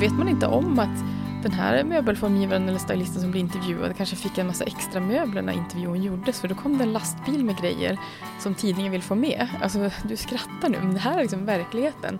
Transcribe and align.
vet 0.00 0.12
man 0.12 0.28
inte 0.28 0.46
om 0.46 0.78
att 0.78 1.04
den 1.42 1.52
här 1.52 1.84
möbelformgivaren 1.84 2.68
eller 2.68 2.78
stylisten 2.78 3.22
som 3.22 3.30
blir 3.30 3.40
intervjuad 3.40 3.96
kanske 3.96 4.16
fick 4.16 4.38
en 4.38 4.46
massa 4.46 4.64
extra 4.64 5.00
möbler 5.00 5.42
när 5.42 5.52
intervjun 5.52 6.02
gjordes 6.02 6.40
för 6.40 6.48
då 6.48 6.54
kom 6.54 6.78
det 6.78 6.84
en 6.84 6.92
lastbil 6.92 7.44
med 7.44 7.58
grejer 7.58 7.98
som 8.40 8.54
tidningen 8.54 8.92
vill 8.92 9.02
få 9.02 9.14
med. 9.14 9.48
Alltså 9.62 9.90
du 10.04 10.16
skrattar 10.16 10.68
nu 10.68 10.78
men 10.78 10.94
det 10.94 11.00
här 11.00 11.18
är 11.18 11.22
liksom 11.22 11.46
verkligheten. 11.46 12.18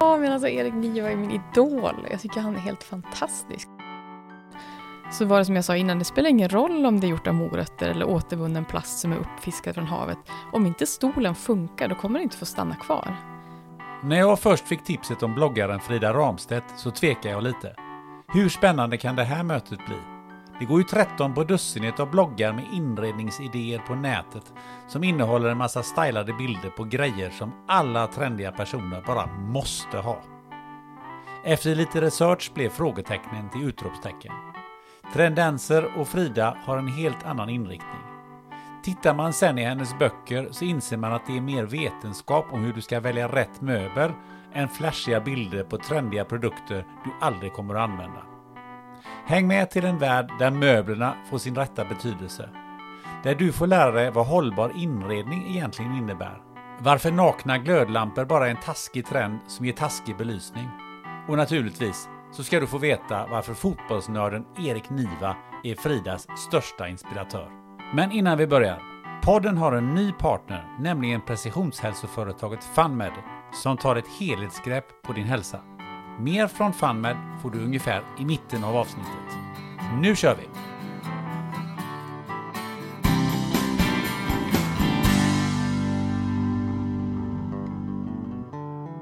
Ja 0.00 0.16
men 0.16 0.32
alltså 0.32 0.48
Erik 0.48 0.74
Niva 0.74 1.10
är 1.10 1.16
min 1.16 1.30
idol. 1.30 2.06
Jag 2.10 2.20
tycker 2.20 2.40
han 2.40 2.56
är 2.56 2.60
helt 2.60 2.82
fantastisk. 2.82 3.68
Så 5.12 5.24
var 5.24 5.38
det 5.38 5.44
som 5.44 5.56
jag 5.56 5.64
sa 5.64 5.76
innan, 5.76 5.98
det 5.98 6.04
spelar 6.04 6.30
ingen 6.30 6.48
roll 6.48 6.86
om 6.86 7.00
det 7.00 7.06
är 7.06 7.08
gjort 7.08 7.26
av 7.26 7.34
morötter 7.34 7.88
eller 7.88 8.08
återvunnen 8.08 8.64
plast 8.64 8.98
som 8.98 9.12
är 9.12 9.16
uppfiskad 9.16 9.74
från 9.74 9.86
havet. 9.86 10.18
Om 10.52 10.66
inte 10.66 10.86
stolen 10.86 11.34
funkar 11.34 11.88
då 11.88 11.94
kommer 11.94 12.18
den 12.18 12.22
inte 12.22 12.36
få 12.36 12.46
stanna 12.46 12.74
kvar. 12.74 13.16
När 14.02 14.18
jag 14.18 14.38
först 14.38 14.68
fick 14.68 14.84
tipset 14.84 15.22
om 15.22 15.34
bloggaren 15.34 15.80
Frida 15.80 16.12
Ramstedt 16.12 16.64
så 16.76 16.90
tvekade 16.90 17.28
jag 17.28 17.42
lite. 17.42 17.74
Hur 18.28 18.48
spännande 18.48 18.96
kan 18.96 19.16
det 19.16 19.24
här 19.24 19.42
mötet 19.42 19.86
bli? 19.86 19.96
Det 20.58 20.64
går 20.64 20.78
ju 20.78 20.84
13 20.84 21.34
på 21.34 21.44
dussinet 21.44 22.00
av 22.00 22.10
bloggar 22.10 22.52
med 22.52 22.64
inredningsidéer 22.72 23.78
på 23.78 23.94
nätet 23.94 24.52
som 24.88 25.04
innehåller 25.04 25.48
en 25.48 25.58
massa 25.58 25.82
stylade 25.82 26.32
bilder 26.32 26.70
på 26.70 26.84
grejer 26.84 27.30
som 27.30 27.52
alla 27.68 28.06
trendiga 28.06 28.52
personer 28.52 29.02
bara 29.06 29.26
måste 29.26 29.98
ha. 29.98 30.22
Efter 31.44 31.74
lite 31.74 32.00
research 32.00 32.52
blev 32.54 32.68
frågetecknen 32.68 33.50
till 33.50 33.68
utropstecken. 33.68 34.32
Trendenser 35.14 35.98
och 35.98 36.08
Frida 36.08 36.56
har 36.64 36.78
en 36.78 36.88
helt 36.88 37.26
annan 37.26 37.48
inriktning. 37.48 38.17
Tittar 38.88 39.14
man 39.14 39.32
sen 39.32 39.58
i 39.58 39.64
hennes 39.64 39.98
böcker 39.98 40.48
så 40.50 40.64
inser 40.64 40.96
man 40.96 41.12
att 41.12 41.26
det 41.26 41.36
är 41.36 41.40
mer 41.40 41.64
vetenskap 41.64 42.46
om 42.52 42.64
hur 42.64 42.72
du 42.72 42.80
ska 42.80 43.00
välja 43.00 43.28
rätt 43.28 43.60
möbel 43.60 44.10
än 44.52 44.68
flashiga 44.68 45.20
bilder 45.20 45.64
på 45.64 45.78
trendiga 45.78 46.24
produkter 46.24 46.86
du 47.04 47.10
aldrig 47.20 47.52
kommer 47.52 47.74
att 47.74 47.90
använda. 47.90 48.22
Häng 49.26 49.46
med 49.46 49.70
till 49.70 49.84
en 49.84 49.98
värld 49.98 50.30
där 50.38 50.50
möblerna 50.50 51.14
får 51.30 51.38
sin 51.38 51.54
rätta 51.54 51.84
betydelse. 51.84 52.48
Där 53.22 53.34
du 53.34 53.52
får 53.52 53.66
lära 53.66 53.92
dig 53.92 54.10
vad 54.10 54.26
hållbar 54.26 54.72
inredning 54.76 55.46
egentligen 55.48 55.96
innebär. 55.96 56.42
Varför 56.78 57.10
nakna 57.10 57.58
glödlampor 57.58 58.24
bara 58.24 58.46
är 58.46 58.50
en 58.50 58.62
taskig 58.64 59.06
trend 59.06 59.38
som 59.46 59.66
ger 59.66 59.72
taskig 59.72 60.16
belysning. 60.16 60.68
Och 61.28 61.36
naturligtvis 61.36 62.08
så 62.32 62.44
ska 62.44 62.60
du 62.60 62.66
få 62.66 62.78
veta 62.78 63.26
varför 63.26 63.54
fotbollsnörden 63.54 64.44
Erik 64.58 64.90
Niva 64.90 65.36
är 65.64 65.74
Fridas 65.74 66.26
största 66.36 66.88
inspiratör. 66.88 67.57
Men 67.94 68.12
innan 68.12 68.38
vi 68.38 68.46
börjar. 68.46 68.82
Podden 69.22 69.56
har 69.56 69.72
en 69.72 69.94
ny 69.94 70.12
partner, 70.12 70.76
nämligen 70.80 71.20
precisionshälsoföretaget 71.20 72.64
FunMed, 72.64 73.12
som 73.52 73.76
tar 73.76 73.96
ett 73.96 74.08
helhetsgrepp 74.20 74.84
på 75.02 75.12
din 75.12 75.24
hälsa. 75.24 75.60
Mer 76.20 76.46
från 76.46 76.72
FunMed 76.72 77.16
får 77.42 77.50
du 77.50 77.64
ungefär 77.64 78.02
i 78.18 78.24
mitten 78.24 78.64
av 78.64 78.76
avsnittet. 78.76 79.36
Nu 80.00 80.16
kör 80.16 80.36
vi! 80.36 80.48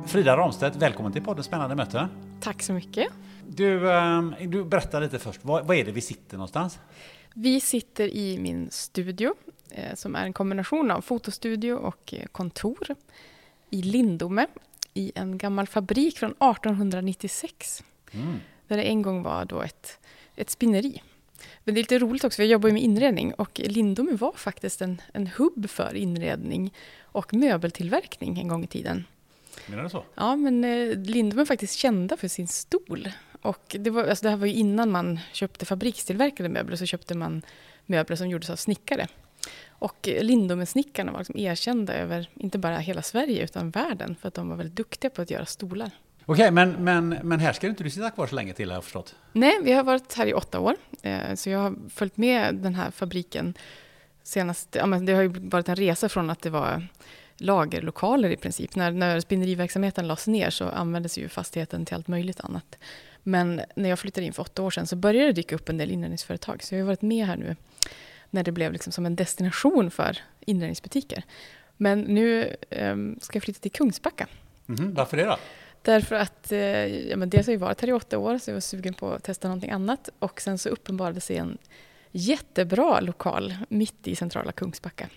Frida 0.06 0.36
Ramstedt, 0.36 0.76
välkommen 0.76 1.12
till 1.12 1.24
podden 1.24 1.44
Spännande 1.44 1.74
möte. 1.74 2.08
Tack 2.40 2.62
så 2.62 2.72
mycket. 2.72 3.06
Du, 3.48 3.92
ehm, 3.92 4.34
du 4.40 4.64
berättar 4.64 5.00
lite 5.00 5.18
först, 5.18 5.44
var, 5.44 5.62
var 5.62 5.74
är 5.74 5.84
det 5.84 5.92
vi 5.92 6.00
sitter 6.00 6.36
någonstans? 6.36 6.78
Vi 7.38 7.60
sitter 7.60 8.08
i 8.08 8.38
min 8.38 8.70
studio 8.70 9.34
eh, 9.70 9.94
som 9.94 10.14
är 10.14 10.24
en 10.24 10.32
kombination 10.32 10.90
av 10.90 11.00
fotostudio 11.00 11.72
och 11.72 12.14
eh, 12.14 12.26
kontor 12.26 12.94
i 13.70 13.82
Lindome 13.82 14.46
i 14.94 15.12
en 15.14 15.38
gammal 15.38 15.66
fabrik 15.66 16.18
från 16.18 16.30
1896. 16.30 17.84
Mm. 18.12 18.36
Där 18.68 18.76
det 18.76 18.82
en 18.82 19.02
gång 19.02 19.22
var 19.22 19.44
då 19.44 19.62
ett, 19.62 19.98
ett 20.36 20.50
spinneri. 20.50 21.02
Men 21.64 21.74
det 21.74 21.78
är 21.78 21.82
lite 21.82 21.98
roligt 21.98 22.24
också, 22.24 22.36
för 22.36 22.42
jag 22.42 22.50
jobbar 22.50 22.68
ju 22.68 22.72
med 22.72 22.82
inredning 22.82 23.34
och 23.34 23.60
Lindome 23.64 24.12
var 24.12 24.32
faktiskt 24.32 24.82
en, 24.82 25.02
en 25.12 25.26
hubb 25.26 25.70
för 25.70 25.94
inredning 25.94 26.74
och 27.02 27.34
möbeltillverkning 27.34 28.38
en 28.38 28.48
gång 28.48 28.64
i 28.64 28.66
tiden. 28.66 29.04
Menar 29.66 29.82
du 29.82 29.90
så? 29.90 30.04
Ja, 30.14 30.36
men 30.36 30.64
eh, 30.64 30.98
Lindome 30.98 31.42
är 31.42 31.46
faktiskt 31.46 31.74
kända 31.74 32.16
för 32.16 32.28
sin 32.28 32.48
stol. 32.48 33.08
Och 33.42 33.76
det, 33.80 33.90
var, 33.90 34.04
alltså 34.04 34.22
det 34.22 34.30
här 34.30 34.36
var 34.36 34.46
ju 34.46 34.52
innan 34.52 34.90
man 34.90 35.20
köpte 35.32 35.66
fabrikstillverkade 35.66 36.48
möbler, 36.48 36.76
så 36.76 36.86
köpte 36.86 37.14
man 37.14 37.42
möbler 37.86 38.16
som 38.16 38.28
gjordes 38.28 38.50
av 38.50 38.56
snickare. 38.56 39.06
Och 39.68 40.08
Lindome-snickarna 40.20 41.12
var 41.12 41.18
liksom 41.18 41.38
erkända 41.38 41.94
över, 41.94 42.30
inte 42.34 42.58
bara 42.58 42.78
hela 42.78 43.02
Sverige, 43.02 43.44
utan 43.44 43.70
världen, 43.70 44.16
för 44.20 44.28
att 44.28 44.34
de 44.34 44.48
var 44.48 44.56
väldigt 44.56 44.76
duktiga 44.76 45.10
på 45.10 45.22
att 45.22 45.30
göra 45.30 45.46
stolar. 45.46 45.90
Okej, 46.26 46.50
men, 46.50 46.70
men, 46.70 47.08
men 47.08 47.40
här 47.40 47.52
ska 47.52 47.66
inte 47.66 47.84
du 47.84 47.90
sitta 47.90 48.10
kvar 48.10 48.26
så 48.26 48.34
länge 48.34 48.52
till 48.52 48.68
har 48.68 48.76
jag 48.76 48.84
förstått. 48.84 49.14
Nej, 49.32 49.58
vi 49.62 49.72
har 49.72 49.84
varit 49.84 50.14
här 50.14 50.26
i 50.26 50.34
åtta 50.34 50.60
år, 50.60 50.76
eh, 51.02 51.34
så 51.34 51.50
jag 51.50 51.58
har 51.58 51.74
följt 51.90 52.16
med 52.16 52.54
den 52.54 52.74
här 52.74 52.90
fabriken 52.90 53.54
senast, 54.22 54.74
ja, 54.74 54.86
men 54.86 55.06
det 55.06 55.12
har 55.12 55.22
ju 55.22 55.28
varit 55.28 55.68
en 55.68 55.76
resa 55.76 56.08
från 56.08 56.30
att 56.30 56.42
det 56.42 56.50
var 56.50 56.86
lagerlokaler 57.36 58.30
i 58.30 58.36
princip. 58.36 58.76
När, 58.76 58.90
när 58.90 59.20
spinneriverksamheten 59.20 60.08
lades 60.08 60.26
ner 60.26 60.50
så 60.50 60.68
användes 60.68 61.18
ju 61.18 61.28
fastigheten 61.28 61.84
till 61.84 61.94
allt 61.94 62.08
möjligt 62.08 62.40
annat. 62.40 62.78
Men 63.28 63.60
när 63.74 63.88
jag 63.88 63.98
flyttade 63.98 64.26
in 64.26 64.32
för 64.32 64.42
åtta 64.42 64.62
år 64.62 64.70
sedan 64.70 64.86
så 64.86 64.96
började 64.96 65.26
det 65.26 65.32
dyka 65.32 65.54
upp 65.54 65.68
en 65.68 65.76
del 65.78 65.90
inredningsföretag. 65.90 66.62
Så 66.62 66.74
jag 66.74 66.80
har 66.80 66.86
varit 66.86 67.02
med 67.02 67.26
här 67.26 67.36
nu 67.36 67.56
när 68.30 68.44
det 68.44 68.52
blev 68.52 68.72
liksom 68.72 68.92
som 68.92 69.06
en 69.06 69.16
destination 69.16 69.90
för 69.90 70.18
inredningsbutiker. 70.40 71.22
Men 71.76 72.00
nu 72.00 72.56
eh, 72.70 72.96
ska 73.20 73.36
jag 73.36 73.42
flytta 73.42 73.60
till 73.60 73.72
Kungsbacka. 73.72 74.26
Mhm, 74.66 74.94
varför 74.94 75.16
det 75.16 75.24
då? 75.24 75.36
Därför 75.82 76.14
att 76.14 76.52
eh, 76.52 76.58
ja, 77.08 77.16
men 77.16 77.30
dels 77.30 77.46
har 77.46 77.52
jag 77.52 77.60
varit 77.60 77.80
här 77.80 77.88
i 77.88 77.92
åtta 77.92 78.18
år 78.18 78.38
så 78.38 78.50
jag 78.50 78.54
var 78.54 78.60
sugen 78.60 78.94
på 78.94 79.10
att 79.12 79.22
testa 79.22 79.48
någonting 79.48 79.70
annat. 79.70 80.08
Och 80.18 80.40
sen 80.40 80.58
så 80.58 80.68
uppenbarade 80.68 81.20
sig 81.20 81.36
en 81.36 81.58
jättebra 82.10 83.00
lokal 83.00 83.54
mitt 83.68 84.08
i 84.08 84.16
centrala 84.16 84.52
Kungsbacka. 84.52 85.08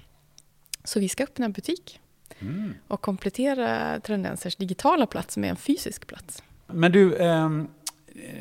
Så 0.83 0.99
vi 0.99 1.09
ska 1.09 1.23
öppna 1.23 1.45
en 1.45 1.51
butik 1.51 1.99
Mm. 2.41 2.73
och 2.87 3.01
komplettera 3.01 3.99
Trendensers 3.99 4.55
digitala 4.55 5.05
plats 5.05 5.37
med 5.37 5.49
en 5.49 5.55
fysisk 5.55 6.07
plats. 6.07 6.43
Men 6.67 6.91
du, 6.91 7.17
ehm, 7.17 7.67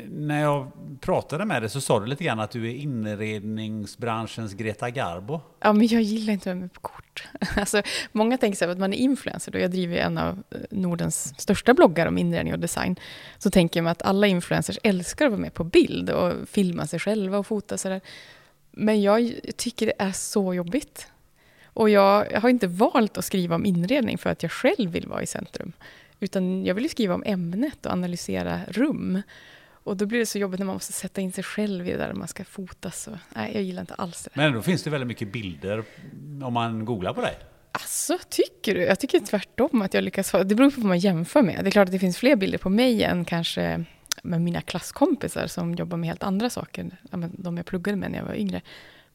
när 0.09 0.41
jag 0.41 0.71
pratade 1.01 1.45
med 1.45 1.61
dig 1.61 1.69
så 1.69 1.81
sa 1.81 1.99
du 1.99 2.05
lite 2.05 2.23
grann 2.23 2.39
att 2.39 2.51
du 2.51 2.69
är 2.69 2.73
inredningsbranschens 2.73 4.53
Greta 4.53 4.89
Garbo. 4.89 5.41
Ja, 5.59 5.73
men 5.73 5.87
jag 5.87 6.01
gillar 6.01 6.33
inte 6.33 6.51
att 6.51 6.55
vara 6.55 6.61
med 6.61 6.73
på 6.73 6.81
kort. 6.81 7.27
Alltså, 7.55 7.81
många 8.11 8.37
tänker 8.37 8.57
sig 8.57 8.71
att 8.71 8.77
man 8.77 8.93
är 8.93 8.97
influencer 8.97 9.55
och 9.55 9.61
jag 9.61 9.71
driver 9.71 9.97
en 9.97 10.17
av 10.17 10.43
eh, 10.49 10.57
Nordens 10.69 11.33
största 11.37 11.73
bloggar 11.73 12.05
om 12.05 12.17
inredning 12.17 12.53
och 12.53 12.59
design. 12.59 12.95
Så 13.37 13.51
tänker 13.51 13.81
man 13.81 13.91
att 13.91 14.01
alla 14.01 14.27
influencers 14.27 14.79
älskar 14.83 15.25
att 15.25 15.31
vara 15.31 15.41
med 15.41 15.53
på 15.53 15.63
bild 15.63 16.09
och 16.09 16.49
filma 16.49 16.87
sig 16.87 16.99
själva 16.99 17.37
och 17.37 17.47
fota 17.47 17.77
sådär. 17.77 18.01
Men 18.71 19.01
jag 19.01 19.33
tycker 19.55 19.85
det 19.85 19.93
är 19.97 20.11
så 20.11 20.53
jobbigt. 20.53 21.07
Och 21.63 21.89
jag 21.89 22.39
har 22.41 22.49
inte 22.49 22.67
valt 22.67 23.17
att 23.17 23.25
skriva 23.25 23.55
om 23.55 23.65
inredning 23.65 24.17
för 24.17 24.29
att 24.29 24.43
jag 24.43 24.51
själv 24.51 24.91
vill 24.91 25.07
vara 25.07 25.23
i 25.23 25.27
centrum. 25.27 25.73
Utan 26.19 26.65
jag 26.65 26.75
vill 26.75 26.83
ju 26.83 26.89
skriva 26.89 27.13
om 27.13 27.23
ämnet 27.25 27.85
och 27.85 27.91
analysera 27.91 28.59
rum. 28.67 29.21
Och 29.89 29.97
då 29.97 30.05
blir 30.05 30.19
det 30.19 30.25
så 30.25 30.39
jobbigt 30.39 30.59
när 30.59 30.65
man 30.65 30.75
måste 30.75 30.93
sätta 30.93 31.21
in 31.21 31.31
sig 31.31 31.43
själv 31.43 31.87
i 31.87 31.91
det 31.91 31.97
där 31.97 32.13
man 32.13 32.27
ska 32.27 32.45
fotas. 32.45 33.07
Och, 33.07 33.17
nej, 33.35 33.51
jag 33.53 33.63
gillar 33.63 33.81
inte 33.81 33.93
alls 33.93 34.23
det 34.23 34.29
där. 34.33 34.43
Men 34.43 34.53
då 34.53 34.61
finns 34.61 34.83
det 34.83 34.89
väldigt 34.89 35.07
mycket 35.07 35.33
bilder 35.33 35.83
om 36.43 36.53
man 36.53 36.85
googlar 36.85 37.13
på 37.13 37.21
dig. 37.21 37.37
Alltså, 37.71 38.17
tycker 38.29 38.75
du? 38.75 38.81
Jag 38.81 38.99
tycker 38.99 39.19
tvärtom 39.19 39.81
att 39.81 39.93
jag 39.93 40.03
lyckas. 40.03 40.31
Det 40.31 40.55
beror 40.55 40.71
på 40.71 40.81
vad 40.81 40.87
man 40.87 40.99
jämför 40.99 41.41
med. 41.41 41.63
Det 41.63 41.69
är 41.69 41.71
klart 41.71 41.87
att 41.87 41.91
det 41.91 41.99
finns 41.99 42.17
fler 42.17 42.35
bilder 42.35 42.57
på 42.57 42.69
mig 42.69 43.03
än 43.03 43.25
kanske 43.25 43.85
med 44.23 44.41
mina 44.41 44.61
klasskompisar 44.61 45.47
som 45.47 45.75
jobbar 45.75 45.97
med 45.97 46.09
helt 46.09 46.23
andra 46.23 46.49
saker. 46.49 46.97
De 47.31 47.57
jag 47.57 47.65
pluggade 47.65 47.97
med 47.97 48.11
när 48.11 48.17
jag 48.17 48.25
var 48.25 48.35
yngre. 48.35 48.61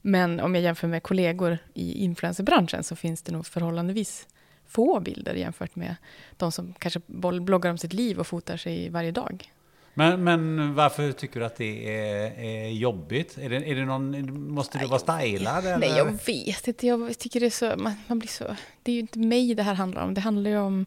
Men 0.00 0.40
om 0.40 0.54
jag 0.54 0.64
jämför 0.64 0.88
med 0.88 1.02
kollegor 1.02 1.58
i 1.74 1.92
influencerbranschen 2.04 2.84
så 2.84 2.96
finns 2.96 3.22
det 3.22 3.32
nog 3.32 3.46
förhållandevis 3.46 4.26
få 4.66 5.00
bilder 5.00 5.34
jämfört 5.34 5.76
med 5.76 5.96
de 6.36 6.52
som 6.52 6.74
kanske 6.78 7.00
bloggar 7.40 7.70
om 7.70 7.78
sitt 7.78 7.92
liv 7.92 8.18
och 8.18 8.26
fotar 8.26 8.56
sig 8.56 8.90
varje 8.90 9.10
dag. 9.10 9.50
Men, 9.94 10.24
men 10.24 10.74
varför 10.74 11.12
tycker 11.12 11.40
du 11.40 11.46
att 11.46 11.56
det 11.56 11.98
är, 11.98 12.44
är 12.44 12.68
jobbigt? 12.68 13.38
Är 13.38 13.48
det, 13.48 13.56
är 13.56 13.74
det 13.74 13.84
någon, 13.84 14.50
måste 14.52 14.78
du 14.78 14.86
vara 14.86 14.98
stylad? 14.98 15.66
Eller? 15.66 15.78
Nej, 15.78 15.96
jag 15.96 16.04
vet 16.26 16.68
inte. 16.68 16.86
Jag 16.86 17.18
tycker 17.18 17.40
det 17.40 17.46
är 17.46 17.50
så, 17.50 17.72
man, 17.76 17.92
man, 18.06 18.18
blir 18.18 18.28
så... 18.28 18.56
Det 18.82 18.92
är 18.92 18.94
ju 18.94 19.00
inte 19.00 19.18
mig 19.18 19.54
det 19.54 19.62
här 19.62 19.74
handlar 19.74 20.02
om. 20.04 20.14
Det 20.14 20.20
handlar 20.20 20.50
ju 20.50 20.58
om 20.58 20.86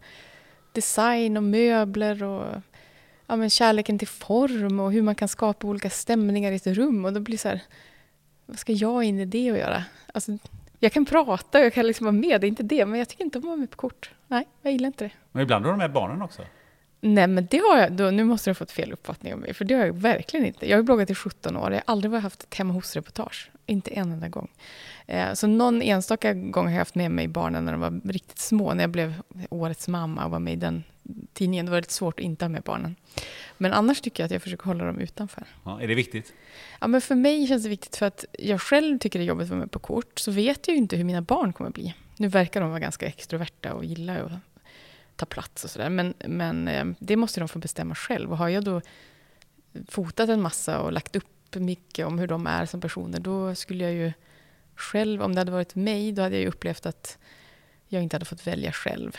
design 0.71 1.37
och 1.37 1.43
möbler 1.43 2.23
och 2.23 2.61
ja, 3.27 3.35
men 3.35 3.49
kärleken 3.49 3.99
till 3.99 4.07
form 4.07 4.79
och 4.79 4.91
hur 4.91 5.01
man 5.01 5.15
kan 5.15 5.27
skapa 5.27 5.67
olika 5.67 5.89
stämningar 5.89 6.51
i 6.51 6.55
ett 6.55 6.67
rum. 6.67 7.05
Och 7.05 7.13
då 7.13 7.19
blir 7.19 7.33
det 7.33 7.41
så 7.41 7.49
här, 7.49 7.61
vad 8.45 8.59
ska 8.59 8.73
jag 8.73 9.03
in 9.03 9.19
i 9.19 9.25
det 9.25 9.51
och 9.51 9.57
göra? 9.57 9.83
Alltså, 10.13 10.37
jag 10.79 10.91
kan 10.91 11.05
prata 11.05 11.59
och 11.59 11.65
jag 11.65 11.73
kan 11.73 11.87
liksom 11.87 12.05
vara 12.05 12.11
med, 12.11 12.41
det 12.41 12.47
är 12.47 12.49
inte 12.49 12.63
det. 12.63 12.85
Men 12.85 12.99
jag 12.99 13.09
tycker 13.09 13.23
inte 13.23 13.37
om 13.37 13.43
att 13.43 13.47
vara 13.47 13.57
med 13.57 13.69
på 13.69 13.77
kort. 13.77 14.11
Nej, 14.27 14.47
jag 14.61 14.73
gillar 14.73 14.87
inte 14.87 15.03
det. 15.03 15.11
Men 15.31 15.43
ibland 15.43 15.65
har 15.65 15.71
du 15.71 15.77
med 15.77 15.91
barnen 15.91 16.21
också? 16.21 16.41
Nej, 17.01 17.27
men 17.27 17.47
det 17.51 17.57
har 17.57 17.77
jag. 17.77 17.91
Då, 17.91 18.11
nu 18.11 18.23
måste 18.23 18.49
du 18.49 18.51
ha 18.51 18.55
fått 18.55 18.71
fel 18.71 18.93
uppfattning 18.93 19.33
om 19.33 19.39
mig, 19.39 19.53
för 19.53 19.65
det 19.65 19.73
har 19.73 19.85
jag 19.85 19.93
verkligen 19.93 20.45
inte. 20.45 20.69
Jag 20.69 20.77
har 20.77 20.83
bloggat 20.83 21.09
i 21.09 21.15
17 21.15 21.57
år. 21.57 21.71
Jag 21.71 21.77
har 21.77 21.83
aldrig 21.85 22.13
haft 22.13 22.43
ett 22.43 22.55
hemma 22.55 22.73
hos-reportage. 22.73 23.51
Inte 23.65 23.91
en 23.91 24.11
enda 24.11 24.27
gång. 24.27 24.47
Eh, 25.07 25.33
så 25.33 25.47
någon 25.47 25.81
enstaka 25.81 26.33
gång 26.33 26.65
har 26.65 26.71
jag 26.71 26.79
haft 26.79 26.95
med 26.95 27.11
mig 27.11 27.27
barnen 27.27 27.65
när 27.65 27.71
de 27.71 27.81
var 27.81 28.01
riktigt 28.03 28.39
små. 28.39 28.73
När 28.73 28.83
jag 28.83 28.89
blev 28.89 29.13
årets 29.49 29.87
mamma 29.87 30.25
och 30.25 30.31
var 30.31 30.39
med 30.39 30.53
i 30.53 30.55
den 30.55 30.83
tidningen. 31.33 31.65
Det 31.65 31.71
var 31.71 31.77
lite 31.77 31.93
svårt 31.93 32.19
att 32.19 32.25
inte 32.25 32.45
ha 32.45 32.49
med 32.49 32.61
barnen. 32.61 32.95
Men 33.57 33.73
annars 33.73 34.01
tycker 34.01 34.23
jag 34.23 34.25
att 34.25 34.31
jag 34.31 34.41
försöker 34.41 34.65
hålla 34.65 34.85
dem 34.85 34.99
utanför. 34.99 35.43
Ja, 35.65 35.81
är 35.81 35.87
det 35.87 35.95
viktigt? 35.95 36.33
Ja, 36.79 36.87
men 36.87 37.01
för 37.01 37.15
mig 37.15 37.47
känns 37.47 37.63
det 37.63 37.69
viktigt 37.69 37.95
för 37.95 38.05
att 38.05 38.25
jag 38.39 38.61
själv 38.61 38.99
tycker 38.99 39.19
det 39.19 39.25
är 39.25 39.27
jobbigt 39.27 39.43
att 39.43 39.49
vara 39.49 39.59
med 39.59 39.71
på 39.71 39.79
kort. 39.79 40.19
Så 40.19 40.31
vet 40.31 40.67
jag 40.67 40.75
ju 40.75 40.81
inte 40.81 40.97
hur 40.97 41.03
mina 41.03 41.21
barn 41.21 41.53
kommer 41.53 41.69
att 41.69 41.73
bli. 41.73 41.93
Nu 42.17 42.27
verkar 42.27 42.61
de 42.61 42.69
vara 42.69 42.79
ganska 42.79 43.05
extroverta 43.05 43.73
och 43.73 43.85
gillar 43.85 44.19
att 44.19 44.31
ta 45.17 45.25
plats 45.25 45.63
och 45.63 45.69
sådär. 45.69 45.89
Men, 45.89 46.13
men 46.25 46.67
eh, 46.67 46.85
det 46.99 47.15
måste 47.15 47.39
de 47.39 47.49
få 47.49 47.59
bestämma 47.59 47.95
själv. 47.95 48.31
Och 48.31 48.37
har 48.37 48.49
jag 48.49 48.63
då 48.63 48.81
fotat 49.87 50.29
en 50.29 50.41
massa 50.41 50.79
och 50.79 50.91
lagt 50.91 51.15
upp 51.15 51.55
mycket 51.55 52.05
om 52.05 52.19
hur 52.19 52.27
de 52.27 52.47
är 52.47 52.65
som 52.65 52.81
personer, 52.81 53.19
då 53.19 53.55
skulle 53.55 53.83
jag 53.83 53.93
ju 53.93 54.13
själv, 54.75 55.21
om 55.21 55.35
det 55.35 55.41
hade 55.41 55.51
varit 55.51 55.75
mig, 55.75 56.11
då 56.11 56.21
hade 56.21 56.35
jag 56.35 56.41
ju 56.41 56.47
upplevt 56.47 56.85
att 56.85 57.17
jag 57.87 58.03
inte 58.03 58.15
hade 58.15 58.25
fått 58.25 58.47
välja 58.47 58.71
själv. 58.71 59.17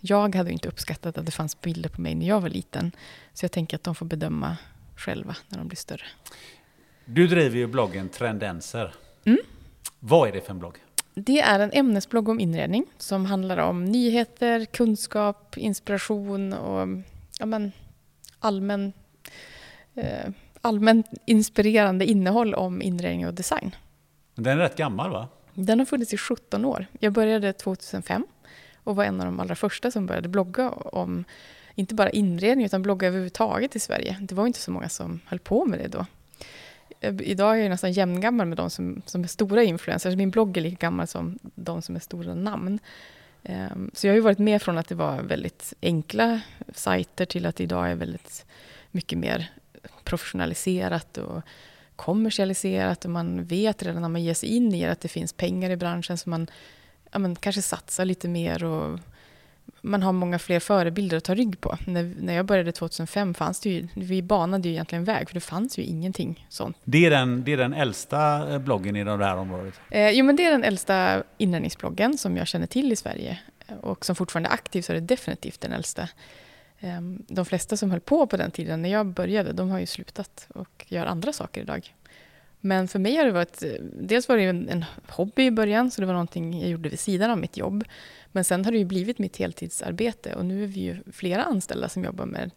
Jag 0.00 0.34
hade 0.34 0.52
inte 0.52 0.68
uppskattat 0.68 1.18
att 1.18 1.26
det 1.26 1.32
fanns 1.32 1.60
bilder 1.60 1.88
på 1.88 2.00
mig 2.00 2.14
när 2.14 2.28
jag 2.28 2.40
var 2.40 2.48
liten. 2.48 2.92
Så 3.34 3.44
jag 3.44 3.52
tänker 3.52 3.76
att 3.76 3.84
de 3.84 3.94
får 3.94 4.06
bedöma 4.06 4.56
själva 4.96 5.36
när 5.48 5.58
de 5.58 5.68
blir 5.68 5.76
större. 5.76 6.04
Du 7.04 7.26
driver 7.26 7.58
ju 7.58 7.66
bloggen 7.66 8.08
Trendenser. 8.08 8.94
Mm. 9.24 9.38
Vad 9.98 10.28
är 10.28 10.32
det 10.32 10.40
för 10.40 10.50
en 10.50 10.58
blogg? 10.58 10.78
Det 11.14 11.40
är 11.40 11.60
en 11.60 11.70
ämnesblogg 11.72 12.28
om 12.28 12.40
inredning 12.40 12.84
som 12.98 13.26
handlar 13.26 13.58
om 13.58 13.84
nyheter, 13.84 14.64
kunskap, 14.64 15.58
inspiration 15.58 16.52
och 16.52 16.88
ja, 17.38 17.46
men, 17.46 17.72
allmän, 18.38 18.92
eh, 19.94 20.30
allmänt 20.60 21.06
inspirerande 21.26 22.04
innehåll 22.04 22.54
om 22.54 22.82
inredning 22.82 23.26
och 23.26 23.34
design. 23.34 23.76
Den 24.34 24.58
är 24.58 24.62
rätt 24.62 24.76
gammal 24.76 25.10
va? 25.10 25.28
Den 25.54 25.78
har 25.78 25.86
funnits 25.86 26.14
i 26.14 26.16
17 26.16 26.64
år. 26.64 26.86
Jag 27.00 27.12
började 27.12 27.52
2005 27.52 28.26
och 28.84 28.96
var 28.96 29.04
en 29.04 29.20
av 29.20 29.26
de 29.26 29.40
allra 29.40 29.54
första 29.54 29.90
som 29.90 30.06
började 30.06 30.28
blogga 30.28 30.70
om 30.70 31.24
inte 31.74 31.94
bara 31.94 32.10
inredning 32.10 32.66
utan 32.66 32.82
blogga 32.82 33.08
överhuvudtaget 33.08 33.76
i 33.76 33.80
Sverige. 33.80 34.16
Det 34.20 34.34
var 34.34 34.46
inte 34.46 34.60
så 34.60 34.70
många 34.70 34.88
som 34.88 35.20
höll 35.26 35.38
på 35.38 35.64
med 35.64 35.78
det 35.78 35.88
då. 35.88 36.06
Idag 37.02 37.58
är 37.58 37.62
jag 37.62 37.70
nästan 37.70 37.92
jämngammal 37.92 38.46
med 38.46 38.56
de 38.56 38.70
som, 38.70 39.02
som 39.06 39.24
är 39.24 39.28
stora 39.28 39.62
influencers. 39.62 40.16
Min 40.16 40.30
blogg 40.30 40.56
är 40.56 40.60
lika 40.60 40.86
gammal 40.86 41.06
som 41.06 41.38
de 41.42 41.82
som 41.82 41.96
är 41.96 42.00
stora 42.00 42.34
namn. 42.34 42.78
Ehm, 43.42 43.90
så 43.94 44.06
jag 44.06 44.12
har 44.12 44.16
ju 44.16 44.22
varit 44.22 44.38
med 44.38 44.62
från 44.62 44.78
att 44.78 44.88
det 44.88 44.94
var 44.94 45.22
väldigt 45.22 45.74
enkla 45.82 46.40
sajter 46.74 47.24
till 47.24 47.46
att 47.46 47.56
det 47.56 47.64
idag 47.64 47.90
är 47.90 47.94
väldigt 47.94 48.46
mycket 48.90 49.18
mer 49.18 49.50
professionaliserat 50.04 51.18
och 51.18 51.42
kommersialiserat 51.96 53.04
och 53.04 53.10
man 53.10 53.44
vet 53.44 53.82
redan 53.82 54.02
när 54.02 54.08
man 54.08 54.22
ger 54.22 54.34
sig 54.34 54.48
in 54.48 54.74
i 54.74 54.84
det 54.84 54.92
att 54.92 55.00
det 55.00 55.08
finns 55.08 55.32
pengar 55.32 55.70
i 55.70 55.76
branschen 55.76 56.18
så 56.18 56.30
man 56.30 56.46
ja, 57.12 57.18
men, 57.18 57.36
kanske 57.36 57.62
satsar 57.62 58.04
lite 58.04 58.28
mer 58.28 58.64
och 58.64 58.98
man 59.80 60.02
har 60.02 60.12
många 60.12 60.38
fler 60.38 60.60
förebilder 60.60 61.16
att 61.16 61.24
ta 61.24 61.34
rygg 61.34 61.60
på. 61.60 61.78
När, 61.86 62.14
när 62.18 62.34
jag 62.34 62.46
började 62.46 62.72
2005 62.72 63.34
fanns 63.34 63.60
det 63.60 63.70
ju, 63.70 63.88
vi 63.94 64.22
banade 64.22 64.68
ju 64.68 64.74
egentligen 64.74 65.04
väg, 65.04 65.28
för 65.28 65.34
det 65.34 65.40
fanns 65.40 65.78
ju 65.78 65.82
ingenting 65.82 66.46
sånt. 66.48 66.76
Det 66.84 67.06
är 67.06 67.10
den, 67.10 67.44
det 67.44 67.52
är 67.52 67.56
den 67.56 67.74
äldsta 67.74 68.52
eh, 68.52 68.58
bloggen 68.58 68.96
inom 68.96 69.18
det 69.18 69.24
här 69.24 69.36
området? 69.36 69.80
Eh, 69.90 70.10
jo, 70.10 70.24
men 70.24 70.36
det 70.36 70.44
är 70.44 70.50
den 70.50 70.64
äldsta 70.64 71.22
inredningsbloggen 71.38 72.18
som 72.18 72.36
jag 72.36 72.46
känner 72.46 72.66
till 72.66 72.92
i 72.92 72.96
Sverige. 72.96 73.38
Och 73.80 74.04
som 74.04 74.16
fortfarande 74.16 74.48
är 74.48 74.54
aktiv 74.54 74.82
så 74.82 74.92
är 74.92 74.94
det 74.94 75.06
definitivt 75.06 75.60
den 75.60 75.72
äldsta. 75.72 76.08
Eh, 76.80 77.00
de 77.28 77.44
flesta 77.44 77.76
som 77.76 77.90
höll 77.90 78.00
på 78.00 78.26
på 78.26 78.36
den 78.36 78.50
tiden 78.50 78.82
när 78.82 78.88
jag 78.88 79.06
började, 79.06 79.52
de 79.52 79.70
har 79.70 79.78
ju 79.78 79.86
slutat 79.86 80.46
och 80.54 80.86
gör 80.88 81.06
andra 81.06 81.32
saker 81.32 81.60
idag. 81.60 81.94
Men 82.64 82.88
för 82.88 82.98
mig 82.98 83.16
har 83.16 83.24
det 83.24 83.32
varit, 83.32 83.62
eh, 83.62 83.70
dels 83.80 84.28
var 84.28 84.36
det 84.36 84.42
en, 84.42 84.68
en 84.68 84.84
hobby 85.08 85.46
i 85.46 85.50
början, 85.50 85.90
så 85.90 86.00
det 86.00 86.06
var 86.06 86.14
någonting 86.14 86.60
jag 86.60 86.70
gjorde 86.70 86.88
vid 86.88 87.00
sidan 87.00 87.30
av 87.30 87.38
mitt 87.38 87.56
jobb. 87.56 87.84
Men 88.32 88.44
sen 88.44 88.64
har 88.64 88.72
det 88.72 88.78
ju 88.78 88.84
blivit 88.84 89.18
mitt 89.18 89.36
heltidsarbete 89.36 90.34
och 90.34 90.44
nu 90.44 90.62
är 90.62 90.66
vi 90.66 90.80
ju 90.80 90.96
flera 91.12 91.44
anställda 91.44 91.88
som 91.88 92.04
jobbar 92.04 92.26
med, 92.26 92.50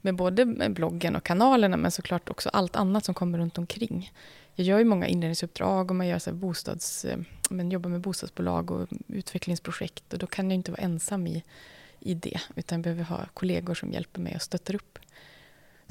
med 0.00 0.14
både 0.16 0.44
med 0.44 0.72
bloggen 0.72 1.16
och 1.16 1.24
kanalerna, 1.24 1.76
men 1.76 1.90
såklart 1.90 2.30
också 2.30 2.48
allt 2.48 2.76
annat 2.76 3.04
som 3.04 3.14
kommer 3.14 3.38
runt 3.38 3.58
omkring. 3.58 4.12
Jag 4.54 4.66
gör 4.66 4.78
ju 4.78 4.84
många 4.84 5.06
inredningsuppdrag 5.06 5.90
och 5.90 5.96
man 5.96 6.06
gör 6.06 6.18
så 6.18 6.32
bostads, 6.32 7.04
eh, 7.04 7.18
men 7.50 7.70
jobbar 7.70 7.90
med 7.90 8.00
bostadsbolag 8.00 8.70
och 8.70 8.88
utvecklingsprojekt 9.08 10.12
och 10.12 10.18
då 10.18 10.26
kan 10.26 10.50
jag 10.50 10.54
inte 10.54 10.70
vara 10.70 10.82
ensam 10.82 11.26
i, 11.26 11.42
i 12.00 12.14
det, 12.14 12.40
utan 12.56 12.78
jag 12.78 12.82
behöver 12.82 13.04
ha 13.04 13.26
kollegor 13.34 13.74
som 13.74 13.92
hjälper 13.92 14.20
mig 14.20 14.34
och 14.34 14.42
stöttar 14.42 14.74
upp. 14.74 14.98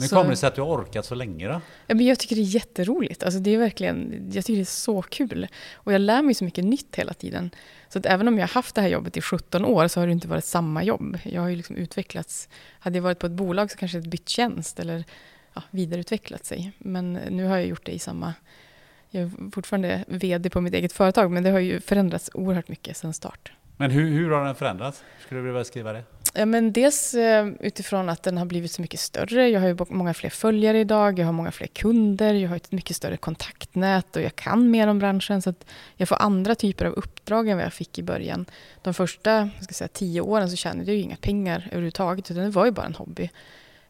Men 0.01 0.10
kommer 0.10 0.29
det 0.29 0.38
sig 0.38 0.48
att 0.48 0.55
du 0.55 0.62
har 0.62 0.70
orkat 0.70 1.05
så 1.05 1.15
länge 1.15 1.48
då? 1.48 1.62
Ja, 1.88 1.96
men 1.96 2.05
jag 2.05 2.20
tycker 2.20 2.36
det 2.36 2.41
är 2.41 2.43
jätteroligt. 2.43 3.24
Alltså 3.24 3.39
det 3.39 3.51
är 3.51 3.58
verkligen, 3.58 4.29
jag 4.34 4.46
tycker 4.46 4.55
det 4.58 4.63
är 4.63 4.65
så 4.65 5.01
kul. 5.01 5.48
Och 5.74 5.93
jag 5.93 6.01
lär 6.01 6.22
mig 6.22 6.36
så 6.36 6.43
mycket 6.43 6.65
nytt 6.65 6.96
hela 6.96 7.13
tiden. 7.13 7.51
Så 7.89 8.00
att 8.00 8.05
även 8.05 8.27
om 8.27 8.38
jag 8.38 8.48
har 8.48 8.53
haft 8.53 8.75
det 8.75 8.81
här 8.81 8.88
jobbet 8.88 9.17
i 9.17 9.22
17 9.22 9.65
år 9.65 9.88
så 9.88 10.00
har 10.00 10.08
det 10.08 10.13
inte 10.13 10.27
varit 10.27 10.46
samma 10.46 10.84
jobb. 10.84 11.17
Jag 11.24 11.41
har 11.41 11.50
ju 11.50 11.55
liksom 11.55 11.75
utvecklats. 11.75 12.50
Hade 12.79 12.98
jag 12.98 13.03
varit 13.03 13.20
på 13.20 13.25
ett 13.25 13.31
bolag 13.31 13.72
så 13.72 13.77
kanske 13.77 13.98
jag 13.98 14.10
bytt 14.10 14.29
tjänst 14.29 14.79
eller 14.79 15.03
ja, 15.53 15.63
vidareutvecklat 15.72 16.46
sig. 16.46 16.72
Men 16.77 17.13
nu 17.13 17.46
har 17.46 17.58
jag 17.58 17.67
gjort 17.67 17.86
det 17.86 17.91
i 17.91 18.00
samma... 18.00 18.34
Jag 19.10 19.24
är 19.24 19.51
fortfarande 19.51 20.05
VD 20.08 20.50
på 20.50 20.62
mitt 20.62 20.74
eget 20.74 20.93
företag 20.93 21.31
men 21.31 21.43
det 21.43 21.50
har 21.50 21.60
ju 21.60 21.79
förändrats 21.79 22.29
oerhört 22.34 22.67
mycket 22.67 22.98
sedan 22.98 23.13
start. 23.13 23.51
Men 23.77 23.91
hur, 23.91 24.10
hur 24.10 24.31
har 24.31 24.46
den 24.46 24.55
förändrats? 24.55 25.03
Skulle 25.25 25.39
du 25.39 25.46
vilja 25.46 25.60
beskriva 25.60 25.93
det? 25.93 26.03
Ja, 26.33 26.45
men 26.45 26.73
dels 26.73 27.13
eh, 27.13 27.47
utifrån 27.59 28.09
att 28.09 28.23
den 28.23 28.38
har 28.38 28.45
blivit 28.45 28.71
så 28.71 28.81
mycket 28.81 29.00
större. 29.00 29.50
Jag 29.50 29.59
har 29.59 29.67
ju 29.67 29.77
många 29.89 30.13
fler 30.13 30.29
följare 30.29 30.79
idag, 30.79 31.19
jag 31.19 31.25
har 31.25 31.33
många 31.33 31.51
fler 31.51 31.67
kunder, 31.67 32.33
jag 32.33 32.50
har 32.50 32.55
ett 32.55 32.71
mycket 32.71 32.95
större 32.95 33.17
kontaktnät 33.17 34.15
och 34.15 34.21
jag 34.21 34.35
kan 34.35 34.71
mer 34.71 34.88
om 34.88 35.00
branschen. 35.00 35.41
Så 35.41 35.50
att 35.50 35.65
jag 35.95 36.09
får 36.09 36.21
andra 36.21 36.55
typer 36.55 36.85
av 36.85 36.93
uppdrag 36.93 37.47
än 37.47 37.57
vad 37.57 37.65
jag 37.65 37.73
fick 37.73 38.00
i 38.00 38.03
början. 38.03 38.45
De 38.81 38.93
första 38.93 39.50
ska 39.61 39.73
säga, 39.73 39.88
tio 39.88 40.21
åren 40.21 40.50
så 40.50 40.55
tjänade 40.55 40.91
jag 40.91 40.95
ju 40.95 41.01
inga 41.01 41.15
pengar 41.15 41.67
överhuvudtaget, 41.71 42.31
utan 42.31 42.43
det 42.43 42.50
var 42.50 42.65
ju 42.65 42.71
bara 42.71 42.85
en 42.85 42.95
hobby. 42.95 43.29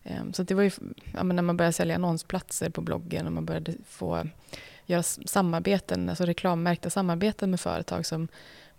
Ehm, 0.04 0.34
så 0.34 0.44
det 0.44 0.54
var 0.54 0.64
ju 0.64 0.72
ja, 1.14 1.24
när 1.24 1.42
man 1.42 1.58
började 1.58 1.74
sälja 1.74 1.96
annonsplatser 1.96 2.70
på 2.70 2.82
bloggen 2.82 3.26
och 3.28 3.34
man 3.34 3.46
började 3.46 3.74
få 3.88 4.28
göra 4.86 5.04
samarbeten, 5.04 6.10
alltså 6.10 6.26
reklammärkta 6.26 6.90
samarbeten 6.90 7.52
med 7.52 7.60
företag 7.60 8.06
som 8.06 8.28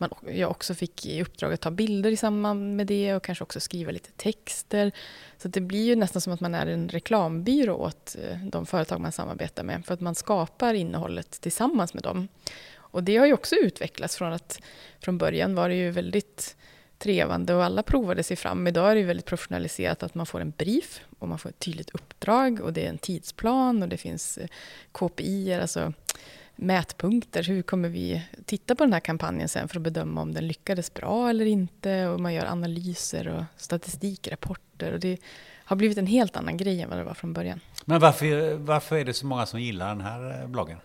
man, 0.02 0.37
jag 0.37 0.50
också 0.50 0.75
fick 0.75 1.06
i 1.06 1.23
uppdrag 1.23 1.52
att 1.52 1.61
ta 1.61 1.71
bilder 1.71 2.11
i 2.11 2.16
samband 2.16 2.76
med 2.76 2.87
det 2.87 3.14
och 3.14 3.25
kanske 3.25 3.44
också 3.44 3.61
skriva 3.61 3.90
lite 3.90 4.11
texter. 4.11 4.92
Så 5.38 5.49
det 5.49 5.61
blir 5.61 5.85
ju 5.85 5.97
nästan 5.97 6.23
som 6.23 6.32
att 6.32 6.40
man 6.40 6.54
är 6.54 6.66
en 6.66 6.88
reklambyrå 6.88 7.75
åt 7.75 8.16
eh, 8.23 8.38
de 8.38 8.66
företag 8.66 9.00
man 9.00 9.12
samarbetar 9.12 9.62
med 9.62 9.87
för 9.87 9.94
att 9.94 10.00
man 10.00 10.14
skapar 10.14 10.75
innehållet 10.75 11.30
tillsammans 11.30 11.94
med 11.94 12.02
dem. 12.02 12.28
Och 12.75 13.04
det 13.04 13.16
har 13.16 13.26
ju 13.26 13.32
också 13.32 13.54
utvecklats 13.54 14.16
från 14.16 14.32
att 14.32 14.61
från 15.00 15.18
början 15.18 15.54
var 15.54 15.68
det 15.68 15.75
ju 15.75 15.90
väldigt 15.90 16.56
trevande 16.99 17.54
och 17.54 17.64
alla 17.64 17.82
provade 17.82 18.23
sig 18.23 18.37
fram. 18.37 18.66
Idag 18.66 18.90
är 18.90 18.94
det 18.94 19.02
väldigt 19.02 19.26
professionaliserat 19.26 20.02
att 20.02 20.14
man 20.14 20.26
får 20.26 20.40
en 20.40 20.50
brief 20.50 21.00
och 21.18 21.28
man 21.28 21.38
får 21.38 21.49
ett 21.49 21.59
tydligt 21.59 21.90
uppdrag 21.90 22.61
och 22.61 22.73
det 22.73 22.85
är 22.85 22.88
en 22.88 22.99
tidsplan 22.99 23.82
och 23.82 23.88
det 23.88 23.97
finns 23.97 24.38
eh, 24.38 24.49
KPI, 24.92 25.54
alltså 25.54 25.92
mätpunkter. 26.62 27.42
Hur 27.42 27.62
kommer 27.62 27.88
vi 27.88 28.23
titta 28.45 28.75
på 28.75 28.85
den 28.85 28.92
här 28.92 29.00
kampanjen 29.00 29.49
sen 29.49 29.69
för 29.69 29.76
att 29.76 29.83
bedöma 29.83 30.21
om 30.21 30.35
den 30.35 30.47
lyckades 30.47 30.95
bra 30.95 31.31
eller 31.31 31.45
inte? 31.45 32.07
Och 32.07 32.21
man 32.21 32.35
gör 32.35 32.45
analyser 32.45 33.28
och 33.28 33.45
statistikrapporter. 33.57 34.92
Och 34.92 35.00
det 35.00 35.21
har 35.64 35.76
blivit 35.76 35.99
en 35.99 36.07
helt 36.07 36.37
annan 36.37 36.57
grej 36.57 36.83
än 36.83 36.88
vad 36.88 36.99
det 36.99 37.04
var 37.04 37.14
från 37.14 37.33
början. 37.33 37.61
Men 37.85 38.00
varför, 38.00 38.54
varför 38.54 38.97
är 38.97 39.04
det 39.04 39.14
så 39.14 39.26
många 39.26 39.47
som 39.47 39.61
gillar 39.61 39.88
den 39.88 40.00
här 40.00 40.40
eh, 40.42 40.49
bloggen? 40.49 40.78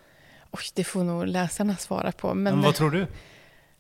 Oj, 0.52 0.64
det 0.74 0.84
får 0.84 1.04
nog 1.04 1.28
läsarna 1.28 1.76
svara 1.76 2.12
på. 2.12 2.28
Men, 2.34 2.44
men 2.54 2.62
vad 2.62 2.76
tror 2.76 2.92
du? 2.92 3.08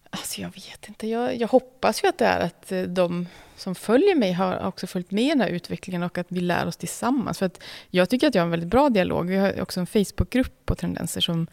Alltså 0.10 0.42
jag 0.42 0.50
vet 0.50 0.88
inte. 0.88 1.08
Jag, 1.08 1.36
jag, 1.36 1.48
hoppas 1.48 2.04
ju 2.04 2.08
att 2.08 2.18
det 2.18 2.26
är 2.26 2.40
att 2.40 2.72
eh, 2.72 2.82
de 2.82 3.28
som 3.56 3.76
följer 3.76 4.16
mig 4.16 4.34
har 4.34 4.68
också 4.68 4.88
följt 4.88 5.12
med 5.12 5.24
i 5.24 5.30
den 5.30 5.42
här 5.42 5.50
utvecklingen 5.50 6.04
och 6.04 6.18
att 6.18 6.28
vi 6.30 6.40
lär 6.40 6.68
oss 6.68 6.78
tillsammans. 6.78 7.40
För 7.40 7.46
att 7.46 7.64
jag 7.90 8.10
tycker 8.10 8.28
att 8.28 8.36
jag 8.36 8.42
har 8.42 8.46
en 8.46 8.52
väldigt 8.52 8.70
bra 8.70 8.90
dialog. 8.90 9.28
Vi 9.28 9.36
har 9.36 9.62
också 9.62 9.80
en 9.80 9.88
Facebookgrupp 9.88 10.66
på 10.66 10.76
Tendenser 10.76 11.22
som 11.22 11.48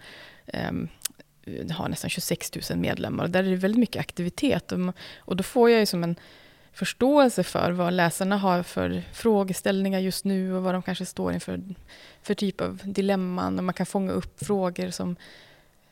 Ehm, 0.46 0.88
har 1.70 1.88
nästan 1.88 2.10
26 2.10 2.70
000 2.70 2.78
medlemmar. 2.78 3.24
Och 3.24 3.30
där 3.30 3.44
är 3.44 3.50
det 3.50 3.56
väldigt 3.56 3.78
mycket 3.78 4.00
aktivitet. 4.00 4.72
Och, 4.72 4.78
och 5.18 5.36
då 5.36 5.42
får 5.42 5.70
jag 5.70 5.80
ju 5.80 5.86
som 5.86 6.04
en 6.04 6.16
förståelse 6.72 7.42
för 7.42 7.72
vad 7.72 7.92
läsarna 7.92 8.36
har 8.36 8.62
för 8.62 9.02
frågeställningar 9.12 9.98
just 10.00 10.24
nu 10.24 10.54
och 10.54 10.62
vad 10.62 10.74
de 10.74 10.82
kanske 10.82 11.06
står 11.06 11.32
inför 11.32 11.60
för 12.22 12.34
typ 12.34 12.60
av 12.60 12.80
dilemman. 12.84 13.58
Och 13.58 13.64
man 13.64 13.74
kan 13.74 13.86
fånga 13.86 14.12
upp 14.12 14.44
frågor 14.44 14.90
som 14.90 15.16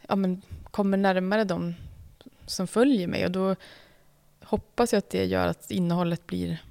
ja, 0.08 0.16
men, 0.16 0.42
kommer 0.70 0.96
närmare 0.96 1.44
de 1.44 1.74
som 2.46 2.66
följer 2.66 3.06
mig. 3.06 3.24
Och 3.24 3.30
då 3.30 3.56
hoppas 4.42 4.92
jag 4.92 4.98
att 4.98 5.10
det 5.10 5.24
gör 5.24 5.46
att 5.46 5.70
innehållet 5.70 6.26
blir... 6.26 6.62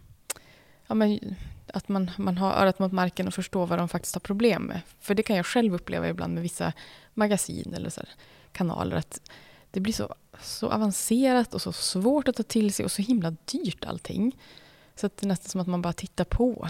Ja, 0.88 0.96
men, 0.96 1.36
att 1.74 1.90
man, 1.90 2.12
man 2.18 2.38
har 2.38 2.54
örat 2.54 2.80
mot 2.80 2.92
marken 2.92 3.28
och 3.28 3.34
förstår 3.34 3.68
vad 3.68 3.80
de 3.80 3.90
faktiskt 3.90 4.16
har 4.16 4.20
problem 4.20 4.64
med. 4.64 4.82
För 5.00 5.16
det 5.16 5.24
kan 5.24 5.36
jag 5.36 5.46
själv 5.46 5.76
uppleva 5.76 6.10
ibland 6.10 6.34
med 6.34 6.44
vissa 6.44 6.74
magasin 7.14 7.74
eller 7.74 7.90
så 7.90 8.02
här, 8.02 8.10
kanaler. 8.52 8.96
Att 8.96 9.22
det 9.72 9.80
blir 9.80 9.94
så, 9.94 10.16
så 10.42 10.70
avancerat 10.70 11.54
och 11.54 11.62
så 11.62 11.72
svårt 11.72 12.28
att 12.28 12.36
ta 12.36 12.44
till 12.44 12.74
sig 12.74 12.86
och 12.86 12.92
så 12.92 13.02
himla 13.02 13.36
dyrt 13.46 13.86
allting. 13.86 14.38
Så 14.96 15.06
att 15.06 15.18
det 15.18 15.26
är 15.26 15.28
nästan 15.28 15.50
som 15.50 15.62
att 15.62 15.68
man 15.68 15.82
bara 15.82 15.94
tittar 15.94 16.24
på. 16.26 16.70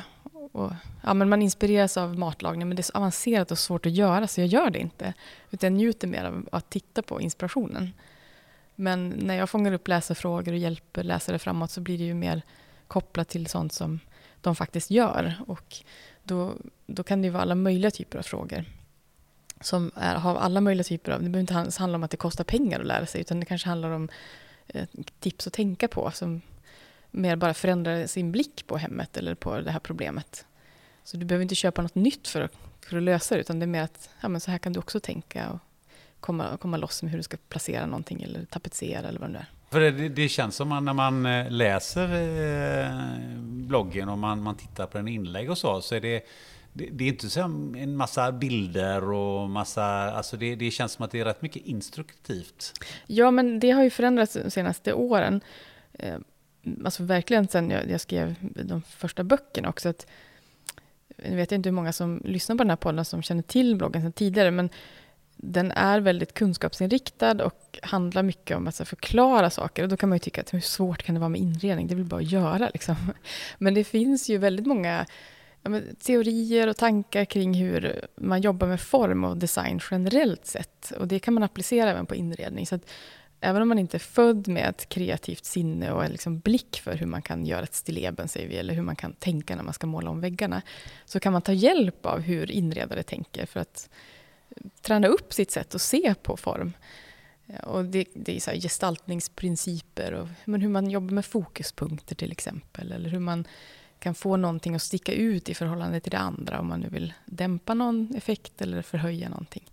Och, 0.51 0.71
ja, 1.03 1.13
men 1.13 1.29
man 1.29 1.41
inspireras 1.41 1.97
av 1.97 2.19
matlagning 2.19 2.67
men 2.67 2.75
det 2.75 2.81
är 2.81 2.83
så 2.83 2.93
avancerat 2.93 3.51
och 3.51 3.59
svårt 3.59 3.85
att 3.85 3.91
göra 3.91 4.27
så 4.27 4.41
jag 4.41 4.47
gör 4.47 4.69
det 4.69 4.79
inte. 4.79 5.13
Utan 5.51 5.73
jag 5.73 5.77
njuter 5.77 6.07
mer 6.07 6.23
av 6.23 6.49
att 6.51 6.69
titta 6.69 7.01
på 7.01 7.21
inspirationen. 7.21 7.93
Men 8.75 9.09
när 9.09 9.35
jag 9.35 9.49
fångar 9.49 9.71
upp 9.71 9.87
läsarfrågor 9.87 10.51
och 10.51 10.57
hjälper 10.57 11.03
läsare 11.03 11.39
framåt 11.39 11.71
så 11.71 11.81
blir 11.81 11.97
det 11.97 12.03
ju 12.03 12.13
mer 12.13 12.41
kopplat 12.87 13.29
till 13.29 13.47
sånt 13.47 13.73
som 13.73 13.99
de 14.41 14.55
faktiskt 14.55 14.91
gör. 14.91 15.35
Och 15.47 15.75
då, 16.23 16.55
då 16.85 17.03
kan 17.03 17.21
det 17.21 17.25
ju 17.25 17.31
vara 17.31 17.41
alla 17.41 17.55
möjliga 17.55 17.91
typer 17.91 18.19
av 18.19 18.23
frågor. 18.23 18.65
Som 19.61 19.91
är, 19.95 20.15
har 20.15 20.35
alla 20.35 20.61
möjliga 20.61 20.83
typer 20.83 21.11
av, 21.11 21.23
det 21.23 21.29
behöver 21.29 21.61
inte 21.61 21.79
handla 21.79 21.95
om 21.95 22.03
att 22.03 22.11
det 22.11 22.17
kostar 22.17 22.43
pengar 22.43 22.79
att 22.79 22.85
lära 22.85 23.05
sig, 23.05 23.21
utan 23.21 23.39
det 23.39 23.45
kanske 23.45 23.69
handlar 23.69 23.89
om 23.89 24.09
eh, 24.67 24.87
tips 25.19 25.47
att 25.47 25.53
tänka 25.53 25.87
på, 25.87 26.11
som 26.11 26.41
mer 27.11 27.35
bara 27.35 27.53
förändrar 27.53 28.07
sin 28.07 28.31
blick 28.31 28.67
på 28.67 28.77
hemmet 28.77 29.17
eller 29.17 29.35
på 29.35 29.61
det 29.61 29.71
här 29.71 29.79
problemet. 29.79 30.45
Så 31.03 31.17
du 31.17 31.25
behöver 31.25 31.43
inte 31.43 31.55
köpa 31.55 31.81
något 31.81 31.95
nytt 31.95 32.27
för 32.27 32.41
att, 32.41 32.53
för 32.85 32.97
att 32.97 33.03
lösa 33.03 33.35
det, 33.35 33.41
utan 33.41 33.59
det 33.59 33.65
är 33.65 33.67
mer 33.67 33.81
att 33.81 34.09
ja, 34.21 34.29
men 34.29 34.41
så 34.41 34.51
här 34.51 34.57
kan 34.57 34.73
du 34.73 34.79
också 34.79 34.99
tänka. 34.99 35.49
Och, 35.49 35.59
komma, 36.21 36.57
komma 36.57 36.77
loss 36.77 37.03
med 37.03 37.11
hur 37.11 37.19
du 37.19 37.23
ska 37.23 37.37
placera 37.49 37.85
någonting 37.85 38.23
eller 38.23 38.45
tapetsera 38.45 39.07
eller 39.07 39.19
vad 39.19 39.29
det 39.29 39.33
nu 39.33 39.39
är. 39.39 39.49
För 39.71 39.79
det, 39.79 40.09
det 40.09 40.29
känns 40.29 40.55
som 40.55 40.71
att 40.71 40.83
när 40.83 40.93
man 40.93 41.25
eh, 41.25 41.49
läser 41.49 42.03
eh, 42.03 42.91
bloggen 43.41 44.09
och 44.09 44.17
man, 44.17 44.41
man 44.43 44.55
tittar 44.55 44.85
på 44.85 44.97
en 44.97 45.07
inlägg 45.07 45.51
och 45.51 45.57
så, 45.57 45.81
så 45.81 45.95
är 45.95 46.01
det 46.01 46.25
det, 46.73 46.89
det 46.91 47.03
är 47.03 47.07
inte 47.07 47.29
så 47.29 47.41
en 47.41 47.95
massa 47.95 48.31
bilder 48.31 49.03
och 49.03 49.49
massa... 49.49 49.83
Alltså 49.85 50.37
det, 50.37 50.55
det 50.55 50.71
känns 50.71 50.91
som 50.91 51.05
att 51.05 51.11
det 51.11 51.19
är 51.19 51.25
rätt 51.25 51.41
mycket 51.41 51.65
instruktivt. 51.65 52.73
Ja, 53.07 53.31
men 53.31 53.59
det 53.59 53.71
har 53.71 53.83
ju 53.83 53.89
förändrats 53.89 54.37
de 54.43 54.51
senaste 54.51 54.93
åren. 54.93 55.41
Eh, 55.93 56.15
alltså 56.85 57.03
verkligen 57.03 57.47
sen 57.47 57.69
jag, 57.69 57.89
jag 57.89 58.01
skrev 58.01 58.35
de 58.41 58.81
första 58.81 59.23
böckerna 59.23 59.69
också. 59.69 59.89
Att, 59.89 60.07
jag 61.15 61.35
vet 61.35 61.51
inte 61.51 61.69
hur 61.69 61.75
många 61.75 61.93
som 61.93 62.21
lyssnar 62.25 62.55
på 62.55 62.63
den 62.63 62.69
här 62.69 62.77
podden 62.77 63.05
som 63.05 63.21
känner 63.21 63.41
till 63.43 63.75
bloggen 63.75 64.01
sedan 64.01 64.13
tidigare, 64.13 64.51
men 64.51 64.69
den 65.41 65.71
är 65.71 65.99
väldigt 65.99 66.33
kunskapsinriktad 66.33 67.45
och 67.45 67.79
handlar 67.81 68.23
mycket 68.23 68.57
om 68.57 68.67
att 68.67 68.87
förklara 68.87 69.49
saker. 69.49 69.83
Och 69.83 69.89
då 69.89 69.97
kan 69.97 70.09
man 70.09 70.15
ju 70.15 70.19
tycka 70.19 70.41
att 70.41 70.53
hur 70.53 70.59
svårt 70.59 71.03
kan 71.03 71.15
det 71.15 71.19
vara 71.19 71.29
med 71.29 71.41
inredning? 71.41 71.87
Det 71.87 71.95
vill 71.95 72.05
bara 72.05 72.21
att 72.21 72.31
göra. 72.31 72.69
Liksom. 72.73 72.95
Men 73.57 73.73
det 73.73 73.83
finns 73.83 74.29
ju 74.29 74.37
väldigt 74.37 74.65
många 74.65 75.05
ja, 75.63 75.71
teorier 75.99 76.67
och 76.67 76.77
tankar 76.77 77.25
kring 77.25 77.53
hur 77.53 78.05
man 78.15 78.41
jobbar 78.41 78.67
med 78.67 78.81
form 78.81 79.23
och 79.23 79.37
design 79.37 79.79
generellt 79.91 80.45
sett. 80.45 80.91
Och 80.91 81.07
det 81.07 81.19
kan 81.19 81.33
man 81.33 81.43
applicera 81.43 81.89
även 81.89 82.05
på 82.05 82.15
inredning. 82.15 82.67
Så 82.67 82.75
att 82.75 82.89
även 83.39 83.61
om 83.61 83.67
man 83.67 83.79
inte 83.79 83.97
är 83.97 83.99
född 83.99 84.47
med 84.47 84.69
ett 84.69 84.89
kreativt 84.89 85.45
sinne 85.45 85.91
och 85.91 86.05
en 86.05 86.11
liksom 86.11 86.39
blick 86.39 86.81
för 86.83 86.95
hur 86.95 87.05
man 87.05 87.21
kan 87.21 87.45
göra 87.45 87.63
ett 87.63 87.73
stilleben, 87.73 88.27
säger 88.27 88.47
vi, 88.47 88.55
eller 88.55 88.73
hur 88.73 88.81
man 88.81 88.95
kan 88.95 89.13
tänka 89.13 89.55
när 89.55 89.63
man 89.63 89.73
ska 89.73 89.87
måla 89.87 90.09
om 90.09 90.21
väggarna, 90.21 90.61
så 91.05 91.19
kan 91.19 91.33
man 91.33 91.41
ta 91.41 91.53
hjälp 91.53 92.05
av 92.05 92.19
hur 92.19 92.51
inredare 92.51 93.03
tänker 93.03 93.45
för 93.45 93.59
att 93.59 93.89
träna 94.81 95.07
upp 95.07 95.33
sitt 95.33 95.51
sätt 95.51 95.75
att 95.75 95.81
se 95.81 96.15
på 96.23 96.37
form. 96.37 96.73
Eh, 97.47 97.59
och 97.59 97.85
det, 97.85 98.05
det 98.13 98.35
är 98.35 98.39
så 98.39 98.51
gestaltningsprinciper, 98.51 100.13
och, 100.13 100.27
men 100.45 100.61
hur 100.61 100.69
man 100.69 100.89
jobbar 100.89 101.13
med 101.13 101.25
fokuspunkter 101.25 102.15
till 102.15 102.31
exempel, 102.31 102.91
eller 102.91 103.09
hur 103.09 103.19
man 103.19 103.47
kan 103.99 104.15
få 104.15 104.37
någonting 104.37 104.75
att 104.75 104.81
sticka 104.81 105.13
ut 105.13 105.49
i 105.49 105.53
förhållande 105.53 105.99
till 105.99 106.11
det 106.11 106.17
andra, 106.17 106.59
om 106.59 106.67
man 106.67 106.79
nu 106.79 106.89
vill 106.89 107.13
dämpa 107.25 107.73
någon 107.73 108.15
effekt 108.15 108.61
eller 108.61 108.81
förhöja 108.81 109.29
någonting. 109.29 109.71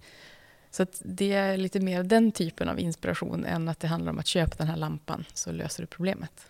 Så 0.71 0.87
det 1.03 1.33
är 1.33 1.57
lite 1.57 1.81
mer 1.81 2.03
den 2.03 2.33
typen 2.33 2.69
av 2.69 2.81
inspiration 2.81 3.45
än 3.45 3.69
att 3.69 3.81
det 3.81 3.89
handlar 3.89 4.13
om 4.13 4.19
att 4.19 4.27
köpa 4.27 4.57
den 4.59 4.67
här 4.67 4.77
lampan, 4.77 5.25
så 5.35 5.53
löser 5.53 5.83
du 5.83 5.87
problemet. 5.87 6.47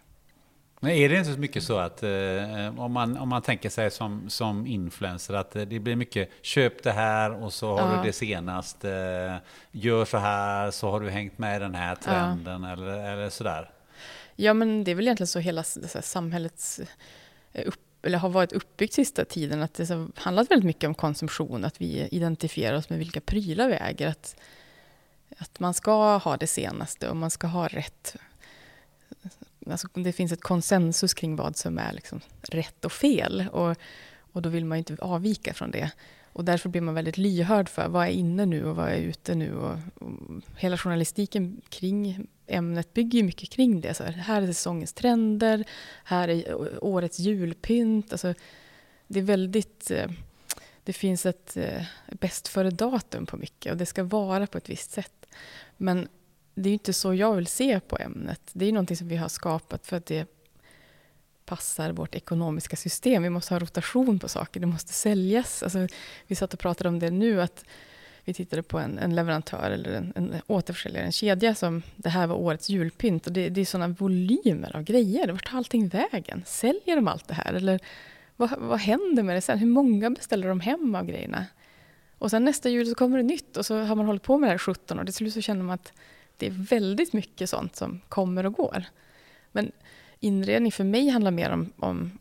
Men 0.80 0.90
är 0.90 1.08
det 1.08 1.18
inte 1.18 1.32
så 1.32 1.40
mycket 1.40 1.62
så 1.62 1.78
att 1.78 2.02
eh, 2.02 2.80
om, 2.80 2.92
man, 2.92 3.18
om 3.18 3.28
man 3.28 3.42
tänker 3.42 3.70
sig 3.70 3.90
som, 3.90 4.30
som 4.30 4.66
influencer 4.66 5.35
att 5.35 5.56
eh, 5.56 5.62
det 5.62 5.78
blir 5.78 5.97
mycket 5.97 6.30
köp 6.42 6.82
det 6.82 6.92
här 6.92 7.42
och 7.42 7.52
så 7.52 7.76
har 7.76 7.92
ja. 7.92 7.97
du 7.97 8.06
det 8.06 8.12
senast. 8.12 8.85
Eh, 8.85 9.37
gör 9.73 10.04
så 10.04 10.18
här 10.18 10.70
så 10.70 10.90
har 10.90 11.00
du 11.00 11.11
hängt 11.11 11.38
med 11.38 11.56
i 11.56 11.58
den 11.58 11.75
här 11.75 11.94
trenden 11.94 12.62
ja. 12.62 12.73
eller, 12.73 13.12
eller 13.12 13.30
sådär. 13.30 13.70
Ja 14.37 14.54
men 14.54 14.85
det 14.85 14.90
är 14.90 14.94
väl 14.94 15.04
egentligen 15.04 15.28
så 15.28 15.38
hela 15.38 15.62
så 15.62 16.02
samhällets 16.02 16.80
eh, 17.52 17.68
upp, 17.68 17.80
eller 18.02 18.18
har 18.18 18.28
varit 18.28 18.52
uppbyggt 18.52 18.94
sista 18.94 19.25
tiden. 19.25 19.62
Att 19.62 19.75
det 19.75 19.90
har 19.90 20.08
handlat 20.14 20.50
väldigt 20.50 20.66
mycket 20.66 20.88
om 20.88 20.94
konsumtion. 20.94 21.64
Att 21.64 21.80
vi 21.80 22.08
identifierar 22.11 22.76
oss 22.76 22.90
med 22.90 22.99
vilka 22.99 23.20
prylar 23.20 23.68
vi 23.68 23.75
äger. 23.75 24.08
Att, 24.08 24.37
att 25.38 25.61
man 25.61 25.75
ska 25.75 26.16
ha 26.16 26.37
det 26.37 26.47
senaste 26.47 27.08
och 27.08 27.16
man 27.16 27.30
ska 27.30 27.47
ha 27.47 27.68
rätt 27.68 28.16
alltså 29.70 29.88
det 29.94 30.12
finns 30.12 30.32
ett 30.32 30.42
konsensus 30.42 31.14
kring 31.14 31.37
vad 31.37 31.56
som 31.56 31.78
är 31.78 31.92
liksom 31.92 32.20
rätt 32.42 32.84
och 32.84 32.92
fel. 32.92 33.48
Och, 33.52 33.76
och 34.32 34.42
då 34.42 34.48
vill 34.48 34.64
man 34.64 34.78
inte 34.78 34.96
avvika 35.00 35.54
från 35.54 35.70
det. 35.70 35.90
Och 36.32 36.44
därför 36.44 36.68
blir 36.68 36.80
man 36.80 36.94
väldigt 36.94 37.18
lyhörd 37.18 37.68
för 37.68 37.88
vad 37.88 38.06
är 38.06 38.10
inne 38.10 38.46
nu 38.46 38.64
och 38.64 38.76
vad 38.76 38.88
är 38.88 38.96
ute 38.96 39.34
nu. 39.34 39.54
Och, 39.54 39.78
och 39.94 40.12
hela 40.56 40.78
journalistiken 40.78 41.60
kring 41.68 42.26
ämnet 42.46 42.94
bygger 42.94 43.22
mycket 43.22 43.50
kring 43.50 43.80
det. 43.80 43.94
Så 43.94 44.04
här, 44.04 44.12
här 44.12 44.42
är 44.42 44.46
säsongens 44.46 44.92
trender, 44.92 45.64
här 46.04 46.28
är 46.28 46.84
årets 46.84 47.18
julpynt. 47.18 48.12
Alltså, 48.12 48.34
det 49.06 49.18
är 49.18 49.25
väldigt... 49.25 49.90
Eh, 49.90 50.10
det 50.84 50.92
finns 50.92 51.26
ett 51.26 51.56
eh, 51.56 51.82
bäst 52.12 52.48
före-datum 52.48 53.26
på 53.26 53.37
mycket 53.37 53.72
och 53.72 53.78
det 53.78 53.87
ska 53.87 54.04
vara 54.04 54.46
på 54.46 54.58
ett 54.58 54.68
visst 54.68 54.90
sätt. 54.90 55.26
Men 55.76 56.08
det 56.62 56.69
är 56.69 56.73
inte 56.73 56.93
så 56.93 57.15
jag 57.15 57.35
vill 57.35 57.47
se 57.47 57.81
på 57.81 57.99
ämnet. 57.99 58.41
Det 58.53 58.65
är 58.65 58.73
någonting 58.73 58.97
som 58.97 59.09
vi 59.09 59.17
har 59.17 59.29
skapat 59.29 59.87
för 59.87 59.97
att 59.97 60.07
det 60.07 60.27
passar 61.45 61.93
vårt 61.93 62.15
ekonomiska 62.15 62.77
system. 62.77 63.23
Vi 63.23 63.31
måste 63.31 63.55
ha 63.55 63.59
rotation 63.59 64.19
på 64.19 64.29
saker, 64.29 64.61
det 64.61 64.67
måste 64.67 64.93
säljas. 64.93 65.62
Alltså, 65.62 65.87
vi 66.27 66.35
satt 66.35 66.55
och 66.55 66.61
pratade 66.61 66.88
om 66.88 66.99
det 66.99 67.11
nu, 67.11 67.43
att 67.43 67.65
vi 68.25 68.35
tittade 68.35 68.62
på 68.62 68.79
en, 68.79 68.99
en 68.99 69.15
leverantör 69.15 69.71
eller 69.71 69.93
en, 69.93 70.12
en 70.17 70.35
återförsäljare, 70.47 71.05
en 71.05 71.12
kedja 71.12 71.55
som 71.55 71.83
det 71.97 72.09
här 72.09 72.27
var 72.27 72.37
årets 72.37 72.69
julpynt. 72.69 73.27
Och 73.27 73.33
det, 73.33 73.49
det 73.49 73.61
är 73.61 73.65
sådana 73.65 73.88
volymer 73.88 74.77
av 74.77 74.83
grejer. 74.83 75.29
Vart 75.29 75.50
tar 75.50 75.59
allting 75.59 75.88
vägen? 75.88 76.43
Säljer 76.47 76.97
de 76.97 77.09
allt 77.09 77.29
det 77.29 77.35
här? 77.35 77.55
Eller 77.55 77.81
vad, 78.37 78.50
vad 78.59 78.79
händer 78.79 79.23
med 79.23 79.37
det 79.37 79.41
sen? 79.41 79.59
Hur 79.59 79.67
många 79.67 80.11
beställer 80.11 80.49
de 80.49 80.61
hem 80.61 80.95
av 80.95 81.07
grejerna? 81.07 81.47
Och 82.19 82.31
sen 82.31 82.45
nästa 82.45 82.69
jul 82.69 82.87
så 82.87 82.95
kommer 82.95 83.17
det 83.19 83.25
nytt 83.25 83.57
och 83.57 83.67
så 83.67 83.79
har 83.79 83.95
man 83.95 84.07
hållit 84.07 84.23
på 84.23 84.38
med 84.38 84.49
det 84.49 84.53
här 84.53 84.59
17 84.59 84.99
år. 84.99 85.05
Till 85.05 85.15
slut 85.15 85.35
så 85.35 85.41
känner 85.41 85.62
man 85.62 85.75
att 85.75 85.93
det 86.38 86.47
är 86.47 86.50
väldigt 86.50 87.12
mycket 87.12 87.50
sånt 87.50 87.76
som 87.76 88.00
kommer 88.09 88.47
och 88.47 88.52
går. 88.52 88.85
Men 89.52 89.73
inredning 90.21 90.73
för 90.73 90.85
mig 90.85 91.09
handlar 91.09 91.30
mer 91.30 91.50
om, 91.50 91.73
om 91.78 92.18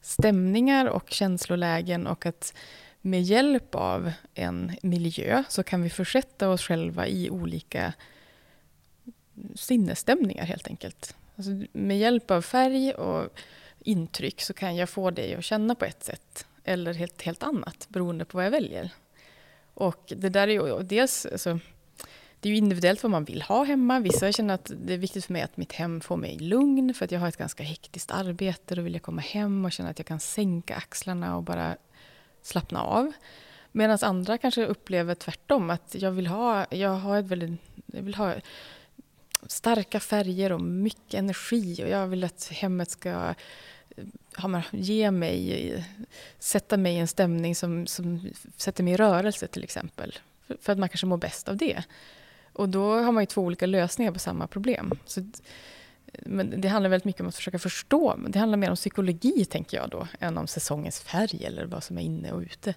stämningar 0.00 0.86
och 0.86 1.10
känslolägen 1.10 2.06
och 2.06 2.26
att 2.26 2.54
med 3.00 3.22
hjälp 3.22 3.74
av 3.74 4.12
en 4.34 4.76
miljö 4.82 5.44
så 5.48 5.62
kan 5.62 5.82
vi 5.82 5.90
försätta 5.90 6.48
oss 6.48 6.62
själva 6.62 7.06
i 7.06 7.30
olika 7.30 7.92
sinnesstämningar 9.54 10.44
helt 10.44 10.68
enkelt. 10.68 11.16
Alltså 11.36 11.50
med 11.72 11.98
hjälp 11.98 12.30
av 12.30 12.42
färg 12.42 12.92
och 12.92 13.40
intryck 13.80 14.40
så 14.40 14.54
kan 14.54 14.76
jag 14.76 14.88
få 14.88 15.10
dig 15.10 15.34
att 15.34 15.44
känna 15.44 15.74
på 15.74 15.84
ett 15.84 16.04
sätt 16.04 16.46
eller 16.64 16.94
helt, 16.94 17.22
helt 17.22 17.42
annat 17.42 17.86
beroende 17.88 18.24
på 18.24 18.36
vad 18.36 18.46
jag 18.46 18.50
väljer. 18.50 18.90
Och 19.74 20.12
det 20.16 20.28
där 20.28 20.48
är 20.48 20.52
ju 20.52 20.82
dels, 20.82 21.26
alltså, 21.26 21.58
det 22.40 22.48
är 22.48 22.50
ju 22.50 22.56
individuellt 22.56 23.02
vad 23.02 23.10
man 23.10 23.24
vill 23.24 23.42
ha 23.42 23.64
hemma. 23.64 24.00
Vissa 24.00 24.32
känner 24.32 24.54
att 24.54 24.72
det 24.84 24.94
är 24.94 24.98
viktigt 24.98 25.24
för 25.24 25.32
mig 25.32 25.42
att 25.42 25.56
mitt 25.56 25.72
hem 25.72 26.00
får 26.00 26.16
mig 26.16 26.38
lugn 26.38 26.94
för 26.94 27.04
att 27.04 27.12
jag 27.12 27.20
har 27.20 27.28
ett 27.28 27.36
ganska 27.36 27.62
hektiskt 27.62 28.10
arbete. 28.10 28.74
Då 28.74 28.82
vill 28.82 28.92
jag 28.92 29.02
komma 29.02 29.20
hem 29.20 29.64
och 29.64 29.72
känna 29.72 29.88
att 29.88 29.98
jag 29.98 30.06
kan 30.06 30.20
sänka 30.20 30.76
axlarna 30.76 31.36
och 31.36 31.42
bara 31.42 31.76
slappna 32.42 32.82
av. 32.82 33.12
Medan 33.72 33.98
andra 34.02 34.38
kanske 34.38 34.66
upplever 34.66 35.14
tvärtom, 35.14 35.70
att 35.70 35.94
jag 35.98 36.10
vill 36.10 36.26
ha, 36.26 36.66
jag 36.70 36.90
har 36.90 37.18
ett 37.18 37.26
väldigt, 37.26 37.60
jag 37.86 38.02
vill 38.02 38.14
ha 38.14 38.34
starka 39.46 40.00
färger 40.00 40.52
och 40.52 40.60
mycket 40.60 41.14
energi 41.14 41.84
och 41.84 41.88
jag 41.88 42.06
vill 42.06 42.24
att 42.24 42.48
hemmet 42.52 42.90
ska 42.90 43.34
eh, 44.36 44.60
ge 44.70 45.10
mig, 45.10 45.84
sätta 46.38 46.76
mig 46.76 46.94
i 46.94 46.98
en 46.98 47.08
stämning 47.08 47.54
som, 47.54 47.86
som 47.86 48.30
sätter 48.56 48.84
mig 48.84 48.92
i 48.92 48.96
rörelse 48.96 49.46
till 49.46 49.64
exempel. 49.64 50.18
För, 50.46 50.56
för 50.60 50.72
att 50.72 50.78
man 50.78 50.88
kanske 50.88 51.06
mår 51.06 51.16
bäst 51.16 51.48
av 51.48 51.56
det. 51.56 51.84
Och 52.60 52.68
då 52.68 53.00
har 53.00 53.12
man 53.12 53.22
ju 53.22 53.26
två 53.26 53.42
olika 53.42 53.66
lösningar 53.66 54.12
på 54.12 54.18
samma 54.18 54.46
problem. 54.46 54.90
Så, 55.06 55.20
eh, 55.20 55.26
men 56.12 56.60
det 56.60 56.68
handlar 56.68 56.90
väldigt 56.90 57.04
mycket 57.04 57.20
om 57.20 57.28
att 57.28 57.34
försöka 57.34 57.58
förstå. 57.58 58.16
Det 58.28 58.38
handlar 58.38 58.58
mer 58.58 58.70
om 58.70 58.76
psykologi, 58.76 59.44
tänker 59.44 59.76
jag 59.76 59.88
då, 59.88 60.08
än 60.20 60.38
om 60.38 60.46
säsongens 60.46 61.00
färg 61.00 61.44
eller 61.44 61.64
vad 61.64 61.82
som 61.82 61.98
är 61.98 62.02
inne 62.02 62.32
och 62.32 62.40
ute. 62.40 62.74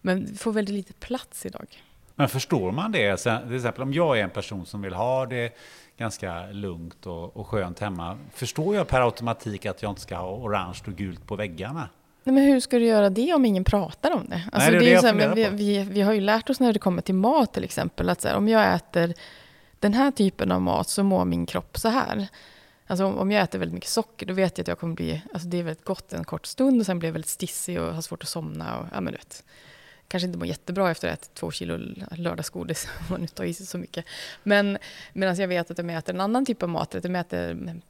Men 0.00 0.26
det 0.26 0.38
får 0.38 0.52
väldigt 0.52 0.74
lite 0.74 0.92
plats 0.92 1.46
idag. 1.46 1.82
Men 2.14 2.28
förstår 2.28 2.72
man 2.72 2.92
det? 2.92 3.16
till 3.16 3.56
exempel 3.56 3.82
om 3.82 3.92
jag 3.92 4.18
är 4.18 4.24
en 4.24 4.30
person 4.30 4.66
som 4.66 4.82
vill 4.82 4.94
ha 4.94 5.26
det 5.26 5.56
ganska 5.96 6.46
lugnt 6.46 7.06
och, 7.06 7.36
och 7.36 7.46
skönt 7.46 7.78
hemma. 7.78 8.18
Förstår 8.34 8.76
jag 8.76 8.88
per 8.88 9.00
automatik 9.00 9.66
att 9.66 9.82
jag 9.82 9.90
inte 9.92 10.00
ska 10.00 10.16
ha 10.16 10.30
orange 10.30 10.78
och 10.86 10.92
gult 10.92 11.26
på 11.26 11.36
väggarna? 11.36 11.88
Nej, 12.26 12.34
men 12.34 12.44
hur 12.44 12.60
ska 12.60 12.78
du 12.78 12.84
göra 12.84 13.10
det 13.10 13.34
om 13.34 13.44
ingen 13.44 13.64
pratar 13.64 14.10
om 14.10 14.26
det? 14.28 14.42
Alltså, 14.52 14.70
Nej, 14.70 14.78
det, 14.78 14.86
är 14.86 14.90
det 14.90 14.94
är 14.94 15.00
så 15.00 15.06
här, 15.06 15.34
vi, 15.34 15.48
vi, 15.48 15.84
vi, 15.90 16.00
har 16.00 16.12
ju 16.12 16.20
lärt 16.20 16.50
oss 16.50 16.60
när 16.60 16.72
det 16.72 16.78
kommer 16.78 17.02
till 17.02 17.14
mat 17.14 17.52
till 17.52 17.64
exempel, 17.64 18.08
att 18.08 18.24
här, 18.24 18.36
om 18.36 18.48
jag 18.48 18.74
äter 18.74 19.14
den 19.80 19.94
här 19.94 20.10
typen 20.10 20.52
av 20.52 20.62
mat 20.62 20.88
så 20.88 21.02
mår 21.02 21.24
min 21.24 21.46
kropp 21.46 21.78
så 21.78 21.88
här. 21.88 22.28
Alltså 22.86 23.04
om, 23.04 23.18
om 23.18 23.32
jag 23.32 23.42
äter 23.42 23.58
väldigt 23.58 23.74
mycket 23.74 23.90
socker, 23.90 24.26
då 24.26 24.34
vet 24.34 24.58
jag 24.58 24.64
att 24.64 24.68
jag 24.68 24.78
kommer 24.78 24.94
bli, 24.94 25.22
alltså 25.32 25.48
det 25.48 25.58
är 25.58 25.62
väldigt 25.62 25.84
gott 25.84 26.12
en 26.12 26.24
kort 26.24 26.46
stund 26.46 26.80
och 26.80 26.86
sen 26.86 26.98
blir 26.98 27.08
jag 27.08 27.12
väldigt 27.12 27.30
stissig 27.30 27.80
och 27.80 27.94
har 27.94 28.02
svårt 28.02 28.22
att 28.22 28.28
somna. 28.28 28.78
Och, 28.78 28.86
ja, 28.92 29.00
men 29.00 29.12
vet, 29.12 29.44
kanske 30.08 30.26
inte 30.26 30.38
mår 30.38 30.46
jättebra 30.46 30.90
efter 30.90 31.08
att 31.08 31.12
ha 31.12 31.14
ätit 31.14 31.34
två 31.34 31.50
kilo 31.50 31.78
lördagsgodis, 32.10 32.88
om 32.98 33.04
man 33.08 33.20
nu 33.20 33.26
tar 33.26 33.44
i 33.44 33.54
sig 33.54 33.66
så 33.66 33.78
mycket. 33.78 34.04
Men 34.42 34.78
medan 35.12 35.36
jag 35.36 35.48
vet 35.48 35.70
att 35.70 35.78
om 35.78 35.90
jag 35.90 35.98
äter 35.98 36.14
en 36.14 36.20
annan 36.20 36.46
typ 36.46 36.62
av 36.62 36.68
mat, 36.68 36.94
att 36.94 37.04
jag 37.04 37.16
äter 37.16 37.80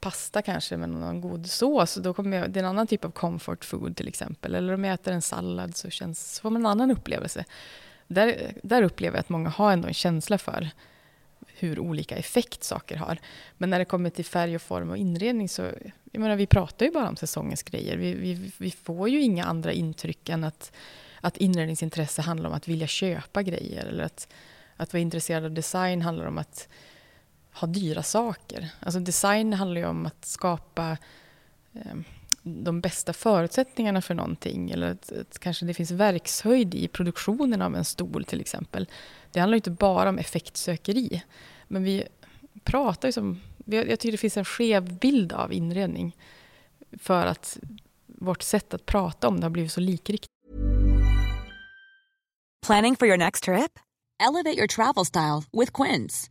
pasta 0.00 0.42
kanske 0.42 0.76
med 0.76 0.88
någon 0.88 1.20
god 1.20 1.46
sås, 1.46 1.94
då 1.94 2.14
kommer 2.14 2.36
jag, 2.36 2.50
det 2.50 2.60
är 2.60 2.64
en 2.64 2.70
annan 2.70 2.86
typ 2.86 3.04
av 3.04 3.10
comfort 3.10 3.64
food 3.64 3.96
till 3.96 4.08
exempel. 4.08 4.54
Eller 4.54 4.74
om 4.74 4.84
jag 4.84 4.94
äter 4.94 5.14
en 5.14 5.22
sallad 5.22 5.76
så, 5.76 5.90
känns, 5.90 6.34
så 6.34 6.42
får 6.42 6.50
man 6.50 6.62
en 6.62 6.66
annan 6.66 6.90
upplevelse. 6.90 7.44
Där, 8.06 8.52
där 8.62 8.82
upplever 8.82 9.16
jag 9.16 9.20
att 9.20 9.28
många 9.28 9.48
har 9.48 9.72
ändå 9.72 9.88
en 9.88 9.94
känsla 9.94 10.38
för 10.38 10.70
hur 11.46 11.78
olika 11.78 12.16
effekt 12.16 12.64
saker 12.64 12.96
har. 12.96 13.18
Men 13.56 13.70
när 13.70 13.78
det 13.78 13.84
kommer 13.84 14.10
till 14.10 14.24
färg 14.24 14.56
och 14.56 14.62
form 14.62 14.90
och 14.90 14.96
inredning 14.96 15.48
så, 15.48 15.62
jag 16.12 16.20
menar, 16.20 16.36
vi 16.36 16.46
pratar 16.46 16.86
ju 16.86 16.92
bara 16.92 17.08
om 17.08 17.16
säsongens 17.16 17.62
grejer. 17.62 17.96
Vi, 17.96 18.14
vi, 18.14 18.52
vi 18.58 18.70
får 18.70 19.08
ju 19.08 19.20
inga 19.20 19.44
andra 19.44 19.72
intryck 19.72 20.28
än 20.28 20.44
att, 20.44 20.72
att 21.20 21.36
inredningsintresse 21.36 22.22
handlar 22.22 22.48
om 22.48 22.56
att 22.56 22.68
vilja 22.68 22.86
köpa 22.86 23.42
grejer. 23.42 23.86
Eller 23.86 24.04
att, 24.04 24.28
att 24.76 24.92
vara 24.92 25.00
intresserad 25.00 25.44
av 25.44 25.52
design 25.52 26.02
handlar 26.02 26.26
om 26.26 26.38
att 26.38 26.68
ha 27.60 27.68
dyra 27.68 28.02
saker. 28.02 28.68
Alltså 28.80 29.00
design 29.00 29.52
handlar 29.52 29.80
ju 29.80 29.86
om 29.86 30.06
att 30.06 30.24
skapa 30.24 30.96
eh, 31.72 31.96
de 32.42 32.80
bästa 32.80 33.12
förutsättningarna 33.12 34.02
för 34.02 34.14
någonting. 34.14 34.70
Eller 34.70 34.90
att, 34.90 35.12
att, 35.12 35.38
kanske 35.38 35.66
det 35.66 35.74
finns 35.74 35.90
verkshöjd 35.90 36.74
i 36.74 36.88
produktionen 36.88 37.62
av 37.62 37.76
en 37.76 37.84
stol 37.84 38.24
till 38.24 38.40
exempel. 38.40 38.88
Det 39.32 39.40
handlar 39.40 39.56
inte 39.56 39.70
bara 39.70 40.08
om 40.08 40.18
effektsökeri. 40.18 41.22
Men 41.68 41.84
vi 41.84 42.04
pratar 42.64 43.08
ju 43.08 43.12
som... 43.12 43.40
Jag 43.64 44.00
tycker 44.00 44.12
det 44.12 44.18
finns 44.18 44.36
en 44.36 44.44
skev 44.44 44.98
bild 44.98 45.32
av 45.32 45.52
inredning. 45.52 46.16
För 46.98 47.26
att 47.26 47.58
vårt 48.06 48.42
sätt 48.42 48.74
att 48.74 48.86
prata 48.86 49.28
om 49.28 49.40
det 49.40 49.44
har 49.44 49.50
blivit 49.50 49.72
så 49.72 49.80
likriktat. 49.80 50.28
Planning 52.66 52.96
for 52.96 53.08
your 53.08 53.18
next 53.18 53.44
trip? 53.44 53.78
Elevate 54.22 54.56
your 54.58 54.66
travel 54.66 55.04
style 55.04 55.42
with 55.52 55.72
Quince. 55.72 56.30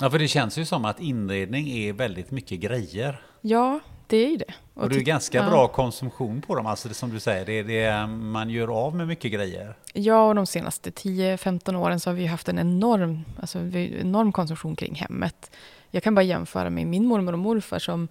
Ja, 0.00 0.10
för 0.10 0.18
det 0.18 0.28
känns 0.28 0.58
ju 0.58 0.64
som 0.64 0.84
att 0.84 1.00
inredning 1.00 1.68
är 1.68 1.92
väldigt 1.92 2.30
mycket 2.30 2.60
grejer. 2.60 3.22
Ja, 3.40 3.80
det 4.06 4.16
är 4.16 4.30
ju 4.30 4.36
det. 4.36 4.54
Och, 4.74 4.82
och 4.82 4.88
det 4.88 4.96
är 4.96 5.00
ganska 5.00 5.38
ja. 5.38 5.50
bra 5.50 5.68
konsumtion 5.68 6.42
på 6.42 6.54
dem, 6.54 6.66
alltså 6.66 6.88
det 6.88 6.94
som 6.94 7.10
du 7.10 7.20
säger, 7.20 7.46
det, 7.46 7.62
det, 7.62 8.06
man 8.06 8.50
gör 8.50 8.68
av 8.68 8.96
med 8.96 9.08
mycket 9.08 9.32
grejer. 9.32 9.76
Ja, 9.92 10.28
och 10.28 10.34
de 10.34 10.46
senaste 10.46 10.90
10-15 10.90 11.76
åren 11.76 12.00
så 12.00 12.10
har 12.10 12.14
vi 12.14 12.26
haft 12.26 12.48
en 12.48 12.58
enorm, 12.58 13.24
alltså, 13.40 13.58
enorm 13.58 14.32
konsumtion 14.32 14.76
kring 14.76 14.94
hemmet. 14.94 15.50
Jag 15.90 16.02
kan 16.02 16.14
bara 16.14 16.22
jämföra 16.22 16.70
med 16.70 16.86
min 16.86 17.06
mormor 17.06 17.32
och 17.32 17.38
morfar 17.38 17.78
som 17.78 18.08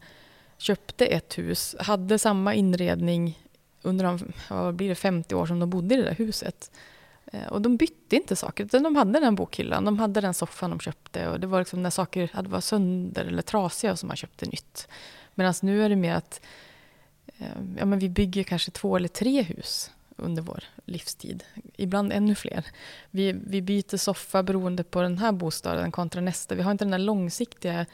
köpte 0.57 1.05
ett 1.05 1.37
hus, 1.37 1.75
hade 1.79 2.19
samma 2.19 2.53
inredning 2.53 3.39
under 3.81 4.05
de 4.05 4.19
vad 4.49 4.75
blir 4.75 4.89
det, 4.89 4.95
50 4.95 5.35
år 5.35 5.45
som 5.45 5.59
de 5.59 5.69
bodde 5.69 5.95
i 5.95 5.97
det 5.97 6.03
där 6.03 6.15
huset. 6.15 6.71
Eh, 7.33 7.47
och 7.47 7.61
de 7.61 7.77
bytte 7.77 8.15
inte 8.15 8.35
saker, 8.35 8.65
utan 8.65 8.83
de 8.83 8.95
hade 8.95 9.19
den 9.19 9.35
bokhyllan, 9.35 9.85
de 9.85 9.99
hade 9.99 10.21
den 10.21 10.33
soffan 10.33 10.69
de 10.69 10.79
köpte 10.79 11.27
och 11.29 11.39
det 11.39 11.47
var 11.47 11.59
liksom 11.59 11.83
när 11.83 11.89
saker 11.89 12.29
hade 12.33 12.49
varit 12.49 12.63
sönder 12.63 13.25
eller 13.25 13.41
trasiga 13.41 13.95
som 13.95 14.07
man 14.07 14.17
köpte 14.17 14.45
nytt. 14.45 14.87
Medan 15.35 15.53
nu 15.61 15.83
är 15.83 15.89
det 15.89 15.95
mer 15.95 16.13
att 16.15 16.41
eh, 17.37 17.47
ja, 17.77 17.85
men 17.85 17.99
vi 17.99 18.09
bygger 18.09 18.43
kanske 18.43 18.71
två 18.71 18.95
eller 18.95 19.07
tre 19.07 19.41
hus 19.41 19.91
under 20.15 20.41
vår 20.41 20.63
livstid. 20.85 21.43
Ibland 21.75 22.13
ännu 22.13 22.35
fler. 22.35 22.65
Vi, 23.11 23.31
vi 23.31 23.61
byter 23.61 23.97
soffa 23.97 24.43
beroende 24.43 24.83
på 24.83 25.01
den 25.01 25.17
här 25.17 25.31
bostaden 25.31 25.91
kontra 25.91 26.21
nästa. 26.21 26.55
Vi 26.55 26.61
har 26.61 26.71
inte 26.71 26.85
den 26.85 26.93
här 26.93 26.99
långsiktiga 26.99 27.85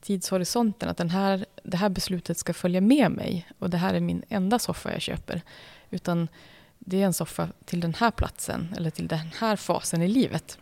tidshorisonten 0.00 0.88
att 0.88 0.96
den 0.96 1.10
här, 1.10 1.46
det 1.62 1.76
här 1.76 1.88
beslutet 1.88 2.38
ska 2.38 2.54
följa 2.54 2.80
med 2.80 3.10
mig 3.10 3.48
och 3.58 3.70
det 3.70 3.76
här 3.76 3.94
är 3.94 4.00
min 4.00 4.22
enda 4.28 4.58
soffa 4.58 4.92
jag 4.92 5.00
köper. 5.02 5.42
Utan 5.90 6.28
det 6.84 7.02
är 7.02 7.06
en 7.06 7.12
soffa 7.12 7.48
till 7.64 7.80
den 7.80 7.94
här 7.94 8.10
platsen 8.10 8.74
eller 8.76 8.90
till 8.90 9.08
den 9.08 9.30
här 9.38 9.56
fasen 9.56 10.02
i 10.02 10.08
livet. 10.08 10.58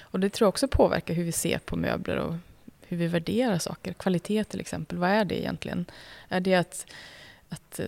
Och 0.00 0.20
det 0.20 0.30
tror 0.30 0.46
jag 0.46 0.48
också 0.48 0.68
påverkar 0.68 1.14
hur 1.14 1.24
vi 1.24 1.32
ser 1.32 1.58
på 1.58 1.76
möbler 1.76 2.16
och 2.16 2.34
hur 2.80 2.96
vi 2.96 3.06
värderar 3.06 3.58
saker. 3.58 3.92
Kvalitet 3.92 4.44
till 4.44 4.60
exempel, 4.60 4.98
vad 4.98 5.10
är 5.10 5.24
det 5.24 5.40
egentligen? 5.40 5.84
Är 6.28 6.40
det 6.40 6.54
att, 6.54 6.86
att, 7.48 7.80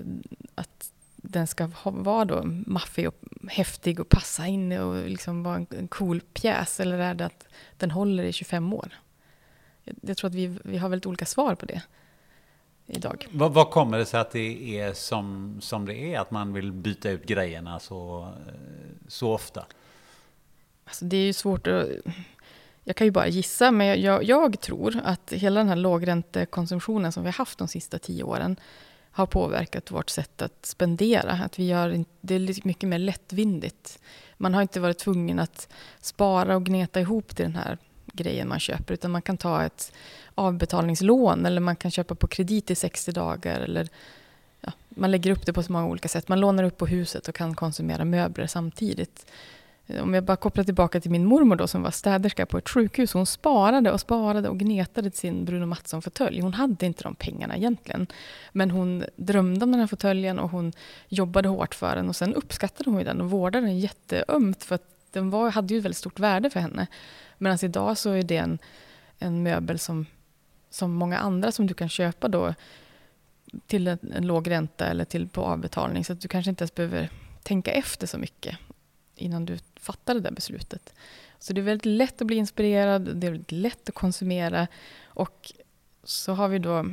att 0.55 0.93
den 1.16 1.47
ska 1.47 1.71
vara 1.85 2.25
då 2.25 2.43
maffig 2.45 3.09
och 3.09 3.19
häftig 3.49 4.01
och 4.01 4.09
passa 4.09 4.47
in 4.47 4.73
och 4.73 5.09
liksom 5.09 5.43
vara 5.43 5.66
en 5.71 5.88
cool 5.88 6.21
pjäs? 6.21 6.81
Eller 6.81 6.99
är 6.99 7.14
det 7.14 7.27
att 7.27 7.49
den 7.77 7.90
håller 7.90 8.23
i 8.25 8.33
25 8.33 8.73
år? 8.73 8.93
Jag 10.01 10.16
tror 10.16 10.29
att 10.29 10.35
vi, 10.35 10.59
vi 10.64 10.79
har 10.79 10.88
väldigt 10.88 11.07
olika 11.07 11.27
svar 11.27 11.55
på 11.55 11.66
det 11.66 11.83
idag. 12.90 13.29
Vad, 13.33 13.55
vad 13.55 13.70
kommer 13.70 13.98
det 13.98 14.07
sig 14.07 14.20
att 14.20 14.31
det 14.31 14.79
är 14.81 14.92
som, 14.92 15.57
som 15.61 15.87
det 15.87 16.14
är? 16.14 16.20
Att 16.20 16.31
man 16.31 16.53
vill 16.53 16.72
byta 16.72 17.11
ut 17.11 17.26
grejerna 17.26 17.81
så, 17.81 18.29
så 19.09 19.33
ofta? 19.33 19.64
Alltså 20.85 21.05
det 21.05 21.16
är 21.16 21.24
ju 21.24 21.33
svårt 21.33 21.66
att... 21.66 21.87
Jag 22.85 22.96
kan 22.96 23.07
ju 23.07 23.11
bara 23.11 23.29
gissa, 23.29 23.70
men 23.70 24.03
jag, 24.03 24.24
jag 24.24 24.61
tror 24.61 25.00
att 25.05 25.33
hela 25.33 25.61
den 25.61 25.68
här 25.68 25.76
lågräntekonsumtionen 25.76 27.12
som 27.12 27.22
vi 27.22 27.26
har 27.29 27.35
haft 27.35 27.59
de 27.59 27.68
sista 27.68 27.98
tio 27.98 28.22
åren 28.22 28.57
har 29.11 29.26
påverkat 29.26 29.90
vårt 29.90 30.11
sätt 30.11 30.42
att 30.42 30.66
spendera. 30.66 31.33
Att 31.33 31.59
vi 31.59 31.66
gör, 31.66 32.05
det 32.20 32.35
är 32.35 32.66
mycket 32.66 32.88
mer 32.88 32.98
lättvindigt. 32.98 33.98
Man 34.37 34.55
har 34.55 34.62
inte 34.62 34.81
varit 34.81 34.98
tvungen 34.98 35.38
att 35.38 35.68
spara 36.00 36.57
och 36.57 36.64
gneta 36.64 37.00
ihop 37.00 37.37
till 37.37 37.44
den 37.44 37.55
här 37.55 37.79
grejen 38.12 38.48
man 38.48 38.61
köper, 38.61 38.94
utan 38.94 39.11
man 39.11 39.22
kan 39.22 39.37
ta 39.37 39.64
ett 39.64 39.92
avbetalningslån 40.40 41.46
eller 41.46 41.61
man 41.61 41.76
kan 41.76 41.90
köpa 41.90 42.14
på 42.14 42.26
kredit 42.26 42.70
i 42.70 42.74
60 42.74 43.12
dagar. 43.12 43.61
Eller, 43.61 43.88
ja, 44.61 44.72
man 44.88 45.11
lägger 45.11 45.31
upp 45.31 45.46
det 45.46 45.53
på 45.53 45.62
så 45.62 45.72
många 45.72 45.87
olika 45.87 46.09
sätt. 46.09 46.29
Man 46.29 46.40
lånar 46.40 46.64
upp 46.64 46.76
på 46.76 46.87
huset 46.87 47.29
och 47.29 47.35
kan 47.35 47.55
konsumera 47.55 48.05
möbler 48.05 48.46
samtidigt. 48.46 49.26
Eh, 49.87 50.03
om 50.03 50.14
jag 50.14 50.24
bara 50.24 50.37
kopplar 50.37 50.64
tillbaka 50.64 51.00
till 51.00 51.11
min 51.11 51.24
mormor 51.24 51.57
då, 51.57 51.66
som 51.66 51.83
var 51.83 51.90
städerska 51.90 52.46
på 52.46 52.59
ett 52.59 52.68
sjukhus. 52.68 53.12
Hon 53.12 53.26
sparade 53.26 53.92
och 53.92 54.00
sparade 54.00 54.48
och 54.48 54.59
gnetade 54.59 55.11
till 55.11 55.20
sin 55.20 55.44
Bruno 55.44 55.66
Mattsson-fåtölj. 55.66 56.40
Hon 56.40 56.55
hade 56.55 56.87
inte 56.87 57.03
de 57.03 57.14
pengarna 57.14 57.57
egentligen. 57.57 58.07
Men 58.53 58.70
hon 58.70 59.05
drömde 59.16 59.64
om 59.64 59.70
den 59.70 59.81
här 59.81 59.87
fåtöljen 59.87 60.38
och 60.38 60.50
hon 60.50 60.72
jobbade 61.09 61.48
hårt 61.48 61.74
för 61.74 61.96
den. 61.96 62.09
Och 62.09 62.16
sen 62.16 62.35
uppskattade 62.35 62.90
hon 62.90 63.05
den 63.05 63.20
och 63.20 63.31
vårdade 63.31 63.66
den 63.66 63.79
jätteömt. 63.79 64.64
För 64.64 64.74
att 64.74 64.87
den 65.12 65.31
var, 65.31 65.50
hade 65.50 65.74
ju 65.74 65.79
ett 65.79 65.85
väldigt 65.85 65.98
stort 65.98 66.18
värde 66.18 66.50
för 66.50 66.61
henne. 66.61 66.87
Medan 67.38 67.59
idag 67.62 67.98
så 67.98 68.11
är 68.11 68.22
det 68.22 68.37
en, 68.37 68.59
en 69.18 69.42
möbel 69.42 69.79
som, 69.79 70.07
som 70.70 70.92
många 70.92 71.18
andra 71.18 71.52
som 71.52 71.66
du 71.66 71.74
kan 71.74 71.88
köpa 71.88 72.28
då 72.28 72.54
till 73.66 73.88
en, 73.88 73.98
en 74.14 74.26
låg 74.26 74.50
ränta 74.50 74.87
eller 74.87 75.04
till 75.04 75.28
på 75.28 75.42
avbetalning. 75.42 76.04
Så 76.04 76.12
att 76.12 76.20
du 76.20 76.28
kanske 76.28 76.50
inte 76.50 76.62
ens 76.62 76.74
behöver 76.74 77.11
tänka 77.42 77.72
efter 77.72 78.06
så 78.06 78.18
mycket 78.18 78.59
innan 79.14 79.44
du 79.44 79.59
fattar 79.76 80.14
det 80.14 80.20
där 80.20 80.30
beslutet. 80.30 80.94
Så 81.38 81.52
det 81.52 81.61
är 81.61 81.62
väldigt 81.62 81.87
lätt 81.87 82.20
att 82.20 82.26
bli 82.26 82.37
inspirerad, 82.37 83.16
det 83.16 83.26
är 83.26 83.30
väldigt 83.30 83.52
lätt 83.52 83.88
att 83.88 83.94
konsumera. 83.94 84.66
Och 85.04 85.52
så 86.04 86.33
har 86.33 86.48
vi 86.48 86.59
då, 86.59 86.87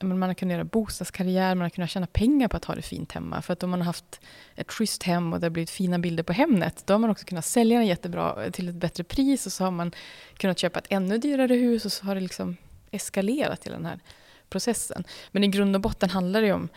man 0.00 0.22
har 0.22 0.34
kunnat 0.34 0.52
göra 0.52 0.64
bostadskarriär, 0.64 1.54
man 1.54 1.62
har 1.62 1.70
kunnat 1.70 1.90
tjäna 1.90 2.06
pengar 2.06 2.48
på 2.48 2.56
att 2.56 2.64
ha 2.64 2.74
det 2.74 2.82
fint 2.82 3.12
hemma. 3.12 3.42
För 3.42 3.52
att 3.52 3.62
om 3.62 3.70
man 3.70 3.80
har 3.80 3.86
haft 3.86 4.20
ett 4.54 4.72
schysst 4.72 5.02
hem 5.02 5.32
och 5.32 5.40
det 5.40 5.46
har 5.46 5.50
blivit 5.50 5.70
fina 5.70 5.98
bilder 5.98 6.22
på 6.22 6.32
Hemnet, 6.32 6.82
då 6.86 6.94
har 6.94 6.98
man 6.98 7.10
också 7.10 7.24
kunnat 7.24 7.44
sälja 7.44 7.78
den 7.78 7.86
jättebra 7.86 8.50
till 8.50 8.68
ett 8.68 8.74
bättre 8.74 9.04
pris 9.04 9.46
och 9.46 9.52
så 9.52 9.64
har 9.64 9.70
man 9.70 9.92
kunnat 10.36 10.58
köpa 10.58 10.78
ett 10.78 10.86
ännu 10.88 11.18
dyrare 11.18 11.54
hus 11.54 11.84
och 11.84 11.92
så 11.92 12.06
har 12.06 12.14
det 12.14 12.20
liksom 12.20 12.56
eskalerat 12.90 13.66
hela 13.66 13.76
den 13.76 13.86
här 13.86 14.00
processen. 14.48 15.04
Men 15.30 15.44
i 15.44 15.48
grund 15.48 15.74
och 15.76 15.82
botten 15.82 16.10
handlar 16.10 16.42
det 16.42 16.52
om 16.52 16.68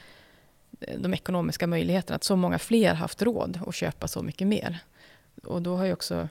eh, 0.80 0.99
de 0.99 1.13
ekonomiska 1.13 1.67
möjligheterna, 1.67 2.15
att 2.15 2.23
så 2.23 2.36
många 2.36 2.60
fler 2.60 2.93
haft 2.93 3.21
råd 3.21 3.60
att 3.67 3.76
köpa 3.76 4.08
så 4.08 4.21
mycket 4.21 4.47
mer. 4.47 4.80
Och 5.43 5.62
då 5.62 5.78
har 5.78 5.86
ju 5.86 5.93
också 5.93 6.30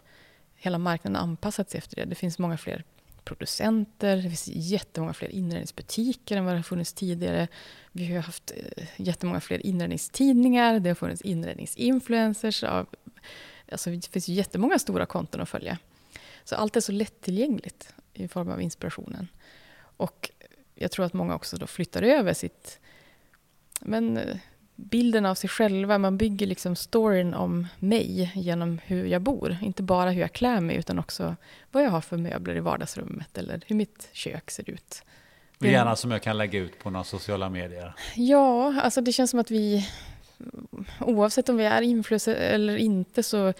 hela 0.54 0.78
marknaden 0.78 1.16
anpassat 1.16 1.70
sig 1.70 1.78
efter 1.78 1.96
det. 1.96 2.04
Det 2.04 2.14
finns 2.14 2.38
många 2.38 2.58
fler 2.58 2.84
producenter, 3.24 4.16
det 4.16 4.22
finns 4.22 4.48
jättemånga 4.48 5.12
fler 5.12 5.28
inredningsbutiker 5.28 6.36
än 6.36 6.44
vad 6.44 6.54
det 6.54 6.58
har 6.58 6.62
funnits 6.62 6.92
tidigare. 6.92 7.48
Vi 7.92 8.14
har 8.14 8.22
haft 8.22 8.52
eh, 8.56 8.84
jättemånga 8.96 9.40
fler 9.40 9.66
inredningstidningar, 9.66 10.80
det 10.80 10.90
har 10.90 10.94
funnits 10.94 11.22
inredningsinfluencers. 11.22 12.64
alltså 12.64 13.90
det 13.90 14.06
finns 14.06 14.28
jättemånga 14.28 14.78
stora 14.78 15.06
konton 15.06 15.40
att 15.40 15.48
följa. 15.48 15.78
Så 16.44 16.54
allt 16.54 16.76
är 16.76 16.80
så 16.80 16.92
lättillgängligt 16.92 17.94
i 18.14 18.28
form 18.28 18.50
av 18.50 18.62
inspirationen. 18.62 19.28
Och 20.02 20.30
jag 20.74 20.90
tror 20.90 21.04
att 21.06 21.12
många 21.12 21.34
också 21.34 21.56
då 21.56 21.66
flyttar 21.66 22.02
över 22.02 22.34
sitt 22.34 22.80
men 23.80 24.20
bilden 24.76 25.26
av 25.26 25.34
sig 25.34 25.50
själva, 25.50 25.98
man 25.98 26.16
bygger 26.16 26.46
liksom 26.46 26.76
storyn 26.76 27.34
om 27.34 27.66
mig 27.78 28.32
genom 28.34 28.78
hur 28.84 29.06
jag 29.06 29.22
bor. 29.22 29.56
Inte 29.62 29.82
bara 29.82 30.10
hur 30.10 30.20
jag 30.20 30.32
klär 30.32 30.60
mig, 30.60 30.76
utan 30.76 30.98
också 30.98 31.36
vad 31.70 31.84
jag 31.84 31.90
har 31.90 32.00
för 32.00 32.16
möbler 32.16 32.56
i 32.56 32.60
vardagsrummet 32.60 33.38
eller 33.38 33.60
hur 33.66 33.76
mitt 33.76 34.08
kök 34.12 34.50
ser 34.50 34.70
ut. 34.70 35.02
Och 35.58 35.66
gärna 35.66 35.96
som 35.96 36.10
jag 36.10 36.22
kan 36.22 36.38
lägga 36.38 36.58
ut 36.58 36.78
på 36.78 36.90
några 36.90 37.04
sociala 37.04 37.48
medier. 37.48 37.94
Ja, 38.14 38.80
alltså 38.80 39.00
det 39.00 39.12
känns 39.12 39.30
som 39.30 39.40
att 39.40 39.50
vi, 39.50 39.88
oavsett 41.00 41.48
om 41.48 41.56
vi 41.56 41.64
är 41.64 41.82
influencer 41.82 42.34
eller 42.34 42.76
inte, 42.76 43.22
så, 43.22 43.52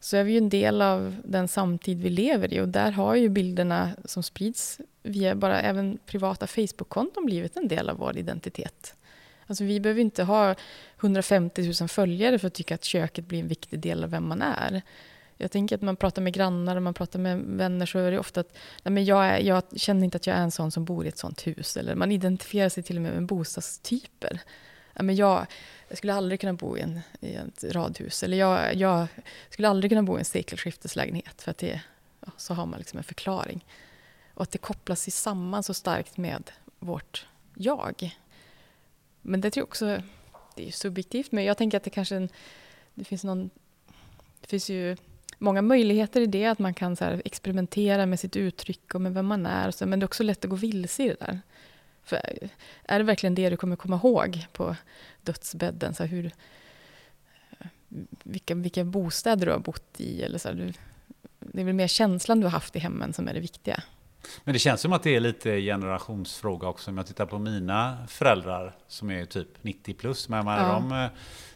så 0.00 0.16
är 0.16 0.24
vi 0.24 0.32
ju 0.32 0.38
en 0.38 0.48
del 0.48 0.82
av 0.82 1.16
den 1.24 1.48
samtid 1.48 2.02
vi 2.02 2.10
lever 2.10 2.54
i. 2.54 2.60
Och 2.60 2.68
där 2.68 2.90
har 2.90 3.14
ju 3.14 3.28
bilderna 3.28 3.90
som 4.04 4.22
sprids 4.22 4.80
via 5.02 5.34
bara 5.34 5.60
även 5.60 5.98
privata 6.06 6.46
Facebook-konton 6.46 7.26
blivit 7.26 7.56
en 7.56 7.68
del 7.68 7.88
av 7.88 7.96
vår 7.96 8.18
identitet. 8.18 8.94
Alltså 9.46 9.64
vi 9.64 9.80
behöver 9.80 10.00
inte 10.00 10.22
ha 10.22 10.54
150 11.00 11.72
000 11.80 11.88
följare 11.88 12.38
för 12.38 12.46
att 12.46 12.54
tycka 12.54 12.74
att 12.74 12.84
köket 12.84 13.26
blir 13.26 13.40
en 13.40 13.48
viktig 13.48 13.78
del 13.78 14.04
av 14.04 14.10
vem 14.10 14.28
man 14.28 14.42
är. 14.42 14.82
Jag 15.36 15.50
tänker 15.50 15.76
att 15.76 15.82
man 15.82 15.96
pratar 15.96 16.22
med 16.22 16.32
grannar 16.32 16.76
och 16.76 16.82
man 16.82 16.94
pratar 16.94 17.18
med 17.18 17.38
vänner 17.38 17.86
så 17.86 17.98
är 17.98 18.10
det 18.10 18.18
ofta 18.18 18.40
att 18.40 18.56
nej 18.82 18.92
men 18.92 19.04
jag, 19.04 19.26
är, 19.26 19.38
jag 19.38 19.62
känner 19.76 20.04
inte 20.04 20.16
att 20.16 20.26
jag 20.26 20.36
är 20.36 20.42
en 20.42 20.50
sån 20.50 20.70
som 20.70 20.84
bor 20.84 21.04
i 21.04 21.08
ett 21.08 21.18
sånt 21.18 21.46
hus. 21.46 21.76
Eller 21.76 21.94
man 21.94 22.12
identifierar 22.12 22.68
sig 22.68 22.82
till 22.82 22.96
och 22.96 23.02
med 23.02 23.12
med 23.12 23.26
bostadstyper. 23.26 24.40
Ja, 24.94 25.02
men 25.02 25.16
jag, 25.16 25.46
jag 25.88 25.98
skulle 25.98 26.14
aldrig 26.14 26.40
kunna 26.40 26.52
bo 26.52 26.76
i, 26.76 26.80
en, 26.80 27.00
i 27.20 27.34
ett 27.34 27.64
radhus. 27.64 28.22
Eller 28.22 28.36
jag, 28.36 28.74
jag 28.74 29.06
skulle 29.50 29.68
aldrig 29.68 29.90
kunna 29.90 30.02
bo 30.02 30.16
i 30.16 30.18
en 30.18 30.24
sekelskifteslägenhet. 30.24 31.42
För 31.42 31.50
att 31.50 31.58
det, 31.58 31.80
ja, 32.20 32.32
så 32.36 32.54
har 32.54 32.66
man 32.66 32.78
liksom 32.78 32.98
en 32.98 33.04
förklaring. 33.04 33.64
Och 34.34 34.42
att 34.42 34.50
det 34.50 34.58
kopplas 34.58 35.16
samman 35.16 35.62
så 35.62 35.74
starkt 35.74 36.16
med 36.16 36.50
vårt 36.78 37.26
jag. 37.54 38.16
Men 39.22 39.40
det 39.40 39.50
tror 39.50 39.62
jag 39.62 39.68
också, 39.68 40.02
det 40.56 40.68
är 40.68 40.72
subjektivt, 40.72 41.32
men 41.32 41.44
jag 41.44 41.56
tänker 41.56 41.76
att 41.76 41.84
det 41.84 41.90
kanske 41.90 42.16
en, 42.16 42.28
det 42.94 43.04
finns 43.04 43.24
någon, 43.24 43.50
det 44.40 44.46
finns 44.46 44.68
ju 44.68 44.96
många 45.38 45.62
möjligheter 45.62 46.20
i 46.20 46.26
det, 46.26 46.46
att 46.46 46.58
man 46.58 46.74
kan 46.74 46.96
så 46.96 47.04
experimentera 47.24 48.06
med 48.06 48.20
sitt 48.20 48.36
uttryck 48.36 48.94
och 48.94 49.00
med 49.00 49.14
vem 49.14 49.26
man 49.26 49.46
är, 49.46 49.70
så, 49.70 49.86
men 49.86 50.00
det 50.00 50.04
är 50.04 50.08
också 50.08 50.22
lätt 50.22 50.44
att 50.44 50.50
gå 50.50 50.56
vilse 50.56 51.02
i 51.02 51.08
det 51.08 51.16
där. 51.20 51.40
För 52.10 52.48
är 52.84 52.98
det 52.98 53.04
verkligen 53.04 53.34
det 53.34 53.50
du 53.50 53.56
kommer 53.56 53.76
komma 53.76 53.96
ihåg 53.96 54.46
på 54.52 54.76
dödsbädden? 55.22 55.94
Så 55.94 56.04
hur, 56.04 56.30
vilka, 58.24 58.54
vilka 58.54 58.84
bostäder 58.84 59.46
du 59.46 59.52
har 59.52 59.58
bott 59.58 60.00
i? 60.00 60.22
Eller 60.22 60.38
så 60.38 60.52
du, 60.52 60.72
det 61.38 61.60
är 61.60 61.64
väl 61.64 61.74
mer 61.74 61.86
känslan 61.86 62.40
du 62.40 62.46
har 62.46 62.50
haft 62.50 62.76
i 62.76 62.78
hemmen 62.78 63.12
som 63.12 63.28
är 63.28 63.34
det 63.34 63.40
viktiga. 63.40 63.82
Men 64.44 64.52
det 64.52 64.58
känns 64.58 64.80
som 64.80 64.92
att 64.92 65.02
det 65.02 65.16
är 65.16 65.20
lite 65.20 65.60
generationsfråga 65.60 66.68
också. 66.68 66.90
Om 66.90 66.96
jag 66.96 67.06
tittar 67.06 67.26
på 67.26 67.38
mina 67.38 68.06
föräldrar 68.08 68.76
som 68.88 69.10
är 69.10 69.24
typ 69.24 69.48
90 69.62 69.94
plus. 69.94 70.28
Men 70.28 70.46
ja. 70.46 70.72
de, 70.72 71.08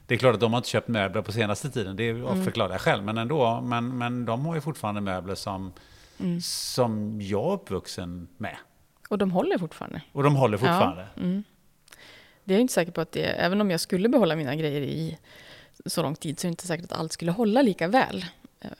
det 0.06 0.14
är 0.14 0.18
klart 0.18 0.34
att 0.34 0.40
de 0.40 0.52
har 0.52 0.58
inte 0.58 0.68
köpt 0.68 0.88
möbler 0.88 1.22
på 1.22 1.32
senaste 1.32 1.70
tiden. 1.70 1.96
Det 1.96 2.08
mm. 2.08 2.44
förklarar 2.44 2.72
jag 2.72 2.80
själv. 2.80 3.04
Men 3.04 3.18
ändå. 3.18 3.60
Men, 3.60 3.98
men 3.98 4.24
de 4.24 4.46
har 4.46 4.54
ju 4.54 4.60
fortfarande 4.60 5.00
möbler 5.00 5.34
som, 5.34 5.72
mm. 6.18 6.40
som 6.40 7.20
jag 7.20 7.46
är 7.46 7.54
uppvuxen 7.54 8.28
med. 8.36 8.56
Och 9.14 9.18
de 9.18 9.30
håller 9.30 9.58
fortfarande. 9.58 10.02
Och 10.12 10.22
de 10.22 10.36
håller 10.36 10.58
fortfarande. 10.58 11.06
Ja. 11.14 11.22
Mm. 11.22 11.44
Det 12.44 12.54
är 12.54 12.56
jag 12.56 12.60
inte 12.60 12.74
säker 12.74 12.92
på 12.92 13.00
att 13.00 13.12
det 13.12 13.24
är. 13.24 13.46
Även 13.46 13.60
om 13.60 13.70
jag 13.70 13.80
skulle 13.80 14.08
behålla 14.08 14.36
mina 14.36 14.56
grejer 14.56 14.80
i 14.80 15.18
så 15.86 16.02
lång 16.02 16.14
tid 16.14 16.40
så 16.40 16.46
är 16.46 16.48
det 16.48 16.52
inte 16.52 16.66
säkert 16.66 16.84
att 16.84 16.98
allt 16.98 17.12
skulle 17.12 17.32
hålla 17.32 17.62
lika 17.62 17.88
väl. 17.88 18.24
Eh, 18.60 18.70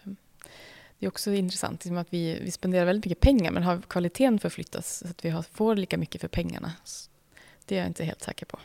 det 0.99 1.07
är 1.07 1.09
också 1.09 1.33
intressant 1.33 1.85
liksom 1.85 1.97
att 1.97 2.07
vi, 2.11 2.39
vi 2.43 2.51
spenderar 2.51 2.85
väldigt 2.85 3.05
mycket 3.05 3.21
pengar 3.21 3.51
men 3.51 3.63
har 3.63 3.81
kvaliteten 3.81 4.39
förflyttats 4.39 4.99
så 4.99 5.09
att 5.09 5.25
vi 5.25 5.31
har, 5.31 5.43
får 5.43 5.77
lika 5.77 5.99
mycket 5.99 6.21
för 6.21 6.29
pengarna? 6.29 6.73
Det 7.67 7.75
är 7.75 7.79
jag 7.79 7.87
inte 7.87 8.05
helt 8.05 8.23
säker 8.23 8.47
på. 8.47 8.59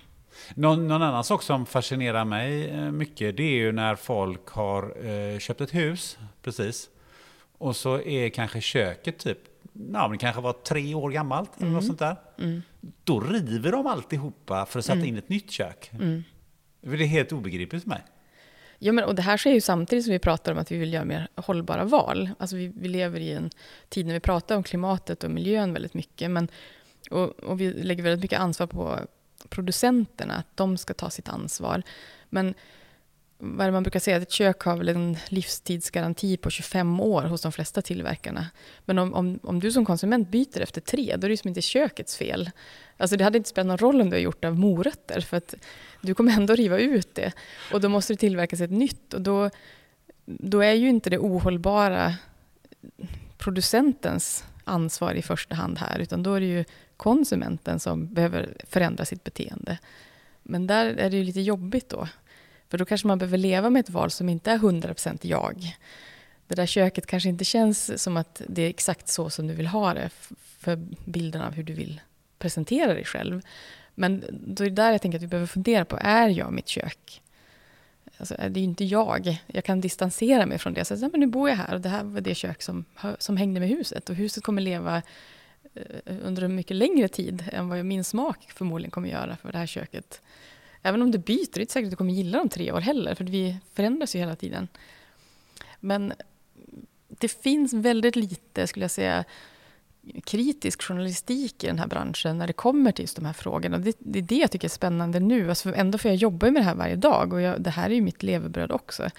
Någon, 0.55 0.87
någon, 0.87 1.01
annan 1.01 1.23
sak 1.23 1.43
som 1.43 1.65
fascinerar 1.65 2.25
mig 2.25 2.69
eh, 2.69 2.91
mycket 2.91 3.37
det 3.37 3.43
är 3.43 3.57
ju 3.57 3.71
när 3.71 3.95
folk 3.95 4.47
har 4.47 5.07
eh, 5.07 5.39
köpt 5.39 5.61
ett 5.61 5.73
hus 5.73 6.17
precis 6.41 6.89
och 7.57 7.75
så 7.75 8.01
är 8.01 8.29
kanske 8.29 8.61
köket 8.61 9.17
typ 9.17 9.39
Ja, 9.93 10.07
men 10.07 10.17
kanske 10.17 10.41
var 10.41 10.53
tre 10.53 10.95
år 10.95 11.11
gammalt 11.11 11.51
eller 11.57 11.71
något 11.71 11.83
mm. 11.83 11.87
sånt 11.87 11.99
där. 11.99 12.15
Mm. 12.37 12.61
Då 13.03 13.19
river 13.19 13.71
de 13.71 13.87
alltihopa 13.87 14.65
för 14.65 14.79
att 14.79 14.85
sätta 14.85 14.97
mm. 14.97 15.07
in 15.07 15.17
ett 15.17 15.29
nytt 15.29 15.51
kök. 15.51 15.91
Mm. 15.93 16.23
Det 16.81 17.03
är 17.03 17.07
helt 17.07 17.31
obegripligt 17.31 17.83
för 17.83 17.89
mig. 17.89 18.03
Ja, 18.79 18.91
men, 18.91 19.03
och 19.03 19.15
det 19.15 19.21
här 19.21 19.37
sker 19.37 19.51
ju 19.51 19.61
samtidigt 19.61 20.05
som 20.05 20.11
vi 20.11 20.19
pratar 20.19 20.51
om 20.51 20.57
att 20.57 20.71
vi 20.71 20.77
vill 20.77 20.93
göra 20.93 21.05
mer 21.05 21.27
hållbara 21.35 21.83
val. 21.83 22.29
Alltså 22.39 22.55
vi, 22.55 22.67
vi 22.67 22.87
lever 22.87 23.19
i 23.19 23.33
en 23.33 23.49
tid 23.89 24.05
när 24.05 24.13
vi 24.13 24.19
pratar 24.19 24.55
om 24.55 24.63
klimatet 24.63 25.23
och 25.23 25.31
miljön 25.31 25.73
väldigt 25.73 25.93
mycket. 25.93 26.31
Men, 26.31 26.47
och, 27.11 27.29
och 27.29 27.61
vi 27.61 27.73
lägger 27.73 28.03
väldigt 28.03 28.21
mycket 28.21 28.39
ansvar 28.39 28.67
på 28.67 28.99
producenterna, 29.49 30.33
att 30.33 30.57
de 30.57 30.77
ska 30.77 30.93
ta 30.93 31.09
sitt 31.09 31.29
ansvar. 31.29 31.83
Men 32.29 32.53
vad 33.41 33.61
är 33.61 33.65
det 33.65 33.71
man 33.71 33.83
brukar 33.83 33.99
säga, 33.99 34.17
att 34.17 34.23
ett 34.23 34.31
kök 34.31 34.61
har 34.61 34.77
väl 34.77 34.89
en 34.89 35.17
livstidsgaranti 35.29 36.37
på 36.37 36.49
25 36.49 36.99
år 36.99 37.23
hos 37.23 37.41
de 37.41 37.51
flesta 37.51 37.81
tillverkarna. 37.81 38.47
Men 38.85 38.99
om, 38.99 39.13
om, 39.13 39.39
om 39.43 39.59
du 39.59 39.71
som 39.71 39.85
konsument 39.85 40.29
byter 40.29 40.61
efter 40.61 40.81
tre, 40.81 41.15
då 41.17 41.27
är 41.27 41.29
det 41.29 41.37
som 41.37 41.47
inte 41.47 41.61
kökets 41.61 42.17
fel. 42.17 42.51
Alltså 42.97 43.17
det 43.17 43.23
hade 43.23 43.37
inte 43.37 43.49
spelat 43.49 43.67
någon 43.67 43.77
roll 43.77 44.01
om 44.01 44.09
du 44.09 44.15
har 44.15 44.21
gjort 44.21 44.41
det 44.41 44.47
av 44.47 44.59
morötter, 44.59 45.21
för 45.21 45.37
att 45.37 45.55
du 46.01 46.13
kommer 46.13 46.31
ändå 46.31 46.55
riva 46.55 46.79
ut 46.79 47.15
det. 47.15 47.31
Och 47.73 47.81
då 47.81 47.89
måste 47.89 48.13
det 48.13 48.17
tillverkas 48.17 48.61
ett 48.61 48.71
nytt. 48.71 49.13
Och 49.13 49.21
då, 49.21 49.49
då 50.25 50.59
är 50.63 50.73
ju 50.73 50.89
inte 50.89 51.09
det 51.09 51.19
ohållbara 51.19 52.15
producentens 53.37 54.45
ansvar 54.63 55.13
i 55.13 55.21
första 55.21 55.55
hand 55.55 55.77
här, 55.77 55.99
utan 55.99 56.23
då 56.23 56.33
är 56.33 56.39
det 56.39 56.45
ju 56.45 56.65
konsumenten 56.97 57.79
som 57.79 58.13
behöver 58.13 58.57
förändra 58.69 59.05
sitt 59.05 59.23
beteende. 59.23 59.77
Men 60.43 60.67
där 60.67 60.85
är 60.85 61.09
det 61.09 61.17
ju 61.17 61.23
lite 61.23 61.41
jobbigt 61.41 61.89
då. 61.89 62.07
För 62.69 62.77
då 62.77 62.85
kanske 62.85 63.07
man 63.07 63.17
behöver 63.17 63.37
leva 63.37 63.69
med 63.69 63.79
ett 63.79 63.89
val 63.89 64.11
som 64.11 64.29
inte 64.29 64.51
är 64.51 64.57
100% 64.57 65.17
jag. 65.21 65.77
Det 66.47 66.55
där 66.55 66.65
köket 66.65 67.05
kanske 67.05 67.29
inte 67.29 67.45
känns 67.45 68.03
som 68.03 68.17
att 68.17 68.41
det 68.47 68.61
är 68.61 68.69
exakt 68.69 69.07
så 69.07 69.29
som 69.29 69.47
du 69.47 69.53
vill 69.53 69.67
ha 69.67 69.93
det 69.93 70.09
för 70.59 70.75
bilden 71.05 71.41
av 71.41 71.53
hur 71.53 71.63
du 71.63 71.73
vill 71.73 72.01
presentera 72.39 72.93
dig 72.93 73.05
själv. 73.05 73.41
Men 73.95 74.23
då 74.31 74.63
är 74.63 74.69
det 74.69 74.75
där 74.75 74.91
jag 74.91 75.01
tänker 75.01 75.17
att 75.17 75.23
vi 75.23 75.27
behöver 75.27 75.47
fundera 75.47 75.85
på, 75.85 75.97
är 76.01 76.29
jag 76.29 76.53
mitt 76.53 76.67
kök? 76.67 77.21
Alltså, 78.17 78.35
det 78.37 78.43
är 78.43 78.61
ju 78.61 78.63
inte 78.63 78.83
jag. 78.85 79.43
Jag 79.47 79.63
kan 79.63 79.81
distansera 79.81 80.45
mig 80.45 80.57
från 80.57 80.73
det. 80.73 80.85
Så, 80.85 80.95
men 80.95 81.19
nu 81.19 81.27
bor 81.27 81.49
jag 81.49 81.55
här 81.55 81.73
och 81.73 81.81
det 81.81 81.89
här 81.89 82.03
var 82.03 82.21
det 82.21 82.35
kök 82.35 82.61
som, 82.61 82.85
som 83.19 83.37
hängde 83.37 83.59
med 83.59 83.69
huset. 83.69 84.09
Och 84.09 84.15
huset 84.15 84.43
kommer 84.43 84.61
leva 84.61 85.01
eh, 85.73 86.15
under 86.23 86.43
en 86.43 86.55
mycket 86.55 86.77
längre 86.77 87.07
tid 87.07 87.43
än 87.51 87.69
vad 87.69 87.85
min 87.85 88.03
smak 88.03 88.51
förmodligen 88.55 88.91
kommer 88.91 89.09
göra 89.09 89.37
för 89.37 89.51
det 89.51 89.57
här 89.57 89.65
köket. 89.65 90.21
Även 90.81 91.01
om 91.01 91.11
du 91.11 91.17
byter, 91.17 91.49
det 91.53 91.59
är 91.59 91.61
inte 91.61 91.73
säkert 91.73 91.87
att 91.87 91.91
du 91.91 91.95
kommer 91.95 92.13
gilla 92.13 92.37
dem 92.37 92.49
tre 92.49 92.71
år 92.71 92.81
heller, 92.81 93.15
för 93.15 93.23
vi 93.23 93.57
förändras 93.73 94.15
ju 94.15 94.19
hela 94.19 94.35
tiden. 94.35 94.67
Men 95.79 96.13
det 97.07 97.27
finns 97.27 97.73
väldigt 97.73 98.15
lite, 98.15 98.67
skulle 98.67 98.83
jag 98.83 98.91
säga, 98.91 99.25
kritisk 100.23 100.81
journalistik 100.83 101.63
i 101.63 101.67
den 101.67 101.79
här 101.79 101.87
branschen 101.87 102.37
när 102.37 102.47
det 102.47 102.53
kommer 102.53 102.91
till 102.91 103.03
just 103.03 103.15
de 103.15 103.25
här 103.25 103.33
frågorna. 103.33 103.77
Det, 103.77 103.95
det 103.99 104.19
är 104.19 104.23
det 104.23 104.35
jag 104.35 104.51
tycker 104.51 104.67
är 104.67 104.69
spännande 104.69 105.19
nu. 105.19 105.49
Alltså 105.49 105.75
ändå 105.75 105.97
för 105.97 106.09
jag 106.09 106.15
jobbar 106.15 106.51
med 106.51 106.61
det 106.61 106.65
här 106.65 106.75
varje 106.75 106.95
dag 106.95 107.33
och 107.33 107.41
jag, 107.41 107.61
det 107.61 107.69
här 107.69 107.89
är 107.89 107.93
ju 107.93 108.01
mitt 108.01 108.23
levebröd 108.23 108.71
också. 108.71 109.09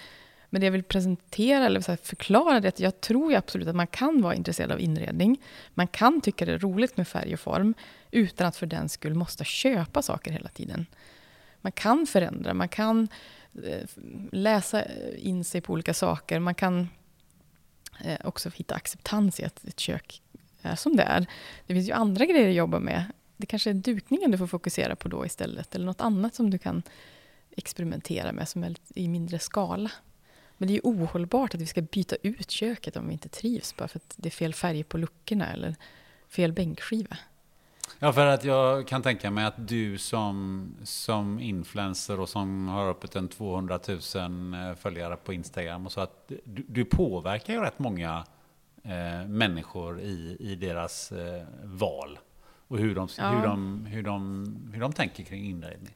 Men 0.49 0.61
det 0.61 0.67
jag 0.67 0.71
vill 0.71 0.83
presentera 0.83 1.65
eller 1.65 1.97
förklara 2.05 2.59
det 2.59 2.67
är 2.67 2.69
att 2.69 2.79
jag 2.79 3.01
tror 3.01 3.35
absolut 3.35 3.67
att 3.67 3.75
man 3.75 3.87
kan 3.87 4.21
vara 4.21 4.35
intresserad 4.35 4.71
av 4.71 4.79
inredning. 4.79 5.41
Man 5.73 5.87
kan 5.87 6.21
tycka 6.21 6.45
det 6.45 6.53
är 6.53 6.59
roligt 6.59 6.97
med 6.97 7.07
färg 7.07 7.33
och 7.33 7.39
form 7.39 7.73
utan 8.11 8.47
att 8.47 8.55
för 8.55 8.65
den 8.65 8.89
skull 8.89 9.13
måste 9.13 9.43
köpa 9.43 10.01
saker 10.01 10.31
hela 10.31 10.49
tiden. 10.49 10.85
Man 11.61 11.71
kan 11.71 12.07
förändra, 12.07 12.53
man 12.53 12.69
kan 12.69 13.07
eh, 13.63 13.87
läsa 14.31 14.85
in 15.15 15.43
sig 15.43 15.61
på 15.61 15.73
olika 15.73 15.93
saker. 15.93 16.39
Man 16.39 16.55
kan 16.55 16.89
eh, 18.03 18.17
också 18.23 18.49
hitta 18.49 18.75
acceptans 18.75 19.39
i 19.39 19.45
att 19.45 19.63
ett 19.63 19.79
kök 19.79 20.21
är 20.61 20.75
som 20.75 20.95
det 20.95 21.03
är. 21.03 21.25
Det 21.67 21.73
finns 21.73 21.89
ju 21.89 21.93
andra 21.93 22.25
grejer 22.25 22.49
att 22.49 22.55
jobba 22.55 22.79
med. 22.79 23.03
Det 23.37 23.45
kanske 23.45 23.69
är 23.69 23.73
dukningen 23.73 24.31
du 24.31 24.37
får 24.37 24.47
fokusera 24.47 24.95
på 24.95 25.07
då 25.07 25.25
istället. 25.25 25.75
Eller 25.75 25.85
något 25.85 26.01
annat 26.01 26.35
som 26.35 26.49
du 26.49 26.57
kan 26.57 26.83
experimentera 27.51 28.31
med 28.31 28.49
som 28.49 28.63
är 28.63 28.75
i 28.95 29.07
mindre 29.07 29.39
skala. 29.39 29.91
Men 30.57 30.67
det 30.67 30.73
är 30.73 30.75
ju 30.75 30.81
ohållbart 30.83 31.55
att 31.55 31.61
vi 31.61 31.65
ska 31.65 31.81
byta 31.81 32.15
ut 32.23 32.51
köket 32.51 32.97
om 32.97 33.07
vi 33.07 33.13
inte 33.13 33.29
trivs 33.29 33.75
bara 33.75 33.87
för 33.87 33.99
att 33.99 34.13
det 34.17 34.29
är 34.29 34.31
fel 34.31 34.53
färg 34.53 34.83
på 34.83 34.97
luckorna 34.97 35.53
eller 35.53 35.75
fel 36.27 36.53
bänkskiva. 36.53 37.17
Ja, 37.99 38.13
för 38.13 38.25
att 38.25 38.43
jag 38.43 38.87
kan 38.87 39.01
tänka 39.01 39.31
mig 39.31 39.45
att 39.45 39.67
du 39.67 39.97
som, 39.97 40.67
som 40.83 41.39
influencer 41.39 42.19
och 42.19 42.29
som 42.29 42.67
har 42.67 42.89
uppåt 42.89 43.15
en 43.15 43.27
200 43.27 43.79
000 43.87 43.97
eh, 44.53 44.75
följare 44.75 45.15
på 45.15 45.33
Instagram 45.33 45.85
och 45.85 45.91
så 45.91 46.01
att 46.01 46.31
du, 46.43 46.65
du 46.67 46.85
påverkar 46.85 47.53
ju 47.53 47.59
rätt 47.59 47.79
många 47.79 48.25
eh, 48.83 49.27
människor 49.27 49.99
i, 49.99 50.37
i 50.39 50.55
deras 50.55 51.11
eh, 51.11 51.43
val 51.63 52.19
och 52.67 52.77
hur 52.77 52.95
de, 52.95 53.07
ja. 53.17 53.29
hur, 53.29 53.47
de, 53.47 53.85
hur, 53.85 54.03
de, 54.03 54.45
hur 54.73 54.81
de 54.81 54.93
tänker 54.93 55.23
kring 55.23 55.45
inredning. 55.45 55.95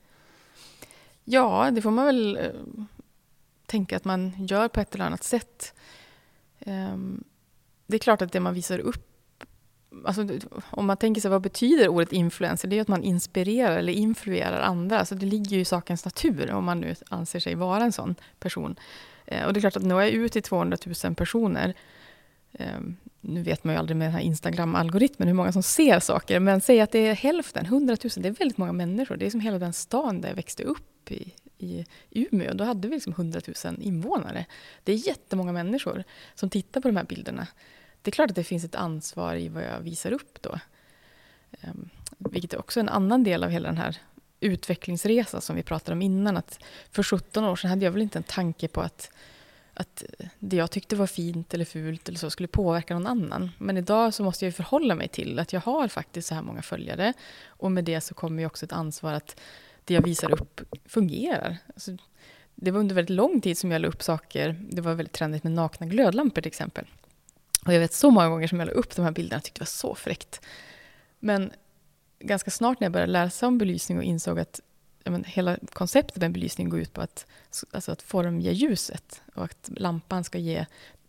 Ja, 1.24 1.72
det 1.72 1.82
får 1.82 1.92
man 1.92 2.06
väl 2.06 2.38
eh, 2.38 2.52
tänka 3.66 3.98
att 3.98 4.06
man 4.06 4.46
gör 4.48 4.68
på 4.68 4.80
ett 4.80 4.96
eller 4.96 5.06
annat 5.06 5.24
sätt. 5.24 5.74
Um, 6.66 7.24
det 7.88 7.96
är 7.96 8.00
klart 8.00 8.22
att 8.22 8.32
det 8.32 8.40
man 8.40 8.54
visar 8.54 8.80
upp 8.80 9.15
Alltså, 10.06 10.28
om 10.70 10.86
man 10.86 10.98
tänker 10.98 11.22
sig 11.22 11.32
vad 11.32 11.42
betyder 11.42 11.88
ordet 11.88 12.14
influencer? 12.14 12.68
Det 12.68 12.78
är 12.78 12.82
att 12.82 12.88
man 12.88 13.04
inspirerar 13.04 13.78
eller 13.78 13.94
influerar 13.94 14.62
andra. 14.62 15.00
Alltså, 15.00 15.16
det 15.16 15.26
ligger 15.26 15.56
ju 15.56 15.62
i 15.62 15.66
sakens 15.66 16.06
natur 16.06 16.52
om 16.52 16.66
man 16.66 16.80
nu 16.82 16.96
anser 17.10 17.40
sig 17.40 17.56
vara 17.56 17.84
en 17.84 17.92
sån 17.92 18.16
person. 18.40 18.76
Eh, 19.26 19.46
och 19.46 19.54
det 19.54 19.60
är 19.60 19.62
klart 19.62 19.78
att 19.78 19.84
nå 19.84 20.02
jag 20.02 20.10
ut 20.10 20.32
till 20.32 20.44
200 20.44 20.78
000 21.04 21.16
personer 21.16 21.74
eh, 22.54 22.80
nu 23.28 23.42
vet 23.42 23.64
man 23.64 23.74
ju 23.74 23.80
aldrig 23.80 23.98
med 23.98 24.08
den 24.08 24.14
här 24.14 24.22
Instagram-algoritmen 24.22 25.28
hur 25.28 25.36
många 25.36 25.52
som 25.52 25.64
ser 25.64 26.00
saker, 26.00 26.40
men 26.40 26.62
säg 26.62 26.82
att 26.82 26.92
det 26.92 27.08
är 27.08 27.14
hälften, 27.14 27.66
100 27.66 27.98
000, 28.04 28.12
det 28.18 28.28
är 28.28 28.32
väldigt 28.32 28.58
många 28.58 28.72
människor. 28.72 29.18
Det 29.18 29.26
är 29.26 29.30
som 29.30 29.40
hela 29.40 29.60
den 29.60 29.74
stan 29.74 30.22
där 30.22 30.30
jag 30.30 30.36
växte 30.36 30.64
upp 30.64 31.12
i, 31.12 31.34
i 31.58 31.86
Umeå. 32.12 32.54
Då 32.54 32.64
hade 32.64 32.88
vi 32.88 32.94
liksom 32.94 33.14
100 33.14 33.42
000 33.66 33.76
invånare. 33.82 34.46
Det 34.84 34.92
är 34.92 35.08
jättemånga 35.08 35.52
människor 35.52 36.04
som 36.36 36.50
tittar 36.50 36.82
på 36.82 36.88
de 36.88 36.98
här 36.98 37.04
bilderna. 37.04 37.48
Det 38.06 38.10
är 38.10 38.12
klart 38.12 38.30
att 38.30 38.36
det 38.36 38.44
finns 38.44 38.64
ett 38.64 38.76
ansvar 38.76 39.36
i 39.36 39.50
vad 39.50 39.64
jag 39.64 39.80
visar 39.80 40.12
upp 40.12 40.42
då. 40.42 40.60
Ehm, 41.62 41.90
vilket 42.18 42.54
är 42.54 42.60
också 42.60 42.80
en 42.80 42.90
annan 42.90 43.24
del 43.24 43.44
av 43.44 43.50
hela 43.50 43.68
den 43.68 43.78
här 43.78 43.98
utvecklingsresan 44.40 45.42
som 45.42 45.56
vi 45.56 45.64
pratade 45.64 45.92
om 45.92 46.02
innan. 46.02 46.38
Att 46.38 46.60
för 46.92 47.04
17 47.04 47.44
år 47.44 47.56
sedan 47.56 47.70
hade 47.70 47.86
jag 47.86 47.92
väl 47.92 48.02
inte 48.02 48.20
en 48.20 48.24
tanke 48.24 48.68
på 48.68 48.82
att 48.82 49.12
att 49.78 50.04
det 50.40 50.56
jag 50.56 50.72
tyckte 50.72 50.96
var 50.96 51.08
fint 51.08 51.54
eller 51.54 51.66
fult 51.66 52.10
eller 52.10 52.20
så 52.20 52.30
skulle 52.30 52.48
påverka 52.48 52.94
någon 52.94 53.08
annan. 53.08 53.52
Men 53.58 53.78
idag 53.78 54.14
så 54.14 54.24
måste 54.24 54.46
jag 54.46 54.56
förhålla 54.56 54.96
mig 54.96 55.08
till 55.08 55.40
att 55.40 55.54
jag 55.54 55.62
har 55.62 55.88
faktiskt 55.88 56.28
så 56.28 56.36
här 56.36 56.42
många 56.42 56.62
följare. 56.62 57.14
Och 57.48 57.72
med 57.72 57.84
det 57.84 58.02
så 58.02 58.14
kommer 58.14 58.40
ju 58.40 58.46
också 58.46 58.66
ett 58.66 58.72
ansvar 58.72 59.14
att 59.14 59.40
det 59.86 59.94
jag 59.94 60.02
visar 60.02 60.42
upp 60.42 60.62
fungerar. 60.86 61.58
Alltså, 61.68 61.92
det 62.56 62.72
var 62.72 62.80
under 62.80 62.96
väldigt 62.96 63.16
lång 63.16 63.42
tid 63.42 63.58
som 63.58 63.72
jag 63.72 63.82
la 63.82 63.88
upp 63.88 64.04
saker. 64.04 64.62
Det 64.70 64.82
var 64.82 64.94
väldigt 64.94 65.14
trendigt 65.14 65.44
med 65.44 65.54
nakna 65.54 65.88
glödlampor 65.88 66.42
till 66.42 66.50
exempel. 66.50 66.86
Och 67.66 67.74
jag 67.74 67.80
vet 67.80 67.94
så 67.94 68.12
många 68.12 68.30
gånger 68.30 68.48
som 68.48 68.60
jag 68.60 68.66
la 68.66 68.72
upp 68.72 68.96
de 68.96 69.06
här 69.06 69.12
bilderna 69.12 69.38
och 69.38 69.44
tyckte 69.44 69.60
det 69.60 69.62
var 69.62 69.66
så 69.66 69.96
fräckt. 69.96 70.42
Men 71.20 71.52
ganska 72.20 72.52
snart 72.52 72.80
när 72.80 72.86
jag 72.86 72.92
började 72.92 73.12
läsa 73.12 73.48
om 73.48 73.58
belysning 73.58 73.98
och 73.98 74.04
insåg 74.04 74.40
att 74.40 74.62
men, 75.04 75.24
hela 75.24 75.58
konceptet 75.74 76.22
med 76.22 76.32
belysning 76.32 76.70
går 76.70 76.80
ut 76.80 76.94
på 76.94 77.02
att, 77.02 77.26
alltså 77.72 77.92
att 77.92 78.02
formge 78.02 78.52
ljuset 78.52 79.22
och 79.36 79.44
att 79.44 79.70
lampan 79.76 80.24
ska 80.24 80.38
ge 80.38 80.66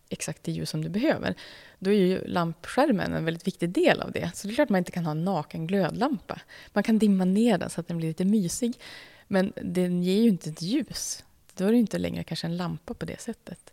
exakt 0.09 0.43
det 0.43 0.51
ljus 0.51 0.69
som 0.69 0.83
du 0.83 0.89
behöver. 0.89 1.35
Då 1.79 1.91
är 1.91 1.95
ju 1.95 2.27
lampskärmen 2.27 3.13
en 3.13 3.25
väldigt 3.25 3.47
viktig 3.47 3.69
del 3.69 4.01
av 4.01 4.11
det. 4.11 4.31
Så 4.35 4.47
det 4.47 4.53
är 4.53 4.55
klart 4.55 4.69
man 4.69 4.77
inte 4.77 4.91
kan 4.91 5.05
ha 5.05 5.11
en 5.11 5.25
naken 5.25 5.67
glödlampa. 5.67 6.41
Man 6.73 6.83
kan 6.83 6.99
dimma 6.99 7.25
ner 7.25 7.57
den 7.57 7.69
så 7.69 7.81
att 7.81 7.87
den 7.87 7.97
blir 7.97 8.07
lite 8.07 8.25
mysig. 8.25 8.79
Men 9.27 9.53
den 9.55 10.03
ger 10.03 10.21
ju 10.21 10.29
inte 10.29 10.49
ett 10.49 10.61
ljus. 10.61 11.23
Då 11.53 11.65
är 11.65 11.71
det 11.71 11.77
inte 11.77 11.97
längre 11.97 12.23
kanske 12.23 12.47
en 12.47 12.57
lampa 12.57 12.93
på 12.93 13.05
det 13.05 13.21
sättet. 13.21 13.71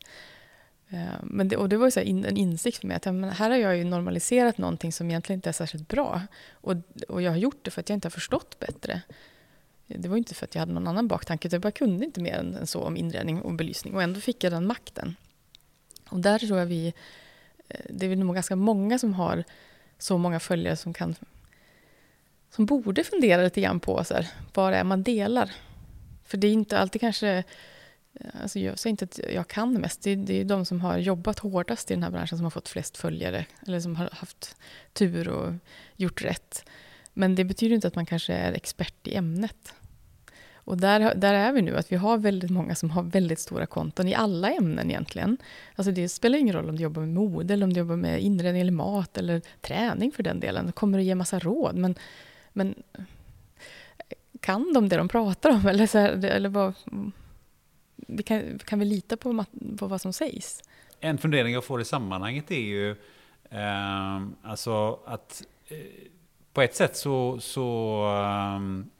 Eh, 0.94 1.18
men 1.22 1.48
det, 1.48 1.56
och 1.56 1.68
det 1.68 1.76
var 1.76 1.98
ju 1.98 2.24
en 2.26 2.36
insikt 2.36 2.78
för 2.78 2.86
mig 2.86 2.96
att 2.96 3.04
men 3.04 3.24
här 3.24 3.50
har 3.50 3.56
jag 3.56 3.76
ju 3.76 3.84
normaliserat 3.84 4.58
någonting 4.58 4.92
som 4.92 5.10
egentligen 5.10 5.38
inte 5.38 5.48
är 5.48 5.52
särskilt 5.52 5.88
bra. 5.88 6.22
Och, 6.52 6.74
och 7.08 7.22
jag 7.22 7.30
har 7.30 7.38
gjort 7.38 7.64
det 7.64 7.70
för 7.70 7.80
att 7.80 7.88
jag 7.88 7.96
inte 7.96 8.06
har 8.06 8.10
förstått 8.10 8.58
bättre. 8.58 9.02
Det 9.86 10.08
var 10.08 10.16
inte 10.16 10.34
för 10.34 10.44
att 10.44 10.54
jag 10.54 10.60
hade 10.60 10.72
någon 10.72 10.88
annan 10.88 11.08
baktanke, 11.08 11.48
utan 11.48 11.56
jag 11.56 11.62
bara 11.62 11.70
kunde 11.70 12.04
inte 12.04 12.20
mer 12.20 12.34
än 12.34 12.66
så 12.66 12.80
om 12.80 12.96
inredning 12.96 13.42
och 13.42 13.52
belysning. 13.52 13.94
Och 13.94 14.02
ändå 14.02 14.20
fick 14.20 14.44
jag 14.44 14.52
den 14.52 14.66
makten. 14.66 15.16
Och 16.08 16.20
där 16.20 16.38
tror 16.38 16.58
jag 16.58 16.66
vi... 16.66 16.94
Eh, 17.68 17.80
det 17.90 18.06
är 18.06 18.16
nog 18.16 18.34
ganska 18.34 18.56
många 18.56 18.98
som 18.98 19.14
har 19.14 19.44
så 19.98 20.18
många 20.18 20.40
följare 20.40 20.76
som 20.76 20.94
kan... 20.94 21.14
Som 22.50 22.66
borde 22.66 23.04
fundera 23.04 23.42
lite 23.42 23.60
grann 23.60 23.80
på 23.80 24.04
så 24.04 24.14
här, 24.14 24.28
vad 24.54 24.72
det 24.72 24.76
är 24.76 24.84
man 24.84 25.02
delar. 25.02 25.52
För 26.24 26.36
det 26.36 26.46
är 26.46 26.52
inte 26.52 26.78
alltid 26.78 27.00
kanske... 27.00 27.44
Eh, 28.20 28.42
alltså 28.42 28.58
jag 28.58 28.78
säger 28.78 28.90
inte 28.90 29.04
att 29.04 29.20
jag 29.34 29.48
kan 29.48 29.72
mest. 29.72 30.02
Det 30.02 30.10
är, 30.10 30.16
det 30.16 30.40
är 30.40 30.44
de 30.44 30.64
som 30.64 30.80
har 30.80 30.98
jobbat 30.98 31.38
hårdast 31.38 31.90
i 31.90 31.94
den 31.94 32.02
här 32.02 32.10
branschen 32.10 32.38
som 32.38 32.44
har 32.44 32.50
fått 32.50 32.68
flest 32.68 32.96
följare. 32.96 33.46
Eller 33.66 33.80
som 33.80 33.96
har 33.96 34.08
haft 34.12 34.56
tur 34.92 35.28
och 35.28 35.52
gjort 35.96 36.24
rätt. 36.24 36.64
Men 37.12 37.34
det 37.34 37.44
betyder 37.44 37.74
inte 37.74 37.88
att 37.88 37.94
man 37.94 38.06
kanske 38.06 38.34
är 38.34 38.52
expert 38.52 39.06
i 39.06 39.14
ämnet. 39.14 39.74
Och 40.54 40.76
där, 40.76 41.14
där 41.14 41.34
är 41.34 41.52
vi 41.52 41.62
nu, 41.62 41.76
att 41.76 41.92
vi 41.92 41.96
har 41.96 42.18
väldigt 42.18 42.50
många 42.50 42.74
som 42.74 42.90
har 42.90 43.02
väldigt 43.02 43.38
stora 43.38 43.66
konton 43.66 44.08
i 44.08 44.14
alla 44.14 44.50
ämnen 44.50 44.90
egentligen. 44.90 45.36
Alltså 45.74 45.92
det 45.92 46.08
spelar 46.08 46.38
ingen 46.38 46.54
roll 46.54 46.68
om 46.68 46.76
du 46.76 46.82
jobbar 46.82 47.02
med 47.02 47.14
mode, 47.14 47.54
eller 47.54 47.66
om 47.66 47.72
du 47.72 47.78
jobbar 47.78 47.96
med 47.96 48.22
inredning 48.22 48.62
eller 48.62 48.72
mat, 48.72 49.18
eller 49.18 49.42
träning 49.60 50.12
för 50.12 50.22
den 50.22 50.40
delen. 50.40 50.66
Det 50.66 50.72
kommer 50.72 50.98
att 50.98 51.04
ge 51.04 51.14
massa 51.14 51.38
råd, 51.38 51.76
men, 51.76 51.94
men 52.52 52.74
kan 54.40 54.72
de 54.72 54.88
det 54.88 54.96
de 54.96 55.08
pratar 55.08 55.50
om? 55.50 55.66
Eller, 55.66 55.86
så 55.86 55.98
här, 55.98 56.24
eller 56.24 56.48
vad, 56.48 56.74
vi 57.96 58.22
kan, 58.22 58.58
kan 58.58 58.78
vi 58.78 58.84
lita 58.84 59.16
på, 59.16 59.44
på 59.78 59.86
vad 59.86 60.00
som 60.00 60.12
sägs? 60.12 60.62
En 61.00 61.18
fundering 61.18 61.52
jag 61.52 61.64
får 61.64 61.80
i 61.80 61.84
sammanhanget 61.84 62.50
är 62.50 62.60
ju 62.60 62.90
eh, 63.50 64.22
alltså 64.42 64.98
att 65.06 65.42
eh, 65.68 65.78
på 66.52 66.62
ett 66.62 66.74
sätt 66.74 66.96
så, 66.96 67.40
så 67.40 68.06
um, 68.56 68.90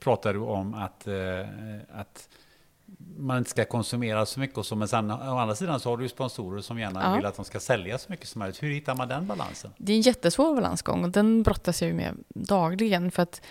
pratar 0.00 0.34
du 0.34 0.38
om 0.40 0.74
att, 0.74 1.08
uh, 1.08 1.46
att 1.92 2.28
man 3.18 3.38
inte 3.38 3.50
ska 3.50 3.64
konsumera 3.64 4.26
så 4.26 4.40
mycket 4.40 4.58
och 4.58 4.66
så, 4.66 4.76
men 4.76 4.88
sen, 4.88 5.10
å 5.10 5.38
andra 5.38 5.54
sidan 5.54 5.80
så 5.80 5.90
har 5.90 5.96
du 5.96 6.02
ju 6.02 6.08
sponsorer 6.08 6.60
som 6.60 6.78
gärna 6.78 7.02
ja. 7.02 7.16
vill 7.16 7.26
att 7.26 7.36
de 7.36 7.44
ska 7.44 7.60
sälja 7.60 7.98
så 7.98 8.12
mycket 8.12 8.28
som 8.28 8.38
möjligt. 8.38 8.62
Hur 8.62 8.70
hittar 8.70 8.94
man 8.94 9.08
den 9.08 9.26
balansen? 9.26 9.70
Det 9.76 9.92
är 9.92 9.96
en 9.96 10.02
jättesvår 10.02 10.54
balansgång 10.54 11.04
och 11.04 11.10
den 11.10 11.42
brottas 11.42 11.82
jag 11.82 11.88
ju 11.88 11.94
med 11.94 12.16
dagligen. 12.28 13.10
För 13.10 13.22
att, 13.22 13.42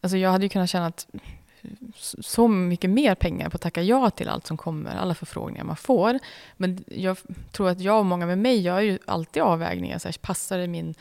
alltså 0.00 0.16
jag 0.16 0.30
hade 0.30 0.44
ju 0.44 0.48
kunnat 0.48 0.70
känna 0.70 0.86
att 0.86 1.06
så 2.20 2.48
mycket 2.48 2.90
mer 2.90 3.14
pengar 3.14 3.48
på 3.50 3.54
att 3.54 3.60
tacka 3.60 3.82
ja 3.82 4.10
till 4.10 4.28
allt 4.28 4.46
som 4.46 4.56
kommer, 4.56 4.96
alla 4.96 5.14
förfrågningar 5.14 5.64
man 5.64 5.76
får. 5.76 6.18
Men 6.56 6.84
jag 6.86 7.16
tror 7.52 7.68
att 7.68 7.80
jag 7.80 7.98
och 7.98 8.06
många 8.06 8.26
med 8.26 8.38
mig 8.38 8.60
gör 8.60 8.80
ju 8.80 8.98
alltid 9.04 9.42
avvägningar. 9.42 9.98
Så 9.98 10.08
här, 10.08 10.16
passar 10.20 10.58
det 10.58 10.66
min 10.66 10.94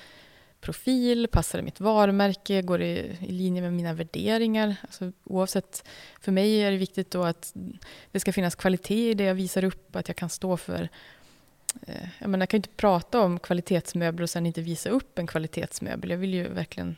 profil? 0.61 1.27
Passar 1.31 1.59
det 1.59 1.65
mitt 1.65 1.79
varumärke? 1.79 2.61
Går 2.61 2.79
det 2.79 2.97
i 3.19 3.31
linje 3.31 3.61
med 3.61 3.73
mina 3.73 3.93
värderingar? 3.93 4.75
Alltså, 4.81 5.11
oavsett, 5.23 5.87
för 6.21 6.31
mig 6.31 6.63
är 6.63 6.71
det 6.71 6.77
viktigt 6.77 7.11
då 7.11 7.23
att 7.23 7.53
det 8.11 8.19
ska 8.19 8.33
finnas 8.33 8.55
kvalitet 8.55 9.09
i 9.09 9.13
det 9.13 9.23
jag 9.23 9.35
visar 9.35 9.63
upp, 9.63 9.95
att 9.95 10.07
jag 10.07 10.17
kan 10.17 10.29
stå 10.29 10.57
för 10.57 10.89
eh, 11.87 12.07
jag, 12.19 12.29
menar, 12.29 12.41
jag 12.41 12.49
kan 12.49 12.57
ju 12.57 12.59
inte 12.59 12.69
prata 12.77 13.21
om 13.21 13.39
kvalitetsmöbler 13.39 14.23
och 14.23 14.29
sen 14.29 14.45
inte 14.45 14.61
visa 14.61 14.89
upp 14.89 15.19
en 15.19 15.27
kvalitetsmöbel. 15.27 16.09
Jag 16.09 16.17
vill 16.17 16.33
ju 16.33 16.47
verkligen 16.47 16.95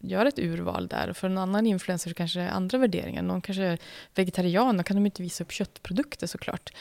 gör 0.00 0.26
ett 0.26 0.38
urval 0.38 0.86
där. 0.86 1.12
För 1.12 1.28
en 1.28 1.38
annan 1.38 1.66
influencer 1.66 2.12
kanske 2.12 2.40
är 2.40 2.48
andra 2.48 2.78
värderingar. 2.78 3.22
Någon 3.22 3.40
kanske 3.40 3.62
är 3.62 3.78
vegetarian, 4.14 4.76
då 4.76 4.82
kan 4.82 4.96
de 4.96 5.06
inte 5.06 5.22
visa 5.22 5.44
upp 5.44 5.52
köttprodukter 5.52 6.26
såklart. 6.26 6.72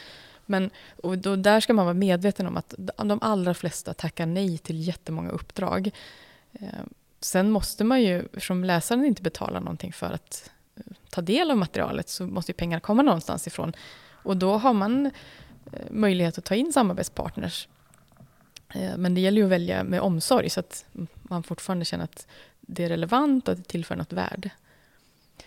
Men 0.46 0.70
och 1.04 1.18
då, 1.18 1.36
där 1.36 1.60
ska 1.60 1.74
man 1.74 1.86
vara 1.86 1.94
medveten 1.94 2.48
om 2.48 2.58
att 2.58 2.74
de 2.78 3.20
allra 3.22 3.54
flesta 3.54 3.94
tackar 3.94 4.26
nej 4.26 4.58
till 4.58 4.88
jättemånga 4.88 5.30
uppdrag. 5.30 5.92
Eh, 6.52 6.68
sen 7.20 7.52
måste 7.52 7.84
man 7.84 8.02
ju, 8.02 8.20
eftersom 8.20 8.64
läsaren 8.64 9.06
inte 9.06 9.22
betalar 9.22 9.60
någonting 9.60 9.94
för 9.94 10.12
att 10.12 10.52
eh, 10.76 10.84
ta 11.10 11.22
del 11.22 11.52
av 11.52 11.58
materialet, 11.58 12.10
så 12.10 12.28
måste 12.28 12.52
ju 12.52 12.56
pengar 12.56 12.80
komma 12.80 13.02
någonstans 13.02 13.48
ifrån. 13.48 13.74
Och 14.12 14.38
då 14.38 14.58
har 14.58 14.74
man 14.74 15.06
eh, 15.06 15.12
möjlighet 15.90 16.38
att 16.38 16.46
ta 16.46 16.56
in 16.56 16.74
samarbetspartners. 16.74 17.68
Eh, 18.74 18.98
men 18.98 19.16
det 19.16 19.22
gäller 19.22 19.38
ju 19.38 19.46
att 19.46 19.52
välja 19.52 19.84
med 19.84 20.02
omsorg 20.02 20.50
så 20.50 20.60
att 20.60 20.86
man 21.14 21.44
fortfarande 21.44 21.86
känner 21.86 22.04
att 22.04 22.28
det 22.70 22.84
är 22.84 22.90
relevant 22.90 23.48
och 23.48 23.52
att 23.52 23.58
det 23.58 23.68
tillför 23.68 23.96
något 23.96 24.14
värde. 24.14 24.52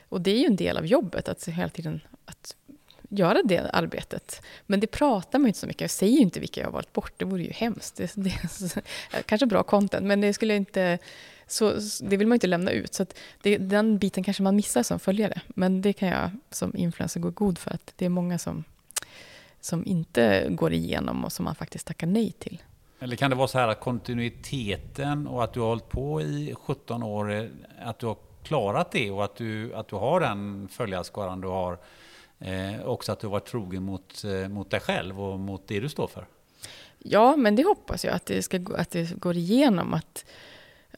Och 0.09 0.21
det 0.21 0.31
är 0.31 0.39
ju 0.39 0.47
en 0.47 0.57
del 0.57 0.77
av 0.77 0.87
jobbet, 0.87 1.29
att 1.29 1.49
hela 1.49 1.69
tiden 1.69 2.01
att 2.25 2.57
göra 3.09 3.43
det 3.45 3.71
arbetet. 3.73 4.43
Men 4.67 4.81
det 4.81 4.87
pratar 4.87 5.39
man 5.39 5.47
inte 5.47 5.59
så 5.59 5.67
mycket 5.67 5.81
Jag 5.81 5.91
säger 5.91 6.13
ju 6.13 6.21
inte 6.23 6.41
vilka 6.41 6.61
jag 6.61 6.67
har 6.67 6.73
valt 6.73 6.93
bort, 6.93 7.13
det 7.17 7.25
vore 7.25 7.43
ju 7.43 7.51
hemskt. 7.51 7.97
Det, 7.97 8.13
det, 8.15 8.33
kanske 9.27 9.47
bra 9.47 9.63
content, 9.63 10.07
men 10.07 10.21
det 10.21 10.33
skulle 10.33 10.57
inte... 10.57 10.99
Så, 11.47 11.73
det 12.01 12.17
vill 12.17 12.27
man 12.27 12.37
inte 12.37 12.47
lämna 12.47 12.71
ut. 12.71 12.95
Så 12.95 13.07
det, 13.43 13.59
den 13.59 13.99
biten 13.99 14.25
kanske 14.25 14.43
man 14.43 14.57
missar 14.57 14.83
som 14.83 14.99
följare. 14.99 15.41
Men 15.49 15.83
det 15.83 15.93
kan 15.93 16.09
jag 16.09 16.31
som 16.51 16.77
influencer 16.77 17.21
gå 17.21 17.31
god 17.31 17.59
för, 17.59 17.71
att 17.71 17.93
det 17.97 18.05
är 18.05 18.09
många 18.09 18.39
som, 18.39 18.65
som 19.61 19.87
inte 19.87 20.49
går 20.51 20.73
igenom 20.73 21.25
och 21.25 21.33
som 21.33 21.45
man 21.45 21.55
faktiskt 21.55 21.87
tackar 21.87 22.07
nej 22.07 22.33
till. 22.33 22.63
Eller 23.03 23.17
kan 23.17 23.31
det 23.31 23.37
vara 23.37 23.49
så 23.49 23.59
här 23.59 23.69
att 23.69 23.81
kontinuiteten 23.81 25.27
och 25.27 25.45
att 25.45 25.53
du 25.53 25.61
har 25.61 25.69
hållit 25.69 25.89
på 25.89 26.21
i 26.21 26.55
17 26.59 27.03
år, 27.03 27.33
eh, 27.33 27.45
att 27.81 27.99
du 27.99 28.07
har 28.07 28.17
klarat 28.43 28.91
det 28.91 29.11
och 29.11 29.25
att 29.25 29.37
du, 29.37 29.75
att 29.75 29.89
du 29.89 29.97
har 29.97 30.21
den 30.21 30.69
följarskaran 30.69 31.41
du 31.41 31.49
har, 31.49 31.79
eh, 32.39 32.85
också 32.85 33.13
att 33.13 33.21
du 33.21 33.27
har 33.27 33.33
varit 33.33 33.47
trogen 33.47 33.83
mot, 33.83 34.25
eh, 34.25 34.49
mot 34.49 34.71
dig 34.71 34.81
själv 34.81 35.21
och 35.21 35.41
mot 35.41 35.69
det 35.69 35.81
du 35.81 35.89
står 35.89 36.07
för? 36.07 36.27
Ja, 36.99 37.37
men 37.37 37.57
det 37.57 37.65
hoppas 37.65 38.05
jag 38.05 38.15
att 38.15 38.27
det, 38.27 38.43
ska, 38.43 38.61
att 38.77 38.91
det 38.91 39.19
går 39.19 39.37
igenom, 39.37 39.95
att, 39.95 40.25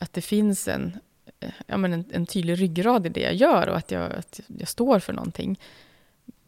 att 0.01 0.13
det 0.13 0.23
finns 0.23 0.69
en, 0.69 0.99
eh, 1.41 1.51
ja, 1.67 1.77
men 1.77 1.93
en, 1.93 2.05
en 2.13 2.27
tydlig 2.27 2.61
ryggrad 2.61 3.07
i 3.07 3.09
det 3.09 3.21
jag 3.21 3.35
gör 3.35 3.69
och 3.69 3.77
att 3.77 3.91
jag, 3.91 4.13
att 4.13 4.41
jag 4.47 4.69
står 4.69 4.99
för 4.99 5.13
någonting. 5.13 5.61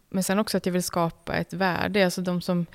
Men 0.09 0.23
sen 0.23 0.39
också 0.39 0.57
att 0.57 0.67
jag 0.67 0.73
vill 0.73 0.83
skapa 0.83 1.35
ett 1.35 1.53
värde. 1.53 2.05
Alltså 2.05 2.21
de 2.21 2.41
som 2.41 2.67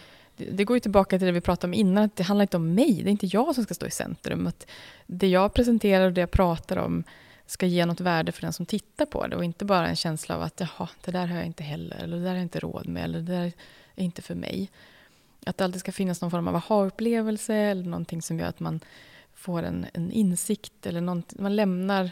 det 0.51 0.63
går 0.63 0.75
ju 0.75 0.79
tillbaka 0.79 1.17
till 1.17 1.25
det 1.25 1.31
vi 1.31 1.41
pratade 1.41 1.69
om 1.69 1.73
innan, 1.73 2.03
att 2.03 2.15
det 2.15 2.23
handlar 2.23 2.43
inte 2.43 2.57
om 2.57 2.73
mig, 2.73 3.01
det 3.03 3.09
är 3.09 3.11
inte 3.11 3.25
jag 3.25 3.55
som 3.55 3.63
ska 3.63 3.73
stå 3.73 3.85
i 3.85 3.91
centrum. 3.91 4.47
Att 4.47 4.67
det 5.07 5.27
jag 5.27 5.53
presenterar 5.53 6.05
och 6.05 6.13
det 6.13 6.21
jag 6.21 6.31
pratar 6.31 6.77
om 6.77 7.03
ska 7.45 7.65
ge 7.65 7.85
något 7.85 7.99
värde 7.99 8.31
för 8.31 8.41
den 8.41 8.53
som 8.53 8.65
tittar 8.65 9.05
på 9.05 9.27
det 9.27 9.35
och 9.35 9.43
inte 9.43 9.65
bara 9.65 9.87
en 9.87 9.95
känsla 9.95 10.35
av 10.35 10.41
att 10.41 10.59
jaha, 10.59 10.89
det 11.05 11.11
där 11.11 11.27
har 11.27 11.35
jag 11.35 11.45
inte 11.45 11.63
heller, 11.63 11.97
eller 11.97 12.17
det 12.17 12.23
där 12.23 12.29
har 12.29 12.35
jag 12.35 12.45
inte 12.45 12.59
råd 12.59 12.87
med, 12.87 13.03
eller 13.03 13.19
det 13.19 13.33
där 13.33 13.51
är 13.95 14.03
inte 14.03 14.21
för 14.21 14.35
mig. 14.35 14.71
Att 15.45 15.57
det 15.57 15.63
alltid 15.63 15.79
ska 15.79 15.91
finnas 15.91 16.21
någon 16.21 16.31
form 16.31 16.47
av 16.47 16.55
aha-upplevelse 16.55 17.55
eller 17.55 17.83
någonting 17.83 18.21
som 18.21 18.39
gör 18.39 18.47
att 18.47 18.59
man 18.59 18.79
får 19.33 19.63
en, 19.63 19.85
en 19.93 20.11
insikt 20.11 20.85
eller 20.85 21.01
någonting, 21.01 21.43
man 21.43 21.55
lämnar 21.55 22.11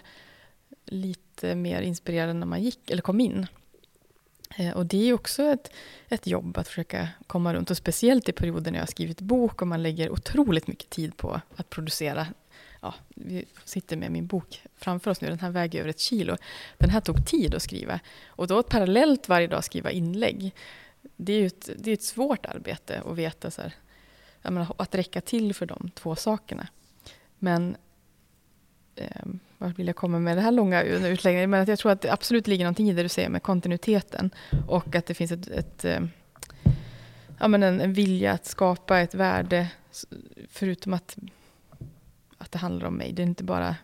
lite 0.86 1.56
mer 1.56 1.82
inspirerad 1.82 2.30
än 2.30 2.40
när 2.40 2.48
man 2.48 2.64
gick 2.64 2.92
eller 2.92 3.02
kom 3.02 3.20
in. 3.20 3.48
Eh, 4.58 4.74
och 4.74 4.86
det 4.86 5.10
är 5.10 5.14
också 5.14 5.44
ett, 5.44 5.72
ett 6.10 6.28
jobb 6.28 6.58
att 6.58 6.68
försöka 6.68 7.10
komma 7.28 7.54
runt. 7.54 7.72
Och 7.72 7.78
speciellt 7.78 8.30
i 8.30 8.32
perioder 8.32 8.72
när 8.72 8.80
jag 8.80 8.84
har 8.84 8.92
skrivit 8.92 9.22
bok 9.22 9.62
och 9.62 9.68
man 9.68 9.84
lägger 9.84 10.10
otroligt 10.10 10.68
mycket 10.68 10.90
tid 10.90 11.18
på 11.18 11.42
att 11.56 11.70
producera. 11.70 12.28
Ja, 12.82 12.94
vi 13.16 13.46
sitter 13.66 13.98
med 13.98 14.12
min 14.12 14.28
bok 14.28 14.62
framför 14.76 15.12
oss 15.12 15.22
nu, 15.22 15.28
den 15.28 15.40
här 15.40 15.50
väger 15.50 15.80
över 15.80 15.90
ett 15.90 16.00
kilo. 16.00 16.38
Den 16.78 16.90
här 16.90 17.02
tog 17.02 17.28
tid 17.28 17.56
att 17.56 17.62
skriva. 17.62 18.00
Och 18.28 18.48
då 18.48 18.64
parallellt 18.64 19.30
varje 19.30 19.48
dag 19.48 19.64
skriva 19.64 19.92
inlägg. 19.92 20.56
Det 21.16 21.34
är 21.34 21.40
ju 21.40 21.48
ett, 21.48 21.70
det 21.78 21.90
är 21.92 21.94
ett 21.94 22.04
svårt 22.04 22.46
arbete 22.46 23.02
att 23.06 23.18
veta 23.18 23.52
så 23.52 23.62
här, 23.62 23.74
menar, 24.42 24.76
att 24.78 24.96
räcka 24.96 25.22
till 25.22 25.54
för 25.54 25.66
de 25.66 25.92
två 25.96 26.16
sakerna. 26.16 26.68
Men 27.40 27.78
Ehm, 29.00 29.40
vart 29.58 29.80
vill 29.80 29.88
jag 29.88 29.96
komma 29.96 30.20
med 30.20 30.38
det 30.38 30.42
här 30.42 30.52
långa 30.52 30.84
utläggningen? 30.84 31.50
Men 31.50 31.62
att 31.62 31.68
jag 31.68 31.80
tror 31.80 31.92
att 31.92 32.02
det 32.02 32.14
absolut 32.14 32.48
ligger 32.48 32.66
någonting 32.66 32.90
i 32.90 32.94
det 32.94 33.04
du 33.04 33.10
säger 33.10 33.30
med 33.30 33.44
kontinuiteten. 33.44 34.32
Och 34.68 34.96
att 34.96 35.06
det 35.06 35.14
finns 35.14 35.32
ett, 35.32 35.48
ett 35.48 35.86
eh, 35.86 36.00
ja, 37.40 37.48
men 37.48 37.64
en, 37.64 37.82
en, 37.82 37.94
vilja 37.94 38.32
att 38.32 38.46
skapa 38.46 39.00
ett 39.00 39.14
värde. 39.14 39.68
Förutom 40.50 40.94
att, 40.94 41.18
att 42.38 42.52
det 42.52 42.58
handlar 42.58 42.88
om 42.88 42.94
mig. 42.94 43.14
Det 43.14 43.22
är 43.22 43.28
inte 43.28 43.44
bara... 43.44 43.76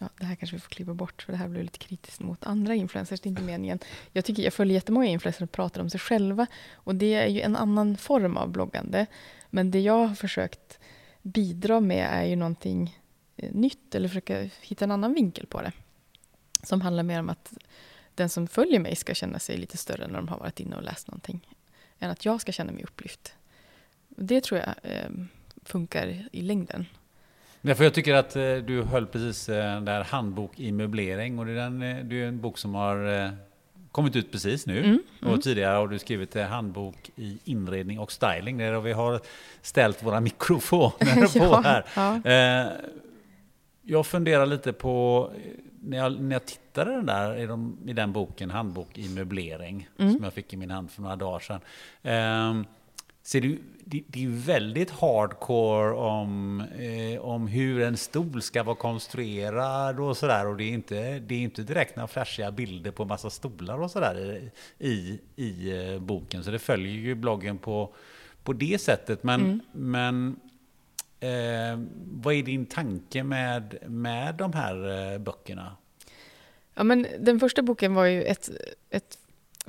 Ja, 0.00 0.08
det 0.18 0.24
här 0.24 0.34
kanske 0.34 0.56
vi 0.56 0.60
får 0.60 0.70
klippa 0.70 0.94
bort, 0.94 1.22
för 1.22 1.32
det 1.32 1.38
här 1.38 1.48
blir 1.48 1.62
lite 1.62 1.78
kritiskt 1.78 2.20
mot 2.20 2.44
andra 2.44 2.74
influencers. 2.74 3.20
Det 3.20 3.26
är 3.26 3.30
inte 3.30 3.42
meningen. 3.42 3.78
Jag 4.12 4.24
tycker 4.24 4.42
jag 4.42 4.52
följer 4.52 4.74
jättemånga 4.74 5.06
influencers 5.06 5.38
som 5.38 5.48
pratar 5.48 5.80
om 5.80 5.90
sig 5.90 6.00
själva. 6.00 6.46
Och 6.74 6.94
det 6.94 7.14
är 7.14 7.26
ju 7.26 7.40
en 7.40 7.56
annan 7.56 7.96
form 7.96 8.36
av 8.36 8.48
bloggande. 8.48 9.06
Men 9.50 9.70
det 9.70 9.80
jag 9.80 10.06
har 10.06 10.14
försökt 10.14 10.78
bidra 11.22 11.80
med 11.80 12.08
är 12.12 12.24
ju 12.24 12.36
någonting 12.36 13.03
nytt 13.36 13.94
eller 13.94 14.08
försöka 14.08 14.48
hitta 14.60 14.84
en 14.84 14.90
annan 14.90 15.14
vinkel 15.14 15.46
på 15.46 15.62
det. 15.62 15.72
Som 16.62 16.80
handlar 16.80 17.02
mer 17.02 17.20
om 17.20 17.28
att 17.28 17.52
den 18.14 18.28
som 18.28 18.46
följer 18.46 18.80
mig 18.80 18.96
ska 18.96 19.14
känna 19.14 19.38
sig 19.38 19.56
lite 19.56 19.76
större 19.76 20.06
när 20.06 20.16
de 20.16 20.28
har 20.28 20.38
varit 20.38 20.60
inne 20.60 20.76
och 20.76 20.82
läst 20.82 21.08
någonting. 21.08 21.48
Än 21.98 22.10
att 22.10 22.24
jag 22.24 22.40
ska 22.40 22.52
känna 22.52 22.72
mig 22.72 22.84
upplyft. 22.84 23.34
Det 24.08 24.40
tror 24.40 24.60
jag 24.60 24.74
eh, 24.82 25.10
funkar 25.64 26.28
i 26.32 26.42
längden. 26.42 26.86
Därför 27.60 27.84
jag 27.84 27.94
tycker 27.94 28.14
att 28.14 28.36
eh, 28.36 28.56
du 28.56 28.82
höll 28.82 29.06
precis 29.06 29.48
eh, 29.48 29.80
där 29.80 30.04
handbok 30.04 30.60
i 30.60 30.72
möblering 30.72 31.38
och 31.38 31.46
det 31.46 31.52
är, 31.52 31.56
den, 31.56 31.82
eh, 31.82 32.04
det 32.04 32.22
är 32.22 32.26
en 32.26 32.40
bok 32.40 32.58
som 32.58 32.74
har 32.74 33.24
eh, 33.24 33.30
kommit 33.90 34.16
ut 34.16 34.32
precis 34.32 34.66
nu. 34.66 34.78
Mm, 34.78 35.02
och 35.20 35.28
mm. 35.28 35.40
tidigare 35.40 35.76
har 35.76 35.88
du 35.88 35.98
skrivit 35.98 36.34
handbok 36.34 37.10
i 37.16 37.38
inredning 37.44 37.98
och 37.98 38.12
styling 38.12 38.58
där 38.58 38.80
vi 38.80 38.92
har 38.92 39.20
ställt 39.62 40.02
våra 40.02 40.20
mikrofoner 40.20 41.38
på 41.48 41.56
här. 41.56 41.84
Ja 41.94 42.70
jag 43.84 44.06
funderar 44.06 44.46
lite 44.46 44.72
på, 44.72 45.30
när 45.80 45.98
jag, 45.98 46.20
när 46.20 46.34
jag 46.34 46.44
tittade 46.44 46.90
den 46.90 47.06
där, 47.06 47.36
i, 47.36 47.46
de, 47.46 47.78
i 47.86 47.92
den 47.92 48.12
boken, 48.12 48.50
Handbok 48.50 48.98
i 48.98 49.08
möblering, 49.08 49.88
mm. 49.98 50.12
som 50.12 50.24
jag 50.24 50.32
fick 50.32 50.52
i 50.52 50.56
min 50.56 50.70
hand 50.70 50.90
för 50.90 51.02
några 51.02 51.16
dagar 51.16 51.38
sedan. 51.38 51.60
Eh, 52.02 52.66
ser 53.22 53.40
du, 53.40 53.58
det, 53.84 54.02
det 54.06 54.24
är 54.24 54.28
väldigt 54.28 54.90
hardcore 54.90 55.92
om, 55.94 56.60
eh, 56.78 57.20
om 57.20 57.46
hur 57.46 57.82
en 57.82 57.96
stol 57.96 58.42
ska 58.42 58.62
vara 58.62 58.76
konstruerad 58.76 60.00
och 60.00 60.16
sådär. 60.16 60.46
Och 60.46 60.56
det 60.56 60.64
är, 60.64 60.72
inte, 60.72 61.18
det 61.18 61.34
är 61.34 61.38
inte 61.40 61.62
direkt 61.62 61.96
några 61.96 62.06
flashiga 62.06 62.50
bilder 62.50 62.90
på 62.90 63.04
massa 63.04 63.30
stolar 63.30 63.80
och 63.80 63.90
sådär 63.90 64.40
i, 64.78 64.88
i, 64.88 65.20
i 65.36 65.78
eh, 65.92 66.00
boken. 66.00 66.44
Så 66.44 66.50
det 66.50 66.58
följer 66.58 66.92
ju 66.92 67.14
bloggen 67.14 67.58
på, 67.58 67.94
på 68.42 68.52
det 68.52 68.80
sättet. 68.80 69.22
Men, 69.22 69.40
mm. 69.40 69.60
men 69.72 70.36
Eh, 71.20 71.78
vad 72.06 72.34
är 72.34 72.42
din 72.42 72.66
tanke 72.66 73.22
med, 73.22 73.78
med 73.86 74.34
de 74.34 74.52
här 74.52 75.12
eh, 75.12 75.18
böckerna? 75.18 75.76
Ja, 76.74 76.84
men 76.84 77.06
den 77.18 77.40
första 77.40 77.62
boken 77.62 77.94
var 77.94 78.04
ju 78.04 78.22
ett, 78.22 78.50
ett 78.90 79.18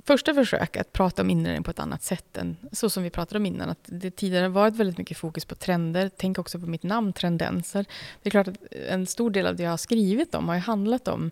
första 0.05 0.33
försök 0.33 0.77
att 0.77 0.93
prata 0.93 1.21
om 1.21 1.29
inredning 1.29 1.63
på 1.63 1.71
ett 1.71 1.79
annat 1.79 2.03
sätt 2.03 2.37
än 2.37 2.57
så 2.71 2.89
som 2.89 3.03
vi 3.03 3.09
pratade 3.09 3.37
om 3.37 3.45
innan. 3.45 3.69
Att 3.69 3.79
det 3.85 4.11
tidigare 4.11 4.49
varit 4.49 4.75
väldigt 4.75 4.97
mycket 4.97 5.17
fokus 5.17 5.45
på 5.45 5.55
trender. 5.55 6.11
Tänk 6.17 6.39
också 6.39 6.59
på 6.59 6.65
mitt 6.65 6.83
namn, 6.83 7.13
Trendenser. 7.13 7.85
Det 8.21 8.29
är 8.29 8.31
klart 8.31 8.47
att 8.47 8.73
en 8.89 9.05
stor 9.05 9.29
del 9.29 9.47
av 9.47 9.55
det 9.55 9.63
jag 9.63 9.69
har 9.69 9.77
skrivit 9.77 10.35
om 10.35 10.47
har 10.47 10.55
ju 10.55 10.61
handlat 10.61 11.07
om 11.07 11.31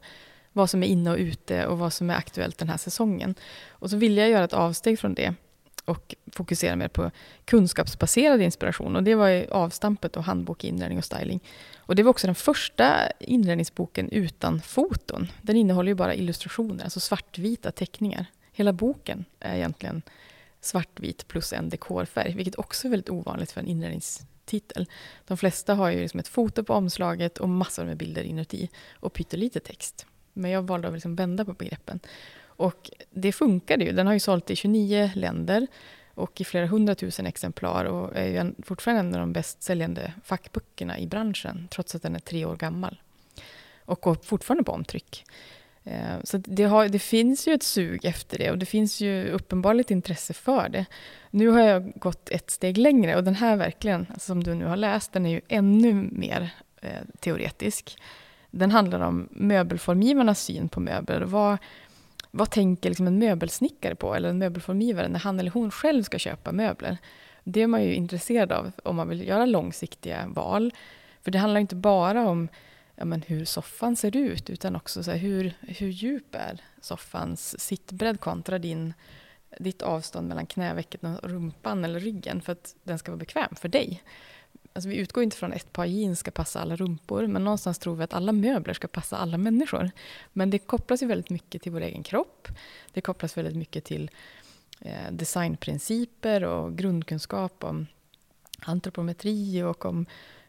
vad 0.51 0.69
som 0.69 0.83
är 0.83 0.87
inne 0.87 1.11
och 1.11 1.17
ute 1.17 1.67
och 1.67 1.79
vad 1.79 1.93
som 1.93 2.09
är 2.09 2.15
aktuellt 2.15 2.57
den 2.57 2.69
här 2.69 2.77
säsongen. 2.77 3.35
Och 3.69 3.89
så 3.89 3.97
vill 3.97 4.17
jag 4.17 4.29
göra 4.29 4.43
ett 4.43 4.53
avsteg 4.53 4.99
från 4.99 5.13
det 5.13 5.33
och 5.85 6.15
fokusera 6.31 6.75
mer 6.75 6.87
på 6.87 7.11
kunskapsbaserad 7.45 8.41
inspiration. 8.41 8.95
Och 8.95 9.03
det 9.03 9.15
var 9.15 9.27
ju 9.27 9.47
avstampet 9.51 10.17
och 10.17 10.23
handbok 10.23 10.63
i 10.63 10.67
inredning 10.67 10.97
och 10.97 11.05
styling. 11.05 11.39
Och 11.77 11.95
det 11.95 12.03
var 12.03 12.09
också 12.09 12.27
den 12.27 12.35
första 12.35 13.11
inredningsboken 13.19 14.09
utan 14.09 14.61
foton. 14.61 15.27
Den 15.41 15.55
innehåller 15.55 15.91
ju 15.91 15.95
bara 15.95 16.15
illustrationer, 16.15 16.83
alltså 16.83 16.99
svartvita 16.99 17.71
teckningar. 17.71 18.25
Hela 18.51 18.73
boken 18.73 19.25
är 19.39 19.55
egentligen 19.55 20.01
svartvit 20.61 21.27
plus 21.27 21.53
en 21.53 21.69
dekorfärg, 21.69 22.33
vilket 22.35 22.55
också 22.55 22.87
är 22.87 22.89
väldigt 22.89 23.09
ovanligt 23.09 23.51
för 23.51 23.61
en 23.61 23.67
inredningstitel. 23.67 24.87
De 25.27 25.37
flesta 25.37 25.73
har 25.73 25.89
ju 25.89 25.99
liksom 26.01 26.19
ett 26.19 26.27
foto 26.27 26.63
på 26.63 26.73
omslaget 26.73 27.37
och 27.37 27.49
massor 27.49 27.85
med 27.85 27.97
bilder 27.97 28.23
inuti 28.23 28.69
och 28.93 29.13
pyttelite 29.13 29.59
text. 29.59 30.05
Men 30.33 30.51
jag 30.51 30.61
valde 30.61 30.87
att 30.87 30.93
liksom 30.93 31.15
vända 31.15 31.45
på 31.45 31.53
begreppen. 31.53 31.99
Och 32.55 32.91
det 33.11 33.31
funkade 33.31 33.85
ju. 33.85 33.91
Den 33.91 34.07
har 34.07 34.13
ju 34.13 34.19
sålt 34.19 34.49
i 34.49 34.55
29 34.55 35.11
länder 35.15 35.67
och 36.13 36.41
i 36.41 36.43
flera 36.43 36.65
hundratusen 36.65 37.25
exemplar 37.25 37.85
och 37.85 38.17
är 38.17 38.25
ju 38.25 38.53
fortfarande 38.63 38.99
en 38.99 39.13
av 39.13 39.19
de 39.19 39.33
bäst 39.33 39.63
säljande 39.63 40.13
fackböckerna 40.23 40.99
i 40.99 41.07
branschen, 41.07 41.67
trots 41.71 41.95
att 41.95 42.01
den 42.01 42.15
är 42.15 42.19
tre 42.19 42.45
år 42.45 42.55
gammal. 42.55 43.01
Och 43.85 44.01
går 44.01 44.17
fortfarande 44.23 44.63
på 44.63 44.71
omtryck. 44.71 45.23
Eh, 45.83 46.15
så 46.23 46.37
det, 46.37 46.63
har, 46.63 46.87
det, 46.87 46.99
finns 46.99 47.47
ju 47.47 47.53
ett 47.53 47.63
sug 47.63 48.05
efter 48.05 48.37
det 48.37 48.51
och 48.51 48.57
det 48.57 48.65
finns 48.65 49.01
ju 49.01 49.29
uppenbarligen 49.29 49.97
intresse 49.97 50.33
för 50.33 50.69
det. 50.69 50.85
Nu 51.31 51.47
har 51.47 51.61
jag 51.61 51.93
gått 51.95 52.29
ett 52.29 52.51
steg 52.51 52.77
längre 52.77 53.15
och 53.15 53.23
den 53.23 53.35
här 53.35 53.55
verkligen, 53.55 54.07
alltså 54.09 54.25
som 54.25 54.43
du 54.43 54.55
nu 54.55 54.65
har 54.65 54.77
läst, 54.77 55.13
den 55.13 55.25
är 55.25 55.29
ju 55.29 55.41
ännu 55.47 55.93
mer 55.93 56.49
eh, 56.81 57.01
teoretisk. 57.19 57.97
Den 58.51 58.71
handlar 58.71 58.99
om 58.99 59.27
möbelformgivarnas 59.31 60.43
syn 60.43 60.69
på 60.69 60.79
möbler. 60.79 61.21
Vad, 61.21 61.57
vad 62.35 62.49
tänker 62.49 62.89
liksom 62.89 63.07
en 63.07 63.19
möbelsnickare 63.19 63.95
på, 63.95 64.15
eller 64.15 64.29
en 64.29 64.37
möbelformgivare, 64.37 65.07
när 65.07 65.19
han 65.19 65.39
eller 65.39 65.51
hon 65.51 65.71
själv 65.71 66.03
ska 66.03 66.19
köpa 66.19 66.51
möbler? 66.51 66.97
Det 67.43 67.61
är 67.61 67.67
man 67.67 67.83
ju 67.83 67.93
intresserad 67.93 68.51
av 68.51 68.71
om 68.83 68.95
man 68.95 69.09
vill 69.09 69.27
göra 69.27 69.45
långsiktiga 69.45 70.27
val. 70.27 70.73
För 71.21 71.31
det 71.31 71.39
handlar 71.39 71.61
inte 71.61 71.75
bara 71.75 72.27
om 72.27 72.47
ja, 72.95 73.05
men 73.05 73.21
hur 73.21 73.45
soffan 73.45 73.95
ser 73.95 74.17
ut, 74.17 74.49
utan 74.49 74.75
också 74.75 75.03
så 75.03 75.11
här, 75.11 75.17
hur, 75.17 75.53
hur 75.61 75.87
djup 75.87 76.35
är 76.35 76.61
soffans 76.81 77.59
sittbredd 77.59 78.19
kontra 78.19 78.59
din, 78.59 78.93
ditt 79.59 79.81
avstånd 79.81 80.27
mellan 80.27 80.45
knävecket 80.45 81.03
och 81.03 81.29
rumpan 81.29 81.85
eller 81.85 81.99
ryggen 81.99 82.41
för 82.41 82.51
att 82.51 82.75
den 82.83 82.99
ska 82.99 83.11
vara 83.11 83.19
bekväm 83.19 83.55
för 83.55 83.67
dig. 83.69 84.03
Alltså 84.73 84.89
vi 84.89 84.95
utgår 84.95 85.23
inte 85.23 85.37
från 85.37 85.51
att 85.51 85.57
ett 85.57 85.73
par 85.73 85.85
jeans 85.85 86.19
ska 86.19 86.31
passa 86.31 86.59
alla 86.59 86.75
rumpor, 86.75 87.27
men 87.27 87.43
någonstans 87.43 87.79
tror 87.79 87.95
vi 87.95 88.03
att 88.03 88.13
alla 88.13 88.31
möbler 88.31 88.73
ska 88.73 88.87
passa 88.87 89.17
alla 89.17 89.37
människor. 89.37 89.91
Men 90.33 90.49
det 90.49 90.59
kopplas 90.59 91.03
ju 91.03 91.07
väldigt 91.07 91.29
mycket 91.29 91.61
till 91.61 91.71
vår 91.71 91.81
egen 91.81 92.03
kropp. 92.03 92.47
Det 92.93 93.01
kopplas 93.01 93.37
väldigt 93.37 93.55
mycket 93.55 93.83
till 93.83 94.11
eh, 94.79 95.11
designprinciper 95.11 96.43
och 96.43 96.77
grundkunskap 96.77 97.63
om 97.63 97.87
antropometri 98.65 99.63
och 99.63 99.85
om 99.85 100.05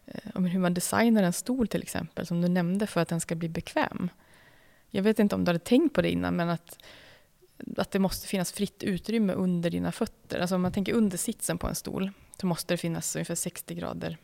Eh, 0.07 0.31
om 0.35 0.45
hur 0.45 0.61
man 0.61 0.75
designar 0.75 1.23
en 1.23 1.33
stol 1.33 1.69
till 1.69 1.83
exempel, 1.83 2.27
som 2.27 2.43
du 2.43 2.49
nämnde, 2.49 2.87
för 2.87 3.01
att 3.01 3.09
den 3.09 3.21
ska 3.21 3.35
bli 3.35 3.49
bekväm. 3.49 4.09
Jag 4.91 5.03
vet 5.03 5.19
inte 5.19 5.35
om 5.35 5.45
du 5.45 5.49
hade 5.49 5.59
tänkt 5.59 5.95
på 5.95 6.03
det 6.03 6.11
innan, 6.11 6.37
men 6.37 6.49
att, 6.49 6.79
att 7.77 7.91
det 7.91 7.99
måste 7.99 8.29
finnas 8.29 8.53
fritt 8.53 8.83
utrymme 8.83 9.33
under 9.33 9.71
dina 9.71 9.93
fötter. 9.93 10.41
Alltså 10.41 10.55
om 10.55 10.63
man 10.63 10.73
tänker 10.73 10.93
under 10.93 11.19
sitsen 11.19 11.59
på 11.59 11.67
en 11.67 11.75
stol, 11.75 12.11
så 12.41 12.47
måste 12.47 12.75
det 12.75 12.79
finnas 12.79 13.17
ungefär 13.17 13.35
60 13.35 13.75
grader 13.75 14.19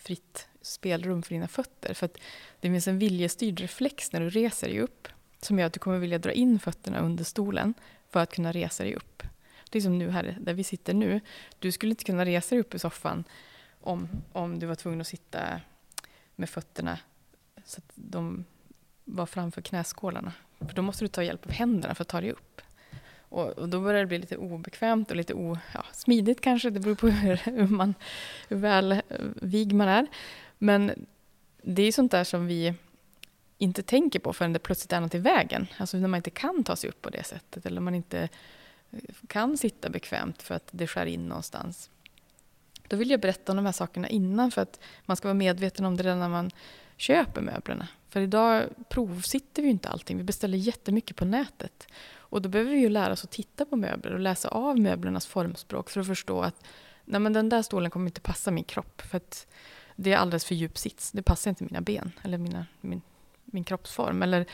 fritt 0.00 0.48
spelrum 0.62 1.22
för 1.22 1.34
dina 1.34 1.48
fötter. 1.48 1.94
För 1.94 2.06
att 2.06 2.18
det 2.60 2.68
finns 2.68 2.88
en 2.88 2.98
viljestyrd 2.98 3.60
reflex 3.60 4.12
när 4.12 4.20
du 4.20 4.30
reser 4.30 4.68
dig 4.68 4.80
upp, 4.80 5.08
som 5.40 5.58
gör 5.58 5.66
att 5.66 5.72
du 5.72 5.78
kommer 5.78 5.98
vilja 5.98 6.18
dra 6.18 6.32
in 6.32 6.58
fötterna 6.58 7.00
under 7.00 7.24
stolen 7.24 7.74
för 8.10 8.20
att 8.20 8.34
kunna 8.34 8.52
resa 8.52 8.84
dig 8.84 8.94
upp. 8.94 9.22
Det 9.70 9.78
är 9.78 9.82
som 9.82 9.98
nu 9.98 10.10
här, 10.10 10.36
där 10.40 10.54
vi 10.54 10.64
sitter 10.64 10.94
nu. 10.94 11.20
Du 11.58 11.72
skulle 11.72 11.90
inte 11.90 12.04
kunna 12.04 12.24
resa 12.24 12.54
dig 12.54 12.60
upp 12.60 12.74
i 12.74 12.78
soffan 12.78 13.24
om, 13.80 14.08
om 14.32 14.58
du 14.58 14.66
var 14.66 14.74
tvungen 14.74 15.00
att 15.00 15.06
sitta 15.06 15.60
med 16.36 16.50
fötterna 16.50 16.98
så 17.64 17.78
att 17.78 17.92
de 17.94 18.44
var 19.04 19.26
framför 19.26 19.62
knäskålarna. 19.62 20.32
För 20.58 20.74
då 20.74 20.82
måste 20.82 21.04
du 21.04 21.08
ta 21.08 21.22
hjälp 21.22 21.46
av 21.46 21.52
händerna 21.52 21.94
för 21.94 22.02
att 22.02 22.08
ta 22.08 22.20
dig 22.20 22.32
upp. 22.32 22.60
Och, 23.30 23.48
och 23.48 23.68
då 23.68 23.80
börjar 23.80 24.00
det 24.00 24.06
bli 24.06 24.18
lite 24.18 24.36
obekvämt 24.36 25.10
och 25.10 25.16
lite 25.16 25.34
o, 25.34 25.58
ja, 25.74 25.84
smidigt 25.92 26.40
kanske. 26.40 26.70
Det 26.70 26.80
beror 26.80 26.94
på 26.94 27.08
hur, 27.08 27.36
hur, 27.36 27.66
man, 27.66 27.94
hur 28.48 28.56
väl 28.56 28.92
eh, 28.92 29.00
vig 29.34 29.72
man 29.72 29.88
är. 29.88 30.06
Men 30.58 31.06
det 31.62 31.82
är 31.82 31.92
sånt 31.92 32.12
där 32.12 32.24
som 32.24 32.46
vi 32.46 32.74
inte 33.58 33.82
tänker 33.82 34.18
på 34.18 34.32
förrän 34.32 34.52
det 34.52 34.58
plötsligt 34.58 34.92
är 34.92 35.00
något 35.00 35.14
i 35.14 35.18
vägen. 35.18 35.66
Alltså 35.78 35.96
när 35.96 36.08
man 36.08 36.18
inte 36.18 36.30
kan 36.30 36.64
ta 36.64 36.76
sig 36.76 36.90
upp 36.90 37.02
på 37.02 37.10
det 37.10 37.24
sättet 37.24 37.66
eller 37.66 37.80
man 37.80 37.94
inte 37.94 38.28
eh, 38.90 38.98
kan 39.26 39.58
sitta 39.58 39.90
bekvämt 39.90 40.42
för 40.42 40.54
att 40.54 40.68
det 40.70 40.86
skär 40.86 41.06
in 41.06 41.28
någonstans. 41.28 41.90
Då 42.88 42.96
vill 42.96 43.10
jag 43.10 43.20
berätta 43.20 43.52
om 43.52 43.56
de 43.56 43.66
här 43.66 43.72
sakerna 43.72 44.08
innan 44.08 44.50
för 44.50 44.62
att 44.62 44.80
man 45.06 45.16
ska 45.16 45.28
vara 45.28 45.34
medveten 45.34 45.84
om 45.84 45.96
det 45.96 46.02
redan 46.02 46.18
när 46.18 46.28
man 46.28 46.50
köper 46.96 47.40
möblerna. 47.40 47.88
För 48.08 48.20
idag 48.20 48.64
provsitter 48.88 49.62
vi 49.62 49.68
ju 49.68 49.72
inte 49.72 49.88
allting. 49.88 50.16
Vi 50.16 50.24
beställer 50.24 50.58
jättemycket 50.58 51.16
på 51.16 51.24
nätet. 51.24 51.86
Och 52.30 52.42
då 52.42 52.48
behöver 52.48 52.70
vi 52.70 52.78
ju 52.78 52.88
lära 52.88 53.12
oss 53.12 53.24
att 53.24 53.30
titta 53.30 53.64
på 53.64 53.76
möbler 53.76 54.12
och 54.12 54.20
läsa 54.20 54.48
av 54.48 54.78
möblernas 54.78 55.26
formspråk 55.26 55.90
för 55.90 56.00
att 56.00 56.06
förstå 56.06 56.42
att 56.42 56.64
nej 57.04 57.20
men 57.20 57.32
den 57.32 57.48
där 57.48 57.62
stolen 57.62 57.90
kommer 57.90 58.06
inte 58.06 58.20
passa 58.20 58.50
min 58.50 58.64
kropp. 58.64 59.02
För 59.02 59.16
att 59.16 59.46
det 59.96 60.12
är 60.12 60.16
alldeles 60.16 60.44
för 60.44 60.54
djup 60.54 60.78
sits. 60.78 61.12
Det 61.12 61.22
passar 61.22 61.50
inte 61.50 61.64
mina 61.64 61.80
ben 61.80 62.12
eller 62.22 62.38
mina, 62.38 62.66
min, 62.80 63.02
min 63.44 63.64
kroppsform. 63.64 64.22
Eller 64.22 64.46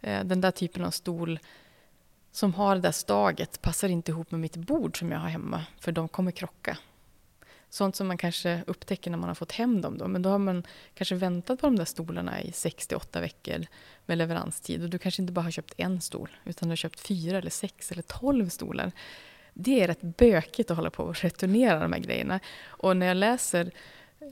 eh, 0.00 0.24
den 0.24 0.40
där 0.40 0.50
typen 0.50 0.84
av 0.84 0.90
stol 0.90 1.38
som 2.32 2.54
har 2.54 2.74
det 2.74 2.80
där 2.80 2.92
staget 2.92 3.62
passar 3.62 3.88
inte 3.88 4.10
ihop 4.10 4.30
med 4.30 4.40
mitt 4.40 4.56
bord 4.56 4.98
som 4.98 5.12
jag 5.12 5.18
har 5.18 5.28
hemma. 5.28 5.64
För 5.78 5.92
de 5.92 6.08
kommer 6.08 6.30
krocka. 6.30 6.78
Sånt 7.70 7.96
som 7.96 8.06
man 8.06 8.18
kanske 8.18 8.62
upptäcker 8.66 9.10
när 9.10 9.18
man 9.18 9.28
har 9.28 9.34
fått 9.34 9.52
hem 9.52 9.80
dem. 9.80 9.98
Då. 9.98 10.08
Men 10.08 10.22
då 10.22 10.30
har 10.30 10.38
man 10.38 10.62
kanske 10.94 11.14
väntat 11.14 11.60
på 11.60 11.66
de 11.66 11.76
där 11.76 11.84
stolarna 11.84 12.42
i 12.42 12.52
68 12.52 13.20
veckor 13.20 13.66
med 14.06 14.18
leveranstid. 14.18 14.82
Och 14.82 14.90
du 14.90 14.98
kanske 14.98 15.22
inte 15.22 15.32
bara 15.32 15.42
har 15.42 15.50
köpt 15.50 15.74
en 15.76 16.00
stol, 16.00 16.30
utan 16.44 16.68
du 16.68 16.70
har 16.70 16.76
köpt 16.76 17.00
fyra, 17.00 17.38
eller 17.38 17.50
sex 17.50 17.92
eller 17.92 18.02
tolv 18.02 18.48
stolar. 18.48 18.92
Det 19.54 19.82
är 19.82 19.86
rätt 19.86 20.00
bökigt 20.00 20.70
att 20.70 20.76
hålla 20.76 20.90
på 20.90 21.02
och 21.02 21.22
returnera 21.22 21.80
de 21.80 21.92
här 21.92 22.00
grejerna. 22.00 22.40
Och 22.66 22.96
när 22.96 23.06
jag 23.06 23.16
läser 23.16 23.70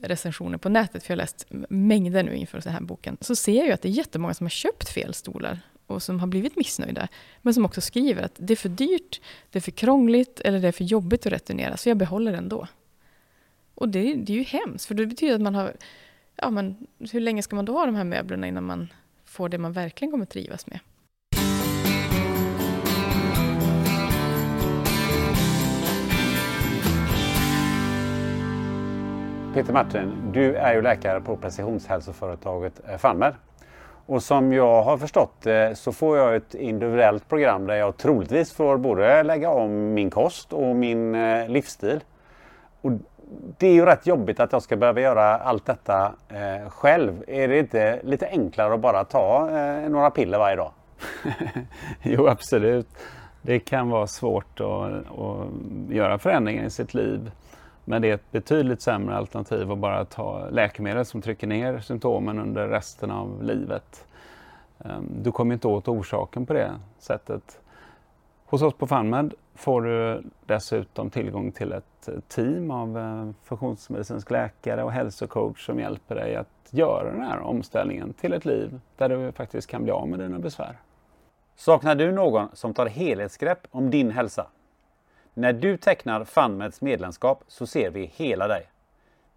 recensioner 0.03 0.59
på 0.59 0.68
nätet, 0.68 1.03
för 1.03 1.12
jag 1.12 1.16
har 1.16 1.22
läst 1.22 1.47
mängder 1.68 2.22
nu 2.22 2.37
inför 2.37 2.61
den 2.61 2.72
här 2.72 2.80
boken, 2.80 3.16
så 3.20 3.37
ser 3.37 3.57
jag 3.57 3.66
ju 3.66 3.72
att 3.72 3.82
det 3.82 3.89
är 3.89 3.93
jättemånga 3.93 4.34
som 4.34 4.45
har 4.45 4.51
köpt 4.51 4.89
fel 4.89 5.14
stolar 5.14 5.61
och 5.87 6.03
som 6.03 6.20
har 6.20 6.26
blivit 6.26 6.57
missnöjda, 6.57 7.09
men 7.43 7.55
som 7.55 7.64
också 7.64 7.80
skriver 7.80 8.22
att 8.22 8.34
det 8.37 8.55
är 8.55 8.57
för 8.57 8.68
dyrt, 8.68 9.20
det 9.51 9.59
är 9.59 9.61
för 9.61 9.70
krångligt 9.70 10.41
eller 10.41 10.61
det 10.61 10.68
är 10.68 10.72
för 10.72 10.84
jobbigt 10.84 11.26
att 11.26 11.32
returnera, 11.32 11.76
så 11.76 11.89
jag 11.89 11.97
behåller 11.97 12.32
den 12.32 12.43
ändå. 12.45 12.66
Och 13.77 13.89
det, 13.89 14.14
det 14.14 14.33
är 14.33 14.37
ju 14.37 14.43
hemskt, 14.43 14.87
för 14.87 14.95
det 14.95 15.07
betyder 15.07 15.35
att 15.35 15.41
man 15.41 15.55
har... 15.55 15.72
Ja, 16.37 16.51
men 16.51 16.87
hur 17.12 17.20
länge 17.20 17.43
ska 17.43 17.57
man 17.57 17.64
då 17.64 17.72
ha 17.72 17.87
de 17.87 17.95
här 17.95 18.05
möblerna 18.05 18.47
innan 18.47 18.64
man 18.64 18.93
får 19.24 19.49
det 19.49 19.59
man 19.59 19.72
verkligen 19.72 20.12
kommer 20.12 20.27
trivas 20.27 20.66
med? 20.66 20.79
Peter 29.55 29.72
Martin, 29.72 30.33
du 30.33 30.55
är 30.55 30.74
ju 30.74 30.83
läkare 30.83 31.20
på 31.20 31.37
precisionshälsoföretaget 31.37 32.81
eh, 32.89 33.33
Och 34.07 34.22
som 34.22 34.53
jag 34.53 34.83
har 34.83 34.99
förstått 34.99 35.43
det 35.43 35.79
så 35.79 35.93
får 35.93 36.18
jag 36.18 36.37
ett 36.37 36.55
individuellt 36.55 37.29
program 37.29 37.66
där 37.66 37.74
jag 37.74 37.97
troligtvis 37.97 38.53
får 38.53 38.77
både 38.77 39.22
lägga 39.22 39.51
om 39.51 39.95
min 39.95 40.11
kost 40.11 40.53
och 40.53 40.77
min 40.77 41.14
eh, 41.14 41.49
livsstil. 41.49 42.01
Och 42.81 42.93
det 43.59 43.66
är 43.66 43.72
ju 43.72 43.85
rätt 43.85 44.07
jobbigt 44.07 44.41
att 44.41 44.53
jag 44.53 44.62
ska 44.62 44.77
behöva 44.77 45.01
göra 45.01 45.39
allt 45.39 45.66
detta 45.66 46.12
eh, 46.29 46.70
själv. 46.70 47.24
Är 47.27 47.49
det 47.49 47.59
inte 47.59 48.01
lite 48.03 48.29
enklare 48.29 48.74
att 48.74 48.81
bara 48.81 49.05
ta 49.05 49.51
eh, 49.51 49.89
några 49.89 50.11
piller 50.11 50.39
varje 50.39 50.57
dag? 50.57 50.70
jo, 52.03 52.27
absolut. 52.27 52.89
Det 53.43 53.59
kan 53.59 53.91
vara 53.91 54.07
svårt 54.07 54.61
att, 54.61 55.18
att 55.18 55.49
göra 55.89 56.18
förändringar 56.18 56.64
i 56.64 56.70
sitt 56.70 56.95
liv. 56.95 57.31
Men 57.85 58.03
det 58.03 58.11
är 58.11 58.14
ett 58.14 58.33
betydligt 58.33 58.83
sämre 58.83 59.16
alternativ 59.16 59.72
att 59.72 59.79
bara 59.79 60.05
ta 60.05 60.49
läkemedel 60.51 61.05
som 61.05 61.22
trycker 61.22 61.47
ner 61.47 61.79
symptomen 61.79 62.39
under 62.39 62.68
resten 62.68 63.11
av 63.11 63.43
livet. 63.43 64.07
Ehm, 64.85 65.09
du 65.22 65.33
kommer 65.33 65.55
inte 65.55 65.68
åt 65.68 65.89
orsaken 65.89 66.47
på 66.47 66.53
det 66.53 66.70
sättet. 66.99 67.61
Hos 68.47 68.62
oss 68.62 68.74
på 68.74 68.87
FunMed 68.87 69.35
får 69.57 69.83
du 69.83 70.23
dessutom 70.47 71.11
tillgång 71.11 71.53
till 71.53 71.73
ett 71.73 72.09
team 72.29 72.71
av 72.71 72.99
eh, 72.99 73.31
funktionsmedicinsk 73.45 74.31
läkare 74.31 74.83
och 74.83 74.93
hälsocoach 74.93 75.67
som 75.67 75.81
hjälper 75.81 76.15
dig 76.15 76.37
att 76.37 76.49
göra 76.71 77.13
den 77.13 77.23
här 77.23 77.41
omställningen 77.41 78.13
till 78.13 78.33
ett 78.33 78.45
liv 78.45 78.81
där 78.97 79.09
du 79.09 79.33
faktiskt 79.33 79.67
kan 79.67 79.83
bli 79.83 79.93
av 79.93 80.09
med 80.09 80.19
dina 80.19 80.39
besvär. 80.39 80.79
Saknar 81.57 81.95
du 81.95 82.13
någon 82.13 82.49
som 82.53 82.75
tar 82.75 82.87
helhetsgrepp 82.87 83.67
om 83.71 83.91
din 83.91 84.11
hälsa? 84.11 84.47
När 85.35 85.53
du 85.53 85.77
tecknar 85.77 86.25
FunMeds 86.25 86.81
medlemskap 86.81 87.45
så 87.47 87.67
ser 87.67 87.91
vi 87.91 88.11
hela 88.15 88.49
dig. 88.49 88.67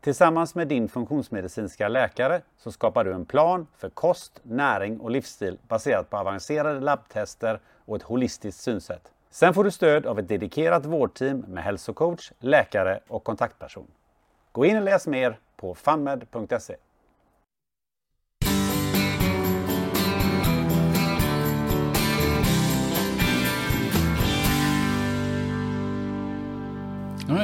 Tillsammans 0.02 0.56
med 0.56 0.68
din 0.68 0.90
funktionsmedicinska 0.90 1.88
läkare 1.88 2.42
så 2.58 2.72
skapar 2.72 3.04
du 3.04 3.14
en 3.14 3.26
plan 3.26 3.68
för 3.78 3.90
kost, 3.90 4.40
näring 4.44 5.00
och 5.00 5.12
livsstil 5.12 5.58
baserat 5.68 6.10
på 6.10 6.18
avancerade 6.18 6.80
labbtester 6.80 7.60
och 7.86 7.96
ett 7.96 8.04
holistiskt 8.04 8.62
synsätt. 8.62 9.12
Sen 9.32 9.54
får 9.54 9.64
du 9.64 9.72
stöd 9.72 10.06
av 10.06 10.20
ett 10.20 10.28
dedikerat 10.28 10.86
vårdteam 10.86 11.38
med 11.40 11.64
hälsocoach, 11.64 12.32
läkare 12.40 13.00
och 13.08 13.24
kontaktperson. 13.24 13.88
Gå 14.52 14.66
in 14.66 14.78
och 14.78 14.84
läs 14.84 15.08
mer 15.08 15.40
på 15.56 15.76
funmed.se. 15.76 16.76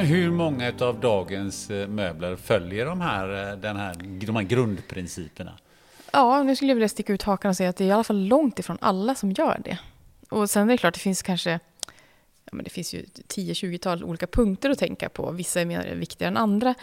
Hur 0.04 0.30
många 0.30 0.72
av 0.80 1.00
dagens 1.00 1.70
eh, 1.70 1.88
möbler 1.88 2.36
följer 2.36 2.86
de 2.86 3.00
här, 3.00 3.50
eh, 3.50 3.56
den 3.56 3.76
här, 3.76 3.94
de 4.26 4.36
här 4.36 4.42
grundprinciperna? 4.42 5.52
Ja, 6.12 6.42
nu 6.42 6.56
skulle 6.56 6.70
jag 6.70 6.76
vilja 6.76 6.88
sticka 6.88 7.12
ut 7.12 7.22
hakan 7.22 7.48
och 7.48 7.56
säga 7.56 7.70
att 7.70 7.76
det 7.76 7.84
är 7.84 7.88
i 7.88 7.92
alla 7.92 8.04
fall 8.04 8.26
långt 8.26 8.58
ifrån 8.58 8.78
alla 8.80 9.14
som 9.14 9.32
gör 9.32 9.60
det. 9.64 9.78
Och 10.30 10.50
sen 10.50 10.62
är 10.62 10.72
det 10.72 10.78
klart, 10.78 10.94
det 10.94 11.00
finns 11.00 11.22
kanske 11.22 11.60
ja, 12.46 12.50
men 12.52 12.64
det 12.64 12.70
finns 12.70 12.94
ju 12.94 13.02
10-20-tal 13.02 14.04
olika 14.04 14.26
punkter 14.26 14.70
att 14.70 14.78
tänka 14.78 15.08
på. 15.08 15.30
Vissa 15.30 15.60
är 15.60 15.64
mer 15.64 15.94
viktiga 15.94 16.28
än 16.28 16.36
andra. 16.36 16.74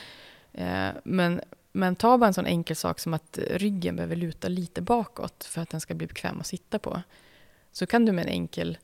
Eh, 0.51 0.89
men, 1.03 1.41
men 1.71 1.95
ta 1.95 2.17
bara 2.17 2.27
en 2.27 2.33
sån 2.33 2.45
enkel 2.45 2.75
sak 2.75 2.99
som 2.99 3.13
att 3.13 3.39
ryggen 3.51 3.95
behöver 3.95 4.15
luta 4.15 4.47
lite 4.47 4.81
bakåt 4.81 5.43
för 5.43 5.61
att 5.61 5.69
den 5.69 5.81
ska 5.81 5.93
bli 5.93 6.07
bekväm 6.07 6.39
att 6.39 6.47
sitta 6.47 6.79
på. 6.79 7.01
Så 7.71 7.85
kan 7.85 8.05
du 8.05 8.11
med 8.11 8.25
en 8.25 8.31
enkel 8.31 8.77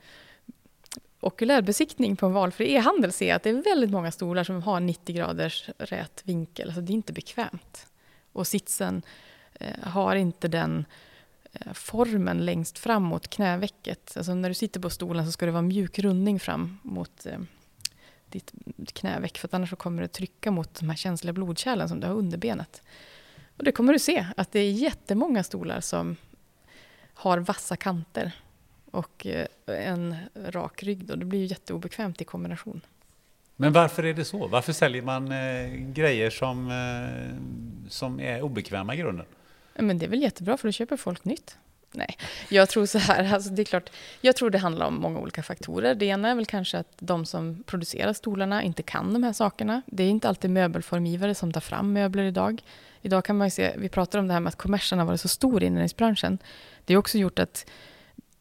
okulärbesiktning 1.20 2.16
på 2.16 2.26
en 2.26 2.34
valfri 2.34 2.74
e-handel 2.74 3.12
se 3.12 3.32
att 3.32 3.44
det 3.44 3.50
är 3.50 3.64
väldigt 3.64 3.90
många 3.90 4.12
stolar 4.12 4.44
som 4.44 4.62
har 4.62 4.80
90 4.80 5.16
graders 5.16 5.70
rät 5.78 6.22
vinkel. 6.26 6.68
Alltså 6.68 6.82
det 6.82 6.92
är 6.92 6.96
inte 6.96 7.14
bekvämt. 7.14 7.88
Och 8.32 8.48
sitsen 8.48 9.02
eh, 9.54 9.84
har 9.84 10.16
inte 10.16 10.48
den 10.48 10.80
eh, 10.80 10.86
Eh, 11.54 11.74
formen 11.74 12.46
längst 12.46 12.78
fram 12.78 13.04
mot 13.04 13.28
knävecket. 13.28 14.14
Alltså 14.18 14.34
när 14.34 14.50
du 14.50 14.56
sitter 14.56 14.80
på 14.80 14.90
stolen 14.90 15.26
så 15.26 15.32
ska 15.32 15.46
det 15.46 15.52
vara 15.52 15.62
mjuk 15.62 16.00
rundning 16.00 16.40
fram 16.40 16.78
mot 16.84 17.26
eh, 17.26 17.40
ditt 18.30 18.54
knäveck 18.94 19.38
för 19.38 19.48
att 19.48 19.54
annars 19.54 19.70
så 19.70 19.76
kommer 19.76 20.02
det 20.02 20.08
trycka 20.08 20.52
mot 20.52 20.80
de 20.80 20.90
här 20.90 20.98
känsliga 20.98 21.34
blodkärlen 21.34 21.90
som 21.90 22.00
du 22.00 22.08
har 22.08 22.14
under 22.14 22.38
benet. 22.38 22.82
Och 23.58 23.64
det 23.64 23.72
kommer 23.72 23.94
du 23.94 24.00
se 24.00 24.28
att 24.38 24.52
det 24.52 24.60
är 24.60 24.72
jättemånga 24.72 25.44
stolar 25.44 25.82
som 25.82 26.16
har 27.14 27.38
vassa 27.38 27.76
kanter 27.76 28.32
och 28.92 29.26
eh, 29.26 29.48
en 29.66 30.16
rak 30.36 30.84
rygg. 30.84 31.06
Då. 31.06 31.16
Det 31.16 31.26
blir 31.26 31.40
ju 31.40 31.46
jätteobekvämt 31.46 32.22
i 32.22 32.26
kombination. 32.26 32.82
Men 33.56 33.74
varför 33.74 34.06
är 34.06 34.14
det 34.14 34.26
så? 34.26 34.48
Varför 34.48 34.74
säljer 34.74 35.02
man 35.02 35.32
eh, 35.32 35.70
grejer 35.74 36.30
som, 36.30 36.72
eh, 36.72 37.90
som 37.90 38.20
är 38.20 38.42
obekväma 38.42 38.94
i 38.94 38.98
grunden? 38.98 39.26
Men 39.82 39.98
det 39.98 40.06
är 40.06 40.10
väl 40.10 40.22
jättebra 40.22 40.58
för 40.58 40.68
då 40.68 40.72
köper 40.72 40.98
folk 40.98 41.26
nytt. 41.26 41.58
Nej, 41.92 42.18
jag 42.50 42.70
tror 42.70 42.86
så 42.86 42.98
här, 42.98 43.34
alltså 43.34 43.50
det 43.50 43.62
är 43.62 43.66
klart, 43.66 43.90
jag 44.22 44.36
tror 44.36 44.50
det 44.50 44.58
handlar 44.58 44.86
om 44.86 44.96
många 44.96 45.20
olika 45.20 45.44
faktorer. 45.44 45.96
Det 45.96 46.06
ena 46.06 46.30
är 46.30 46.36
väl 46.36 46.46
kanske 46.46 46.78
att 46.78 46.94
de 47.00 47.26
som 47.26 47.64
producerar 47.64 48.14
stolarna 48.14 48.64
inte 48.64 48.84
kan 48.84 49.14
de 49.14 49.24
här 49.24 49.34
sakerna. 49.34 49.82
Det 49.86 50.04
är 50.04 50.10
inte 50.10 50.30
alltid 50.30 50.52
möbelformgivare 50.52 51.36
som 51.36 51.54
tar 51.54 51.62
fram 51.62 51.94
möbler 51.94 52.24
idag. 52.24 52.64
Idag 53.02 53.26
kan 53.26 53.38
man 53.38 53.48
ju 53.48 53.52
se, 53.52 53.74
vi 53.78 53.90
pratar 53.90 54.20
om 54.20 54.28
det 54.28 54.34
här 54.34 54.40
med 54.40 54.50
att 54.50 54.56
kommersen 54.56 55.00
har 55.00 55.06
varit 55.06 55.22
så 55.22 55.28
stor 55.28 55.64
i 55.64 55.66
inredningsbranschen. 55.66 56.38
Det 56.86 56.94
har 56.94 57.00
också 57.00 57.18
gjort 57.18 57.40
att 57.40 57.66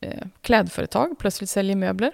eh, 0.00 0.26
klädföretag 0.40 1.18
plötsligt 1.18 1.50
säljer 1.50 1.76
möbler 1.76 2.12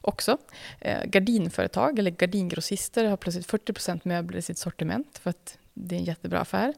också. 0.00 0.38
Eh, 0.80 1.04
gardinföretag 1.04 1.98
eller 1.98 2.10
gardingrossister 2.10 3.04
har 3.04 3.16
plötsligt 3.16 3.46
40% 3.46 4.00
möbler 4.02 4.38
i 4.38 4.42
sitt 4.42 4.58
sortiment 4.58 5.18
för 5.18 5.30
att 5.30 5.58
det 5.74 5.94
är 5.94 5.98
en 5.98 6.04
jättebra 6.04 6.40
affär. 6.40 6.74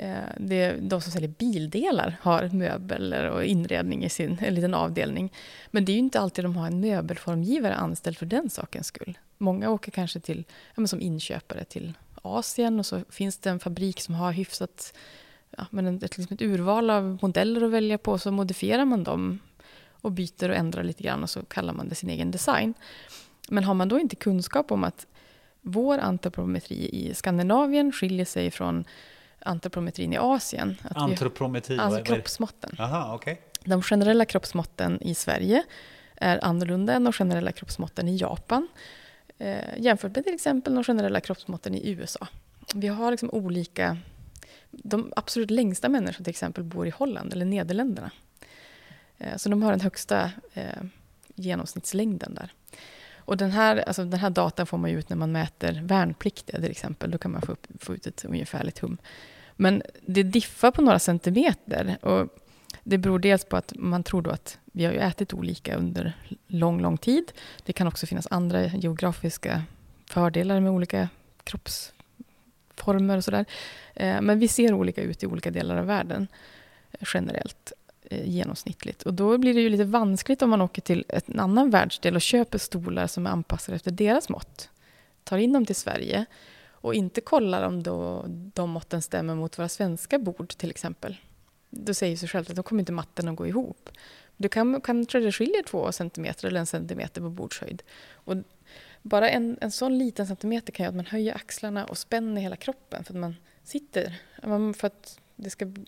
Eh, 0.00 0.22
det, 0.36 0.76
de 0.80 1.00
som 1.00 1.12
säljer 1.12 1.28
bildelar 1.28 2.16
har 2.20 2.48
möbler 2.48 3.30
och 3.30 3.44
inredning 3.44 4.04
i 4.04 4.08
sin 4.08 4.38
en 4.40 4.54
liten 4.54 4.74
avdelning. 4.74 5.32
Men 5.70 5.84
det 5.84 5.92
är 5.92 5.94
ju 5.94 5.98
inte 5.98 6.20
alltid 6.20 6.44
de 6.44 6.56
har 6.56 6.66
en 6.66 6.80
möbelformgivare 6.80 7.74
anställd 7.74 8.16
för 8.16 8.26
den 8.26 8.50
sakens 8.50 8.86
skull. 8.86 9.18
Många 9.38 9.70
åker 9.70 9.90
kanske 9.90 10.20
till, 10.20 10.44
ja, 10.74 10.86
som 10.86 11.00
inköpare 11.00 11.64
till 11.64 11.92
Asien 12.22 12.78
och 12.78 12.86
så 12.86 13.00
finns 13.10 13.38
det 13.38 13.50
en 13.50 13.60
fabrik 13.60 14.00
som 14.00 14.14
har 14.14 14.32
hyfsat 14.32 14.94
ja, 15.56 15.66
men 15.70 15.96
ett, 15.96 16.16
liksom 16.18 16.34
ett 16.34 16.42
urval 16.42 16.90
av 16.90 17.18
modeller 17.22 17.62
att 17.62 17.70
välja 17.70 17.98
på, 17.98 18.18
så 18.18 18.30
modifierar 18.30 18.84
man 18.84 19.04
dem 19.04 19.38
och 19.90 20.12
byter 20.12 20.48
och 20.48 20.56
ändrar 20.56 20.84
lite 20.84 21.02
grann 21.02 21.22
och 21.22 21.30
så 21.30 21.42
kallar 21.42 21.72
man 21.72 21.88
det 21.88 21.94
sin 21.94 22.10
egen 22.10 22.30
design. 22.30 22.74
Men 23.48 23.64
har 23.64 23.74
man 23.74 23.88
då 23.88 23.98
inte 23.98 24.16
kunskap 24.16 24.72
om 24.72 24.84
att 24.84 25.06
vår 25.60 25.98
antropometri 25.98 26.88
i 26.92 27.14
Skandinavien 27.14 27.92
skiljer 27.92 28.24
sig 28.24 28.50
från 28.50 28.84
antropometrin 29.42 30.12
i 30.12 30.18
Asien. 30.18 30.76
Antropometri? 30.94 31.74
Vi, 31.74 31.80
alltså 31.80 32.02
kroppsmåtten. 32.02 32.76
Aha, 32.78 33.14
okay. 33.14 33.36
De 33.64 33.82
generella 33.82 34.24
kroppsmåtten 34.24 35.02
i 35.02 35.14
Sverige 35.14 35.62
är 36.16 36.44
annorlunda 36.44 36.92
än 36.92 37.04
de 37.04 37.12
generella 37.12 37.52
kroppsmåtten 37.52 38.08
i 38.08 38.16
Japan. 38.16 38.68
Eh, 39.38 39.78
jämfört 39.78 40.14
med 40.14 40.24
till 40.24 40.34
exempel 40.34 40.74
de 40.74 40.84
generella 40.84 41.20
kroppsmåtten 41.20 41.74
i 41.74 41.90
USA. 41.90 42.26
Vi 42.74 42.88
har 42.88 43.10
liksom 43.10 43.30
olika... 43.30 43.98
De 44.70 45.12
absolut 45.16 45.50
längsta 45.50 45.88
människorna 45.88 46.24
till 46.24 46.30
exempel 46.30 46.64
bor 46.64 46.86
i 46.86 46.90
Holland 46.90 47.32
eller 47.32 47.44
Nederländerna. 47.44 48.10
Eh, 49.18 49.36
så 49.36 49.48
de 49.48 49.62
har 49.62 49.70
den 49.70 49.80
högsta 49.80 50.30
eh, 50.54 50.82
genomsnittslängden 51.34 52.34
där. 52.34 52.52
Och 53.30 53.36
den 53.36 53.50
här, 53.50 53.76
alltså 53.76 54.04
den 54.04 54.20
här 54.20 54.30
datan 54.30 54.66
får 54.66 54.78
man 54.78 54.90
ut 54.90 55.08
när 55.08 55.16
man 55.16 55.32
mäter 55.32 55.80
värnpliktiga 55.84 56.60
till 56.60 56.70
exempel. 56.70 57.10
Då 57.10 57.18
kan 57.18 57.30
man 57.30 57.42
få, 57.42 57.52
upp, 57.52 57.66
få 57.78 57.94
ut 57.94 58.06
ett 58.06 58.24
ungefärligt 58.24 58.78
hum. 58.78 58.98
Men 59.56 59.82
det 60.06 60.22
diffar 60.22 60.70
på 60.70 60.82
några 60.82 60.98
centimeter. 60.98 61.98
Och 62.02 62.28
det 62.82 62.98
beror 62.98 63.18
dels 63.18 63.44
på 63.44 63.56
att 63.56 63.72
man 63.76 64.02
tror 64.02 64.22
då 64.22 64.30
att 64.30 64.58
vi 64.64 64.84
har 64.84 64.92
ju 64.92 64.98
ätit 64.98 65.34
olika 65.34 65.76
under 65.76 66.12
lång, 66.46 66.80
lång 66.80 66.98
tid. 66.98 67.32
Det 67.64 67.72
kan 67.72 67.86
också 67.86 68.06
finnas 68.06 68.26
andra 68.30 68.66
geografiska 68.66 69.62
fördelar 70.06 70.60
med 70.60 70.72
olika 70.72 71.08
kroppsformer 71.44 73.16
och 73.16 73.24
sådär. 73.24 73.44
Eh, 73.94 74.20
men 74.20 74.38
vi 74.38 74.48
ser 74.48 74.74
olika 74.74 75.02
ut 75.02 75.22
i 75.22 75.26
olika 75.26 75.50
delar 75.50 75.76
av 75.76 75.86
världen 75.86 76.28
eh, 76.92 77.08
generellt. 77.14 77.72
Eh, 78.12 78.28
genomsnittligt. 78.28 79.02
Och 79.02 79.14
då 79.14 79.38
blir 79.38 79.54
det 79.54 79.60
ju 79.60 79.68
lite 79.68 79.84
vanskligt 79.84 80.42
om 80.42 80.50
man 80.50 80.60
åker 80.60 80.82
till 80.82 81.04
en 81.08 81.40
annan 81.40 81.70
världsdel 81.70 82.14
och 82.14 82.20
köper 82.20 82.58
stolar 82.58 83.06
som 83.06 83.26
är 83.26 83.30
anpassade 83.30 83.76
efter 83.76 83.90
deras 83.90 84.28
mått. 84.28 84.70
Tar 85.24 85.38
in 85.38 85.52
dem 85.52 85.66
till 85.66 85.76
Sverige 85.76 86.26
och 86.70 86.94
inte 86.94 87.20
kollar 87.20 87.62
om 87.62 87.82
då 87.82 88.24
de 88.28 88.70
måtten 88.70 89.02
stämmer 89.02 89.34
mot 89.34 89.58
våra 89.58 89.68
svenska 89.68 90.18
bord 90.18 90.48
till 90.48 90.70
exempel. 90.70 91.16
Då 91.70 91.94
säger 91.94 92.16
sig 92.16 92.28
självt 92.28 92.50
att 92.50 92.56
då 92.56 92.62
kommer 92.62 92.80
inte 92.80 92.92
matten 92.92 93.28
att 93.28 93.36
gå 93.36 93.46
ihop. 93.46 93.90
Du 94.36 94.48
kan, 94.48 94.80
kanske 94.80 95.20
det 95.20 95.32
skiljer 95.32 95.62
två 95.62 95.92
centimeter 95.92 96.48
eller 96.48 96.60
en 96.60 96.66
centimeter 96.66 97.20
på 97.20 97.30
bordshöjd. 97.30 97.82
Och 98.12 98.36
bara 99.02 99.30
en, 99.30 99.58
en 99.60 99.70
sån 99.70 99.98
liten 99.98 100.26
centimeter 100.26 100.72
kan 100.72 100.84
göra 100.84 100.90
att 100.90 100.96
man 100.96 101.06
höjer 101.06 101.34
axlarna 101.34 101.84
och 101.84 101.98
spänner 101.98 102.40
hela 102.40 102.56
kroppen 102.56 103.04
för 103.04 103.14
att 103.14 103.20
man 103.20 103.36
sitter. 103.64 104.14
För 104.74 104.86
att 104.86 105.19
det 105.42 105.50
ska, 105.50 105.64
du 105.64 105.84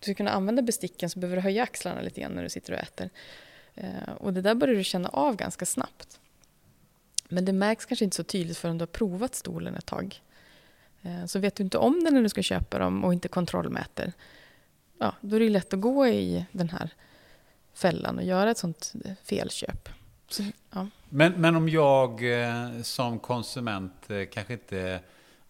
ska 0.00 0.14
kunna 0.14 0.30
använda 0.30 0.62
besticken 0.62 1.10
så 1.10 1.18
behöver 1.18 1.36
du 1.36 1.42
höja 1.42 1.62
axlarna 1.62 2.00
lite 2.00 2.20
grann 2.20 2.32
när 2.32 2.42
du 2.42 2.48
sitter 2.48 2.72
och 2.72 2.78
äter. 2.78 3.10
Eh, 3.74 4.12
och 4.18 4.32
det 4.32 4.42
där 4.42 4.54
börjar 4.54 4.74
du 4.74 4.84
känna 4.84 5.08
av 5.08 5.36
ganska 5.36 5.66
snabbt. 5.66 6.20
Men 7.28 7.44
det 7.44 7.52
märks 7.52 7.84
kanske 7.84 8.04
inte 8.04 8.16
så 8.16 8.24
tydligt 8.24 8.58
förrän 8.58 8.78
du 8.78 8.82
har 8.82 8.86
provat 8.86 9.34
stolen 9.34 9.74
ett 9.74 9.86
tag. 9.86 10.20
Eh, 11.02 11.26
så 11.26 11.38
vet 11.38 11.54
du 11.54 11.62
inte 11.62 11.78
om 11.78 12.04
den 12.04 12.14
när 12.14 12.22
du 12.22 12.28
ska 12.28 12.42
köpa 12.42 12.78
dem 12.78 13.04
och 13.04 13.12
inte 13.12 13.28
kontrollmäter, 13.28 14.12
ja, 14.98 15.14
då 15.20 15.36
är 15.36 15.40
det 15.40 15.48
lätt 15.48 15.74
att 15.74 15.80
gå 15.80 16.06
i 16.06 16.46
den 16.52 16.68
här 16.68 16.90
fällan 17.74 18.18
och 18.18 18.24
göra 18.24 18.50
ett 18.50 18.58
sånt 18.58 18.92
felköp. 19.24 19.88
Så, 20.28 20.42
ja. 20.70 20.86
men, 21.08 21.32
men 21.32 21.56
om 21.56 21.68
jag 21.68 22.40
eh, 22.42 22.82
som 22.82 23.18
konsument 23.18 24.10
eh, 24.10 24.24
kanske 24.32 24.52
inte 24.52 25.00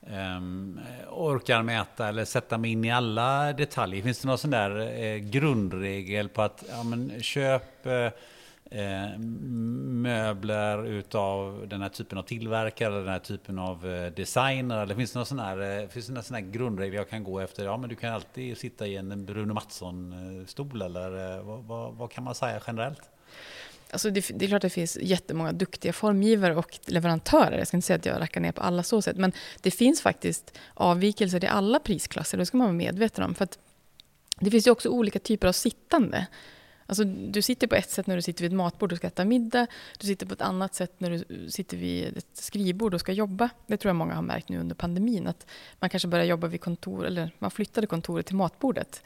um, 0.06 0.80
orkar 1.10 1.62
mäta 1.62 2.08
eller 2.08 2.24
sätta 2.24 2.58
mig 2.58 2.70
in 2.70 2.84
i 2.84 2.92
alla 2.92 3.52
detaljer. 3.52 4.02
Finns 4.02 4.18
det 4.18 4.28
någon 4.28 4.38
sån 4.38 4.50
där 4.50 5.02
eh, 5.02 5.16
grundregel 5.16 6.28
på 6.28 6.42
att 6.42 6.64
ja, 6.70 6.82
men, 6.82 7.22
köp 7.22 7.86
eh, 7.86 8.10
eh, 8.80 9.18
möbler 9.18 10.86
utav 10.86 11.68
den 11.68 11.82
här 11.82 11.88
typen 11.88 12.18
av 12.18 12.22
tillverkare, 12.22 12.94
den 12.94 13.08
här 13.08 13.18
typen 13.18 13.58
av 13.58 13.86
eh, 13.86 14.12
designer? 14.12 14.82
Eller 14.82 14.94
finns 14.94 15.12
det 15.12 15.18
någon 15.18 15.26
sån 15.26 15.38
här, 15.38 15.80
eh, 15.82 15.88
finns 15.88 16.06
det 16.06 16.12
någon 16.12 16.22
sån 16.22 16.34
här 16.34 16.42
grundregel 16.42 16.94
jag 16.94 17.10
kan 17.10 17.24
gå 17.24 17.40
efter? 17.40 17.64
Ja, 17.64 17.76
men 17.76 17.88
du 17.88 17.96
kan 17.96 18.12
alltid 18.14 18.58
sitta 18.58 18.86
i 18.86 18.96
en 18.96 19.26
Bruno 19.26 19.54
Mattsson-stol 19.54 20.80
eh, 20.80 20.86
eller 20.86 21.42
vad, 21.42 21.64
vad, 21.64 21.94
vad 21.94 22.10
kan 22.10 22.24
man 22.24 22.34
säga 22.34 22.60
generellt? 22.66 23.11
Alltså 23.92 24.10
det, 24.10 24.30
det, 24.34 24.44
är 24.44 24.48
klart 24.48 24.58
att 24.58 24.62
det 24.62 24.70
finns 24.70 24.98
jättemånga 25.00 25.52
duktiga 25.52 25.92
formgivare 25.92 26.56
och 26.56 26.78
leverantörer. 26.86 27.58
Jag 27.58 27.66
ska 27.66 27.76
inte 27.76 27.86
säga 27.86 27.96
att 27.96 28.06
jag 28.06 28.20
rackar 28.20 28.40
ner 28.40 28.52
på 28.52 28.62
alla 28.62 28.82
så 28.82 29.02
sätt. 29.02 29.16
Men 29.16 29.32
det 29.60 29.70
finns 29.70 30.00
faktiskt 30.00 30.58
avvikelser 30.74 31.44
i 31.44 31.46
alla 31.46 31.78
prisklasser. 31.78 32.38
Det 32.38 32.46
ska 32.46 32.56
man 32.56 32.66
vara 32.66 32.76
medveten 32.76 33.24
om. 33.24 33.34
För 33.34 33.48
det 34.40 34.50
finns 34.50 34.66
ju 34.66 34.70
också 34.70 34.88
olika 34.88 35.18
typer 35.18 35.48
av 35.48 35.52
sittande. 35.52 36.26
Alltså, 36.86 37.04
du 37.04 37.42
sitter 37.42 37.66
på 37.66 37.74
ett 37.74 37.90
sätt 37.90 38.06
när 38.06 38.16
du 38.16 38.22
sitter 38.22 38.42
vid 38.42 38.52
ett 38.52 38.56
matbord 38.56 38.92
och 38.92 38.98
ska 38.98 39.06
äta 39.06 39.24
middag. 39.24 39.66
Du 39.98 40.06
sitter 40.06 40.26
på 40.26 40.34
ett 40.34 40.42
annat 40.42 40.74
sätt 40.74 40.92
när 40.98 41.10
du 41.10 41.50
sitter 41.50 41.76
vid 41.76 42.16
ett 42.16 42.26
skrivbord 42.32 42.94
och 42.94 43.00
ska 43.00 43.12
jobba. 43.12 43.50
Det 43.66 43.76
tror 43.76 43.88
jag 43.88 43.96
många 43.96 44.14
har 44.14 44.22
märkt 44.22 44.48
nu 44.48 44.58
under 44.58 44.74
pandemin. 44.74 45.26
Att 45.26 45.46
man 45.80 45.90
kanske 45.90 46.08
börjar 46.08 46.24
jobba 46.24 46.46
vid 46.46 46.60
kontor, 46.60 47.06
eller 47.06 47.30
man 47.38 47.50
flyttade 47.50 47.86
kontoret 47.86 48.26
till 48.26 48.36
matbordet. 48.36 49.02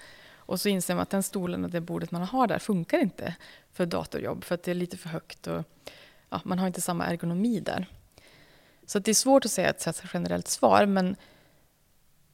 Och 0.46 0.60
så 0.60 0.68
inser 0.68 0.94
man 0.94 1.02
att 1.02 1.10
den 1.10 1.22
stolen 1.22 1.64
och 1.64 1.70
det 1.70 1.80
bordet 1.80 2.10
man 2.10 2.22
har 2.22 2.46
där 2.46 2.58
funkar 2.58 2.98
inte 2.98 3.34
för 3.72 3.86
datorjobb, 3.86 4.44
för 4.44 4.54
att 4.54 4.62
det 4.62 4.70
är 4.70 4.74
lite 4.74 4.96
för 4.96 5.08
högt 5.08 5.46
och 5.46 5.64
ja, 6.30 6.40
man 6.44 6.58
har 6.58 6.66
inte 6.66 6.80
samma 6.80 7.06
ergonomi 7.06 7.60
där. 7.60 7.86
Så 8.86 8.98
det 8.98 9.10
är 9.10 9.14
svårt 9.14 9.44
att 9.44 9.50
säga 9.50 9.70
ett 9.70 10.02
generellt 10.14 10.48
svar, 10.48 10.86
men 10.86 11.16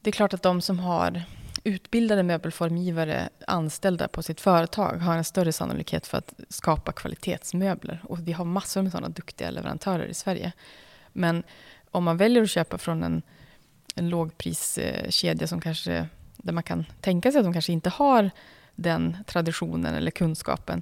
det 0.01 0.09
är 0.09 0.11
klart 0.11 0.33
att 0.33 0.41
de 0.41 0.61
som 0.61 0.79
har 0.79 1.23
utbildade 1.63 2.23
möbelformgivare 2.23 3.29
anställda 3.47 4.07
på 4.07 4.23
sitt 4.23 4.41
företag 4.41 4.97
har 4.97 5.17
en 5.17 5.23
större 5.23 5.53
sannolikhet 5.53 6.07
för 6.07 6.17
att 6.17 6.33
skapa 6.49 6.91
kvalitetsmöbler. 6.91 8.01
Och 8.03 8.27
vi 8.27 8.31
har 8.31 8.45
massor 8.45 8.81
med 8.81 8.91
sådana 8.91 9.09
duktiga 9.09 9.51
leverantörer 9.51 10.05
i 10.05 10.13
Sverige. 10.13 10.51
Men 11.13 11.43
om 11.91 12.03
man 12.03 12.17
väljer 12.17 12.43
att 12.43 12.49
köpa 12.49 12.77
från 12.77 13.03
en, 13.03 13.21
en 13.95 14.09
lågpriskedja 14.09 15.47
som 15.47 15.61
kanske 15.61 16.07
där 16.43 16.53
man 16.53 16.63
kan 16.63 16.85
tänka 17.01 17.31
sig 17.31 17.39
att 17.39 17.45
de 17.45 17.53
kanske 17.53 17.73
inte 17.73 17.89
har 17.89 18.31
den 18.75 19.17
traditionen 19.27 19.95
eller 19.95 20.11
kunskapen, 20.11 20.81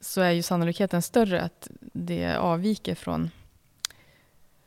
så 0.00 0.20
är 0.20 0.30
ju 0.30 0.42
sannolikheten 0.42 1.02
större 1.02 1.42
att 1.42 1.68
det 1.80 2.36
avviker 2.36 2.94
från, 2.94 3.30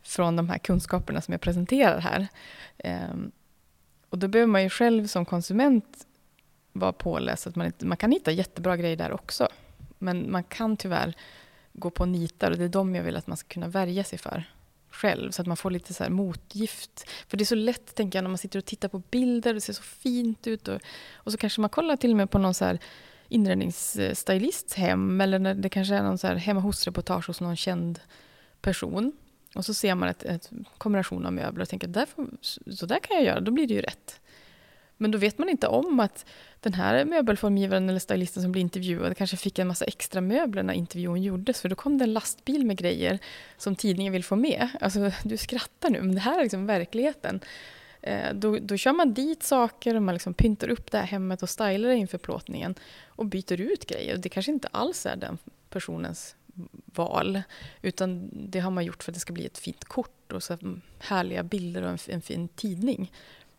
från 0.03 0.35
de 0.35 0.49
här 0.49 0.57
kunskaperna 0.57 1.21
som 1.21 1.31
jag 1.31 1.41
presenterar 1.41 1.99
här. 1.99 2.27
Ehm, 2.77 3.31
och 4.09 4.17
då 4.17 4.27
behöver 4.27 4.51
man 4.51 4.63
ju 4.63 4.69
själv 4.69 5.07
som 5.07 5.25
konsument 5.25 6.07
vara 6.73 6.93
påläst. 6.93 7.47
Att 7.47 7.55
man, 7.55 7.65
inte, 7.65 7.85
man 7.85 7.97
kan 7.97 8.11
hitta 8.11 8.31
jättebra 8.31 8.77
grejer 8.77 8.97
där 8.97 9.11
också. 9.11 9.47
Men 9.97 10.31
man 10.31 10.43
kan 10.43 10.77
tyvärr 10.77 11.15
gå 11.73 11.89
på 11.89 12.05
nitar 12.05 12.51
och 12.51 12.57
det 12.57 12.63
är 12.63 12.69
de 12.69 12.95
jag 12.95 13.03
vill 13.03 13.15
att 13.15 13.27
man 13.27 13.37
ska 13.37 13.47
kunna 13.47 13.67
värja 13.67 14.03
sig 14.03 14.19
för 14.19 14.45
själv 15.01 15.31
så 15.31 15.41
att 15.41 15.47
man 15.47 15.57
får 15.57 15.71
lite 15.71 15.93
så 15.93 16.09
motgift. 16.09 17.09
För 17.27 17.37
det 17.37 17.43
är 17.43 17.45
så 17.45 17.55
lätt, 17.55 17.95
tänker 17.95 18.19
jag, 18.19 18.23
när 18.23 18.29
man 18.29 18.37
sitter 18.37 18.59
och 18.59 18.65
tittar 18.65 18.89
på 18.89 18.99
bilder, 18.99 19.53
det 19.53 19.61
ser 19.61 19.73
så 19.73 19.83
fint 19.83 20.47
ut 20.47 20.67
och, 20.67 20.79
och 21.13 21.31
så 21.31 21.37
kanske 21.37 21.61
man 21.61 21.69
kollar 21.69 21.97
till 21.97 22.11
och 22.11 22.17
med 22.17 22.31
på 22.31 22.37
någon 22.37 22.53
så 22.53 22.65
här 22.65 22.79
inredningsstylists 23.27 24.73
hem 24.73 25.21
eller 25.21 25.39
när 25.39 25.55
det 25.55 25.69
kanske 25.69 25.95
är 25.95 26.03
någon 26.03 26.17
så 26.17 26.27
här 26.27 26.35
hemma 26.35 26.61
hos-reportage 26.61 27.27
hos 27.27 27.41
någon 27.41 27.57
känd 27.57 27.99
person. 28.61 29.11
Och 29.55 29.65
så 29.65 29.73
ser 29.73 29.95
man 29.95 30.13
en 30.19 30.39
kombination 30.77 31.25
av 31.25 31.33
möbler 31.33 31.61
och 31.61 31.69
tänker 31.69 31.87
där 31.87 32.05
får, 32.05 32.27
så 32.75 32.85
där 32.85 32.99
kan 32.99 33.17
jag 33.17 33.25
göra, 33.25 33.39
då 33.39 33.51
blir 33.51 33.67
det 33.67 33.73
ju 33.73 33.81
rätt. 33.81 34.19
Men 35.01 35.11
då 35.11 35.17
vet 35.17 35.37
man 35.37 35.49
inte 35.49 35.67
om 35.67 35.99
att 35.99 36.25
den 36.59 36.73
här 36.73 37.05
möbelformgivaren 37.05 37.89
eller 37.89 37.99
stylisten 37.99 38.43
som 38.43 38.51
blir 38.51 38.61
intervjuad 38.61 39.17
kanske 39.17 39.37
fick 39.37 39.59
en 39.59 39.67
massa 39.67 39.85
extra 39.85 40.21
möbler 40.21 40.63
när 40.63 40.73
intervjun 40.73 41.23
gjordes. 41.23 41.61
För 41.61 41.69
då 41.69 41.75
kom 41.75 41.97
det 41.97 42.03
en 42.03 42.13
lastbil 42.13 42.65
med 42.65 42.77
grejer 42.77 43.19
som 43.57 43.75
tidningen 43.75 44.13
vill 44.13 44.23
få 44.23 44.35
med. 44.35 44.69
Alltså, 44.81 45.11
du 45.23 45.37
skrattar 45.37 45.89
nu, 45.89 46.01
men 46.01 46.15
det 46.15 46.21
här 46.21 46.39
är 46.39 46.43
liksom 46.43 46.65
verkligheten. 46.65 47.39
Eh, 48.01 48.33
då, 48.33 48.57
då 48.61 48.77
kör 48.77 48.93
man 48.93 49.13
dit 49.13 49.43
saker 49.43 49.95
och 49.95 50.03
man 50.03 50.15
liksom 50.15 50.33
pyntar 50.33 50.69
upp 50.69 50.91
det 50.91 50.97
här 50.97 51.05
hemmet 51.05 51.43
och 51.43 51.49
stylar 51.49 51.89
det 51.89 51.95
inför 51.95 52.17
plåtningen 52.17 52.75
och 53.05 53.25
byter 53.25 53.61
ut 53.61 53.85
grejer. 53.85 54.17
Det 54.17 54.29
kanske 54.29 54.51
inte 54.51 54.67
alls 54.71 55.05
är 55.05 55.15
den 55.15 55.37
personens 55.69 56.35
val. 56.85 57.41
Utan 57.81 58.29
det 58.33 58.59
har 58.59 58.71
man 58.71 58.85
gjort 58.85 59.03
för 59.03 59.11
att 59.11 59.13
det 59.13 59.19
ska 59.19 59.33
bli 59.33 59.45
ett 59.45 59.57
fint 59.57 59.85
kort 59.85 60.31
och 60.31 60.43
så 60.43 60.53
mm, 60.53 60.81
härliga 60.99 61.43
bilder 61.43 61.81
och 61.81 61.89
en, 61.89 61.97
en 62.07 62.21
fin 62.21 62.47
tidning. 62.47 63.11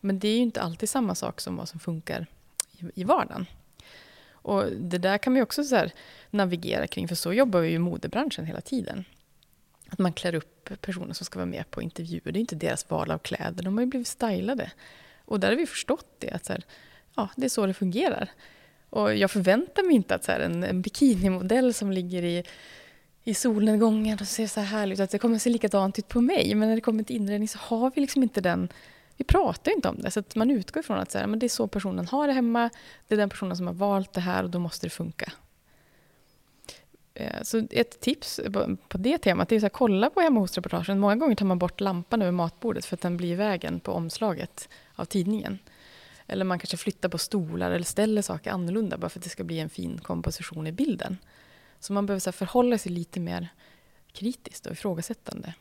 Men 0.05 0.19
det 0.19 0.29
är 0.29 0.37
ju 0.37 0.43
inte 0.43 0.61
alltid 0.61 0.89
samma 0.89 1.15
sak 1.15 1.41
som 1.41 1.57
vad 1.57 1.69
som 1.69 1.81
funkar 1.81 2.27
i, 2.73 3.01
i 3.01 3.05
vardagen. 3.05 3.47
Och 4.33 4.65
det 4.73 4.99
där 4.99 5.19
kan 5.19 5.33
man 5.33 5.43
också 5.43 5.65
så 5.65 5.87
navigera 6.31 6.87
kring, 6.87 7.09
för 7.09 7.15
så 7.15 7.33
jobbar 7.33 7.61
vi 7.61 7.69
ju 7.69 7.75
i 7.75 7.79
modebranschen 7.79 8.47
hela 8.47 8.61
tiden. 8.61 9.05
Att 9.89 9.99
man 9.99 10.13
klär 10.13 10.35
upp 10.35 10.71
personer 10.81 11.15
som 11.15 11.25
ska 11.25 11.39
vara 11.39 11.47
med 11.47 11.71
på 11.71 11.83
intervjuer. 11.83 12.33
Det 12.33 12.39
är 12.39 12.41
inte 12.41 12.57
deras 12.57 12.91
val 12.91 13.11
av 13.11 13.19
kläder, 13.19 13.63
de 13.63 13.75
har 13.75 13.81
ju 13.85 13.87
blivit 13.87 14.09
stylade. 14.09 14.71
Och 15.25 15.41
där 15.41 15.49
har 15.49 15.57
vi 15.57 15.67
förstått 15.67 16.07
det, 16.19 16.31
att 16.31 16.45
så 16.45 16.53
här, 16.53 16.63
ja, 17.15 17.29
det 17.37 17.45
är 17.45 17.49
så 17.49 17.67
det 17.67 17.75
fungerar. 17.75 18.31
Och 18.91 19.17
jag 19.17 19.31
förväntar 19.31 19.83
mig 19.83 19.95
inte 19.95 20.15
att 20.15 20.25
så 20.25 20.33
här, 20.33 20.41
en, 20.41 20.65
en 20.65 20.83
bikinimodell 20.83 21.75
som 21.75 21.93
ligger 21.93 22.23
i, 22.23 22.45
i 23.25 23.35
solnedgången 23.35 24.19
och 24.21 24.27
ser 24.27 24.47
så 24.47 24.61
här 24.61 24.67
härligt 24.67 25.01
ut, 25.01 25.05
att 25.05 25.11
det 25.11 25.19
kommer 25.19 25.37
att 25.37 25.43
se 25.43 25.51
likadant 25.51 25.99
ut 25.99 26.09
på 26.09 26.21
mig. 26.21 26.55
Men 26.55 26.69
när 26.69 26.75
det 26.75 26.81
kommer 26.81 27.05
till 27.05 27.17
inredning 27.17 27.49
så 27.49 27.59
har 27.59 27.93
vi 27.95 28.01
liksom 28.01 28.23
inte 28.23 28.41
den 28.41 28.69
vi 29.23 29.27
pratar 29.27 29.73
inte 29.73 29.89
om 29.89 29.99
det. 29.99 30.11
Så 30.11 30.23
man 30.35 30.51
utgår 30.51 30.81
ifrån 30.81 30.99
att 30.99 31.11
så 31.11 31.19
här, 31.19 31.27
men 31.27 31.39
det 31.39 31.47
är 31.47 31.49
så 31.49 31.67
personen 31.67 32.07
har 32.07 32.27
det 32.27 32.33
hemma. 32.33 32.71
Det 33.09 33.15
är 33.15 33.19
den 33.19 33.29
personen 33.29 33.57
som 33.57 33.67
har 33.67 33.75
valt 33.75 34.13
det 34.13 34.21
här 34.21 34.43
och 34.43 34.51
då 34.51 34.59
måste 34.59 34.87
det 34.87 34.91
funka. 34.91 35.33
Eh, 37.15 37.43
så 37.43 37.67
ett 37.71 38.01
tips 38.01 38.41
på 38.89 38.99
det 38.99 39.19
temat 39.19 39.53
är 39.53 39.65
att 39.65 39.73
kolla 39.73 40.11
på 40.11 40.21
hemma 40.21 40.41
hos-reportagen. 40.41 40.99
Många 40.99 41.17
gånger 41.17 41.35
tar 41.35 41.47
man 41.47 41.59
bort 41.59 41.81
lampan 41.81 42.23
över 42.23 42.33
matbordet 42.33 42.85
för 42.85 42.97
att 42.97 43.01
den 43.01 43.17
blir 43.17 43.33
i 43.33 43.35
vägen 43.35 43.81
på 43.81 43.93
omslaget 43.93 44.69
av 44.95 45.05
tidningen. 45.05 45.59
Eller 46.27 46.45
man 46.45 46.59
kanske 46.59 46.77
flyttar 46.77 47.09
på 47.09 47.19
stolar 47.19 47.71
eller 47.71 47.85
ställer 47.85 48.23
saker 48.23 48.51
annorlunda 48.51 48.99
bara 48.99 49.09
för 49.09 49.19
att 49.19 49.25
det 49.25 49.31
ska 49.31 49.45
bli 49.45 49.59
en 49.59 49.71
fin 49.71 49.99
komposition 49.99 50.67
i 50.67 50.73
bilden. 50.73 51.19
Så 51.81 51.93
man 51.93 52.07
behöver 52.07 52.33
förhålla 52.33 52.79
sig 52.79 52.93
lite 52.93 53.21
mer 53.21 53.49
kritiskt 54.13 54.67
och 54.67 54.73
ifrågasättande. 54.73 55.55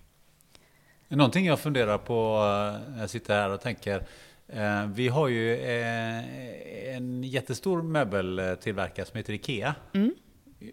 Någonting 1.16 1.46
jag 1.46 1.60
funderar 1.60 1.98
på 1.98 2.36
eh, 2.36 2.92
när 2.94 3.00
jag 3.00 3.10
sitter 3.10 3.34
här 3.34 3.50
och 3.50 3.62
tänker. 3.62 4.04
Eh, 4.48 4.86
vi 4.86 5.08
har 5.08 5.28
ju 5.28 5.56
eh, 5.56 6.96
en 6.96 7.24
jättestor 7.24 7.82
möbeltillverkare 7.82 9.06
som 9.06 9.18
heter 9.18 9.34
IKEA. 9.34 9.76
Mm. 9.94 10.16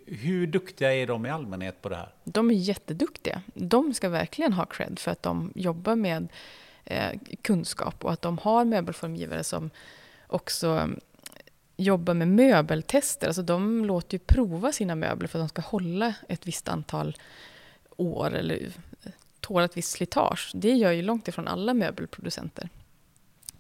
Hur 0.07 0.47
duktiga 0.47 0.95
är 0.95 1.07
de 1.07 1.26
i 1.26 1.30
allmänhet 1.30 1.82
på 1.82 1.89
det 1.89 1.97
här? 1.97 2.09
De 2.24 2.51
är 2.51 2.55
jätteduktiga. 2.55 3.43
De 3.55 3.95
ska 3.95 4.09
verkligen 4.09 4.53
ha 4.53 4.66
cred 4.66 4.99
för 4.99 5.11
att 5.11 5.22
de 5.22 5.53
jobbar 5.55 5.97
med 5.97 6.28
kunskap 7.43 8.05
och 8.05 8.12
att 8.12 8.22
de 8.22 8.39
har 8.39 8.64
möbelformgivare 8.64 9.45
som 9.45 9.70
också 10.26 10.91
jobbar 11.76 12.14
med 12.14 12.28
möbeltester. 12.28 13.26
Alltså 13.26 13.43
de 13.43 13.84
låter 13.84 14.14
ju 14.14 14.18
prova 14.18 14.72
sina 14.72 14.95
möbler 14.95 15.28
för 15.28 15.39
att 15.39 15.43
de 15.43 15.49
ska 15.49 15.62
hålla 15.62 16.14
ett 16.28 16.47
visst 16.47 16.68
antal 16.68 17.16
år 17.97 18.34
eller 18.34 18.68
tåla 19.49 19.65
ett 19.65 19.77
visst 19.77 19.91
slitage. 19.91 20.51
Det 20.55 20.73
gör 20.73 20.93
ju 20.93 21.03
långt 21.03 21.29
ifrån 21.29 21.49
alla 21.49 21.75
möbelproducenter. 21.75 22.69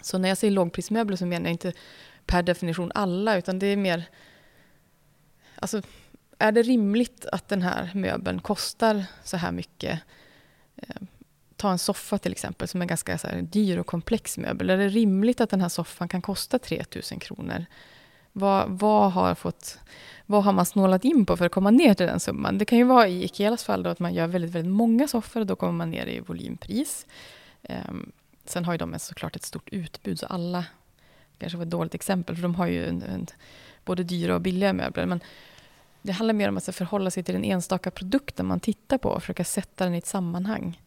Så 0.02 0.18
när 0.18 0.28
jag 0.28 0.38
säger 0.38 0.50
lågprismöbler 0.50 1.16
så 1.16 1.26
menar 1.26 1.46
jag 1.46 1.52
inte 1.52 1.72
per 2.26 2.42
definition 2.42 2.92
alla, 2.94 3.36
utan 3.36 3.58
det 3.58 3.66
är 3.66 3.76
mer... 3.76 4.04
Alltså, 5.54 5.82
är 6.38 6.52
det 6.52 6.62
rimligt 6.62 7.26
att 7.26 7.48
den 7.48 7.62
här 7.62 7.90
möbeln 7.94 8.40
kostar 8.40 9.04
så 9.24 9.36
här 9.36 9.52
mycket? 9.52 10.00
Eh, 10.76 10.96
ta 11.56 11.70
en 11.70 11.78
soffa 11.78 12.18
till 12.18 12.32
exempel, 12.32 12.68
som 12.68 12.82
är 12.82 12.86
ganska 12.86 13.18
så 13.18 13.26
här, 13.26 13.42
dyr 13.42 13.78
och 13.78 13.86
komplex 13.86 14.38
möbel. 14.38 14.70
Är 14.70 14.76
det 14.76 14.88
rimligt 14.88 15.40
att 15.40 15.50
den 15.50 15.60
här 15.60 15.68
soffan 15.68 16.08
kan 16.08 16.22
kosta 16.22 16.58
3 16.58 16.84
000 17.12 17.20
kronor? 17.20 17.66
Vad, 18.32 18.68
vad, 18.68 19.12
har 19.12 19.34
fått, 19.34 19.78
vad 20.30 20.44
har 20.44 20.52
man 20.52 20.66
snålat 20.66 21.04
in 21.04 21.26
på 21.26 21.36
för 21.36 21.46
att 21.46 21.52
komma 21.52 21.70
ner 21.70 21.94
till 21.94 22.06
den 22.06 22.20
summan? 22.20 22.58
Det 22.58 22.64
kan 22.64 22.78
ju 22.78 22.84
vara 22.84 23.08
i 23.08 23.24
Ikeas 23.24 23.64
fall 23.64 23.82
då 23.82 23.90
att 23.90 23.98
man 23.98 24.14
gör 24.14 24.26
väldigt, 24.26 24.50
väldigt 24.50 24.72
många 24.72 25.08
soffor 25.08 25.40
och 25.40 25.46
då 25.46 25.56
kommer 25.56 25.72
man 25.72 25.90
ner 25.90 26.06
i 26.06 26.20
volympris. 26.20 27.06
Um, 27.62 28.12
sen 28.44 28.64
har 28.64 28.72
ju 28.72 28.78
de 28.78 28.98
såklart 28.98 29.36
ett 29.36 29.42
stort 29.42 29.68
utbud, 29.68 30.18
så 30.18 30.26
alla 30.26 30.64
kanske 31.38 31.58
var 31.58 31.64
ett 31.64 31.70
dåligt 31.70 31.94
exempel, 31.94 32.36
för 32.36 32.42
de 32.42 32.54
har 32.54 32.66
ju 32.66 32.86
en, 32.86 33.02
en, 33.02 33.26
både 33.84 34.02
dyra 34.02 34.34
och 34.34 34.40
billiga 34.40 34.72
möbler. 34.72 35.06
Men 35.06 35.20
det 36.02 36.12
handlar 36.12 36.34
mer 36.34 36.48
om 36.48 36.56
att 36.56 36.74
förhålla 36.74 37.10
sig 37.10 37.22
till 37.22 37.34
den 37.34 37.44
enstaka 37.44 37.90
produkten 37.90 38.46
man 38.46 38.60
tittar 38.60 38.98
på 38.98 39.08
och 39.08 39.22
försöka 39.22 39.44
sätta 39.44 39.84
den 39.84 39.94
i 39.94 39.98
ett 39.98 40.06
sammanhang. 40.06 40.82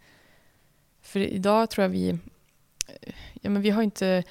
För 1.02 1.20
idag 1.20 1.70
tror 1.70 1.84
jag 1.84 1.90
vi... 1.90 2.18
Ja, 3.34 3.50
men 3.50 3.62
vi 3.62 3.70
har 3.70 3.84
inte 3.84 4.24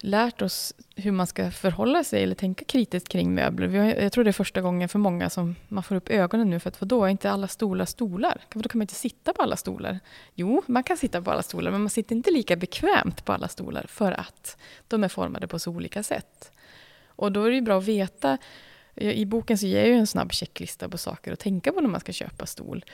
lärt 0.00 0.42
oss 0.42 0.74
hur 0.96 1.12
man 1.12 1.26
ska 1.26 1.50
förhålla 1.50 2.04
sig 2.04 2.22
eller 2.22 2.34
tänka 2.34 2.64
kritiskt 2.64 3.08
kring 3.08 3.34
möbler. 3.34 3.68
Jag 4.02 4.12
tror 4.12 4.24
det 4.24 4.30
är 4.30 4.32
första 4.32 4.60
gången 4.60 4.88
för 4.88 4.98
många 4.98 5.30
som 5.30 5.56
man 5.68 5.82
får 5.82 5.94
upp 5.94 6.10
ögonen 6.10 6.50
nu 6.50 6.60
för 6.60 6.68
att 6.68 6.80
vadå, 6.80 7.04
är 7.04 7.08
inte 7.08 7.30
alla 7.30 7.48
stolar 7.48 7.84
stolar? 7.84 8.40
Då 8.54 8.68
kan 8.68 8.78
man 8.78 8.82
inte 8.82 8.94
sitta 8.94 9.32
på 9.32 9.42
alla 9.42 9.56
stolar. 9.56 10.00
Jo, 10.34 10.62
man 10.66 10.82
kan 10.82 10.96
sitta 10.96 11.22
på 11.22 11.30
alla 11.30 11.42
stolar, 11.42 11.70
men 11.70 11.80
man 11.80 11.90
sitter 11.90 12.16
inte 12.16 12.30
lika 12.30 12.56
bekvämt 12.56 13.24
på 13.24 13.32
alla 13.32 13.48
stolar 13.48 13.86
för 13.88 14.12
att 14.12 14.56
de 14.88 15.04
är 15.04 15.08
formade 15.08 15.46
på 15.46 15.58
så 15.58 15.70
olika 15.70 16.02
sätt. 16.02 16.52
Och 17.06 17.32
då 17.32 17.44
är 17.44 17.50
det 17.50 17.62
bra 17.62 17.78
att 17.78 17.84
veta. 17.84 18.38
I 18.94 19.24
boken 19.24 19.58
så 19.58 19.66
ger 19.66 19.78
jag 19.78 19.88
ju 19.88 19.94
en 19.94 20.06
snabb 20.06 20.32
checklista 20.32 20.88
på 20.88 20.98
saker 20.98 21.32
att 21.32 21.38
tänka 21.38 21.72
på 21.72 21.80
när 21.80 21.88
man 21.88 22.00
ska 22.00 22.12
köpa 22.12 22.46
stol. 22.46 22.84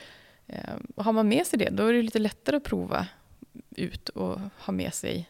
Ehm, 0.47 0.87
och 0.95 1.05
har 1.05 1.13
man 1.13 1.29
med 1.29 1.47
sig 1.47 1.59
det, 1.59 1.71
då 1.71 1.87
är 1.87 1.93
det 1.93 2.03
lite 2.03 2.19
lättare 2.19 2.57
att 2.57 2.65
prova 2.65 3.07
ut 3.77 4.09
och 4.09 4.41
ha 4.59 4.73
med 4.73 4.95
sig 4.95 5.29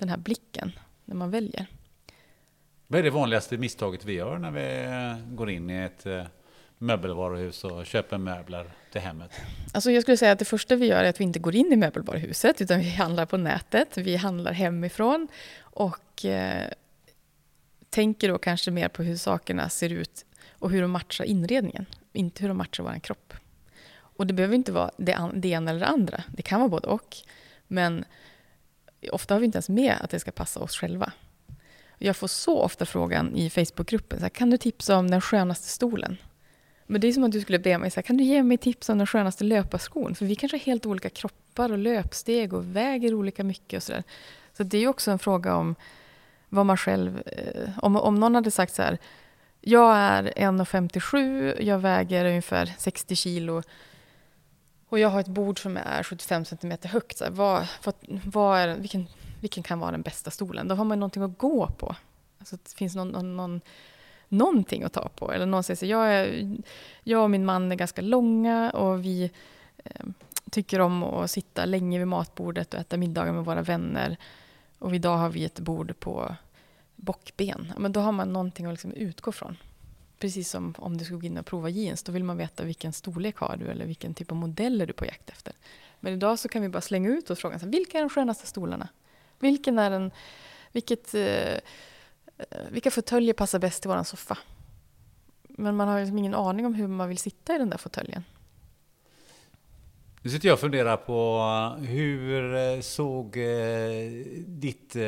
den 0.00 0.08
här 0.08 0.16
blicken 0.16 0.72
när 1.04 1.14
man 1.14 1.30
väljer. 1.30 1.66
Vad 2.86 2.98
är 2.98 3.02
det 3.02 3.10
vanligaste 3.10 3.58
misstaget 3.58 4.04
vi 4.04 4.12
gör 4.12 4.38
när 4.38 4.50
vi 4.50 5.34
går 5.34 5.50
in 5.50 5.70
i 5.70 5.76
ett 5.76 6.06
eh, 6.06 6.24
möbelvaruhus 6.78 7.64
och 7.64 7.86
köper 7.86 8.18
möbler 8.18 8.70
till 8.92 9.00
hemmet? 9.00 9.30
Alltså 9.72 9.90
jag 9.90 10.02
skulle 10.02 10.16
säga 10.16 10.32
att 10.32 10.38
det 10.38 10.44
första 10.44 10.76
vi 10.76 10.86
gör 10.86 11.04
är 11.04 11.08
att 11.08 11.20
vi 11.20 11.24
inte 11.24 11.38
går 11.38 11.54
in 11.54 11.72
i 11.72 11.76
möbelvaruhuset 11.76 12.60
utan 12.60 12.78
vi 12.78 12.90
handlar 12.90 13.26
på 13.26 13.36
nätet, 13.36 13.96
vi 13.98 14.16
handlar 14.16 14.52
hemifrån 14.52 15.28
och 15.60 16.24
eh, 16.24 16.68
tänker 17.90 18.28
då 18.28 18.38
kanske 18.38 18.70
mer 18.70 18.88
på 18.88 19.02
hur 19.02 19.16
sakerna 19.16 19.68
ser 19.68 19.92
ut 19.92 20.24
och 20.50 20.70
hur 20.70 20.82
de 20.82 20.90
matchar 20.90 21.24
inredningen, 21.24 21.86
inte 22.12 22.42
hur 22.42 22.48
de 22.48 22.56
matchar 22.56 22.84
vår 22.84 22.98
kropp. 22.98 23.34
Och 23.92 24.26
det 24.26 24.34
behöver 24.34 24.54
inte 24.54 24.72
vara 24.72 24.90
det, 24.96 25.30
det 25.34 25.48
ena 25.48 25.70
eller 25.70 25.80
det 25.80 25.86
andra, 25.86 26.24
det 26.36 26.42
kan 26.42 26.60
vara 26.60 26.68
både 26.68 26.86
och. 26.86 27.16
Men 27.66 28.04
ofta 29.12 29.34
har 29.34 29.40
vi 29.40 29.46
inte 29.46 29.56
ens 29.56 29.68
med 29.68 29.96
att 30.00 30.10
det 30.10 30.20
ska 30.20 30.30
passa 30.30 30.60
oss 30.60 30.76
själva. 30.76 31.12
Jag 31.98 32.16
får 32.16 32.28
så 32.28 32.62
ofta 32.62 32.86
frågan 32.86 33.36
i 33.36 33.50
Facebookgruppen, 33.50 34.30
kan 34.30 34.50
du 34.50 34.56
tipsa 34.56 34.96
om 34.96 35.10
den 35.10 35.20
skönaste 35.20 35.68
stolen? 35.68 36.16
Men 36.86 37.00
det 37.00 37.08
är 37.08 37.12
som 37.12 37.24
att 37.24 37.32
du 37.32 37.40
skulle 37.40 37.58
be 37.58 37.78
mig, 37.78 37.90
så 37.90 37.96
här, 37.96 38.02
kan 38.02 38.16
du 38.16 38.24
ge 38.24 38.42
mig 38.42 38.58
tips 38.58 38.88
om 38.88 38.98
den 38.98 39.06
skönaste 39.06 39.44
löparskon? 39.44 40.14
För 40.14 40.26
vi 40.26 40.36
kanske 40.36 40.56
har 40.56 40.64
helt 40.64 40.86
olika 40.86 41.10
kroppar 41.10 41.72
och 41.72 41.78
löpsteg 41.78 42.52
och 42.52 42.76
väger 42.76 43.14
olika 43.14 43.44
mycket 43.44 43.76
och 43.76 43.82
sådär. 43.82 44.02
Så 44.56 44.62
det 44.62 44.78
är 44.78 44.88
också 44.88 45.10
en 45.10 45.18
fråga 45.18 45.54
om 45.54 45.74
vad 46.48 46.66
man 46.66 46.76
själv... 46.76 47.22
Eh, 47.26 47.70
om, 47.82 47.96
om 47.96 48.20
någon 48.20 48.34
hade 48.34 48.50
sagt 48.50 48.74
så 48.74 48.82
här, 48.82 48.98
jag 49.60 49.96
är 49.96 50.22
1,57, 50.22 51.62
jag 51.62 51.78
väger 51.78 52.24
ungefär 52.24 52.72
60 52.78 53.16
kilo 53.16 53.62
och 54.90 54.98
jag 54.98 55.08
har 55.08 55.20
ett 55.20 55.28
bord 55.28 55.62
som 55.62 55.76
är 55.76 56.02
75 56.02 56.44
cm 56.44 56.72
högt. 56.82 57.18
Så 57.18 57.24
här, 57.24 57.30
vad, 57.30 57.66
vad, 57.84 57.94
vad 58.24 58.58
är, 58.58 58.76
vilken, 58.76 59.06
vilken 59.40 59.62
kan 59.62 59.78
vara 59.78 59.90
den 59.90 60.02
bästa 60.02 60.30
stolen? 60.30 60.68
Då 60.68 60.74
har 60.74 60.84
man 60.84 61.00
någonting 61.00 61.22
att 61.22 61.38
gå 61.38 61.66
på. 61.66 61.96
Alltså, 62.38 62.56
det 62.56 62.74
finns 62.74 62.96
någon, 62.96 63.08
någon, 63.08 63.36
någon, 63.36 63.60
någonting 64.28 64.82
att 64.82 64.92
ta 64.92 65.08
på. 65.08 65.32
Eller 65.32 65.46
någon 65.46 65.62
säger 65.62 65.76
så 65.76 65.86
jag, 65.86 66.14
är, 66.14 66.56
jag 67.02 67.22
och 67.22 67.30
min 67.30 67.44
man 67.44 67.72
är 67.72 67.76
ganska 67.76 68.02
långa 68.02 68.70
och 68.70 69.04
vi 69.04 69.30
eh, 69.84 70.06
tycker 70.50 70.80
om 70.80 71.02
att 71.02 71.30
sitta 71.30 71.64
länge 71.64 71.98
vid 71.98 72.08
matbordet 72.08 72.74
och 72.74 72.80
äta 72.80 72.96
middagar 72.96 73.32
med 73.32 73.44
våra 73.44 73.62
vänner. 73.62 74.16
Och 74.78 74.94
idag 74.94 75.16
har 75.16 75.28
vi 75.28 75.44
ett 75.44 75.60
bord 75.60 76.00
på 76.00 76.36
bockben. 76.96 77.72
Men 77.78 77.92
då 77.92 78.00
har 78.00 78.12
man 78.12 78.32
någonting 78.32 78.66
att 78.66 78.72
liksom 78.72 78.92
utgå 78.92 79.32
från. 79.32 79.56
Precis 80.20 80.50
som 80.50 80.74
om 80.78 80.96
du 80.96 81.04
skulle 81.04 81.20
gå 81.20 81.26
in 81.26 81.38
och 81.38 81.46
prova 81.46 81.68
jeans, 81.68 82.02
då 82.02 82.12
vill 82.12 82.24
man 82.24 82.36
veta 82.36 82.64
vilken 82.64 82.92
storlek 82.92 83.36
har 83.36 83.56
du 83.56 83.66
eller 83.66 83.86
vilken 83.86 84.14
typ 84.14 84.30
av 84.30 84.36
modell 84.36 84.80
är 84.80 84.86
du 84.86 84.92
på 84.92 85.04
jakt 85.04 85.30
efter. 85.30 85.52
Men 86.00 86.12
idag 86.12 86.38
så 86.38 86.48
kan 86.48 86.62
vi 86.62 86.68
bara 86.68 86.80
slänga 86.80 87.08
ut 87.08 87.30
oss 87.30 87.38
frågan, 87.38 87.60
vilka 87.70 87.98
är 87.98 88.02
de 88.02 88.10
skönaste 88.10 88.46
stolarna? 88.46 88.88
Vilken 89.38 89.78
är 89.78 89.90
den, 89.90 90.10
vilket, 90.72 91.14
eh, 91.14 91.58
vilka 92.70 92.90
fåtöljer 92.90 93.34
passar 93.34 93.58
bäst 93.58 93.82
till 93.82 93.90
vår 93.90 94.02
soffa? 94.02 94.38
Men 95.42 95.76
man 95.76 95.88
har 95.88 96.00
liksom 96.00 96.18
ingen 96.18 96.34
aning 96.34 96.66
om 96.66 96.74
hur 96.74 96.86
man 96.86 97.08
vill 97.08 97.18
sitta 97.18 97.54
i 97.54 97.58
den 97.58 97.70
där 97.70 97.78
fåtöljen. 97.78 98.24
Nu 100.22 100.30
sitter 100.30 100.48
jag 100.48 100.54
och 100.54 100.60
funderar 100.60 100.96
på 100.96 101.40
hur 101.86 102.54
eh, 102.54 102.80
såg 102.80 103.36
eh, 103.36 104.10
ditt 104.46 104.96
eh, 104.96 105.02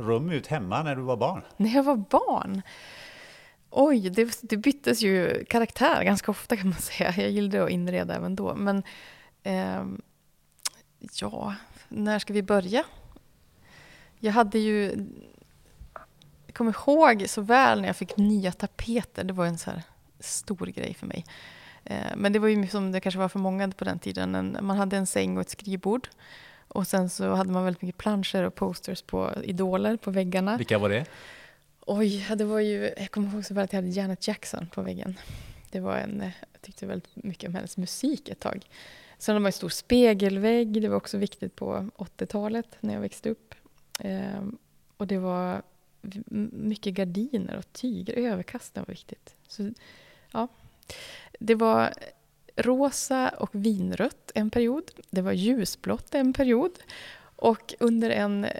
rum 0.00 0.30
ut 0.30 0.46
hemma 0.46 0.82
när 0.82 0.96
du 0.96 1.02
var 1.02 1.16
barn? 1.16 1.42
När 1.56 1.74
jag 1.74 1.82
var 1.82 1.96
barn? 1.96 2.62
Oj, 3.70 4.10
det, 4.10 4.38
det 4.42 4.56
byttes 4.56 5.02
ju 5.02 5.44
karaktär 5.44 6.04
ganska 6.04 6.30
ofta 6.30 6.56
kan 6.56 6.68
man 6.68 6.78
säga. 6.78 7.14
Jag 7.16 7.30
gillade 7.30 7.64
att 7.64 7.70
inreda 7.70 8.14
även 8.14 8.36
då. 8.36 8.54
Men 8.54 8.82
eh, 9.42 9.84
ja, 11.20 11.54
när 11.88 12.18
ska 12.18 12.32
vi 12.32 12.42
börja? 12.42 12.84
Jag 14.18 14.32
hade 14.32 14.58
ju... 14.58 15.06
Jag 16.46 16.54
kommer 16.54 16.76
ihåg 16.88 17.24
så 17.28 17.40
väl 17.40 17.80
när 17.80 17.88
jag 17.88 17.96
fick 17.96 18.16
nya 18.16 18.52
tapeter. 18.52 19.24
Det 19.24 19.32
var 19.32 19.46
en 19.46 19.58
så 19.58 19.70
här 19.70 19.82
stor 20.20 20.66
grej 20.66 20.94
för 20.94 21.06
mig. 21.06 21.24
Eh, 21.84 22.16
men 22.16 22.32
det 22.32 22.38
var 22.38 22.48
ju 22.48 22.68
som 22.68 22.92
det 22.92 23.00
kanske 23.00 23.18
var 23.18 23.28
för 23.28 23.38
många 23.38 23.70
på 23.70 23.84
den 23.84 23.98
tiden. 23.98 24.56
man 24.60 24.76
hade 24.76 24.96
en 24.96 25.06
säng 25.06 25.36
och 25.36 25.40
ett 25.40 25.50
skrivbord. 25.50 26.08
Och 26.68 26.86
sen 26.86 27.10
så 27.10 27.34
hade 27.34 27.50
man 27.50 27.64
väldigt 27.64 27.82
mycket 27.82 27.98
planscher 27.98 28.42
och 28.42 28.54
posters 28.54 29.02
på 29.02 29.32
idoler 29.44 29.96
på 29.96 30.10
väggarna. 30.10 30.56
Vilka 30.56 30.78
var 30.78 30.88
det? 30.88 31.06
Oj, 31.90 32.26
det 32.36 32.44
var 32.44 32.60
ju, 32.60 32.94
jag 32.96 33.10
kommer 33.10 33.32
ihåg 33.32 33.44
så 33.44 33.54
väl 33.54 33.64
att 33.64 33.72
jag 33.72 33.82
hade 33.82 33.92
Janet 33.92 34.28
Jackson 34.28 34.66
på 34.74 34.82
väggen. 34.82 35.18
Det 35.70 35.80
var 35.80 35.96
en, 35.96 36.20
eh, 36.20 36.30
jag 36.52 36.62
tyckte 36.62 36.86
väldigt 36.86 37.16
mycket 37.24 37.48
om 37.48 37.54
hennes 37.54 37.76
musik 37.76 38.28
ett 38.28 38.40
tag. 38.40 38.66
Sen 39.18 39.32
hade 39.32 39.42
man 39.42 39.46
en 39.48 39.52
stor 39.52 39.68
spegelvägg, 39.68 40.82
det 40.82 40.88
var 40.88 40.96
också 40.96 41.18
viktigt 41.18 41.56
på 41.56 41.90
80-talet 41.96 42.76
när 42.80 42.94
jag 42.94 43.00
växte 43.00 43.30
upp. 43.30 43.54
Ehm, 44.00 44.58
och 44.96 45.06
det 45.06 45.18
var 45.18 45.62
mycket 46.52 46.94
gardiner 46.94 47.56
och 47.56 47.72
tyger, 47.72 48.14
överkasten 48.14 48.84
var 48.86 48.92
viktigt. 48.92 49.34
Så, 49.46 49.70
ja. 50.32 50.48
Det 51.40 51.54
var 51.54 51.94
rosa 52.56 53.28
och 53.28 53.50
vinrött 53.52 54.32
en 54.34 54.50
period. 54.50 54.90
Det 55.10 55.22
var 55.22 55.32
ljusblått 55.32 56.14
en 56.14 56.32
period. 56.32 56.78
Och 57.36 57.74
under 57.80 58.10
en 58.10 58.44
eh, 58.44 58.50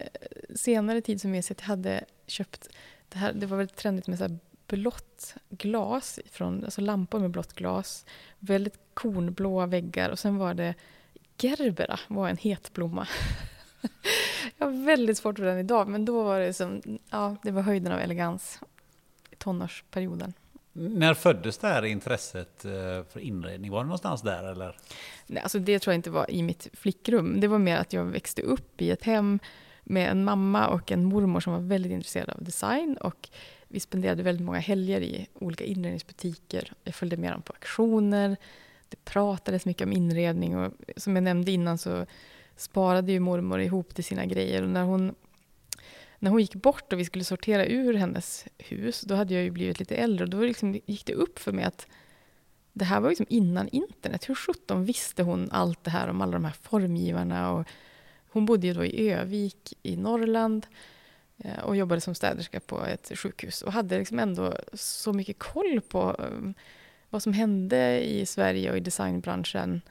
senare 0.54 1.00
tid 1.00 1.20
som 1.20 1.34
jag 1.34 1.44
sett 1.44 1.60
jag 1.60 1.66
hade 1.66 2.04
köpt 2.26 2.68
det, 3.08 3.18
här, 3.18 3.32
det 3.32 3.46
var 3.46 3.56
väldigt 3.56 3.76
trendigt 3.76 4.06
med 4.06 4.18
så 4.18 4.38
blått 4.66 5.34
glas, 5.48 6.18
från, 6.30 6.64
alltså 6.64 6.80
lampor 6.80 7.18
med 7.18 7.30
blått 7.30 7.52
glas, 7.52 8.06
väldigt 8.38 8.78
kornblåa 8.94 9.66
väggar 9.66 10.10
och 10.10 10.18
sen 10.18 10.36
var 10.36 10.54
det 10.54 10.74
gerbera, 11.38 12.00
var 12.08 12.28
en 12.28 12.36
het 12.36 12.72
blomma. 12.72 13.08
jag 14.58 14.66
har 14.66 14.84
väldigt 14.84 15.18
svårt 15.18 15.38
för 15.38 15.44
den 15.44 15.58
idag, 15.58 15.88
men 15.88 16.04
då 16.04 16.22
var 16.22 16.40
det 16.40 16.52
som, 16.52 16.82
ja, 17.10 17.36
det 17.42 17.50
var 17.50 17.62
höjden 17.62 17.92
av 17.92 18.00
elegans 18.00 18.60
i 19.30 19.36
tonårsperioden. 19.36 20.32
När 20.72 21.14
föddes 21.14 21.58
det 21.58 21.68
här 21.68 21.84
intresset 21.84 22.64
eh, 22.64 22.70
för 23.12 23.18
inredning? 23.18 23.70
Var 23.70 23.78
det 23.78 23.86
någonstans 23.86 24.22
där 24.22 24.44
eller? 24.44 24.76
Nej, 25.26 25.42
alltså 25.42 25.58
det 25.58 25.78
tror 25.78 25.92
jag 25.92 25.98
inte 25.98 26.10
var 26.10 26.30
i 26.30 26.42
mitt 26.42 26.68
flickrum. 26.72 27.40
Det 27.40 27.48
var 27.48 27.58
mer 27.58 27.76
att 27.76 27.92
jag 27.92 28.04
växte 28.04 28.42
upp 28.42 28.82
i 28.82 28.90
ett 28.90 29.04
hem 29.04 29.38
med 29.88 30.10
en 30.10 30.24
mamma 30.24 30.68
och 30.68 30.92
en 30.92 31.04
mormor 31.04 31.40
som 31.40 31.52
var 31.52 31.60
väldigt 31.60 31.92
intresserade 31.92 32.32
av 32.32 32.44
design. 32.44 32.96
Och 32.96 33.28
vi 33.68 33.80
spenderade 33.80 34.22
väldigt 34.22 34.46
många 34.46 34.58
helger 34.58 35.00
i 35.00 35.28
olika 35.34 35.64
inredningsbutiker. 35.64 36.72
Jag 36.84 36.94
följde 36.94 37.16
med 37.16 37.32
dem 37.32 37.42
på 37.42 37.52
auktioner. 37.52 38.36
Det 38.88 39.04
pratades 39.04 39.66
mycket 39.66 39.86
om 39.86 39.92
inredning 39.92 40.56
och 40.56 40.72
som 40.96 41.16
jag 41.16 41.22
nämnde 41.22 41.50
innan 41.50 41.78
så 41.78 42.06
sparade 42.56 43.12
ju 43.12 43.20
mormor 43.20 43.60
ihop 43.60 43.94
till 43.94 44.04
sina 44.04 44.26
grejer. 44.26 44.62
Och 44.62 44.68
när 44.68 44.84
hon, 44.84 45.14
när 46.18 46.30
hon 46.30 46.40
gick 46.40 46.54
bort 46.54 46.92
och 46.92 46.98
vi 46.98 47.04
skulle 47.04 47.24
sortera 47.24 47.66
ur 47.66 47.94
hennes 47.94 48.46
hus, 48.58 49.00
då 49.00 49.14
hade 49.14 49.34
jag 49.34 49.42
ju 49.42 49.50
blivit 49.50 49.78
lite 49.78 49.96
äldre 49.96 50.24
och 50.24 50.30
då 50.30 50.40
liksom 50.40 50.80
gick 50.86 51.06
det 51.06 51.14
upp 51.14 51.38
för 51.38 51.52
mig 51.52 51.64
att 51.64 51.86
det 52.72 52.84
här 52.84 53.00
var 53.00 53.08
liksom 53.08 53.26
innan 53.28 53.68
internet. 53.68 54.28
Hur 54.28 54.34
sjutton 54.34 54.84
visste 54.84 55.22
hon 55.22 55.48
allt 55.50 55.84
det 55.84 55.90
här 55.90 56.08
om 56.08 56.20
alla 56.20 56.32
de 56.32 56.44
här 56.44 56.56
formgivarna 56.62 57.52
och 57.52 57.66
hon 58.28 58.46
bodde 58.46 58.66
ju 58.66 58.74
då 58.74 58.84
i 58.84 59.10
Övik 59.10 59.74
i 59.82 59.96
Norrland 59.96 60.66
eh, 61.38 61.58
och 61.58 61.76
jobbade 61.76 62.00
som 62.00 62.14
städerska 62.14 62.60
på 62.60 62.84
ett 62.84 63.12
sjukhus 63.18 63.62
och 63.62 63.72
hade 63.72 63.98
liksom 63.98 64.18
ändå 64.18 64.54
så 64.72 65.12
mycket 65.12 65.38
koll 65.38 65.80
på 65.80 66.16
ehm, 66.18 66.54
vad 67.10 67.22
som 67.22 67.32
hände 67.32 68.00
i 68.00 68.26
Sverige 68.26 68.70
och 68.70 68.76
i 68.76 68.80
designbranschen. 68.80 69.82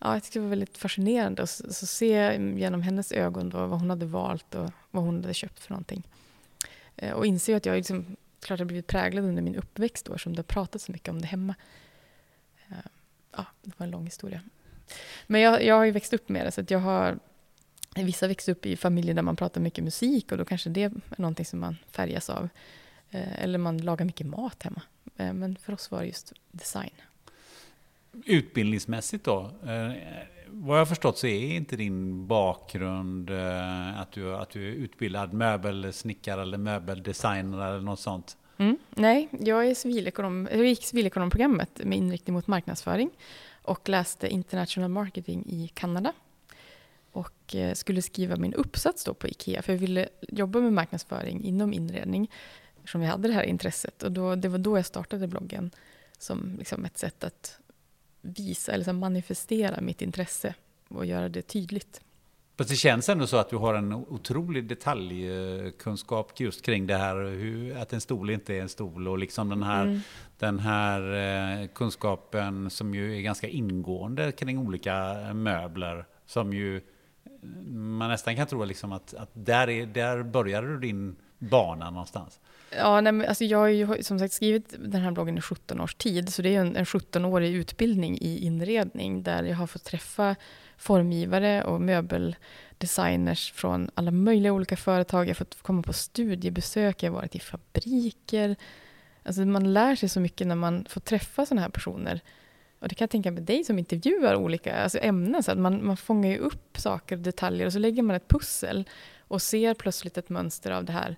Ja, 0.00 0.12
jag 0.12 0.22
tyckte 0.22 0.38
det 0.38 0.42
var 0.42 0.50
väldigt 0.50 0.78
fascinerande 0.78 1.42
att 1.42 1.50
se 1.70 2.36
genom 2.56 2.82
hennes 2.82 3.12
ögon 3.12 3.50
då 3.50 3.66
vad 3.66 3.80
hon 3.80 3.90
hade 3.90 4.06
valt 4.06 4.54
och 4.54 4.70
vad 4.90 5.04
hon 5.04 5.22
hade 5.22 5.34
köpt 5.34 5.60
för 5.60 5.70
någonting. 5.70 6.02
Eh, 6.96 7.12
och 7.12 7.26
inse 7.26 7.56
att 7.56 7.66
jag 7.66 7.76
liksom, 7.76 8.16
klart 8.40 8.58
har 8.58 8.66
blivit 8.66 8.86
präglad 8.86 9.24
under 9.24 9.42
min 9.42 9.56
uppväxt 9.56 10.06
då, 10.06 10.18
som 10.18 10.32
det 10.32 10.38
har 10.38 10.44
pratats 10.44 10.84
så 10.84 10.92
mycket 10.92 11.08
om 11.08 11.20
det 11.20 11.26
hemma. 11.26 11.54
Eh, 12.68 12.76
ja, 13.36 13.46
det 13.62 13.78
var 13.78 13.84
en 13.84 13.90
lång 13.90 14.04
historia. 14.04 14.40
Men 15.26 15.40
jag, 15.40 15.64
jag 15.64 15.74
har 15.74 15.84
ju 15.84 15.90
växt 15.90 16.12
upp 16.12 16.28
med 16.28 16.46
det, 16.46 16.50
så 16.50 16.60
att 16.60 16.70
jag 16.70 16.78
har 16.78 17.18
Vissa 17.94 18.28
växer 18.28 18.52
upp 18.52 18.66
i 18.66 18.76
familjer 18.76 19.14
där 19.14 19.22
man 19.22 19.36
pratar 19.36 19.60
mycket 19.60 19.84
musik 19.84 20.32
och 20.32 20.38
då 20.38 20.44
kanske 20.44 20.70
det 20.70 20.82
är 20.82 20.92
någonting 21.18 21.46
som 21.46 21.60
man 21.60 21.76
färgas 21.90 22.30
av. 22.30 22.48
Eh, 23.14 23.42
eller 23.42 23.58
man 23.58 23.78
lagar 23.78 24.04
mycket 24.04 24.26
mat 24.26 24.62
hemma. 24.62 24.82
Eh, 25.16 25.32
men 25.32 25.56
för 25.56 25.72
oss 25.72 25.90
var 25.90 26.00
det 26.00 26.06
just 26.06 26.32
design. 26.50 26.90
Utbildningsmässigt 28.24 29.24
då? 29.24 29.50
Eh, 29.66 29.92
vad 30.46 30.80
jag 30.80 30.88
förstått 30.88 31.18
så 31.18 31.26
är 31.26 31.56
inte 31.56 31.76
din 31.76 32.26
bakgrund 32.26 33.30
att 33.96 34.12
du, 34.12 34.36
att 34.36 34.50
du 34.50 34.68
är 34.68 34.72
utbildad 34.72 35.32
möbelsnickare 35.32 36.42
eller 36.42 36.58
möbeldesigner 36.58 37.68
eller 37.68 37.80
något 37.80 38.00
sånt? 38.00 38.36
Mm, 38.56 38.78
nej, 38.90 39.28
jag, 39.40 39.66
är 39.66 39.74
civilekonom, 39.74 40.48
jag 40.52 40.66
gick 40.66 40.84
civilekonomprogrammet 40.84 41.80
med 41.84 41.98
inriktning 41.98 42.34
mot 42.34 42.46
marknadsföring 42.46 43.10
och 43.62 43.88
läste 43.88 44.28
international 44.28 44.90
marketing 44.90 45.44
i 45.46 45.70
Kanada 45.74 46.12
och 47.14 47.54
eh, 47.54 47.74
skulle 47.74 48.02
skriva 48.02 48.36
min 48.36 48.54
uppsats 48.54 49.04
då 49.04 49.14
på 49.14 49.28
IKEA, 49.28 49.62
för 49.62 49.72
jag 49.72 49.80
ville 49.80 50.08
jobba 50.28 50.60
med 50.60 50.72
marknadsföring 50.72 51.44
inom 51.44 51.72
inredning, 51.72 52.30
eftersom 52.76 53.02
jag 53.02 53.10
hade 53.10 53.28
det 53.28 53.34
här 53.34 53.42
intresset. 53.42 54.02
Och 54.02 54.12
då, 54.12 54.34
det 54.34 54.48
var 54.48 54.58
då 54.58 54.78
jag 54.78 54.86
startade 54.86 55.26
bloggen, 55.26 55.70
som 56.18 56.56
liksom 56.58 56.84
ett 56.84 56.98
sätt 56.98 57.24
att 57.24 57.58
visa, 58.20 58.72
eller 58.72 58.92
manifestera 58.92 59.80
mitt 59.80 60.02
intresse 60.02 60.54
och 60.88 61.06
göra 61.06 61.28
det 61.28 61.42
tydligt. 61.42 62.00
Fast 62.56 62.70
det 62.70 62.76
känns 62.76 63.08
ändå 63.08 63.26
så 63.26 63.36
att 63.36 63.50
du 63.50 63.56
har 63.56 63.74
en 63.74 63.92
otrolig 63.92 64.64
detaljkunskap 64.68 66.40
just 66.40 66.62
kring 66.62 66.86
det 66.86 66.96
här, 66.96 67.16
hur, 67.16 67.76
att 67.76 67.92
en 67.92 68.00
stol 68.00 68.30
inte 68.30 68.54
är 68.54 68.60
en 68.62 68.68
stol 68.68 69.08
och 69.08 69.18
liksom 69.18 69.48
den 69.48 69.62
här, 69.62 69.82
mm. 69.82 70.00
den 70.38 70.58
här 70.58 71.00
eh, 71.62 71.68
kunskapen 71.68 72.70
som 72.70 72.94
ju 72.94 73.16
är 73.16 73.20
ganska 73.20 73.48
ingående 73.48 74.32
kring 74.32 74.58
olika 74.58 75.14
möbler 75.34 76.04
som 76.26 76.52
ju 76.52 76.80
man 77.70 78.10
nästan 78.10 78.36
kan 78.36 78.46
tro 78.46 78.64
liksom 78.64 78.92
att, 78.92 79.14
att 79.14 79.30
där, 79.32 79.70
är, 79.70 79.86
där 79.86 80.22
började 80.22 80.66
du 80.66 80.78
din 80.78 81.16
bana 81.38 81.90
någonstans. 81.90 82.40
Ja, 82.76 83.00
nej, 83.00 83.26
alltså 83.26 83.44
jag 83.44 83.58
har 83.58 83.68
ju 83.68 84.02
som 84.02 84.18
sagt 84.18 84.34
skrivit 84.34 84.74
den 84.78 85.02
här 85.02 85.10
bloggen 85.10 85.38
i 85.38 85.40
17 85.40 85.80
års 85.80 85.94
tid, 85.94 86.32
så 86.32 86.42
det 86.42 86.54
är 86.54 86.60
en, 86.60 86.76
en 86.76 86.84
17-årig 86.84 87.54
utbildning 87.54 88.18
i 88.20 88.38
inredning, 88.38 89.22
där 89.22 89.42
jag 89.42 89.56
har 89.56 89.66
fått 89.66 89.84
träffa 89.84 90.36
formgivare 90.76 91.64
och 91.64 91.80
möbeldesigners 91.80 93.52
från 93.52 93.90
alla 93.94 94.10
möjliga 94.10 94.52
olika 94.52 94.76
företag. 94.76 95.24
Jag 95.24 95.28
har 95.28 95.34
fått 95.34 95.62
komma 95.62 95.82
på 95.82 95.92
studiebesök, 95.92 97.02
jag 97.02 97.10
har 97.10 97.16
varit 97.20 97.34
i 97.34 97.40
fabriker. 97.40 98.56
Alltså 99.22 99.44
man 99.44 99.72
lär 99.72 99.96
sig 99.96 100.08
så 100.08 100.20
mycket 100.20 100.46
när 100.46 100.56
man 100.56 100.86
får 100.88 101.00
träffa 101.00 101.46
sådana 101.46 101.62
här 101.62 101.68
personer 101.68 102.20
och 102.84 102.88
det 102.88 102.94
kan 102.94 103.04
jag 103.04 103.10
tänka 103.10 103.30
med 103.30 103.42
dig 103.42 103.64
som 103.64 103.78
intervjuar 103.78 104.34
olika 104.34 104.76
alltså 104.76 104.98
ämnen, 105.02 105.42
så 105.42 105.52
att 105.52 105.58
man, 105.58 105.86
man 105.86 105.96
fångar 105.96 106.30
ju 106.30 106.38
upp 106.38 106.78
saker 106.78 107.16
och 107.16 107.22
detaljer 107.22 107.66
och 107.66 107.72
så 107.72 107.78
lägger 107.78 108.02
man 108.02 108.16
ett 108.16 108.28
pussel 108.28 108.88
och 109.18 109.42
ser 109.42 109.74
plötsligt 109.74 110.18
ett 110.18 110.28
mönster 110.28 110.70
av 110.70 110.84
det 110.84 110.92
här. 110.92 111.16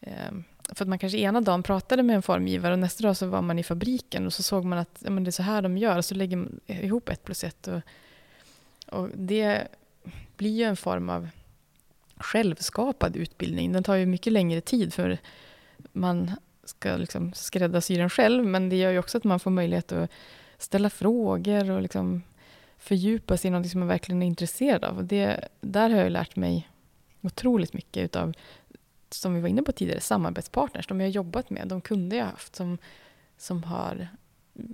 Um, 0.00 0.44
för 0.74 0.84
att 0.84 0.88
man 0.88 0.98
kanske 0.98 1.18
ena 1.18 1.40
dagen 1.40 1.62
pratade 1.62 2.02
med 2.02 2.16
en 2.16 2.22
formgivare 2.22 2.72
och 2.72 2.78
nästa 2.78 3.02
dag 3.02 3.16
så 3.16 3.26
var 3.26 3.42
man 3.42 3.58
i 3.58 3.62
fabriken 3.62 4.26
och 4.26 4.32
så 4.32 4.42
såg 4.42 4.64
man 4.64 4.78
att 4.78 5.02
ja, 5.04 5.10
men 5.10 5.24
det 5.24 5.28
är 5.28 5.32
så 5.32 5.42
här 5.42 5.62
de 5.62 5.78
gör 5.78 5.96
och 5.96 6.04
så 6.04 6.14
lägger 6.14 6.36
man 6.36 6.60
ihop 6.66 7.08
ett 7.08 7.24
plus 7.24 7.44
ett. 7.44 7.68
Och, 7.68 7.80
och 8.86 9.08
det 9.14 9.68
blir 10.36 10.58
ju 10.58 10.64
en 10.64 10.76
form 10.76 11.10
av 11.10 11.28
självskapad 12.16 13.16
utbildning. 13.16 13.72
Den 13.72 13.82
tar 13.82 13.94
ju 13.94 14.06
mycket 14.06 14.32
längre 14.32 14.60
tid 14.60 14.94
för 14.94 15.18
man 15.92 16.30
ska 16.64 16.96
liksom 16.96 17.32
skräddarsy 17.32 17.96
den 17.96 18.10
själv 18.10 18.44
men 18.44 18.68
det 18.68 18.76
gör 18.76 18.90
ju 18.90 18.98
också 18.98 19.18
att 19.18 19.24
man 19.24 19.40
får 19.40 19.50
möjlighet 19.50 19.92
att 19.92 20.10
ställa 20.62 20.90
frågor 20.90 21.70
och 21.70 21.82
liksom 21.82 22.22
fördjupa 22.78 23.36
sig 23.36 23.48
i 23.48 23.50
något 23.50 23.70
som 23.70 23.80
man 23.80 23.88
verkligen 23.88 24.22
är 24.22 24.26
intresserad 24.26 24.84
av. 24.84 24.98
Och 24.98 25.04
det, 25.04 25.48
där 25.60 25.90
har 25.90 25.96
jag 25.96 26.12
lärt 26.12 26.36
mig 26.36 26.68
otroligt 27.20 27.72
mycket 27.72 28.04
utav, 28.04 28.32
som 29.10 29.34
vi 29.34 29.40
var 29.40 29.48
inne 29.48 29.62
på 29.62 29.72
tidigare, 29.72 30.00
samarbetspartners. 30.00 30.86
De 30.86 31.00
jag 31.00 31.06
har 31.06 31.12
jobbat 31.12 31.50
med, 31.50 31.68
de 31.68 31.80
kunder 31.80 32.16
jag 32.16 32.24
har 32.24 32.30
haft 32.30 32.56
som, 32.56 32.78
som 33.36 33.62
har 33.62 34.08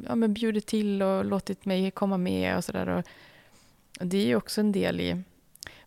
ja, 0.07 0.14
men 0.14 0.34
bjudit 0.34 0.66
till 0.66 1.03
och 1.03 1.24
låtit 1.24 1.64
mig 1.64 1.91
komma 1.91 2.16
med 2.16 2.57
och 2.57 2.64
sådär. 2.64 2.89
Och 2.89 3.05
det 4.01 4.18
är 4.18 4.26
ju 4.26 4.37
också 4.37 4.61
en 4.61 4.72
del 4.72 5.01
i 5.01 5.22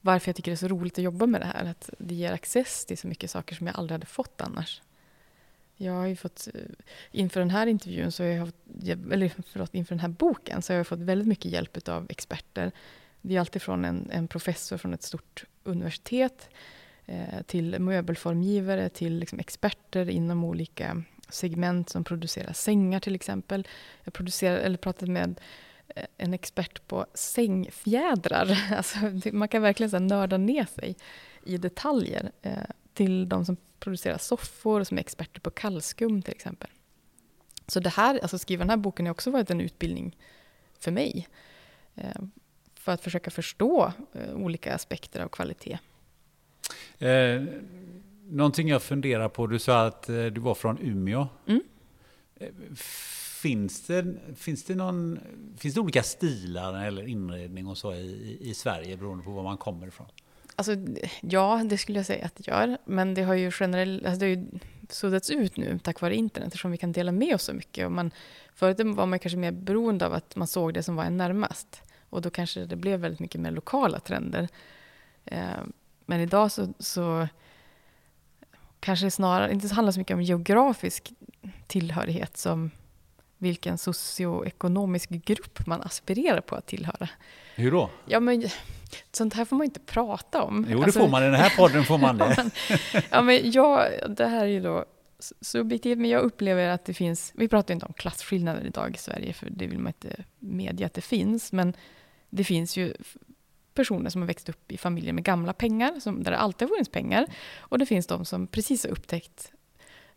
varför 0.02 0.30
jag 0.30 0.36
tycker 0.36 0.52
det 0.52 0.56
är 0.56 0.58
så 0.58 0.68
roligt 0.68 0.97
att 0.97 1.04
jobba 1.04 1.26
med 1.26 1.41
det 1.41 1.47
här. 1.47 1.66
Att 1.66 1.89
det 1.97 2.16
ger 2.16 2.32
access 2.32 2.86
till 2.86 2.97
så 2.97 3.08
mycket 3.08 3.32
saker 3.32 3.56
som 3.56 3.68
jag 3.68 3.76
aldrig 3.76 3.93
hade 3.93 4.06
fått 4.06 4.41
annars. 4.41 4.82
Jag 5.82 5.94
har 5.94 6.08
ju 6.08 6.16
fått, 6.16 6.48
eh, 6.54 6.62
inför 7.12 7.40
den 7.40 7.50
här 7.50 7.68
intervjun, 7.68 8.12
så 8.12 8.24
har 8.24 8.30
jag 8.30 8.52
eller 9.12 9.32
förlåt, 9.48 9.76
inför 9.76 9.96
den 9.96 10.00
här 10.00 10.10
boken, 10.10 10.62
så 10.62 10.74
har 10.74 10.78
jag 10.78 10.88
fått 10.88 11.00
väldigt 11.00 11.28
mycket 11.28 11.52
hjälp 11.52 11.88
av 11.88 12.08
experter. 12.10 12.72
Det 13.22 13.36
är 13.36 13.40
alltifrån 13.40 13.86
en, 13.86 14.10
en 14.12 14.28
professor 14.28 14.78
från 14.78 14.94
ett 14.94 15.04
stort 15.04 15.46
universitet, 15.64 16.50
eh, 17.06 17.42
till 17.46 17.80
möbelformgivare, 17.80 18.90
till 18.90 19.20
liksom 19.20 19.40
experter 19.40 20.10
inom 20.10 20.44
olika 20.44 21.04
segment 21.30 21.90
som 21.90 22.04
producerar 22.04 22.54
sängar 22.54 23.00
till 23.00 23.16
exempel. 23.16 23.68
Jag 24.04 24.14
producerar, 24.14 24.58
eller 24.58 24.78
pratat 24.78 25.10
med 25.10 25.40
eh, 25.96 26.06
en 26.18 26.34
expert 26.34 26.88
på 26.88 27.06
sängfjädrar. 27.14 28.60
Alltså, 28.78 28.98
man 29.32 29.48
kan 29.48 29.62
verkligen 29.62 29.90
så 29.90 30.00
nörda 30.00 30.38
ner 30.38 30.66
sig 30.66 30.96
i 31.46 31.58
detaljer. 31.58 32.32
Eh, 32.42 32.54
till 33.00 33.30
de 33.30 33.45
som 33.45 33.58
producerar 33.80 34.18
soffor, 34.18 34.84
som 34.84 34.97
är 34.97 35.02
experter 35.02 35.41
på 35.41 35.50
kallskum 35.50 36.22
till 36.22 36.34
exempel. 36.34 36.70
Så 37.68 37.80
det 37.80 37.89
här, 37.89 38.20
alltså 38.20 38.38
skriva 38.38 38.60
den 38.60 38.70
här 38.70 38.78
boken 38.78 39.06
har 39.06 39.12
också 39.12 39.32
varit 39.32 39.52
en 39.52 39.62
utbildning 39.62 40.18
för 40.80 40.91
mig. 40.91 41.28
Eh, 41.95 42.22
för 42.74 42.91
att 42.91 43.02
försöka 43.02 43.32
förstå 43.32 43.93
eh, 44.14 44.34
olika 44.36 44.76
aspekter 44.76 45.22
av 45.22 45.28
kvalitet. 45.28 45.80
Eh, 46.97 47.43
någonting 48.30 48.68
jag 48.68 48.84
funderar 48.84 49.30
på, 49.30 49.47
du 49.47 49.60
sa 49.60 49.86
att 49.86 50.10
eh, 50.10 50.26
du 50.26 50.41
var 50.41 50.56
från 50.56 50.78
Umeå. 50.82 51.28
Mm. 51.47 51.62
Finns 53.41 53.88
det, 53.88 54.16
finns, 54.36 54.64
det 54.64 54.76
någon, 54.76 55.20
finns 55.58 55.76
det 55.76 55.82
olika 55.82 56.04
stilar 56.04 56.86
eller 56.86 57.08
inredning 57.08 57.68
och 57.68 57.78
så 57.78 57.93
i, 57.93 58.38
i 58.41 58.54
Sverige 58.54 58.97
beroende 58.97 59.24
på 59.24 59.32
var 59.32 59.43
man 59.43 59.58
kommer 59.58 59.88
ifrån? 59.88 60.08
Alltså, 60.60 60.76
ja, 61.22 61.62
det 61.66 61.78
skulle 61.78 61.99
jag 61.99 62.05
säga 62.05 62.26
att 62.26 62.36
det 62.36 62.47
gör. 62.47 62.78
Men 62.86 63.14
det 63.14 63.24
har 63.24 63.34
ju 63.34 63.51
generellt, 63.60 64.05
alltså 64.05 64.20
det 64.20 64.26
har 64.26 64.30
ju 64.30 64.47
suddats 64.89 65.30
ut 65.30 65.57
nu 65.57 65.80
tack 65.84 66.01
vare 66.01 66.16
internet 66.16 66.47
eftersom 66.47 66.72
vi 66.72 66.78
kan 66.78 66.91
dela 66.91 67.12
med 67.12 67.36
oss 67.36 67.43
så 67.43 67.53
mycket. 67.53 67.86
Och 67.86 67.91
man, 67.91 68.12
förut 68.55 68.80
var 68.80 69.05
man 69.05 69.20
kanske 69.20 69.38
mer 69.38 69.51
beroende 69.51 70.05
av 70.05 70.14
att 70.14 70.36
man 70.36 70.47
såg 70.47 70.74
det 70.74 70.84
som 70.84 70.95
var 70.95 71.03
en 71.03 71.18
närmast. 71.18 71.82
Och 72.10 72.22
då 72.22 72.30
kanske 72.30 72.66
det 72.66 72.76
blev 72.76 72.99
väldigt 72.99 73.20
mycket 73.20 73.41
mer 73.41 73.51
lokala 73.51 73.99
trender. 73.99 74.47
Eh, 75.26 75.62
men 76.05 76.20
idag 76.20 76.51
så, 76.51 76.74
så 76.80 77.28
kanske 78.80 79.05
det 79.05 79.12
snarare 79.12 79.53
inte 79.53 79.74
handlar 79.74 79.91
så 79.91 79.99
mycket 79.99 80.16
om 80.16 80.22
geografisk 80.22 81.12
tillhörighet 81.68 82.38
som 82.38 82.72
vilken 83.38 83.78
socioekonomisk 83.78 85.10
grupp 85.10 85.68
man 85.68 85.82
aspirerar 85.82 86.41
på 86.41 86.55
att 86.55 86.66
tillhöra. 86.66 87.10
Hur 87.55 87.72
då? 87.72 87.89
Ja, 88.05 88.20
men, 88.20 88.49
sånt 89.12 89.34
här 89.34 89.46
får 89.46 89.56
man 89.56 89.66
inte 89.66 89.80
prata 89.80 90.44
om. 90.44 90.66
Jo, 90.70 90.80
det 90.80 90.86
alltså, 90.86 91.00
får 91.00 91.08
man. 91.08 91.24
I 91.24 91.26
den 91.26 91.36
här 91.36 91.58
podden 91.58 91.84
får 91.84 91.98
man 91.98 92.18
det. 92.18 92.52
ja, 93.12 93.22
men 93.22 93.52
jag, 93.52 93.90
det 94.10 94.28
här 94.28 94.42
är 94.42 94.48
ju 94.48 94.60
då 94.60 94.86
subjektivt, 95.42 95.98
men 95.98 96.10
jag 96.10 96.22
upplever 96.22 96.70
att 96.70 96.86
det 96.86 96.94
finns... 96.94 97.32
Vi 97.36 97.48
pratar 97.48 97.74
inte 97.74 97.86
om 97.86 97.94
klasskillnader 97.94 98.66
idag 98.66 98.96
i 98.96 98.98
Sverige, 98.98 99.34
för 99.34 99.50
det 99.50 99.68
vill 99.68 99.80
man 99.80 99.88
inte 99.88 100.24
medge 100.40 100.86
att 100.86 100.94
det 100.94 101.02
finns. 101.02 101.52
Men 101.52 101.74
det 102.30 102.44
finns 102.44 102.78
ju 102.78 102.94
personer 103.74 104.10
som 104.10 104.22
har 104.22 104.28
växt 104.28 104.50
upp 104.50 104.72
i 104.72 104.78
familjer 104.78 105.14
med 105.14 105.24
gamla 105.24 105.54
pengar, 105.54 106.00
som, 106.00 106.24
där 106.24 106.32
det 106.32 106.38
alltid 106.38 106.68
har 106.68 106.76
funnits 106.76 106.90
pengar. 106.90 107.26
Och 107.60 107.80
det 107.80 107.86
finns 107.86 108.08
de 108.08 108.26
som 108.26 108.48
precis 108.48 108.84
har 108.84 108.92
upptäckt 108.92 109.52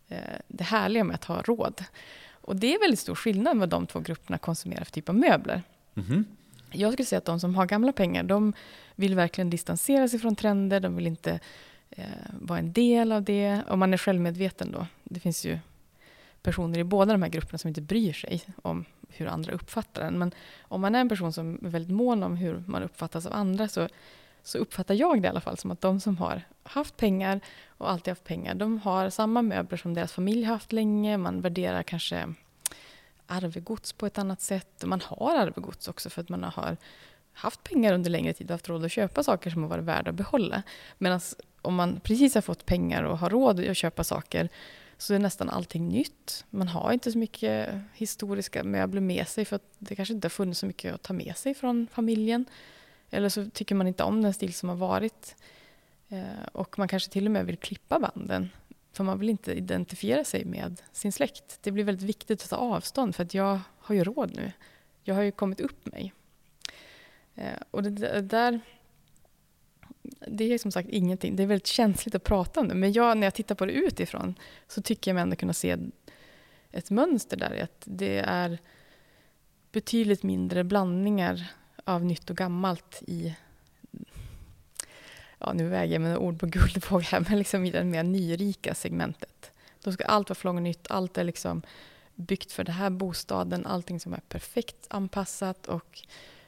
eh, 0.09 0.19
det 0.49 0.65
härliga 0.65 1.05
med 1.05 1.15
att 1.15 1.25
ha 1.25 1.43
råd. 1.43 1.85
Och 2.31 2.57
det 2.57 2.75
är 2.75 2.81
väldigt 2.81 3.01
stor 3.01 3.15
skillnad 3.15 3.59
vad 3.59 3.69
de 3.69 3.87
två 3.87 4.01
grupperna 4.01 4.39
konsumerar 4.39 4.85
för 4.85 4.93
typ 4.93 5.09
av 5.09 5.15
möbler. 5.15 5.63
Mm 5.95 6.09
-hmm. 6.09 6.25
Jag 6.73 6.93
skulle 6.93 7.07
säga 7.07 7.19
att 7.19 7.25
de 7.25 7.41
som 7.41 7.55
har 7.55 7.67
gamla 7.67 7.93
pengar, 7.93 8.23
de 8.23 8.53
vill 8.95 9.15
verkligen 9.15 9.51
distansera 9.51 10.09
sig 10.09 10.19
från 10.19 10.37
trender, 10.37 10.81
de 10.81 10.97
vill 10.97 11.07
inte 11.07 11.41
eh, 11.91 12.05
vara 12.41 12.59
en 12.59 12.73
del 12.73 13.13
av 13.13 13.23
det. 13.23 13.61
Om 13.69 13.79
man 13.79 13.93
är 13.93 13.99
självmedveten 13.99 14.73
då. 14.73 14.87
Det 15.05 15.21
finns 15.21 15.45
ju 15.45 15.59
personer 16.43 16.79
i 16.79 16.85
båda 16.85 17.13
de 17.13 17.23
här 17.23 17.31
grupperna 17.31 17.59
som 17.59 17.69
inte 17.69 17.81
bryr 17.81 18.13
sig 18.13 18.43
om 18.63 18.85
hur 19.09 19.27
andra 19.27 19.53
uppfattar 19.53 20.03
en. 20.03 20.19
Men 20.19 20.33
om 20.63 20.81
man 20.81 20.95
är 20.95 21.01
en 21.01 21.09
person 21.09 21.33
som 21.33 21.55
är 21.65 21.69
väldigt 21.69 21.97
mån 21.97 22.23
om 22.23 22.37
hur 22.37 22.65
man 22.67 22.83
uppfattas 22.83 23.27
av 23.27 23.33
andra 23.33 23.69
så, 23.69 23.89
så 24.43 24.59
uppfattar 24.59 24.95
jag 24.95 25.23
det 25.23 25.27
i 25.27 25.29
alla 25.29 25.41
fall 25.41 25.59
som 25.59 25.71
att 25.71 25.81
de 25.81 26.01
som 26.01 26.17
har 26.17 26.43
haft 26.63 26.97
pengar 26.97 27.41
och 27.67 27.91
alltid 27.91 28.11
haft 28.11 28.25
pengar, 28.25 28.55
de 28.55 28.79
har 28.79 29.11
samma 29.11 29.43
möbler 29.43 29.79
som 29.79 29.95
deras 29.95 30.13
familj 30.13 30.45
har 30.45 30.55
haft 30.55 30.73
länge. 30.73 31.17
Man 31.17 31.41
värderar 31.41 31.83
kanske 31.83 32.35
arvegods 33.33 33.93
på 33.93 34.07
ett 34.07 34.19
annat 34.19 34.41
sätt. 34.41 34.85
Man 34.85 35.01
har 35.01 35.37
arvegods 35.37 35.89
också 35.89 36.11
för 36.11 36.21
att 36.21 36.29
man 36.29 36.45
har 36.45 36.77
haft 37.33 37.65
pengar 37.65 37.95
under 37.95 38.11
längre 38.11 38.33
tid 38.33 38.47
och 38.47 38.55
haft 38.55 38.69
råd 38.69 38.85
att 38.85 38.93
köpa 38.93 39.23
saker 39.23 39.51
som 39.51 39.63
har 39.63 39.71
varit 39.71 39.85
värda 39.85 40.11
att 40.11 40.17
behålla. 40.17 40.63
Medan 40.99 41.21
om 41.63 41.75
man 41.75 42.01
precis 42.01 42.35
har 42.35 42.43
fått 42.43 42.67
pengar 42.67 43.03
och 43.03 43.19
har 43.19 43.31
råd 43.31 43.61
att 43.61 43.77
köpa 43.77 44.05
saker 44.05 44.49
så 44.99 45.15
är 45.15 45.19
nästan 45.19 45.49
allting 45.49 45.89
nytt. 45.89 46.45
Man 46.51 46.69
har 46.69 46.93
inte 46.93 47.13
så 47.13 47.19
mycket 47.19 47.69
historiska 47.95 48.65
möbler 48.65 49.01
med 49.01 49.29
sig 49.29 49.45
för 49.45 49.57
att 49.57 49.75
det 49.79 49.97
kanske 49.97 50.15
inte 50.15 50.27
har 50.27 50.31
funnits 50.31 50.61
så 50.61 50.67
mycket 50.67 50.95
att 50.95 51.03
ta 51.03 51.13
med 51.13 51.37
sig 51.37 51.55
från 51.55 51.87
familjen. 51.93 52.45
Eller 53.11 53.29
så 53.29 53.51
tycker 53.51 53.75
man 53.75 53.87
inte 53.87 54.03
om 54.03 54.23
den 54.23 54.35
stil 54.35 54.55
som 54.55 54.69
har 54.69 54.77
varit. 54.77 55.37
Eh, 56.09 56.45
och 56.53 56.79
man 56.79 56.89
kanske 56.89 57.11
till 57.11 57.27
och 57.27 57.33
med 57.33 57.47
vill 57.47 57.57
klippa 57.57 57.99
banden. 57.99 58.51
För 58.93 59.05
man 59.05 59.19
vill 59.19 59.29
inte 59.29 59.53
identifiera 59.53 60.25
sig 60.25 60.45
med 60.45 60.83
sin 60.93 61.13
släkt. 61.13 61.59
Det 61.63 61.71
blir 61.71 61.85
väldigt 61.85 62.09
viktigt 62.09 62.43
att 62.43 62.51
ta 62.51 62.57
avstånd 62.57 63.15
för 63.15 63.23
att 63.23 63.35
jag 63.35 63.61
har 63.79 63.95
ju 63.95 64.05
råd 64.05 64.37
nu. 64.37 64.53
Jag 65.03 65.15
har 65.15 65.23
ju 65.23 65.33
kommit 65.33 65.61
upp 65.61 65.87
mig. 65.87 66.13
Eh, 67.35 67.57
och 67.71 67.83
det 67.83 68.21
där 68.21 68.61
det 70.27 70.45
är 70.45 70.59
som 70.59 70.73
sagt 70.73 70.89
ingenting. 70.89 71.37
Det 71.37 71.43
är 71.43 71.47
väldigt 71.47 71.67
känsligt 71.67 72.15
att 72.15 72.25
prata 72.25 72.61
om 72.61 72.69
det. 72.69 72.75
Men 72.75 72.93
jag, 72.93 73.19
när 73.19 73.27
jag 73.27 73.35
tittar 73.35 73.55
på 73.55 73.67
det 73.67 73.73
utifrån 73.73 74.35
så 74.69 74.83
tycker 74.83 75.11
jag 75.11 75.15
mig 75.15 75.23
ändå 75.23 75.37
kunna 75.37 75.53
se 75.53 75.77
ett 76.71 76.91
mönster 76.91 77.37
där. 77.37 77.63
Att 77.63 77.83
det 77.85 78.19
är 78.19 78.59
betydligt 79.73 80.23
mindre 80.23 80.65
blandningar 80.65 81.53
av 81.85 82.05
nytt 82.05 82.31
och 82.31 82.37
gammalt 82.37 83.03
i 83.07 83.37
ja, 85.43 85.53
nu 85.53 85.69
väger 85.69 85.93
jag 85.95 86.03
mina 86.03 86.19
ord 86.19 86.41
på 86.41 86.47
guldvåg 86.47 87.03
här, 87.03 87.21
men 87.29 87.39
liksom 87.39 87.65
i 87.65 87.71
det 87.71 87.85
mer 87.85 88.03
nyrika 88.03 88.75
segmentet. 88.75 89.53
Då 89.83 89.93
ska 89.93 90.05
allt 90.05 90.29
vara 90.29 90.35
flångnytt, 90.35 90.87
allt 90.91 91.19
är 91.19 91.25
liksom 91.25 91.63
byggt 92.15 92.53
för 92.53 92.65
den 92.65 92.75
här 92.75 92.91
bostaden, 92.91 93.67
allting 93.67 94.01
som 94.01 94.13
är 94.13 94.21
perfekt 94.29 94.87
anpassat 94.91 95.67
och 95.67 96.03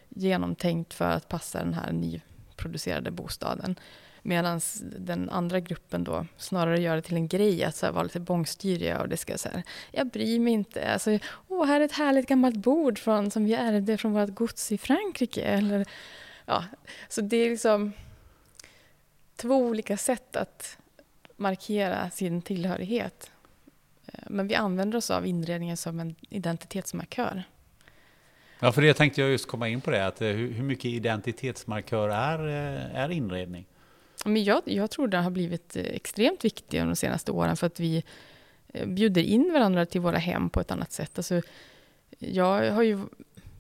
genomtänkt 0.09 0.95
för 0.95 1.11
att 1.11 1.29
passa 1.29 1.59
den 1.59 1.75
här 1.75 1.93
nyproducerade 1.93 3.11
bostaden. 3.11 3.79
Medan 4.23 4.61
den 4.99 5.31
andra 5.31 5.61
gruppen 5.61 6.05
då 6.05 6.27
snarare 6.37 6.81
gör 6.81 6.97
det 6.97 7.03
till 7.03 7.17
en 7.17 7.29
grej 7.29 7.65
att 7.65 7.77
så 7.77 7.87
här, 7.87 7.93
vara 7.93 8.03
lite 8.03 8.21
bångstyriga 8.21 9.01
och 9.01 9.09
det 9.09 9.17
ska 9.17 9.39
så 9.39 9.49
här, 9.49 9.63
jag 9.91 10.07
bryr 10.07 10.41
mig 10.41 10.53
inte. 10.53 10.93
Alltså, 10.93 11.19
åh, 11.49 11.67
här 11.67 11.81
är 11.81 11.85
ett 11.85 11.93
härligt 11.93 12.29
gammalt 12.29 12.57
bord 12.57 12.99
från, 12.99 13.31
som 13.31 13.45
vi 13.45 13.55
ärvde 13.55 13.99
från 13.99 14.13
vårt 14.13 14.35
gods 14.35 14.73
i 14.73 14.79
Frankrike. 14.79 15.43
Eller, 15.43 15.87
ja, 16.47 16.65
så 17.09 17.21
det 17.21 17.37
är 17.37 17.51
liksom 17.51 17.93
två 19.37 19.57
olika 19.57 19.97
sätt 19.97 20.37
att 20.37 20.79
markera 21.37 22.11
sin 22.11 22.43
tillhörighet. 22.43 23.31
Eh, 24.07 24.25
men 24.27 24.49
vi 24.49 24.55
använder 24.55 24.99
oss 24.99 25.11
av 25.11 25.27
inredningen 25.27 25.77
som 25.77 26.01
en 26.01 26.15
identitetsmarkör. 26.31 27.45
Ja, 28.61 28.73
för 28.73 28.83
det 28.83 28.95
tänkte 28.95 29.21
jag 29.21 29.31
just 29.31 29.49
komma 29.49 29.69
in 29.69 29.81
på 29.81 29.91
det, 29.91 30.07
att 30.07 30.23
eh, 30.23 30.29
hur 30.29 30.63
mycket 30.63 30.85
identitetsmarkör 30.85 32.09
är, 32.09 32.49
eh, 32.49 33.01
är 33.01 33.11
inredning? 33.11 33.67
Men 34.25 34.45
jag, 34.45 34.63
jag 34.65 34.91
tror 34.91 35.09
det 35.09 35.19
har 35.19 35.31
blivit 35.31 35.77
extremt 35.77 36.45
viktigt 36.45 36.71
de 36.71 36.97
senaste 36.97 37.33
åren 37.33 37.57
för 37.57 37.67
att 37.67 37.81
vi 37.81 38.05
bjuder 38.87 39.23
in 39.23 39.53
varandra 39.53 39.87
till 39.87 40.01
våra 40.01 40.19
hem 40.19 40.51
på 40.51 40.61
ett 40.61 40.71
annat 40.71 40.93
sätt. 40.93 41.19
Alltså, 41.19 41.43
jag 42.19 42.73
har 42.73 42.83
ju 42.83 43.01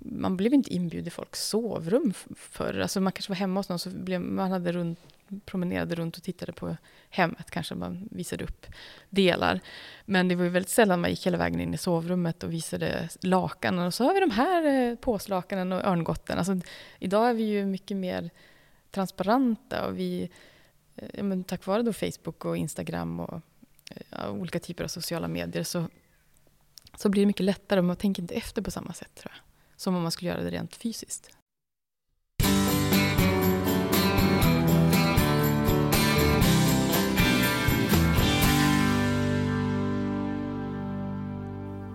man 0.04 0.36
blev 0.36 0.54
inte 0.54 0.74
inbjuden 0.74 1.06
i 1.06 1.10
folks 1.10 1.48
sovrum 1.48 2.12
förr. 2.36 2.78
Alltså 2.78 3.00
man 3.00 3.12
kanske 3.12 3.30
var 3.30 3.36
hemma 3.36 3.60
hos 3.60 3.68
någon, 3.68 3.78
så 3.78 3.90
blev, 3.90 4.20
man 4.20 4.50
hade 4.50 4.72
runt, 4.72 4.98
promenerade 5.40 5.94
runt 5.94 6.16
och 6.16 6.22
tittade 6.22 6.52
på 6.52 6.76
hemmet, 7.10 7.50
kanske 7.50 7.74
man 7.74 8.08
visade 8.10 8.44
upp 8.44 8.66
delar. 9.10 9.60
Men 10.04 10.28
det 10.28 10.34
var 10.34 10.44
ju 10.44 10.50
väldigt 10.50 10.70
sällan 10.70 11.00
man 11.00 11.10
gick 11.10 11.26
hela 11.26 11.38
vägen 11.38 11.60
in 11.60 11.74
i 11.74 11.78
sovrummet 11.78 12.42
och 12.42 12.52
visade 12.52 13.08
lakanen. 13.22 13.86
Och 13.86 13.94
så 13.94 14.04
har 14.04 14.14
vi 14.14 14.20
de 14.20 14.30
här 14.30 14.64
eh, 14.64 14.96
påslakanen 14.96 15.72
och 15.72 15.84
örngotten. 15.84 16.38
Alltså, 16.38 16.60
idag 16.98 17.30
är 17.30 17.34
vi 17.34 17.42
ju 17.42 17.66
mycket 17.66 17.96
mer 17.96 18.30
transparenta 18.90 19.86
och 19.86 19.98
vi, 19.98 20.30
eh, 20.96 21.08
ja 21.14 21.22
men 21.22 21.44
tack 21.44 21.66
vare 21.66 21.82
då 21.82 21.92
Facebook 21.92 22.44
och 22.44 22.56
Instagram 22.56 23.20
och 23.20 23.40
eh, 23.90 24.02
ja, 24.10 24.30
olika 24.30 24.58
typer 24.58 24.84
av 24.84 24.88
sociala 24.88 25.28
medier 25.28 25.62
så, 25.62 25.88
så 26.96 27.08
blir 27.08 27.22
det 27.22 27.26
mycket 27.26 27.46
lättare 27.46 27.80
och 27.80 27.84
man 27.84 27.96
tänker 27.96 28.22
inte 28.22 28.34
efter 28.34 28.62
på 28.62 28.70
samma 28.70 28.92
sätt 28.92 29.14
tror 29.14 29.32
jag 29.34 29.44
som 29.76 29.96
om 29.96 30.02
man 30.02 30.10
skulle 30.10 30.30
göra 30.30 30.42
det 30.42 30.50
rent 30.50 30.76
fysiskt. 30.76 31.30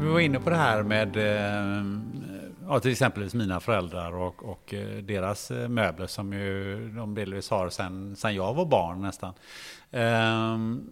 Vi 0.00 0.08
var 0.08 0.20
inne 0.20 0.40
på 0.40 0.50
det 0.50 0.56
här 0.56 0.82
med 0.82 1.16
eh, 1.16 1.84
ja, 2.68 2.80
till 2.80 2.90
exempel 2.90 3.30
mina 3.34 3.60
föräldrar 3.60 4.14
och, 4.14 4.44
och 4.44 4.74
eh, 4.74 5.02
deras 5.02 5.50
eh, 5.50 5.68
möbler 5.68 6.06
som 6.06 6.32
ju 6.32 6.88
de 6.88 7.14
delvis 7.14 7.50
har 7.50 7.68
sedan 7.68 8.16
sen 8.16 8.34
jag 8.34 8.54
var 8.54 8.66
barn 8.66 9.02
nästan. 9.02 9.34
Um, 9.90 10.90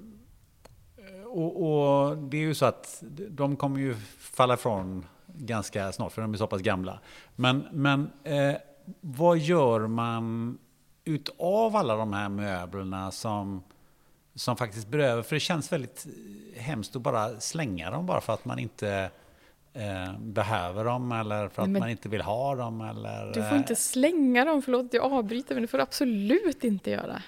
och, 1.24 1.62
och, 1.62 2.18
det 2.18 2.36
är 2.36 2.40
ju 2.40 2.54
så 2.54 2.66
att 2.66 3.02
de 3.28 3.56
kommer 3.56 3.80
ju 3.80 3.94
falla 4.18 4.54
ifrån 4.54 5.06
ganska 5.26 5.92
snart 5.92 6.12
för 6.12 6.22
de 6.22 6.34
är 6.34 6.38
så 6.38 6.46
pass 6.46 6.62
gamla. 6.62 6.98
Men, 7.36 7.66
men 7.72 8.10
eh, 8.24 8.56
vad 9.00 9.38
gör 9.38 9.86
man 9.86 10.58
utav 11.04 11.76
alla 11.76 11.96
de 11.96 12.12
här 12.12 12.28
möblerna 12.28 13.10
som 13.10 13.62
som 14.36 14.56
faktiskt 14.56 14.88
berövar, 14.88 15.22
för 15.22 15.36
det 15.36 15.40
känns 15.40 15.72
väldigt 15.72 16.06
hemskt 16.56 16.96
att 16.96 17.02
bara 17.02 17.40
slänga 17.40 17.90
dem 17.90 18.06
bara 18.06 18.20
för 18.20 18.32
att 18.32 18.44
man 18.44 18.58
inte 18.58 19.10
eh, 19.72 20.18
behöver 20.18 20.84
dem 20.84 21.12
eller 21.12 21.48
för 21.48 21.62
att 21.62 21.68
men, 21.68 21.80
man 21.80 21.90
inte 21.90 22.08
vill 22.08 22.20
ha 22.20 22.54
dem 22.54 22.80
eller... 22.80 23.32
Du 23.34 23.42
får 23.42 23.58
inte 23.58 23.72
eh, 23.72 23.76
slänga 23.76 24.44
dem, 24.44 24.62
förlåt 24.62 24.94
jag 24.94 25.12
avbryter, 25.12 25.54
men 25.54 25.62
det 25.62 25.68
får 25.68 25.78
du 25.78 25.82
absolut 25.82 26.64
inte 26.64 26.90
göra. 26.90 27.22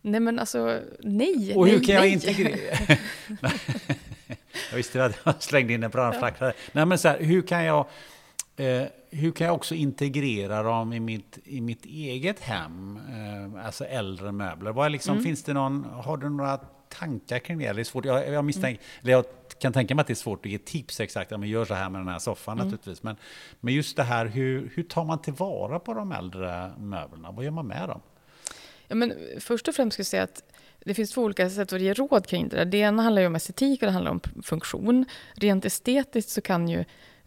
Nej 0.00 0.20
men 0.20 0.38
alltså, 0.38 0.80
nej, 1.00 1.54
Och 1.54 1.68
hur 1.68 1.76
nej, 1.76 1.86
kan 1.86 1.94
jag 1.94 2.02
nej. 2.02 2.12
integrera... 2.12 2.76
jag 4.70 4.76
visste 4.76 5.04
att 5.04 5.18
jag 5.24 5.42
slängde 5.42 5.72
in 5.72 5.82
en 5.82 5.90
brandflackare. 5.90 6.52
Nej 6.72 6.86
men 6.86 6.98
så 6.98 7.08
här, 7.08 7.20
hur 7.20 7.42
kan 7.42 7.64
jag... 7.64 7.86
Eh, 8.56 8.82
hur 9.14 9.32
kan 9.32 9.46
jag 9.46 9.54
också 9.54 9.74
integrera 9.74 10.62
dem 10.62 10.92
i 10.92 11.00
mitt, 11.00 11.38
i 11.44 11.60
mitt 11.60 11.84
eget 11.84 12.40
hem? 12.40 12.98
Eh, 13.56 13.66
alltså 13.66 13.84
äldre 13.84 14.32
möbler. 14.32 14.72
Vad 14.72 14.92
liksom, 14.92 15.12
Mm. 15.12 15.24
finns 15.24 15.42
det 15.42 15.52
någon, 15.52 15.84
har 15.84 16.16
du 16.16 16.28
några 16.30 16.56
tankar 16.88 17.38
kring 17.38 17.58
det? 17.58 17.64
Eller 17.66 17.80
är 17.80 17.84
svårt? 17.84 18.04
Jag, 18.04 18.28
jag, 18.28 18.44
misstänker, 18.44 18.82
eller 19.02 19.12
jag 19.12 19.24
kan 19.58 19.72
tänka 19.72 19.94
mig 19.94 20.00
att 20.00 20.06
det 20.06 20.12
är 20.12 20.14
svårt 20.14 20.46
att 20.46 20.52
ge 20.52 20.58
tips 20.58 21.00
exakt. 21.00 21.30
Men 21.30 21.42
gör 21.42 21.64
så 21.64 21.74
här 21.74 21.90
med 21.90 22.00
den 22.00 22.08
här 22.08 22.18
soffan 22.18 22.52
Mm. 22.58 22.64
naturligtvis. 22.66 23.02
Men, 23.02 23.16
men 23.60 23.74
just 23.74 23.96
det 23.96 24.02
här, 24.02 24.26
hur, 24.26 24.72
hur 24.74 24.82
tar 24.82 25.04
man 25.04 25.22
tillvara 25.22 25.78
på 25.78 25.94
de 25.94 26.12
äldre 26.12 26.70
möblerna? 26.78 27.30
Vad 27.30 27.44
gör 27.44 27.50
man 27.52 27.66
med 27.66 27.88
dem? 27.88 28.00
Ja, 28.88 28.94
men 28.94 29.12
först 29.40 29.68
och 29.68 29.74
främst 29.74 29.94
ska 29.94 30.00
jag 30.00 30.06
säga 30.06 30.22
att 30.22 30.42
det 30.84 30.94
finns 30.94 31.10
två 31.10 31.22
olika 31.22 31.50
sätt 31.50 31.72
att 31.72 31.80
ge 31.80 31.92
råd 31.92 32.26
kring 32.26 32.48
det 32.48 32.56
där. 32.56 32.64
Det 32.64 32.78
ena 32.78 33.02
handlar 33.02 33.22
ju 33.22 33.26
om 33.28 33.34
estetik 33.36 33.82
och 33.82 33.86
det 33.86 33.92
handlar 33.92 34.10
om 34.10 34.20
funktion. 34.42 35.04
Rent 35.34 35.64
estetiskt 35.64 36.30
så 36.30 36.40
kan 36.40 36.68
ju, 36.68 36.84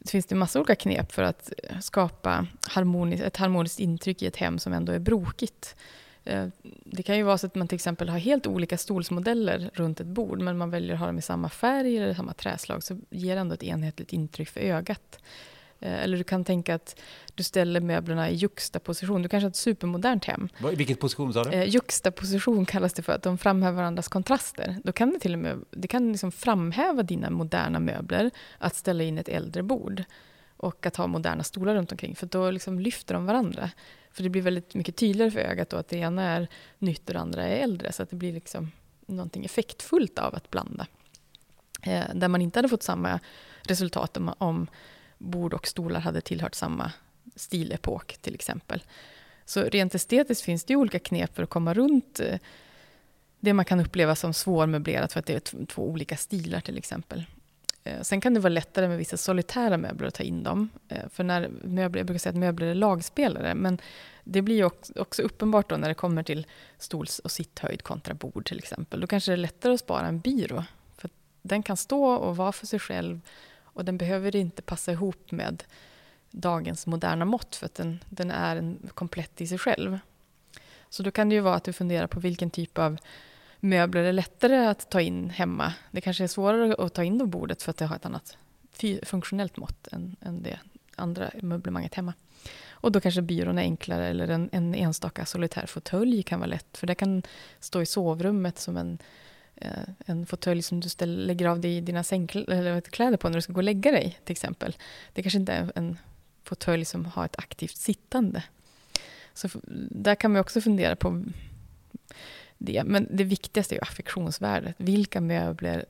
så 0.07 0.11
finns 0.11 0.25
det 0.25 0.35
massa 0.35 0.59
olika 0.59 0.75
knep 0.75 1.11
för 1.11 1.23
att 1.23 1.53
eh, 1.63 1.79
skapa 1.79 2.47
harmonis, 2.67 3.21
ett 3.21 3.37
harmoniskt 3.37 3.79
intryck 3.79 4.21
i 4.21 4.27
ett 4.27 4.35
hem 4.35 4.59
som 4.59 4.73
ändå 4.73 4.91
är 4.91 4.99
brokigt. 4.99 5.75
Eh, 6.23 6.47
det 6.85 7.03
kan 7.03 7.17
ju 7.17 7.23
vara 7.23 7.37
så 7.37 7.47
att 7.47 7.55
man 7.55 7.67
till 7.67 7.75
exempel 7.75 8.09
har 8.09 8.17
helt 8.17 8.47
olika 8.47 8.77
stolsmodeller 8.77 9.69
runt 9.73 9.99
ett 9.99 10.07
bord, 10.07 10.41
men 10.41 10.57
man 10.57 10.69
väljer 10.69 10.93
att 10.93 10.99
ha 10.99 11.07
dem 11.07 11.17
i 11.17 11.21
samma 11.21 11.49
färg 11.49 11.97
eller 11.97 12.13
samma 12.13 12.33
träslag, 12.33 12.83
så 12.83 12.99
ger 13.09 13.35
det 13.35 13.41
ändå 13.41 13.53
ett 13.53 13.63
enhetligt 13.63 14.13
intryck 14.13 14.49
för 14.49 14.59
ögat. 14.59 15.19
Eh, 15.79 16.03
Eller 16.03 16.17
du 16.17 16.23
kan 16.23 16.43
tänka 16.43 16.75
att 16.75 16.99
du 17.35 17.43
ställer 17.43 17.81
möblerna 17.81 18.29
i 18.29 18.35
juxtaposition. 18.35 19.21
Du 19.21 19.29
kanske 19.29 19.45
har 19.45 19.49
ett 19.49 19.55
supermodernt 19.55 20.25
hem. 20.25 20.49
Vilket 20.73 20.99
position 20.99 21.33
sa 21.33 21.43
du? 21.43 21.49
Eh, 21.49 21.69
juxtaposition 21.69 22.65
kallas 22.65 22.93
det 22.93 23.01
för, 23.01 23.13
att 23.13 23.23
de 23.23 23.37
framhäver 23.37 23.77
varandras 23.77 24.07
kontraster. 24.07 24.75
Då 24.83 24.91
kan 24.91 25.11
det 25.11 25.19
till 25.19 25.33
och 25.33 25.39
med 25.39 25.59
det 25.71 25.87
kan 25.87 26.11
liksom 26.11 26.31
framhäva 26.31 27.03
dina 27.03 27.29
moderna 27.29 27.79
möbler 27.79 28.31
att 28.57 28.75
ställa 28.75 29.03
in 29.03 29.17
ett 29.17 29.29
äldre 29.29 29.63
bord 29.63 30.03
och 30.57 30.85
att 30.85 30.95
ha 30.95 31.07
moderna 31.07 31.43
stolar 31.43 31.75
runt 31.75 31.91
omkring. 31.91 32.15
För 32.15 32.27
då 32.27 32.51
liksom 32.51 32.79
lyfter 32.79 33.13
de 33.13 33.25
varandra. 33.25 33.69
För 34.11 34.23
det 34.23 34.29
blir 34.29 34.41
väldigt 34.41 34.75
mycket 34.75 34.95
tydligare 34.95 35.31
för 35.31 35.39
ögat 35.39 35.69
då 35.69 35.77
att 35.77 35.89
det 35.89 35.97
ena 35.97 36.23
är 36.23 36.47
nytt 36.79 37.07
och 37.07 37.13
det 37.13 37.19
andra 37.19 37.43
är 37.43 37.63
äldre. 37.63 37.91
Så 37.91 38.03
att 38.03 38.09
det 38.09 38.15
blir 38.15 38.33
liksom 38.33 38.71
någonting 39.05 39.45
effektfullt 39.45 40.19
av 40.19 40.35
att 40.35 40.49
blanda. 40.49 40.87
Eh, 41.83 42.03
där 42.15 42.27
man 42.27 42.41
inte 42.41 42.59
hade 42.59 42.69
fått 42.69 42.83
samma 42.83 43.19
resultat 43.63 44.17
om, 44.17 44.33
om 44.37 44.67
bord 45.17 45.53
och 45.53 45.67
stolar 45.67 45.99
hade 45.99 46.21
tillhört 46.21 46.55
samma 46.55 46.91
stilepok 47.35 48.17
till 48.17 48.35
exempel. 48.35 48.83
Så 49.45 49.63
rent 49.63 49.95
estetiskt 49.95 50.43
finns 50.43 50.63
det 50.63 50.73
ju 50.73 50.77
olika 50.77 50.99
knep 50.99 51.35
för 51.35 51.43
att 51.43 51.49
komma 51.49 51.73
runt 51.73 52.19
eh, 52.19 52.39
det 53.39 53.53
man 53.53 53.65
kan 53.65 53.79
uppleva 53.79 54.15
som 54.15 54.33
svårmöblerat 54.33 55.13
för 55.13 55.19
att 55.19 55.25
det 55.25 55.33
är 55.33 55.65
två 55.65 55.89
olika 55.89 56.17
stilar 56.17 56.61
till 56.61 56.77
exempel. 56.77 57.25
Eh, 57.83 58.01
sen 58.01 58.21
kan 58.21 58.33
det 58.33 58.39
vara 58.39 58.53
lättare 58.53 58.87
med 58.87 58.97
vissa 58.97 59.17
solitära 59.17 59.77
möbler 59.77 60.07
att 60.07 60.13
ta 60.13 60.23
in 60.23 60.43
dem. 60.43 60.69
Eh, 60.87 61.09
för 61.09 61.23
när 61.23 61.49
möbler, 61.63 61.99
jag 61.99 62.05
brukar 62.07 62.19
säga 62.19 62.31
att 62.31 62.37
möbler 62.39 62.67
är 62.67 62.75
lagspelare, 62.75 63.55
men 63.55 63.77
det 64.23 64.41
blir 64.41 64.55
ju 64.55 64.69
också- 64.95 65.21
uppenbart 65.21 65.69
då 65.69 65.77
när 65.77 65.87
det 65.87 65.93
kommer 65.93 66.23
till 66.23 66.47
stols 66.77 67.19
och 67.19 67.31
sitthöjd 67.31 67.83
kontra 67.83 68.13
bord 68.13 68.45
till 68.45 68.59
exempel. 68.59 68.99
Då 68.99 69.07
kanske 69.07 69.31
det 69.31 69.35
är 69.35 69.37
lättare 69.37 69.73
att 69.73 69.79
spara 69.79 70.07
en 70.07 70.19
byrå. 70.19 70.63
För 70.97 71.09
den 71.41 71.63
kan 71.63 71.77
stå 71.77 72.05
och 72.05 72.37
vara 72.37 72.51
för 72.51 72.65
sig 72.67 72.79
själv 72.79 73.21
och 73.77 73.85
den 73.85 73.97
behöver 73.97 74.35
inte 74.35 74.61
passa 74.61 74.91
ihop 74.91 75.31
med 75.31 75.63
dagens 76.31 76.87
moderna 76.87 77.25
mått 77.25 77.55
för 77.55 77.65
att 77.65 77.75
den, 77.75 77.99
den 78.09 78.31
är 78.31 78.55
en 78.55 78.89
komplett 78.93 79.41
i 79.41 79.47
sig 79.47 79.57
själv. 79.57 79.99
Så 80.89 81.03
då 81.03 81.11
kan 81.11 81.29
det 81.29 81.35
ju 81.35 81.41
vara 81.41 81.55
att 81.55 81.63
du 81.63 81.73
funderar 81.73 82.07
på 82.07 82.19
vilken 82.19 82.49
typ 82.49 82.77
av 82.77 82.97
möbler 83.59 84.03
är 84.03 84.13
lättare 84.13 84.65
att 84.65 84.89
ta 84.89 85.01
in 85.01 85.29
hemma. 85.29 85.73
Det 85.91 86.01
kanske 86.01 86.23
är 86.23 86.27
svårare 86.27 86.75
att 86.85 86.93
ta 86.93 87.03
in 87.03 87.19
på 87.19 87.25
bordet 87.25 87.63
för 87.63 87.69
att 87.69 87.77
det 87.77 87.85
har 87.85 87.95
ett 87.95 88.05
annat 88.05 88.37
funktionellt 89.03 89.57
mått 89.57 89.87
än, 89.87 90.15
än 90.21 90.43
det 90.43 90.59
andra 90.95 91.31
möblemanget 91.41 91.95
hemma. 91.95 92.13
Och 92.69 92.91
då 92.91 93.01
kanske 93.01 93.21
byrån 93.21 93.57
är 93.57 93.61
enklare 93.61 94.07
eller 94.07 94.27
en, 94.27 94.49
en 94.51 94.75
enstaka 94.75 95.25
solitär 95.25 95.65
fåtölj 95.65 96.23
kan 96.23 96.39
vara 96.39 96.49
lätt 96.49 96.77
för 96.77 96.87
det 96.87 96.95
kan 96.95 97.23
stå 97.59 97.81
i 97.81 97.85
sovrummet 97.85 98.59
som 98.59 98.77
en, 98.77 98.91
eh, 98.91 98.99
Eh, 99.61 99.71
en 100.05 100.25
fåtölj 100.25 100.61
som 100.61 100.79
du 100.79 100.89
ställer, 100.89 101.25
lägger 101.25 101.47
av 101.47 101.59
dig 101.59 101.81
dina 101.81 102.01
sängkl- 102.01 102.51
eller 102.51 102.81
kläder 102.81 103.17
på 103.17 103.29
när 103.29 103.35
du 103.35 103.41
ska 103.41 103.53
gå 103.53 103.59
och 103.59 103.63
lägga 103.63 103.91
dig 103.91 104.19
till 104.23 104.31
exempel. 104.31 104.75
Det 105.13 105.21
kanske 105.21 105.39
inte 105.39 105.53
är 105.53 105.71
en 105.75 105.97
fåtölj 106.43 106.85
som 106.85 107.05
har 107.05 107.25
ett 107.25 107.39
aktivt 107.39 107.77
sittande. 107.77 108.43
Så 109.33 109.47
f- 109.47 109.55
där 109.91 110.15
kan 110.15 110.31
man 110.31 110.41
också 110.41 110.61
fundera 110.61 110.95
på 110.95 111.23
det. 112.57 112.83
Men 112.85 113.07
det 113.11 113.23
viktigaste 113.23 113.75
är 113.75 113.77
ju 113.77 113.81
affektionsvärdet. 113.81 114.75
Vilka 114.77 115.21
möbler 115.21 115.85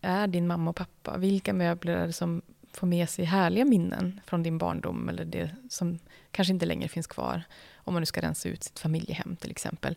är 0.00 0.26
din 0.26 0.46
mamma 0.46 0.70
och 0.70 0.76
pappa? 0.76 1.16
Vilka 1.16 1.52
möbler 1.52 1.96
är 1.96 2.06
det 2.06 2.12
som 2.12 2.42
får 2.72 2.86
med 2.86 3.08
sig 3.08 3.24
härliga 3.24 3.64
minnen 3.64 4.20
från 4.26 4.42
din 4.42 4.58
barndom 4.58 5.08
eller 5.08 5.24
det 5.24 5.50
som 5.70 5.98
kanske 6.30 6.52
inte 6.54 6.66
längre 6.66 6.88
finns 6.88 7.06
kvar 7.06 7.42
om 7.74 7.92
man 7.94 8.02
nu 8.02 8.06
ska 8.06 8.20
rensa 8.22 8.48
ut 8.48 8.62
sitt 8.64 8.78
familjehem 8.78 9.36
till 9.36 9.50
exempel. 9.50 9.96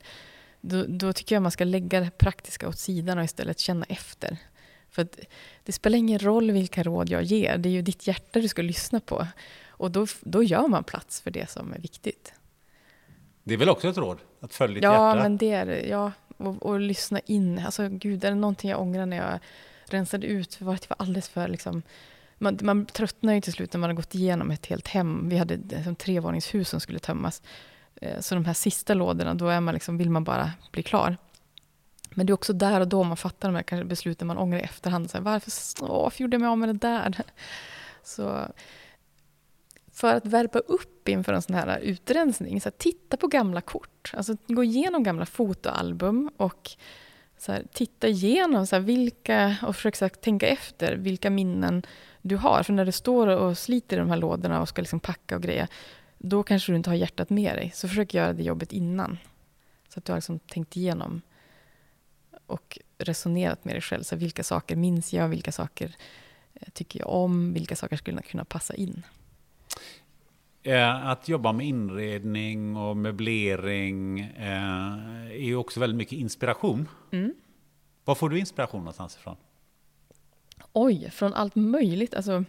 Då, 0.62 0.86
då 0.88 1.14
tycker 1.14 1.36
jag 1.36 1.42
man 1.42 1.52
ska 1.52 1.64
lägga 1.64 2.00
det 2.00 2.18
praktiska 2.18 2.68
åt 2.68 2.80
sidan 2.80 3.18
och 3.18 3.24
istället 3.24 3.60
känna 3.60 3.86
efter. 3.90 4.38
För 4.90 5.08
det 5.64 5.72
spelar 5.72 5.98
ingen 5.98 6.20
roll 6.20 6.52
vilka 6.52 6.84
råd 6.84 7.10
jag 7.10 7.24
ger, 7.24 7.58
det 7.58 7.70
är 7.70 7.74
ju 7.74 7.82
ditt 7.82 8.08
hjärta 8.08 8.40
du 8.40 8.48
ska 8.48 8.62
lyssna 8.62 9.00
på. 9.00 9.28
Och 9.68 9.92
då, 9.92 10.08
då 10.22 10.44
gör 10.44 10.68
man 10.68 10.84
plats 10.84 11.22
för 11.22 11.32
det 11.32 11.50
som 11.50 11.74
är 11.74 11.80
viktigt. 11.80 12.34
Det 13.44 13.54
är 13.54 13.58
väl 13.58 13.70
också 13.70 13.90
ett 13.90 13.98
råd? 13.98 14.18
Att 14.40 14.54
följa 14.54 14.76
ditt 14.76 14.84
Ja, 14.84 15.08
hjärta? 15.10 15.24
men 15.24 15.38
det 15.38 15.52
är. 15.52 15.86
Ja, 15.90 16.12
och, 16.38 16.66
och 16.66 16.80
lyssna 16.80 17.20
in. 17.20 17.60
Alltså 17.60 17.90
gud, 17.90 18.24
är 18.24 18.30
det 18.30 18.36
någonting 18.36 18.70
jag 18.70 18.82
ångrar 18.82 19.06
när 19.06 19.18
jag 19.18 19.40
rensade 19.86 20.28
ut? 20.28 20.56
För 20.56 20.74
att 20.74 20.82
det 20.82 20.90
var 20.90 20.98
alldeles 21.00 21.30
för 21.30 21.48
liksom... 21.48 21.82
Man, 22.38 22.60
man 22.62 22.86
tröttnar 22.86 23.34
ju 23.34 23.42
till 23.42 23.54
slut 23.54 23.74
när 23.74 23.80
man 23.80 23.90
har 23.90 23.96
gått 23.96 24.16
igenom 24.16 24.52
ett 24.52 24.66
helt 24.66 24.88
hem. 24.88 25.30
Vi 25.30 25.38
hade 25.38 25.54
ett 25.54 25.84
som 25.84 25.96
trevåningshus 25.96 26.70
som 26.70 26.80
skulle 26.80 27.00
tömmas. 27.00 27.42
Eh, 28.02 28.20
så 28.20 28.36
de 28.36 28.46
här 28.46 28.54
sista 28.54 28.94
lådorna, 28.94 29.34
då 29.34 29.48
är 29.48 29.62
man 29.62 29.74
liksom, 29.74 29.98
vill 29.98 30.10
man 30.10 30.24
bara 30.24 30.52
bli 30.72 30.84
klar. 30.84 31.18
Men 32.10 32.26
det 32.26 32.32
är 32.32 32.34
också 32.34 32.54
där 32.54 32.82
och 32.82 32.88
då 32.88 33.04
man 33.04 33.18
fattar 33.18 33.50
de 33.50 33.56
här 33.56 33.64
kanske 33.64 33.86
besluten 33.86 34.28
man 34.28 34.38
ångrar 34.38 34.60
i 34.60 34.62
efterhand. 34.62 35.12
Så 35.12 35.18
här, 35.18 35.24
varför, 35.24 35.52
åh, 35.82 36.04
varför 36.04 36.22
gjorde 36.22 36.36
jag 36.36 36.42
mig 36.42 36.50
av 36.50 36.58
med 36.58 36.70
det 36.70 36.88
där? 36.88 37.18
Så 38.04 38.48
för 39.94 40.16
att 40.16 40.26
värpa 40.26 40.60
upp 40.60 41.10
inför 41.10 41.34
en 41.34 41.42
sån 41.42 41.56
här 41.56 41.80
utrensning. 41.80 42.62
Så 42.62 42.70
här, 42.70 42.78
titta 42.78 43.18
på 43.18 43.28
gamla 43.28 43.62
kort. 43.62 44.14
Alltså 44.18 44.36
gå 44.48 44.64
igenom 44.64 45.04
gamla 45.04 45.26
fotoalbum 45.26 46.32
och 46.38 46.72
så 47.38 47.52
här, 47.52 47.64
titta 47.74 48.08
igenom 48.08 48.68
så 48.68 48.76
här, 48.76 48.84
vilka, 48.84 49.56
och 49.62 49.76
försök 49.76 50.22
tänka 50.22 50.48
efter 50.48 50.96
vilka 50.96 51.30
minnen 51.30 51.84
du 52.22 52.38
har. 52.38 52.64
För 52.64 52.74
när 52.74 52.86
du 52.86 52.92
står 52.92 53.28
och 53.28 53.58
sliter 53.58 53.96
i 53.96 54.00
de 54.00 54.10
här 54.10 54.18
lådorna 54.18 54.62
och 54.62 54.70
ska 54.70 54.82
liksom 54.82 55.00
packa 55.00 55.36
och 55.36 55.42
greja, 55.42 55.68
då 56.24 56.44
kanske 56.44 56.72
du 56.72 56.76
inte 56.76 56.90
har 56.90 56.96
hjärtat 56.96 57.30
med 57.30 57.56
dig. 57.56 57.72
Så 57.74 57.88
försök 57.88 58.14
göra 58.14 58.34
det 58.34 58.44
jobbet 58.44 58.74
innan. 58.74 59.18
Så 59.90 60.00
att 60.00 60.06
du 60.06 60.12
har 60.12 60.18
liksom 60.18 60.40
tänkt 60.40 60.78
igenom 60.78 61.22
och 62.46 62.80
resonerat 62.98 63.66
med 63.66 63.76
dig 63.76 63.82
själv. 63.82 64.04
Så 64.04 64.16
vilka 64.16 64.44
saker 64.44 64.76
minns 64.76 65.14
jag? 65.14 65.28
Vilka 65.28 65.52
saker 65.52 65.96
eh, 66.54 66.70
tycker 66.74 67.00
jag 67.00 67.10
om? 67.10 67.54
Vilka 67.54 67.76
saker 67.76 67.98
skulle 67.98 68.22
kunna 68.22 68.46
passa 68.46 68.76
in? 68.76 69.04
Eh, 70.64 71.08
att 71.08 71.28
jobba 71.28 71.52
med 71.52 71.68
inredning 71.68 72.78
och 72.78 72.98
möblering 72.98 74.20
eh, 74.20 75.32
är 75.32 75.46
ju 75.46 75.56
också 75.56 75.80
väldigt 75.80 75.98
mycket 75.98 76.20
inspiration. 76.20 76.88
Mm. 77.12 77.34
Var 78.06 78.16
får 78.16 78.30
du 78.30 78.40
inspiration 78.40 78.80
någonstans 78.80 79.16
ifrån? 79.16 79.36
Oj, 80.74 81.10
från 81.12 81.34
allt 81.34 81.56
möjligt. 81.56 82.14
Alltså, 82.14 82.44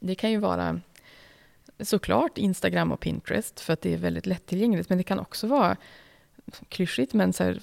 det 0.00 0.14
kan 0.14 0.30
ju 0.30 0.38
vara 0.38 0.80
såklart 1.80 2.38
Instagram 2.38 2.92
och 2.92 3.00
Pinterest, 3.00 3.60
för 3.60 3.72
att 3.72 3.80
det 3.80 3.94
är 3.94 3.98
väldigt 3.98 4.26
lättillgängligt. 4.26 4.88
Men 4.88 4.98
det 4.98 5.04
kan 5.04 5.18
också 5.18 5.46
vara 5.46 5.76
klyschigt, 6.68 7.14
men 7.14 7.32
så 7.32 7.44
här, 7.44 7.60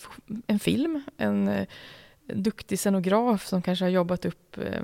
en 0.47 0.59
film. 0.59 1.03
En, 1.17 1.47
eh, 1.47 1.67
duktig 2.33 2.79
scenograf 2.79 3.45
som 3.45 3.61
kanske 3.61 3.85
har 3.85 3.89
jobbat 3.89 4.25
upp 4.25 4.57
eh, 4.57 4.83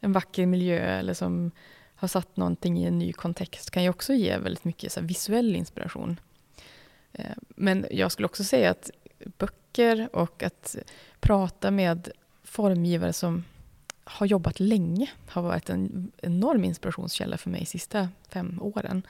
en 0.00 0.12
vacker 0.12 0.46
miljö 0.46 0.78
eller 0.78 1.14
som 1.14 1.50
har 1.94 2.08
satt 2.08 2.36
någonting 2.36 2.78
i 2.78 2.84
en 2.84 2.98
ny 2.98 3.12
kontext 3.12 3.70
kan 3.70 3.82
ju 3.82 3.88
också 3.88 4.12
ge 4.12 4.38
väldigt 4.38 4.64
mycket 4.64 4.92
så 4.92 5.00
visuell 5.00 5.56
inspiration. 5.56 6.20
Eh, 7.12 7.36
men 7.48 7.86
jag 7.90 8.12
skulle 8.12 8.26
också 8.26 8.44
säga 8.44 8.70
att 8.70 8.90
böcker 9.38 10.08
och 10.12 10.42
att 10.42 10.76
prata 11.20 11.70
med 11.70 12.08
formgivare 12.44 13.12
som 13.12 13.44
har 14.08 14.26
jobbat 14.26 14.60
länge 14.60 15.10
har 15.28 15.42
varit 15.42 15.70
en 15.70 16.12
enorm 16.16 16.64
inspirationskälla 16.64 17.38
för 17.38 17.50
mig 17.50 17.60
de 17.60 17.66
sista 17.66 18.08
fem 18.28 18.58
åren. 18.62 19.06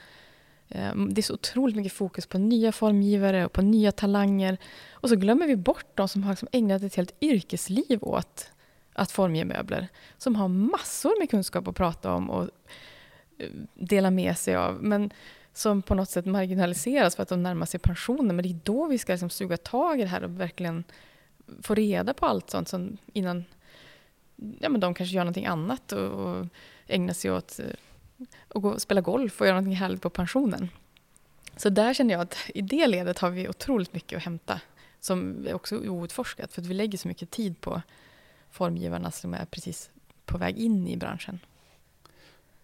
Ehm, 0.69 1.13
det 1.13 1.21
är 1.21 1.23
så 1.23 1.33
otroligt 1.33 1.75
mycket 1.75 1.93
fokus 1.93 2.25
på 2.25 2.37
nya 2.37 2.71
formgivare 2.71 3.45
och 3.45 3.53
på 3.53 3.61
nya 3.61 3.91
talanger. 3.91 4.57
Och 4.91 5.09
så 5.09 5.15
glömmer 5.15 5.47
vi 5.47 5.55
bort 5.55 5.85
de 5.95 6.07
som 6.07 6.23
har 6.23 6.31
liksom 6.31 6.47
ägnat 6.51 6.83
ett 6.83 6.95
helt 6.95 7.23
yrkesliv 7.23 7.99
åt 8.01 8.51
att 8.93 9.11
formge 9.11 9.45
möbler. 9.45 9.87
Som 10.17 10.35
har 10.35 10.47
massor 10.47 11.19
med 11.19 11.29
kunskap 11.29 11.67
att 11.67 11.75
prata 11.75 12.13
om 12.13 12.29
och 12.29 12.49
eh, 13.37 13.49
dela 13.73 14.11
med 14.11 14.37
sig 14.37 14.55
av. 14.55 14.83
Men 14.83 15.11
som 15.53 15.81
på 15.81 15.95
något 15.95 16.09
sätt 16.09 16.25
marginaliseras 16.25 17.15
för 17.15 17.23
att 17.23 17.29
de 17.29 17.43
närmar 17.43 17.65
sig 17.65 17.79
pensionen. 17.79 18.35
Men 18.35 18.43
det 18.43 18.49
är 18.49 18.59
då 18.63 18.85
vi 18.85 18.97
ska 18.97 19.13
liksom 19.13 19.29
suga 19.29 19.57
tag 19.57 19.99
i 19.99 20.03
det 20.03 20.09
här 20.09 20.23
och 20.23 20.39
verkligen 20.39 20.83
få 21.61 21.75
reda 21.75 22.13
på 22.13 22.25
allt 22.25 22.49
sånt 22.49 22.67
som 22.67 22.97
innan 23.13 23.45
ja, 24.59 24.69
men 24.69 24.81
de 24.81 24.93
kanske 24.93 25.15
gör 25.15 25.23
någonting 25.23 25.45
annat 25.45 25.91
och, 25.91 26.09
och 26.09 26.45
ägnar 26.87 27.13
sig 27.13 27.31
åt 27.31 27.59
eh, 27.59 27.65
att 28.47 28.61
gå 28.61 28.69
och 28.69 28.81
spela 28.81 29.01
golf 29.01 29.41
och 29.41 29.47
göra 29.47 29.55
någonting 29.55 29.75
härligt 29.75 30.01
på 30.01 30.09
pensionen. 30.09 30.69
Så 31.55 31.69
där 31.69 31.93
känner 31.93 32.13
jag 32.13 32.21
att 32.21 32.37
i 32.53 32.61
det 32.61 32.87
ledet 32.87 33.19
har 33.19 33.29
vi 33.29 33.49
otroligt 33.49 33.93
mycket 33.93 34.17
att 34.17 34.23
hämta 34.23 34.61
som 34.99 35.47
är 35.47 35.53
också 35.53 35.77
outforskat 35.77 36.53
för 36.53 36.61
att 36.61 36.67
vi 36.67 36.73
lägger 36.73 36.97
så 36.97 37.07
mycket 37.07 37.31
tid 37.31 37.61
på 37.61 37.81
formgivarna 38.51 39.11
som 39.11 39.33
är 39.33 39.45
precis 39.45 39.89
på 40.25 40.37
väg 40.37 40.57
in 40.57 40.87
i 40.87 40.97
branschen. 40.97 41.39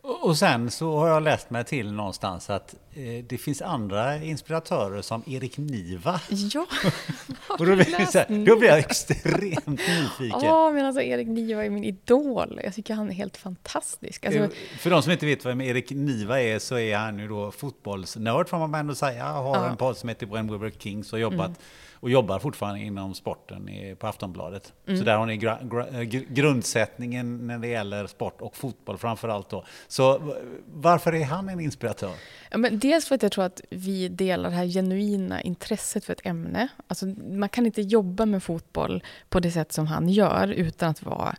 Och 0.05 0.37
sen 0.37 0.71
så 0.71 0.97
har 0.97 1.07
jag 1.07 1.23
läst 1.23 1.49
mig 1.49 1.63
till 1.63 1.93
någonstans 1.93 2.49
att 2.49 2.75
eh, 2.93 3.23
det 3.27 3.37
finns 3.37 3.61
andra 3.61 4.23
inspiratörer 4.23 5.01
som 5.01 5.23
Erik 5.27 5.57
Niva. 5.57 6.21
Ja, 6.29 6.65
och 7.47 7.65
då, 7.65 7.75
blir 7.75 7.85
här, 7.85 8.45
då 8.45 8.59
blir 8.59 8.69
jag 8.69 8.79
extremt 8.79 9.67
nyfiken. 9.67 10.39
Ja, 10.41 10.71
men 10.71 10.85
alltså 10.85 11.01
Erik 11.01 11.27
Niva 11.27 11.65
är 11.65 11.69
min 11.69 11.83
idol. 11.83 12.59
Jag 12.63 12.73
tycker 12.73 12.93
han 12.93 13.09
är 13.09 13.13
helt 13.13 13.37
fantastisk. 13.37 14.25
Alltså, 14.25 14.49
För 14.79 14.89
de 14.89 15.03
som 15.03 15.11
inte 15.11 15.25
vet 15.25 15.45
vem 15.45 15.61
Erik 15.61 15.91
Niva 15.91 16.41
är 16.41 16.59
så 16.59 16.77
är 16.77 16.97
han 16.97 17.19
ju 17.19 17.27
då 17.27 17.51
fotbollsnörd 17.51 18.49
får 18.49 18.57
man 18.57 18.75
ändå 18.75 18.95
säga. 18.95 19.25
Har 19.25 19.55
ja. 19.55 19.69
en 19.69 19.77
podd 19.77 19.97
som 19.97 20.09
heter 20.09 20.25
Brentwood 20.25 20.71
Kings 20.79 21.13
och 21.13 21.19
jobbat 21.19 21.47
mm 21.47 21.57
och 22.03 22.09
jobbar 22.09 22.39
fortfarande 22.39 22.79
inom 22.79 23.13
sporten 23.13 23.69
på 23.99 24.07
Aftonbladet. 24.07 24.73
Mm. 24.87 24.99
Så 24.99 25.05
där 25.05 25.17
har 25.17 25.25
ni 25.25 25.37
gra, 25.37 25.59
gra, 25.61 26.03
grundsättningen 26.29 27.47
när 27.47 27.59
det 27.59 27.67
gäller 27.67 28.07
sport 28.07 28.41
och 28.41 28.55
fotboll 28.55 28.97
framför 28.97 29.27
allt. 29.27 29.49
Då. 29.49 29.65
Så 29.87 30.33
varför 30.73 31.15
är 31.15 31.23
han 31.23 31.49
en 31.49 31.59
inspiratör? 31.59 32.13
Ja, 32.51 32.57
men 32.57 32.79
dels 32.79 33.07
för 33.07 33.15
att 33.15 33.23
jag 33.23 33.31
tror 33.31 33.45
att 33.45 33.61
vi 33.69 34.07
delar 34.07 34.49
det 34.49 34.55
här 34.55 34.65
genuina 34.65 35.41
intresset 35.41 36.05
för 36.05 36.13
ett 36.13 36.25
ämne. 36.25 36.67
Alltså, 36.87 37.05
man 37.31 37.49
kan 37.49 37.65
inte 37.65 37.81
jobba 37.81 38.25
med 38.25 38.43
fotboll 38.43 39.03
på 39.29 39.39
det 39.39 39.51
sätt 39.51 39.71
som 39.71 39.87
han 39.87 40.09
gör 40.09 40.47
utan 40.47 40.89
att 40.89 41.03
vara 41.03 41.35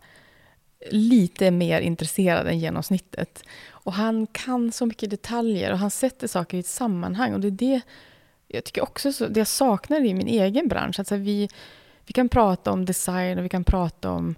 lite 0.90 1.50
mer 1.50 1.80
intresserad 1.80 2.46
än 2.46 2.58
genomsnittet. 2.58 3.42
Och 3.68 3.92
han 3.92 4.26
kan 4.26 4.72
så 4.72 4.86
mycket 4.86 5.10
detaljer 5.10 5.72
och 5.72 5.78
han 5.78 5.90
sätter 5.90 6.26
saker 6.26 6.56
i 6.56 6.60
ett 6.60 6.66
sammanhang. 6.66 7.34
Och 7.34 7.40
det 7.40 7.48
är 7.48 7.50
det 7.50 7.80
jag 8.54 8.64
tycker 8.64 8.82
också 8.82 9.12
så, 9.12 9.26
det 9.26 9.40
jag 9.40 9.46
saknar 9.46 10.04
i 10.04 10.14
min 10.14 10.28
egen 10.28 10.68
bransch, 10.68 10.98
alltså 10.98 11.16
vi, 11.16 11.48
vi 12.06 12.12
kan 12.12 12.28
prata 12.28 12.72
om 12.72 12.84
design 12.84 13.38
och 13.38 13.44
vi 13.44 13.48
kan 13.48 13.64
prata 13.64 14.10
om 14.10 14.34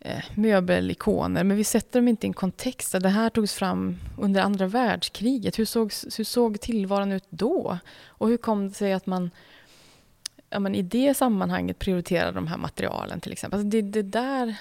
eh, 0.00 0.24
möbelikoner, 0.34 1.44
men 1.44 1.56
vi 1.56 1.64
sätter 1.64 2.00
dem 2.00 2.08
inte 2.08 2.26
i 2.26 2.28
en 2.28 2.34
kontext. 2.34 2.92
Det 3.00 3.08
här 3.08 3.30
togs 3.30 3.54
fram 3.54 3.98
under 4.18 4.40
andra 4.42 4.66
världskriget. 4.66 5.58
Hur 5.58 5.64
såg, 5.64 5.92
hur 6.16 6.24
såg 6.24 6.60
tillvaron 6.60 7.12
ut 7.12 7.26
då? 7.28 7.78
Och 8.06 8.28
hur 8.28 8.36
kom 8.36 8.68
det 8.68 8.74
sig 8.74 8.92
att 8.92 9.06
man 9.06 9.30
ja, 10.50 10.58
men 10.58 10.74
i 10.74 10.82
det 10.82 11.14
sammanhanget 11.14 11.78
prioriterar 11.78 12.32
de 12.32 12.46
här 12.46 12.56
materialen 12.56 13.20
till 13.20 13.32
exempel? 13.32 13.60
Alltså 13.60 13.70
det, 13.70 13.82
det 13.82 14.02
där 14.02 14.56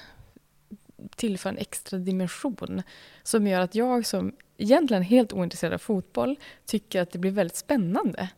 tillför 1.16 1.50
en 1.50 1.58
extra 1.58 2.00
dimension 2.00 2.84
som 3.24 3.48
gör 3.48 3.62
att 3.62 3.76
jag 3.76 4.06
som 4.06 4.34
egentligen 4.58 5.04
helt 5.04 5.34
ointresserad 5.34 5.74
av 5.74 5.78
fotboll 5.78 6.36
tycker 6.66 7.02
att 7.02 7.12
det 7.12 7.20
blir 7.20 7.32
väldigt 7.32 7.58
spännande. 7.58 8.30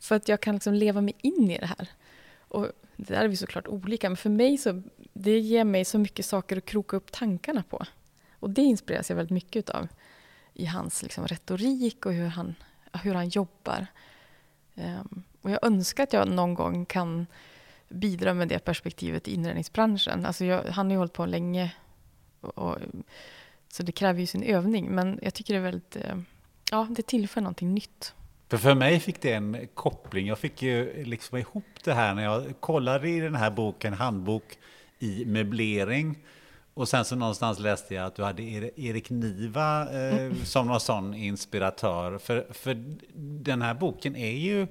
För 0.00 0.16
att 0.16 0.28
jag 0.28 0.40
kan 0.40 0.54
liksom 0.54 0.74
leva 0.74 1.00
mig 1.00 1.14
in 1.20 1.50
i 1.50 1.58
det 1.58 1.66
här. 1.66 1.88
Och 2.38 2.66
det 2.96 3.14
där 3.14 3.24
är 3.24 3.28
vi 3.28 3.36
såklart 3.36 3.68
olika, 3.68 4.08
men 4.08 4.16
för 4.16 4.30
mig 4.30 4.58
så 4.58 4.82
det 5.12 5.38
ger 5.38 5.64
mig 5.64 5.84
så 5.84 5.98
mycket 5.98 6.26
saker 6.26 6.56
att 6.56 6.64
kroka 6.64 6.96
upp 6.96 7.12
tankarna 7.12 7.62
på. 7.62 7.86
Och 8.40 8.50
det 8.50 8.62
inspireras 8.62 9.10
jag 9.10 9.16
väldigt 9.16 9.34
mycket 9.34 9.70
av 9.70 9.88
i 10.54 10.66
hans 10.66 11.02
liksom, 11.02 11.26
retorik 11.26 12.06
och 12.06 12.12
hur 12.12 12.26
han, 12.26 12.54
hur 12.92 13.14
han 13.14 13.28
jobbar. 13.28 13.86
Um, 14.74 15.22
och 15.42 15.50
jag 15.50 15.66
önskar 15.66 16.02
att 16.02 16.12
jag 16.12 16.28
någon 16.28 16.54
gång 16.54 16.86
kan 16.86 17.26
bidra 17.88 18.34
med 18.34 18.48
det 18.48 18.58
perspektivet 18.58 19.28
i 19.28 19.34
inredningsbranschen. 19.34 20.26
Alltså 20.26 20.44
jag, 20.44 20.64
han 20.64 20.86
har 20.86 20.92
ju 20.92 20.98
hållit 20.98 21.12
på 21.12 21.26
länge, 21.26 21.74
och, 22.40 22.58
och, 22.58 22.78
så 23.68 23.82
det 23.82 23.92
kräver 23.92 24.20
ju 24.20 24.26
sin 24.26 24.42
övning. 24.42 24.90
Men 24.90 25.18
jag 25.22 25.34
tycker 25.34 25.54
det 25.54 25.60
är 25.60 25.62
väldigt, 25.62 25.96
uh, 25.96 26.22
ja, 26.70 26.86
det 26.90 27.06
tillför 27.06 27.40
någonting 27.40 27.74
nytt. 27.74 28.14
För, 28.48 28.56
för 28.56 28.74
mig 28.74 29.00
fick 29.00 29.22
det 29.22 29.32
en 29.32 29.68
koppling. 29.74 30.26
Jag 30.26 30.38
fick 30.38 30.62
ju 30.62 31.04
liksom 31.04 31.38
ihop 31.38 31.64
det 31.84 31.92
här 31.92 32.14
när 32.14 32.24
jag 32.24 32.54
kollade 32.60 33.08
i 33.08 33.20
den 33.20 33.34
här 33.34 33.50
boken, 33.50 33.92
handbok 33.92 34.58
i 34.98 35.24
möblering. 35.24 36.18
Och 36.74 36.88
sen 36.88 37.04
så 37.04 37.16
någonstans 37.16 37.58
läste 37.58 37.94
jag 37.94 38.06
att 38.06 38.14
du 38.14 38.22
hade 38.22 38.42
Erik 38.42 39.10
Niva 39.10 39.82
eh, 39.82 40.18
mm. 40.18 40.44
som 40.44 40.66
någon 40.66 40.80
sån 40.80 41.14
inspiratör. 41.14 42.18
För, 42.18 42.46
för 42.50 42.76
den 43.14 43.62
här 43.62 43.74
boken 43.74 44.16
är 44.16 44.36
ju, 44.36 44.66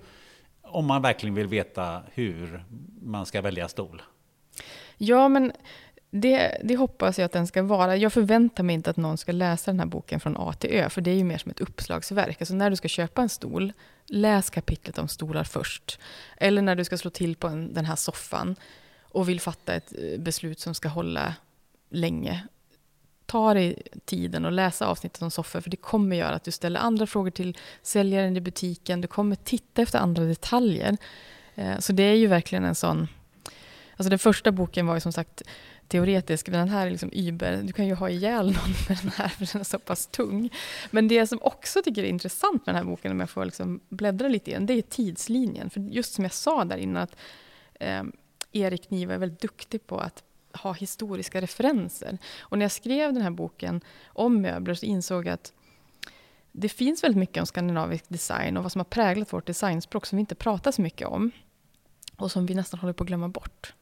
om 0.62 0.86
man 0.86 1.02
verkligen 1.02 1.36
vill 1.36 1.48
veta 1.48 2.02
hur 2.14 2.64
man 3.02 3.26
ska 3.26 3.42
välja 3.42 3.68
stol. 3.68 4.02
Ja, 4.98 5.30
men 5.30 5.52
det, 6.22 6.62
det, 6.64 6.76
hoppas 6.76 7.18
jag 7.18 7.26
att 7.26 7.32
den 7.32 7.48
ska 7.48 7.64
vara. 7.64 7.98
Jag 7.98 8.14
förväntar 8.14 8.64
mig 8.64 8.74
inte 8.74 8.90
att 8.90 8.98
någon 8.98 9.18
ska 9.18 9.32
läsa 9.32 9.72
den 9.72 9.80
här 9.80 9.88
boken 9.88 10.20
från 10.20 10.38
A 10.38 10.54
till 10.54 10.70
Ö, 10.70 10.90
för 10.90 11.02
det 11.02 11.12
är 11.12 11.16
ju 11.16 11.24
mer 11.24 11.38
som 11.38 11.52
ett 11.52 11.62
uppslagsverk. 11.62 12.42
Alltså 12.42 12.56
när 12.56 12.70
du 12.70 12.76
ska 12.76 12.88
köpa 12.88 13.22
en 13.22 13.30
stol, 13.30 13.74
läs 14.06 14.50
kapitlet 14.50 14.98
om 14.98 15.08
stolar 15.08 15.44
först. 15.44 16.00
Eller 16.38 16.62
när 16.62 16.76
du 16.76 16.84
ska 16.84 16.98
slå 16.98 17.12
till 17.12 17.36
på 17.36 17.48
en, 17.48 17.74
den 17.74 17.86
här 17.86 17.96
soffan 17.96 18.56
och 19.02 19.30
vill 19.30 19.40
fatta 19.40 19.74
ett 19.74 19.94
eh, 19.94 20.20
beslut 20.20 20.60
som 20.60 20.76
ska 20.76 20.88
hålla 20.88 21.36
länge. 21.90 22.48
Ta 23.26 23.54
dig 23.54 23.82
tiden 24.06 24.46
och 24.46 24.52
läsa 24.52 24.88
avsnittet 24.88 25.22
om 25.22 25.32
soffor, 25.32 25.62
för 25.62 25.70
det 25.70 25.78
kommer 25.78 26.16
göra 26.16 26.36
att 26.36 26.44
du 26.44 26.52
ställer 26.52 26.80
andra 26.80 27.08
frågor 27.08 27.32
till 27.32 27.58
säljaren 27.82 28.38
i 28.38 28.42
butiken. 28.42 29.02
Du 29.02 29.08
kommer 29.08 29.36
titta 29.36 29.82
efter 29.82 30.00
andra 30.00 30.24
detaljer. 30.24 30.98
Eh, 31.56 31.80
så 31.80 31.94
det 31.94 32.04
är 32.04 32.16
ju 32.16 32.28
verkligen 32.28 32.64
en 32.64 32.76
sån... 32.76 33.08
Alltså 33.98 34.10
den 34.10 34.20
första 34.20 34.52
boken 34.52 34.88
var 34.88 34.94
ju 34.94 35.00
som 35.00 35.14
sagt 35.14 35.44
teoretisk, 35.88 36.48
men 36.48 36.60
den 36.60 36.70
här 36.70 36.88
är 36.88 36.92
liksom 36.92 37.12
über. 37.14 37.58
Du 37.64 37.74
kan 37.74 37.88
ju 37.88 37.94
ha 37.94 38.10
ihjäl 38.10 38.46
någon 38.46 38.74
med 38.90 38.98
den 39.02 39.12
här, 39.12 39.28
för 39.28 39.46
den 39.54 39.60
är 39.60 39.66
så 39.66 39.80
pass 39.80 40.08
tung. 40.08 40.50
Men 40.92 41.08
det 41.08 41.28
som 41.28 41.40
också 41.42 41.82
tycker 41.82 42.04
är 42.04 42.08
intressant 42.08 42.66
med 42.66 42.76
den 42.76 42.84
här 42.84 42.92
boken, 42.92 43.12
om 43.12 43.20
jag 43.20 43.30
får 43.30 43.46
liksom 43.46 43.80
bläddra 43.90 44.28
lite 44.28 44.52
igen, 44.52 44.66
det 44.66 44.74
är 44.74 44.82
tidslinjen. 44.82 45.70
För 45.70 45.80
just 45.80 46.14
som 46.14 46.24
jag 46.24 46.34
sa 46.34 46.66
där 46.66 46.78
innan, 46.78 47.04
att 47.04 47.16
eh, 47.80 48.04
Erik 48.52 48.90
Niva 48.90 49.14
är 49.14 49.18
väldigt 49.18 49.42
duktig 49.42 49.88
på 49.88 50.00
att 50.00 50.24
ha 50.54 50.74
historiska 50.74 51.42
referenser. 51.42 52.18
Och 52.40 52.58
när 52.58 52.64
jag 52.66 52.72
skrev 52.72 53.14
den 53.14 53.24
här 53.24 53.32
boken 53.32 53.82
om 54.08 54.42
möbler 54.42 54.74
så 54.74 54.86
insåg 54.86 55.26
jag 55.26 55.34
att 55.34 55.54
det 56.52 56.70
finns 56.70 57.04
väldigt 57.04 57.20
mycket 57.20 57.42
om 57.42 57.46
skandinavisk 57.46 58.06
design 58.08 58.58
och 58.58 58.64
vad 58.64 58.72
som 58.72 58.80
har 58.80 58.86
präglat 58.86 59.34
vårt 59.34 59.46
designspråk 59.46 60.06
som 60.06 60.18
vi 60.18 60.20
inte 60.20 60.36
pratar 60.36 60.72
så 60.72 60.82
mycket 60.82 61.08
om 61.08 61.32
och 62.16 62.32
som 62.32 62.46
vi 62.46 62.56
nästan 62.56 62.80
håller 62.80 62.94
på 62.94 63.04
att 63.04 63.08
glömma 63.08 63.30
bort. 63.30 63.74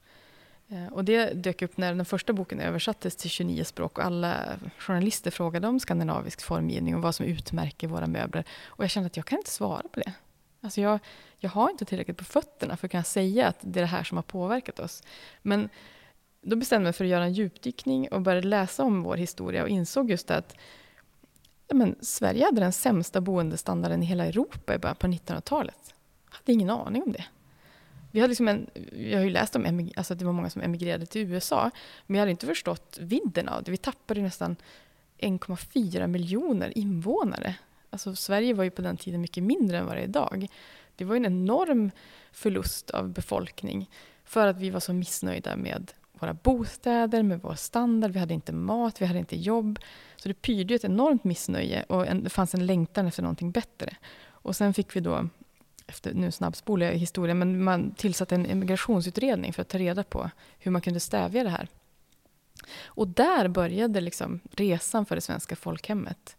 Eh, 0.68 0.88
och 0.88 1.06
det 1.06 1.34
dök 1.34 1.62
upp 1.62 1.78
när 1.78 1.94
den 1.94 2.06
första 2.06 2.34
boken 2.34 2.60
översattes 2.60 3.16
till 3.16 3.30
29 3.30 3.64
språk 3.64 3.98
och 3.98 4.06
alla 4.06 4.60
journalister 4.78 5.32
frågade 5.32 5.68
om 5.68 5.80
skandinavisk 5.80 6.42
formgivning 6.42 6.96
och 6.96 7.02
vad 7.02 7.16
som 7.16 7.26
utmärker 7.26 7.88
våra 7.88 8.08
möbler. 8.08 8.44
Och 8.66 8.84
jag 8.84 8.92
kände 8.92 9.08
att 9.08 9.18
jag 9.18 9.26
kan 9.26 9.38
inte 9.38 9.52
svara 9.52 9.88
på 9.92 10.00
det. 10.00 10.14
Alltså 10.62 10.82
jag, 10.82 11.00
jag 11.40 11.50
har 11.50 11.70
inte 11.70 11.86
tillräckligt 11.86 12.18
på 12.18 12.24
fötterna 12.24 12.78
för 12.78 12.88
att 12.88 12.92
kunna 12.92 13.04
säga 13.04 13.48
att 13.48 13.58
det 13.62 13.80
är 13.80 13.82
det 13.82 13.88
här 13.88 14.04
som 14.04 14.18
har 14.18 14.24
påverkat 14.24 14.80
oss. 14.80 15.04
Men 15.42 15.70
då 16.42 16.56
bestämde 16.56 16.82
jag 16.82 16.86
mig 16.86 16.94
för 16.94 17.06
att 17.06 17.12
göra 17.12 17.24
en 17.24 17.34
djupdykning 17.34 18.08
och 18.08 18.22
började 18.22 18.48
läsa 18.48 18.84
om 18.84 19.04
vår 19.04 19.16
historia 19.16 19.64
och 19.64 19.70
insåg 19.70 20.10
just 20.10 20.32
att 20.32 20.56
ja, 21.68 21.76
men 21.76 21.96
Sverige 22.02 22.46
hade 22.46 22.62
den 22.62 22.74
sämsta 22.74 23.22
boendestandarden 23.22 24.04
i 24.04 24.06
hela 24.06 24.26
Europa 24.26 24.76
i 24.76 24.78
början 24.78 24.96
på 24.96 25.08
1900-talet. 25.08 25.94
Jag 26.30 26.38
hade 26.38 26.54
ingen 26.54 26.70
aning 26.70 27.04
om 27.04 27.12
det. 27.12 27.26
Vi 28.16 28.22
har 28.22 28.28
liksom 28.28 28.48
en, 28.48 28.70
jag 28.94 29.18
har 29.18 29.24
ju 29.24 29.30
läst 29.30 29.56
om 29.56 29.92
alltså 29.96 30.14
att 30.14 30.20
det 30.20 30.26
var 30.26 30.34
många 30.34 30.50
som 30.50 30.62
emigrerade 30.62 31.06
till 31.06 31.22
USA, 31.22 31.72
men 32.08 32.16
jag 32.16 32.22
hade 32.22 32.32
inte 32.32 32.46
förstått 32.46 32.98
vidden 33.02 33.50
av 33.50 33.64
det. 33.64 33.72
Vi 33.72 33.78
tappade 33.78 34.22
nästan 34.22 34.56
1,4 35.20 36.08
miljoner 36.08 36.78
invånare. 36.78 37.56
Alltså 37.90 38.16
Sverige 38.16 38.54
var 38.54 38.64
ju 38.64 38.70
på 38.70 38.82
den 38.82 38.98
tiden 38.98 39.22
mycket 39.22 39.44
mindre 39.44 39.78
än 39.78 39.86
vad 39.86 39.96
det 39.96 40.00
är 40.00 40.04
idag. 40.04 40.48
Det 40.96 41.06
var 41.06 41.16
en 41.16 41.26
enorm 41.26 41.92
förlust 42.32 42.90
av 42.90 43.10
befolkning 43.10 43.90
för 44.26 44.48
att 44.48 44.58
vi 44.58 44.70
var 44.70 44.80
så 44.80 44.94
missnöjda 44.94 45.56
med 45.56 45.92
våra 46.14 46.34
bostäder, 46.34 47.24
med 47.24 47.42
vår 47.42 47.56
standard. 47.56 48.12
Vi 48.12 48.20
hade 48.20 48.34
inte 48.34 48.54
mat, 48.54 49.02
vi 49.02 49.06
hade 49.06 49.20
inte 49.20 49.38
jobb. 49.38 49.80
Så 50.16 50.28
det 50.28 50.42
pyrde 50.42 50.76
ett 50.76 50.84
enormt 50.84 51.24
missnöje 51.24 51.84
och 51.84 52.08
en, 52.08 52.24
det 52.24 52.30
fanns 52.30 52.54
en 52.54 52.66
längtan 52.66 53.08
efter 53.08 53.22
någonting 53.22 53.52
bättre. 53.52 53.96
Och 54.28 54.56
sen 54.56 54.74
fick 54.74 54.96
vi 54.96 55.00
då, 55.00 55.30
efter, 55.88 56.14
nu 56.14 56.32
snabbspolar 56.32 56.86
jag 56.86 56.94
historien, 56.94 57.40
men 57.40 57.64
man 57.64 57.92
tillsatte 57.92 58.36
en 58.36 58.46
emigrationsutredning 58.46 59.54
för 59.54 59.62
att 59.62 59.70
ta 59.70 59.78
reda 59.78 60.04
på 60.04 60.30
hur 60.60 60.72
man 60.72 60.82
kunde 60.82 61.00
stävja 61.00 61.44
det 61.44 61.50
här. 61.50 61.68
Och 62.84 63.08
där 63.08 63.48
började 63.48 64.02
liksom 64.02 64.40
resan 64.52 65.06
för 65.06 65.16
det 65.16 65.22
svenska 65.22 65.56
folkhemmet. 65.56 66.38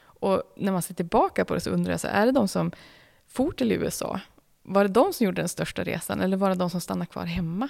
Och 0.00 0.42
när 0.56 0.72
man 0.72 0.82
ser 0.82 0.94
tillbaka 0.94 1.44
på 1.44 1.54
det 1.54 1.60
så 1.60 1.70
undrar 1.70 1.92
jag, 1.92 2.00
så 2.00 2.08
är 2.08 2.26
det 2.26 2.32
de 2.32 2.48
som 2.48 2.72
for 3.26 3.52
till 3.52 3.72
USA, 3.72 4.20
var 4.62 4.84
det 4.84 4.90
de 4.90 5.12
som 5.12 5.24
gjorde 5.24 5.42
den 5.42 5.48
största 5.48 5.84
resan 5.84 6.20
eller 6.20 6.36
var 6.36 6.48
det 6.48 6.54
de 6.54 6.70
som 6.70 6.80
stannade 6.80 7.06
kvar 7.06 7.24
hemma? 7.24 7.68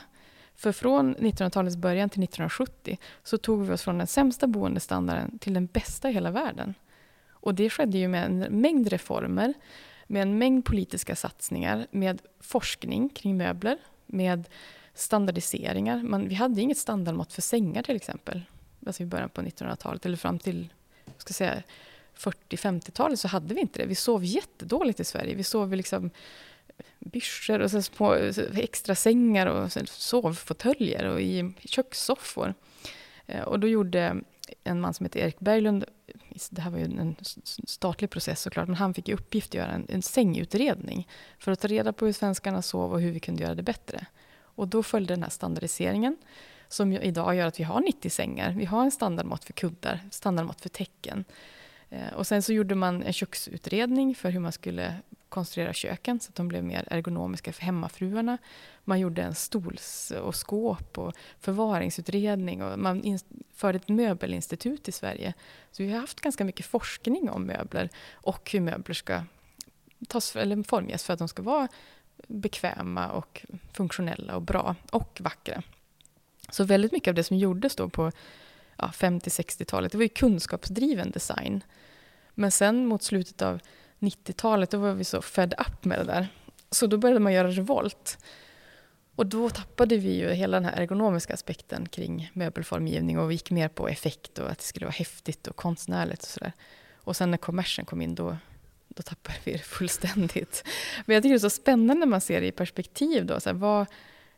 För 0.54 0.72
från 0.72 1.16
1900-talets 1.16 1.76
början 1.76 2.08
till 2.08 2.22
1970 2.22 2.98
så 3.22 3.38
tog 3.38 3.66
vi 3.66 3.72
oss 3.72 3.82
från 3.82 3.98
den 3.98 4.06
sämsta 4.06 4.46
boendestandarden 4.46 5.38
till 5.38 5.54
den 5.54 5.66
bästa 5.66 6.10
i 6.10 6.12
hela 6.12 6.30
världen. 6.30 6.74
Och 7.30 7.54
det 7.54 7.70
skedde 7.70 7.98
ju 7.98 8.08
med 8.08 8.24
en 8.24 8.38
mängd 8.38 8.88
reformer, 8.88 9.54
med 10.10 10.22
en 10.22 10.38
mängd 10.38 10.64
politiska 10.64 11.16
satsningar, 11.16 11.86
med 11.90 12.22
forskning 12.40 13.08
kring 13.08 13.36
möbler, 13.36 13.78
med 14.06 14.48
standardiseringar. 14.94 16.02
Man, 16.02 16.28
vi 16.28 16.34
hade 16.34 16.60
inget 16.60 16.78
standardmått 16.78 17.32
för 17.32 17.42
sängar 17.42 17.82
till 17.82 17.96
exempel, 17.96 18.42
alltså 18.86 19.02
i 19.02 19.06
början 19.06 19.28
på 19.28 19.42
1900-talet, 19.42 20.06
eller 20.06 20.16
fram 20.16 20.38
till 20.38 20.68
ska 21.18 21.34
säga, 21.34 21.62
40-50-talet 22.16 23.20
så 23.20 23.28
hade 23.28 23.54
vi 23.54 23.60
inte 23.60 23.78
det. 23.78 23.86
Vi 23.86 23.94
sov 23.94 24.24
jättedåligt 24.24 25.00
i 25.00 25.04
Sverige. 25.04 25.34
Vi 25.34 25.44
sov 25.44 25.74
liksom 25.74 26.10
byscher 26.98 27.60
och 27.60 27.70
så 27.70 27.82
små 27.82 28.14
extra 28.54 28.94
sängar 28.94 29.46
och 29.46 29.72
sovfåtöljer 29.88 31.04
och 31.04 31.20
i 31.20 31.52
kökssoffor. 31.64 32.54
Eh, 33.26 33.42
och 33.42 33.60
då 33.60 33.68
gjorde 33.68 34.16
en 34.64 34.80
man 34.80 34.94
som 34.94 35.06
heter 35.06 35.20
Erik 35.20 35.40
Berglund, 35.40 35.84
det 36.50 36.60
här 36.60 36.70
var 36.70 36.78
ju 36.78 36.84
en 36.84 37.16
statlig 37.66 38.10
process 38.10 38.40
såklart, 38.40 38.68
men 38.68 38.76
han 38.76 38.94
fick 38.94 39.08
i 39.08 39.14
uppgift 39.14 39.50
att 39.50 39.54
göra 39.54 39.70
en, 39.70 39.86
en 39.88 40.02
sängutredning 40.02 41.08
för 41.38 41.52
att 41.52 41.60
ta 41.60 41.68
reda 41.68 41.92
på 41.92 42.06
hur 42.06 42.12
svenskarna 42.12 42.62
sov 42.62 42.92
och 42.92 43.00
hur 43.00 43.12
vi 43.12 43.20
kunde 43.20 43.42
göra 43.42 43.54
det 43.54 43.62
bättre. 43.62 44.06
Och 44.40 44.68
då 44.68 44.82
följde 44.82 45.14
den 45.14 45.22
här 45.22 45.30
standardiseringen 45.30 46.16
som 46.68 46.92
idag 46.92 47.34
gör 47.34 47.46
att 47.46 47.60
vi 47.60 47.64
har 47.64 47.80
90 47.80 48.10
sängar. 48.10 48.52
Vi 48.52 48.64
har 48.64 48.82
en 48.82 48.90
standardmått 48.90 49.44
för 49.44 49.52
kuddar, 49.52 50.00
standardmått 50.10 50.60
för 50.60 50.68
täcken. 50.68 51.24
Eh, 51.90 52.12
och 52.12 52.26
sen 52.26 52.42
så 52.42 52.52
gjorde 52.52 52.74
man 52.74 53.02
en 53.02 53.12
köksutredning 53.12 54.14
för 54.14 54.30
hur 54.30 54.40
man 54.40 54.52
skulle 54.52 54.94
konstruera 55.28 55.72
köken 55.72 56.20
så 56.20 56.30
att 56.30 56.34
de 56.34 56.48
blev 56.48 56.64
mer 56.64 56.88
ergonomiska 56.90 57.52
för 57.52 57.62
hemmafruarna. 57.62 58.38
Man 58.84 59.00
gjorde 59.00 59.22
en 59.22 59.34
stols 59.34 60.12
och 60.22 60.34
skåp 60.34 60.98
och 60.98 61.14
förvaringsutredning 61.40 62.62
och 62.62 62.78
man 62.78 63.02
införde 63.02 63.76
ett 63.76 63.88
möbelinstitut 63.88 64.88
i 64.88 64.92
Sverige. 64.92 65.34
Så 65.70 65.82
vi 65.82 65.92
har 65.92 66.00
haft 66.00 66.20
ganska 66.20 66.44
mycket 66.44 66.66
forskning 66.66 67.30
om 67.30 67.42
möbler 67.42 67.88
och 68.12 68.50
hur 68.52 68.60
möbler 68.60 68.94
ska 68.94 69.22
tas, 70.08 70.36
eller 70.36 70.62
formges 70.62 71.04
för 71.04 71.12
att 71.12 71.18
de 71.18 71.28
ska 71.28 71.42
vara 71.42 71.68
bekväma 72.26 73.08
och 73.08 73.46
funktionella 73.72 74.36
och 74.36 74.42
bra 74.42 74.76
och 74.90 75.20
vackra. 75.20 75.62
Så 76.50 76.64
väldigt 76.64 76.92
mycket 76.92 77.08
av 77.08 77.14
det 77.14 77.24
som 77.24 77.36
gjordes 77.36 77.76
då 77.76 77.88
på 77.88 78.12
ja, 78.78 78.90
50-60-talet, 78.94 79.92
det 79.92 79.98
var 79.98 80.02
ju 80.02 80.08
kunskapsdriven 80.08 81.10
design. 81.10 81.64
Men 82.34 82.50
sen 82.50 82.86
mot 82.86 83.02
slutet 83.02 83.42
av 83.42 83.60
90-talet, 83.98 84.70
då 84.70 84.78
var 84.78 84.92
vi 84.92 85.04
så 85.04 85.22
fed 85.22 85.54
up 85.58 85.84
med 85.84 85.98
det 85.98 86.04
där. 86.04 86.28
Så 86.70 86.86
då 86.86 86.98
började 86.98 87.20
man 87.20 87.32
göra 87.32 87.48
revolt. 87.48 88.18
Och 89.14 89.26
då 89.26 89.50
tappade 89.50 89.96
vi 89.96 90.14
ju 90.14 90.32
hela 90.32 90.56
den 90.56 90.64
här 90.64 90.80
ergonomiska 90.80 91.34
aspekten 91.34 91.88
kring 91.88 92.30
möbelformgivning 92.32 93.18
och 93.18 93.30
vi 93.30 93.34
gick 93.34 93.50
mer 93.50 93.68
på 93.68 93.88
effekt 93.88 94.38
och 94.38 94.50
att 94.50 94.58
det 94.58 94.64
skulle 94.64 94.86
vara 94.86 94.94
häftigt 94.94 95.46
och 95.46 95.56
konstnärligt 95.56 96.22
och 96.22 96.28
sådär. 96.28 96.52
Och 96.96 97.16
sen 97.16 97.30
när 97.30 97.38
kommersen 97.38 97.84
kom 97.84 98.02
in 98.02 98.14
då, 98.14 98.36
då 98.88 99.02
tappade 99.02 99.38
vi 99.44 99.52
det 99.52 99.58
fullständigt. 99.64 100.64
Men 101.06 101.14
jag 101.14 101.22
tycker 101.22 101.34
det 101.34 101.36
är 101.36 101.38
så 101.38 101.50
spännande 101.50 101.94
när 101.94 102.06
man 102.06 102.20
ser 102.20 102.40
det 102.40 102.46
i 102.46 102.52
perspektiv 102.52 103.26
då. 103.26 103.40
Så 103.40 103.48
här, 103.48 103.54
vad, 103.54 103.86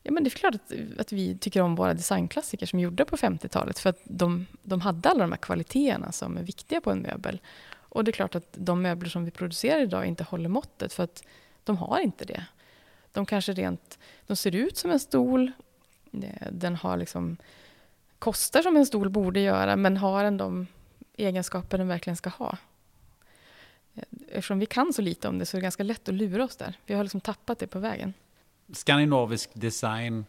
ja, 0.03 0.13
men 0.13 0.25
det 0.25 0.29
är 0.29 0.31
klart 0.31 0.55
att, 0.55 0.73
att 0.99 1.13
vi 1.13 1.39
tycker 1.39 1.63
om 1.63 1.75
våra 1.75 1.95
designklassiker 1.95 2.67
som 2.67 2.81
gjorda 2.81 3.05
på 3.05 3.17
50-talet 3.17 3.79
för 3.79 3.91
att 3.91 4.01
de, 4.05 4.47
de 4.63 4.81
hade 4.81 5.09
alla 5.09 5.21
de 5.21 5.33
här 5.33 5.39
kvaliteterna 5.39 6.13
som 6.13 6.37
är 6.37 6.43
viktiga 6.43 6.81
på 6.81 6.91
en 6.91 6.99
möbel. 6.99 7.41
Och 7.73 8.05
det 8.05 8.11
är 8.11 8.13
klart 8.13 8.35
att 8.35 8.49
de 8.53 8.83
möbler 8.83 9.09
som 9.09 9.25
vi 9.25 9.31
producerar 9.31 9.81
idag 9.81 10.07
inte 10.07 10.25
håller 10.25 10.49
måttet 10.49 10.93
för 10.93 11.05
att 11.05 11.25
de 11.65 11.77
har 11.77 12.01
inte 12.01 12.25
det. 12.25 12.45
De 13.13 13.27
kanske 13.27 13.53
rent, 13.53 13.99
de 14.27 14.37
ser 14.37 14.55
ut 14.55 14.77
som 14.77 14.91
en 14.91 15.01
stol, 15.01 15.53
eh, 16.13 16.49
den 16.53 16.77
har 16.77 16.97
liksom, 16.97 17.37
kostar 18.19 18.63
som 18.63 18.77
en 18.77 18.87
stol 18.87 19.11
borde 19.11 19.41
göra 19.41 19.77
men 19.77 19.97
har 19.97 20.25
den 20.25 20.37
de 20.37 20.67
egenskaper 21.17 21.79
den 21.79 21.89
verkligen 21.89 22.17
ska 22.17 22.31
ha. 22.31 22.59
Eh, 23.95 24.03
eftersom 24.29 24.59
vi 24.59 24.67
kan 24.67 24.93
så 24.93 25.03
lite 25.03 25.29
om 25.29 25.39
det 25.39 25.47
så 25.47 25.57
är 25.57 25.61
det 25.61 25.63
ganska 25.63 25.83
lätt 25.83 26.09
att 26.09 26.15
lura 26.15 26.45
oss 26.45 26.57
där. 26.57 26.79
Vi 26.87 26.95
har 26.95 27.03
liksom 27.03 27.21
tappat 27.21 27.59
det 27.59 27.67
på 27.67 27.79
vägen. 27.79 28.15
Skandinavisk 28.73 29.51
design, 29.55 30.25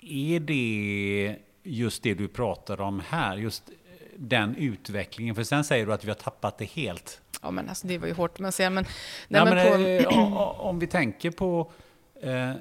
är 0.00 0.40
det 0.40 1.36
just 1.62 2.02
det 2.02 2.14
du 2.14 2.28
pratar 2.28 2.80
om 2.80 3.02
här? 3.08 3.36
Just 3.36 3.70
den 4.16 4.56
utvecklingen? 4.56 5.34
För 5.34 5.42
sen 5.42 5.64
säger 5.64 5.86
du 5.86 5.92
att 5.92 6.04
vi 6.04 6.08
har 6.08 6.14
tappat 6.14 6.58
det 6.58 6.64
helt. 6.64 7.20
Ja, 7.42 7.50
men 7.50 7.68
alltså, 7.68 7.86
det 7.86 7.98
var 7.98 8.06
ju 8.06 8.14
hårt 8.14 8.38
säger. 8.54 8.70
Men, 8.70 8.84
nej, 9.28 9.44
nej, 9.44 9.78
men, 9.78 10.04
på... 10.04 10.10
äh, 10.10 10.60
om 10.60 10.78
vi 10.78 10.86
tänker 10.86 11.30
på 11.30 11.72
eh, 12.22 12.52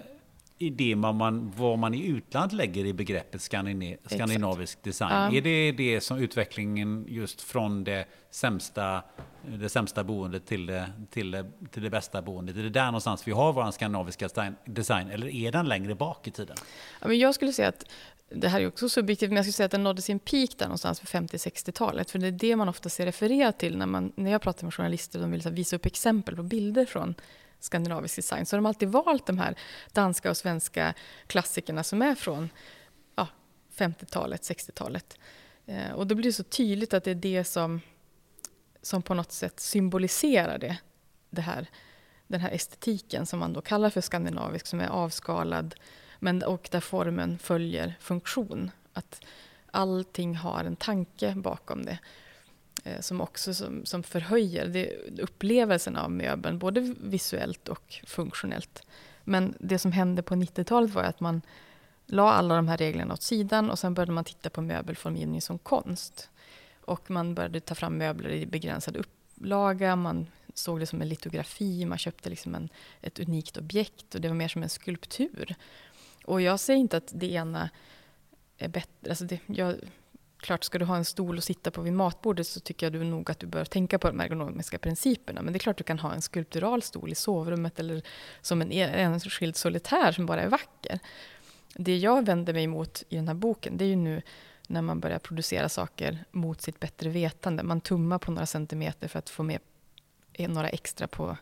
i 0.57 0.69
det 0.69 0.95
man, 0.95 1.53
vad 1.57 1.79
man 1.79 1.93
i 1.93 2.07
utlandet 2.07 2.53
lägger 2.53 2.85
i 2.85 2.93
begreppet 2.93 3.41
skandinavisk 3.41 4.61
Exakt. 4.61 4.83
design. 4.83 5.33
Ja. 5.33 5.37
Är 5.37 5.41
det 5.41 5.71
det 5.71 6.01
som 6.01 6.17
utvecklingen 6.17 7.05
just 7.07 7.41
från 7.41 7.83
det 7.83 8.05
sämsta, 8.31 9.03
det 9.43 9.69
sämsta 9.69 10.03
boendet 10.03 10.45
till 10.45 10.65
det, 10.65 10.91
till, 11.09 11.31
det, 11.31 11.45
till 11.71 11.83
det 11.83 11.89
bästa 11.89 12.21
boendet? 12.21 12.57
Är 12.57 12.63
det 12.63 12.69
där 12.69 12.85
någonstans 12.85 13.27
vi 13.27 13.31
har 13.31 13.53
vår 13.53 13.71
skandinaviska 13.71 14.29
design 14.65 15.09
eller 15.09 15.27
är 15.27 15.51
den 15.51 15.67
längre 15.67 15.95
bak 15.95 16.27
i 16.27 16.31
tiden? 16.31 16.57
Ja, 17.01 17.07
men 17.07 17.19
jag 17.19 17.35
skulle 17.35 17.53
säga 17.53 17.67
att 17.67 17.85
det 18.29 18.47
här 18.47 18.61
är 18.61 18.67
också 18.67 18.89
subjektivt, 18.89 19.29
men 19.29 19.35
jag 19.35 19.45
skulle 19.45 19.53
säga 19.53 19.65
att 19.65 19.71
den 19.71 19.83
nådde 19.83 20.01
sin 20.01 20.19
peak 20.19 20.49
där 20.57 20.65
någonstans 20.65 20.99
på 20.99 21.05
50-60-talet. 21.05 22.11
För 22.11 22.19
det 22.19 22.27
är 22.27 22.31
det 22.31 22.55
man 22.55 22.69
ofta 22.69 22.89
ser 22.89 23.05
refererat 23.05 23.59
till 23.59 23.77
när, 23.77 23.85
man, 23.85 24.11
när 24.15 24.31
jag 24.31 24.41
pratar 24.41 24.63
med 24.63 24.73
journalister 24.73 25.19
och 25.19 25.21
de 25.21 25.31
vill 25.31 25.41
visa 25.41 25.75
upp 25.75 25.85
exempel 25.85 26.35
på 26.35 26.43
bilder 26.43 26.85
från 26.85 27.15
skandinavisk 27.59 28.15
design. 28.15 28.45
Så 28.45 28.55
de 28.55 28.65
har 28.65 28.69
alltid 28.69 28.89
valt 28.89 29.25
de 29.25 29.37
här 29.37 29.55
danska 29.91 30.29
och 30.29 30.37
svenska 30.37 30.93
klassikerna 31.27 31.83
som 31.83 32.01
är 32.01 32.15
från 32.15 32.49
ja, 33.15 33.27
50-talet, 33.77 34.41
60-talet. 34.41 35.17
Eh, 35.65 35.91
och 35.91 36.07
då 36.07 36.15
blir 36.15 36.25
det 36.25 36.33
så 36.33 36.43
tydligt 36.43 36.93
att 36.93 37.03
det 37.03 37.11
är 37.11 37.15
det 37.15 37.43
som, 37.43 37.81
som 38.81 39.01
på 39.01 39.13
något 39.13 39.31
sätt 39.31 39.59
symboliserar 39.59 40.57
det, 40.57 40.77
det 41.29 41.41
här, 41.41 41.67
den 42.27 42.41
här 42.41 42.51
estetiken 42.51 43.25
som 43.25 43.39
man 43.39 43.53
då 43.53 43.61
kallar 43.61 43.89
för 43.89 44.01
skandinavisk, 44.01 44.67
som 44.67 44.79
är 44.79 44.87
avskalad, 44.87 45.75
men, 46.19 46.43
och 46.43 46.67
där 46.71 46.79
formen 46.79 47.37
följer 47.37 47.95
funktion. 47.99 48.71
Att 48.93 49.21
allting 49.71 50.35
har 50.35 50.63
en 50.63 50.75
tanke 50.75 51.35
bakom 51.35 51.85
det 51.85 51.99
eh, 52.83 52.99
som 52.99 53.21
också 53.21 53.53
som, 53.53 53.85
som 53.85 54.03
förhöjer 54.03 54.67
det, 54.67 54.97
upplevelsen 55.21 55.95
av 55.95 56.11
möbeln, 56.11 56.59
både 56.59 56.95
visuellt 56.99 57.69
och 57.69 58.01
funktionellt. 58.07 58.83
Men 59.23 59.53
det 59.59 59.79
som 59.79 59.91
hände 59.91 60.21
på 60.21 60.35
90-talet 60.35 60.93
var 60.93 61.03
att 61.03 61.19
man 61.19 61.41
la 62.05 62.31
alla 62.31 62.55
de 62.55 62.67
här 62.67 62.77
reglerna 62.77 63.13
åt 63.13 63.21
sidan 63.21 63.69
och 63.69 63.79
sen 63.79 63.93
började 63.93 64.11
man 64.11 64.23
titta 64.23 64.49
på 64.49 64.61
möbelformgivning 64.61 65.41
som 65.41 65.57
konst. 65.57 66.29
Och 66.89 67.11
man 67.11 67.35
började 67.35 67.59
ta 67.59 67.75
fram 67.75 67.97
möbler 67.97 68.29
i 68.29 68.45
begränsad 68.45 68.97
upplaga, 68.97 69.95
man 69.95 70.27
såg 70.53 70.79
det 70.79 70.85
som 70.85 71.01
en 71.01 71.09
litografi, 71.09 71.85
man 71.85 71.97
köpte 71.97 72.29
liksom 72.29 72.55
en, 72.55 72.69
ett 73.01 73.19
unikt 73.19 73.57
objekt 73.57 74.15
och 74.15 74.21
det 74.21 74.27
var 74.27 74.35
mer 74.35 74.47
som 74.47 74.63
en 74.63 74.69
skulptur. 74.69 75.55
Och 76.25 76.41
jag 76.41 76.59
säger 76.59 76.79
inte 76.79 76.97
att 76.97 77.11
det 77.15 77.31
ena 77.31 77.69
är 78.57 78.67
bättre. 78.67 79.09
Alltså 79.09 79.25
det, 79.25 79.39
jag, 79.45 79.75
klart, 80.37 80.63
ska 80.63 80.79
du 80.79 80.85
ha 80.85 80.95
en 80.95 81.05
stol 81.05 81.37
att 81.37 81.43
sitta 81.43 81.71
på 81.71 81.81
vid 81.81 81.93
matbordet 81.93 82.47
så 82.47 82.59
tycker 82.59 82.85
jag 82.85 82.93
du 82.93 83.03
nog 83.03 83.31
att 83.31 83.39
du 83.39 83.47
bör 83.47 83.65
tänka 83.65 83.99
på 83.99 84.07
de 84.07 84.19
ergonomiska 84.19 84.77
principerna. 84.77 85.41
Men 85.41 85.53
det 85.53 85.57
är 85.57 85.59
klart 85.59 85.77
du 85.77 85.83
kan 85.83 85.99
ha 85.99 86.13
en 86.13 86.21
skulptural 86.21 86.81
stol 86.81 87.11
i 87.11 87.15
sovrummet 87.15 87.79
eller 87.79 88.01
som 88.41 88.61
en 88.61 88.71
e- 88.71 88.93
enskild 88.93 89.55
solitär 89.55 90.11
som 90.11 90.25
bara 90.25 90.41
är 90.41 90.49
vacker. 90.49 90.99
Det 91.75 91.97
jag 91.97 92.25
vänder 92.25 92.53
mig 92.53 92.63
emot 92.63 93.03
i 93.09 93.15
den 93.15 93.27
här 93.27 93.35
boken, 93.35 93.77
det 93.77 93.85
är 93.85 93.89
ju 93.89 93.95
nu 93.95 94.21
när 94.69 94.81
man 94.81 94.99
börjar 94.99 95.19
producera 95.19 95.69
saker 95.69 96.25
mot 96.31 96.61
sitt 96.61 96.79
bättre 96.79 97.09
vetande. 97.09 97.63
Man 97.63 97.81
tummar 97.81 98.17
på 98.17 98.31
några 98.31 98.45
centimeter 98.45 99.07
för 99.07 99.19
att 99.19 99.29
få 99.29 99.43
med 99.43 99.59
eh, 100.33 100.49
några 100.49 100.69
extra 100.69 101.07
på 101.07 101.37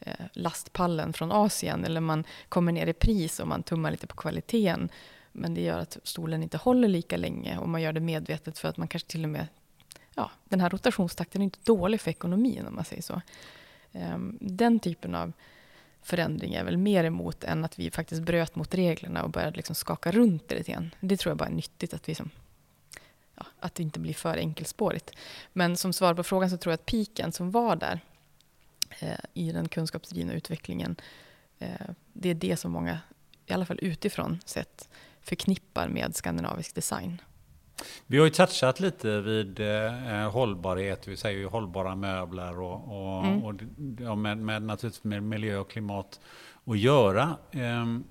eh, 0.00 0.26
lastpallen 0.32 1.12
från 1.12 1.32
Asien. 1.32 1.84
Eller 1.84 2.00
man 2.00 2.24
kommer 2.48 2.72
ner 2.72 2.86
i 2.86 2.92
pris 2.92 3.40
och 3.40 3.48
man 3.48 3.62
tummar 3.62 3.90
lite 3.90 4.06
på 4.06 4.16
kvaliteten. 4.16 4.88
Men 5.32 5.54
det 5.54 5.60
gör 5.60 5.78
att 5.78 5.98
stolen 6.02 6.42
inte 6.42 6.56
håller 6.56 6.88
lika 6.88 7.16
länge 7.16 7.58
och 7.58 7.68
man 7.68 7.82
gör 7.82 7.92
det 7.92 8.00
medvetet 8.00 8.58
för 8.58 8.68
att 8.68 8.76
man 8.76 8.88
kanske 8.88 9.08
till 9.08 9.24
och 9.24 9.30
med... 9.30 9.46
Ja, 10.14 10.30
den 10.44 10.60
här 10.60 10.70
rotationstakten 10.70 11.42
är 11.42 11.44
inte 11.44 11.58
dålig 11.64 12.00
för 12.00 12.10
ekonomin 12.10 12.66
om 12.66 12.74
man 12.74 12.84
säger 12.84 13.02
så. 13.02 13.20
Ehm, 13.92 14.38
den 14.40 14.80
typen 14.80 15.14
av 15.14 15.32
förändring 16.02 16.54
är 16.54 16.64
väl 16.64 16.76
mer 16.76 17.04
emot 17.04 17.44
än 17.44 17.64
att 17.64 17.78
vi 17.78 17.90
faktiskt 17.90 18.22
bröt 18.22 18.56
mot 18.56 18.74
reglerna 18.74 19.22
och 19.22 19.30
började 19.30 19.56
liksom 19.56 19.74
skaka 19.74 20.10
runt 20.10 20.48
det 20.48 20.54
lite 20.54 20.72
grann. 20.72 20.94
Det 21.00 21.16
tror 21.16 21.30
jag 21.30 21.36
bara 21.36 21.48
är 21.48 21.54
nyttigt 21.54 21.94
att 21.94 22.08
vi 22.08 22.14
som, 22.14 22.30
att 23.60 23.74
det 23.74 23.82
inte 23.82 24.00
blir 24.00 24.14
för 24.14 24.36
enkelspårigt. 24.36 25.10
Men 25.52 25.76
som 25.76 25.92
svar 25.92 26.14
på 26.14 26.22
frågan 26.22 26.50
så 26.50 26.56
tror 26.56 26.72
jag 26.72 26.74
att 26.74 26.86
piken 26.86 27.32
som 27.32 27.50
var 27.50 27.76
där 27.76 28.00
eh, 29.00 29.18
i 29.34 29.52
den 29.52 29.68
kunskapsdrivna 29.68 30.32
utvecklingen, 30.32 30.96
eh, 31.58 31.68
det 32.12 32.28
är 32.28 32.34
det 32.34 32.56
som 32.56 32.72
många, 32.72 32.98
i 33.46 33.52
alla 33.52 33.66
fall 33.66 33.78
utifrån 33.82 34.38
sett, 34.44 34.88
förknippar 35.20 35.88
med 35.88 36.16
skandinavisk 36.16 36.74
design. 36.74 37.22
Vi 38.06 38.18
har 38.18 38.24
ju 38.24 38.30
touchat 38.30 38.80
lite 38.80 39.20
vid 39.20 39.60
eh, 39.60 40.30
hållbarhet, 40.30 41.08
vi 41.08 41.16
säger 41.16 41.38
ju 41.38 41.46
hållbara 41.46 41.94
möbler 41.94 42.60
och, 42.60 42.74
och, 42.74 43.24
mm. 43.24 43.44
och 43.44 43.54
ja, 43.98 44.14
med, 44.14 44.38
med, 44.38 44.62
naturligtvis 44.62 45.04
med 45.04 45.22
miljö 45.22 45.58
och 45.58 45.70
klimat 45.70 46.20
att 46.64 46.78
göra. 46.78 47.36
Ehm, 47.52 48.04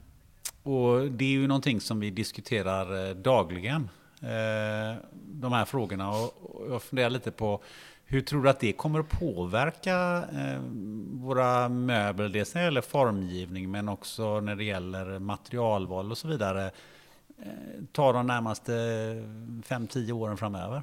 och 0.63 1.11
det 1.11 1.25
är 1.25 1.29
ju 1.29 1.47
någonting 1.47 1.81
som 1.81 1.99
vi 1.99 2.09
diskuterar 2.09 3.09
eh, 3.09 3.15
dagligen, 3.15 3.81
eh, 3.81 3.89
Eh, 4.21 4.95
de 5.13 5.53
här 5.53 5.65
frågorna. 5.65 6.11
Och, 6.11 6.31
jag 6.69 6.81
funderar 6.81 7.09
lite 7.09 7.31
på 7.31 7.61
hur 8.05 8.21
tror 8.21 8.43
du 8.43 8.49
att 8.49 8.59
det 8.59 8.73
kommer 8.73 8.99
att 8.99 9.09
påverka 9.09 10.23
eh, 10.33 10.59
våra 11.11 11.69
möbler? 11.69 12.29
Dels 12.29 12.53
när 12.53 12.61
det 12.61 12.65
gäller 12.65 12.81
formgivning 12.81 13.71
men 13.71 13.89
också 13.89 14.39
när 14.39 14.55
det 14.55 14.63
gäller 14.63 15.19
materialval 15.19 16.11
och 16.11 16.17
så 16.17 16.27
vidare. 16.27 16.65
Eh, 17.37 17.45
Ta 17.91 18.13
de 18.13 18.27
närmaste 18.27 18.71
5-10 18.71 20.11
åren 20.11 20.37
framöver? 20.37 20.81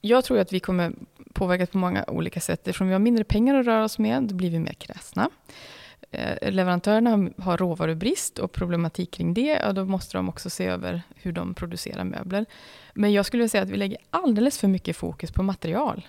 Jag 0.00 0.24
tror 0.24 0.38
att 0.38 0.52
vi 0.52 0.60
kommer 0.60 0.92
påverkas 1.32 1.70
på 1.70 1.78
många 1.78 2.04
olika 2.08 2.40
sätt. 2.40 2.60
Eftersom 2.68 2.86
vi 2.86 2.92
har 2.92 3.00
mindre 3.00 3.24
pengar 3.24 3.54
att 3.54 3.66
röra 3.66 3.84
oss 3.84 3.98
med, 3.98 4.22
då 4.22 4.34
blir 4.34 4.50
vi 4.50 4.58
mer 4.58 4.72
kräsna. 4.72 5.30
Eh, 6.10 6.52
leverantörerna 6.52 7.30
har 7.38 7.56
råvarubrist 7.56 8.38
och 8.38 8.52
problematik 8.52 9.10
kring 9.10 9.34
det, 9.34 9.60
ja, 9.62 9.72
då 9.72 9.84
måste 9.84 10.18
de 10.18 10.28
också 10.28 10.50
se 10.50 10.66
över 10.66 11.02
hur 11.14 11.32
de 11.32 11.54
producerar 11.54 12.04
möbler. 12.04 12.46
Men 12.94 13.12
jag 13.12 13.26
skulle 13.26 13.48
säga 13.48 13.62
att 13.62 13.70
vi 13.70 13.76
lägger 13.76 13.98
alldeles 14.10 14.58
för 14.58 14.68
mycket 14.68 14.96
fokus 14.96 15.32
på 15.32 15.42
material. 15.42 16.08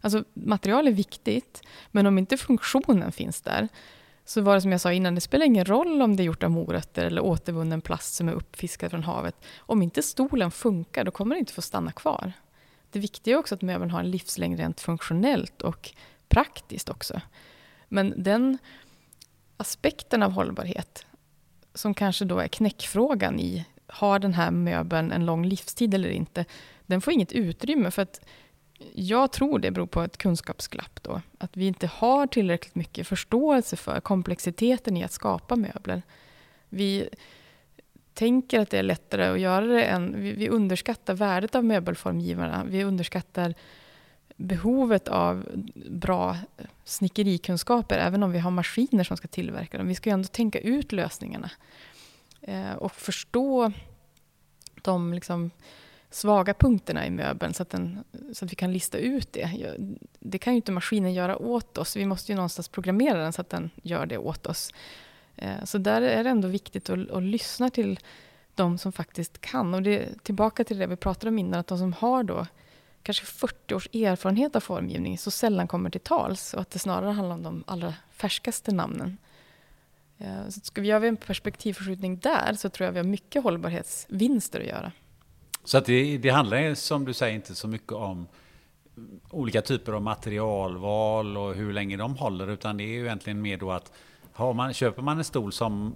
Alltså 0.00 0.24
material 0.34 0.88
är 0.88 0.92
viktigt, 0.92 1.62
men 1.90 2.06
om 2.06 2.18
inte 2.18 2.36
funktionen 2.36 3.12
finns 3.12 3.40
där, 3.40 3.68
så 4.24 4.40
var 4.40 4.54
det 4.54 4.60
som 4.60 4.72
jag 4.72 4.80
sa 4.80 4.92
innan, 4.92 5.14
det 5.14 5.20
spelar 5.20 5.46
ingen 5.46 5.64
roll 5.64 6.02
om 6.02 6.16
det 6.16 6.22
är 6.22 6.24
gjort 6.24 6.42
av 6.42 6.50
morötter 6.50 7.04
eller 7.04 7.22
återvunnen 7.22 7.80
plast 7.80 8.14
som 8.14 8.28
är 8.28 8.32
uppfiskad 8.32 8.90
från 8.90 9.02
havet. 9.02 9.36
Om 9.58 9.82
inte 9.82 10.02
stolen 10.02 10.50
funkar, 10.50 11.04
då 11.04 11.10
kommer 11.10 11.34
den 11.34 11.40
inte 11.40 11.52
få 11.52 11.62
stanna 11.62 11.92
kvar. 11.92 12.32
Det 12.90 12.98
viktiga 12.98 13.34
är 13.34 13.38
också 13.38 13.54
att 13.54 13.62
möbeln 13.62 13.90
har 13.90 14.00
en 14.00 14.10
livslängd 14.10 14.58
rent 14.58 14.80
funktionellt 14.80 15.62
och 15.62 15.90
praktiskt 16.28 16.88
också. 16.88 17.20
Men 17.88 18.14
den 18.16 18.58
aspekten 19.60 20.22
av 20.22 20.32
hållbarhet, 20.32 21.06
som 21.74 21.94
kanske 21.94 22.24
då 22.24 22.38
är 22.38 22.48
knäckfrågan 22.48 23.40
i, 23.40 23.64
har 23.86 24.18
den 24.18 24.34
här 24.34 24.50
möbeln 24.50 25.12
en 25.12 25.26
lång 25.26 25.46
livstid 25.46 25.94
eller 25.94 26.08
inte? 26.08 26.44
Den 26.86 27.00
får 27.00 27.12
inget 27.12 27.32
utrymme 27.32 27.90
för 27.90 28.02
att 28.02 28.20
jag 28.94 29.32
tror 29.32 29.58
det 29.58 29.70
beror 29.70 29.86
på 29.86 30.02
ett 30.02 30.16
kunskapsglapp 30.16 31.02
då. 31.02 31.20
Att 31.38 31.56
vi 31.56 31.66
inte 31.66 31.86
har 31.86 32.26
tillräckligt 32.26 32.74
mycket 32.74 33.06
förståelse 33.06 33.76
för 33.76 34.00
komplexiteten 34.00 34.96
i 34.96 35.04
att 35.04 35.12
skapa 35.12 35.56
möbler. 35.56 36.02
Vi 36.68 37.08
tänker 38.14 38.60
att 38.60 38.70
det 38.70 38.78
är 38.78 38.82
lättare 38.82 39.28
att 39.28 39.40
göra 39.40 39.66
det 39.66 39.84
än... 39.84 40.22
Vi, 40.22 40.32
vi 40.32 40.48
underskattar 40.48 41.14
värdet 41.14 41.54
av 41.54 41.64
möbelformgivarna. 41.64 42.64
Vi 42.66 42.84
underskattar 42.84 43.54
behovet 44.40 45.08
av 45.08 45.46
bra 45.90 46.36
snickerikunskaper, 46.84 47.98
även 47.98 48.22
om 48.22 48.32
vi 48.32 48.38
har 48.38 48.50
maskiner 48.50 49.04
som 49.04 49.16
ska 49.16 49.28
tillverka 49.28 49.78
dem. 49.78 49.88
Vi 49.88 49.94
ska 49.94 50.10
ju 50.10 50.14
ändå 50.14 50.28
tänka 50.28 50.58
ut 50.58 50.92
lösningarna 50.92 51.50
eh, 52.40 52.72
och 52.72 52.92
förstå 52.92 53.72
de 54.82 55.14
liksom, 55.14 55.50
svaga 56.10 56.54
punkterna 56.54 57.06
i 57.06 57.10
möbeln 57.10 57.54
så 57.54 57.62
att, 57.62 57.70
den, 57.70 58.04
så 58.32 58.44
att 58.44 58.52
vi 58.52 58.56
kan 58.56 58.72
lista 58.72 58.98
ut 58.98 59.32
det. 59.32 59.76
Det 60.18 60.38
kan 60.38 60.52
ju 60.52 60.56
inte 60.56 60.72
maskinen 60.72 61.14
göra 61.14 61.36
åt 61.36 61.78
oss. 61.78 61.96
Vi 61.96 62.06
måste 62.06 62.32
ju 62.32 62.36
någonstans 62.36 62.68
programmera 62.68 63.18
den 63.22 63.32
så 63.32 63.40
att 63.40 63.50
den 63.50 63.70
gör 63.82 64.06
det 64.06 64.18
åt 64.18 64.46
oss. 64.46 64.72
Eh, 65.36 65.64
så 65.64 65.78
där 65.78 66.02
är 66.02 66.24
det 66.24 66.30
ändå 66.30 66.48
viktigt 66.48 66.90
att, 66.90 67.10
att 67.10 67.22
lyssna 67.22 67.70
till 67.70 67.98
de 68.54 68.78
som 68.78 68.92
faktiskt 68.92 69.40
kan. 69.40 69.74
Och 69.74 69.82
det, 69.82 70.22
tillbaka 70.22 70.64
till 70.64 70.78
det 70.78 70.86
vi 70.86 70.96
pratade 70.96 71.28
om 71.28 71.38
innan, 71.38 71.60
att 71.60 71.66
de 71.66 71.78
som 71.78 71.92
har 71.92 72.22
då 72.22 72.46
kanske 73.02 73.26
40 73.26 73.74
års 73.74 73.86
erfarenhet 73.86 74.56
av 74.56 74.60
formgivning 74.60 75.18
så 75.18 75.30
sällan 75.30 75.68
kommer 75.68 75.90
till 75.90 76.00
tals 76.00 76.54
och 76.54 76.60
att 76.60 76.70
det 76.70 76.78
snarare 76.78 77.10
handlar 77.10 77.34
om 77.34 77.42
de 77.42 77.64
allra 77.66 77.94
färskaste 78.10 78.74
namnen. 78.74 79.18
Eh, 80.18 80.48
så 80.48 80.60
ska 80.60 80.80
vi 80.80 80.88
göra 80.88 81.06
en 81.06 81.16
perspektivförskjutning 81.16 82.18
där 82.18 82.54
så 82.54 82.68
tror 82.68 82.84
jag 82.84 82.92
vi 82.92 82.98
har 82.98 83.06
mycket 83.06 83.42
hållbarhetsvinster 83.42 84.60
att 84.60 84.66
göra. 84.66 84.92
Så 85.64 85.78
att 85.78 85.84
det, 85.84 86.18
det 86.18 86.28
handlar 86.28 86.74
som 86.74 87.04
du 87.04 87.12
säger 87.12 87.34
inte 87.34 87.54
så 87.54 87.68
mycket 87.68 87.92
om 87.92 88.26
olika 89.30 89.62
typer 89.62 89.92
av 89.92 90.02
materialval 90.02 91.36
och 91.36 91.54
hur 91.54 91.72
länge 91.72 91.96
de 91.96 92.16
håller 92.16 92.50
utan 92.50 92.76
det 92.76 92.84
är 92.84 92.88
ju 92.88 93.04
egentligen 93.04 93.42
mer 93.42 93.56
då 93.56 93.72
att 93.72 93.92
har 94.32 94.54
man, 94.54 94.74
köper 94.74 95.02
man 95.02 95.18
en 95.18 95.24
stol 95.24 95.52
som 95.52 95.94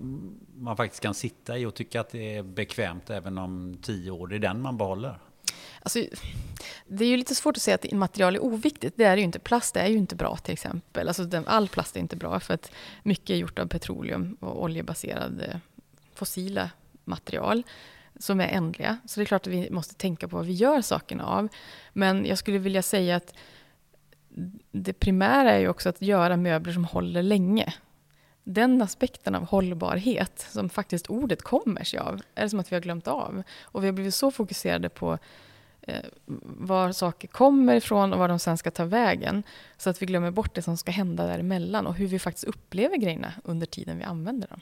man 0.57 0.77
faktiskt 0.77 1.03
kan 1.03 1.15
sitta 1.15 1.59
i 1.59 1.67
och 1.67 1.75
tycka 1.75 2.01
att 2.01 2.11
det 2.11 2.37
är 2.37 2.43
bekvämt 2.43 3.11
även 3.11 3.39
om 3.39 3.77
tio 3.83 4.11
år, 4.11 4.27
det 4.27 4.37
är 4.37 4.39
den 4.39 4.63
man 4.63 4.77
behåller. 4.77 5.19
Alltså, 5.85 5.98
det 6.86 7.05
är 7.05 7.09
ju 7.09 7.16
lite 7.16 7.35
svårt 7.35 7.56
att 7.56 7.62
säga 7.62 7.74
att 7.74 7.93
material 7.93 8.35
är 8.35 8.44
oviktigt. 8.44 8.94
Det 8.97 9.05
är 9.05 9.16
det 9.16 9.20
ju 9.20 9.24
inte. 9.24 9.39
Plast 9.39 9.77
är 9.77 9.86
ju 9.86 9.97
inte 9.97 10.16
bra 10.16 10.36
till 10.36 10.52
exempel. 10.52 11.09
Alltså, 11.09 11.43
all 11.47 11.69
plast 11.69 11.97
är 11.97 12.01
inte 12.01 12.16
bra 12.16 12.40
för 12.40 12.55
att 12.55 12.70
mycket 13.02 13.31
är 13.31 13.36
gjort 13.36 13.59
av 13.59 13.66
petroleum 13.66 14.36
och 14.40 14.62
oljebaserade 14.62 15.44
eh, 15.44 15.56
fossila 16.15 16.70
material 17.05 17.62
som 18.19 18.40
är 18.40 18.48
ändliga. 18.48 18.98
Så 19.06 19.20
det 19.20 19.24
är 19.24 19.27
klart 19.27 19.47
att 19.47 19.52
vi 19.52 19.70
måste 19.70 19.94
tänka 19.94 20.28
på 20.28 20.36
vad 20.36 20.47
vi 20.47 20.52
gör 20.52 20.81
sakerna 20.81 21.27
av. 21.27 21.48
Men 21.93 22.27
jag 22.27 22.39
skulle 22.39 22.59
vilja 22.59 22.82
säga 22.82 23.16
att 23.16 23.35
det 24.73 24.93
primära 24.93 25.52
är 25.52 25.59
ju 25.59 25.69
också 25.69 25.89
att 25.89 26.02
göra 26.02 26.36
möbler 26.36 26.73
som 26.73 26.85
håller 26.85 27.23
länge. 27.23 27.74
Den 28.44 28.82
aspekten 28.82 29.35
av 29.35 29.44
hållbarhet, 29.44 30.47
som 30.51 30.69
faktiskt 30.69 31.06
ordet 31.11 31.43
kommer 31.43 31.85
sig 31.85 31.98
av, 31.98 32.20
är 32.35 32.43
det 32.43 32.51
som 32.51 32.61
att 32.61 32.73
vi 32.73 32.77
har 32.77 32.82
glömt 32.82 33.09
av. 33.09 33.43
Och 33.62 33.82
vi 33.82 33.86
har 33.86 33.93
blivit 33.93 34.15
så 34.15 34.31
fokuserade 34.31 34.89
på 34.89 35.19
Eh, 35.86 36.05
var 36.56 36.93
saker 36.93 37.28
kommer 37.28 37.74
ifrån 37.74 38.12
och 38.12 38.19
var 38.19 38.28
de 38.28 38.39
sen 38.39 38.59
ska 38.59 38.70
ta 38.70 38.85
vägen. 38.85 39.43
Så 39.77 39.90
att 39.90 40.02
vi 40.02 40.06
glömmer 40.06 40.31
bort 40.31 40.55
det 40.55 40.62
som 40.62 40.77
ska 40.77 40.93
hända 40.93 41.27
däremellan 41.27 41.86
och 41.86 41.94
hur 41.94 42.06
vi 42.06 42.19
faktiskt 42.19 42.44
upplever 42.44 42.97
grejerna 42.97 43.32
under 43.44 43.66
tiden 43.66 43.98
vi 43.98 44.05
använder 44.05 44.48
dem. 44.48 44.61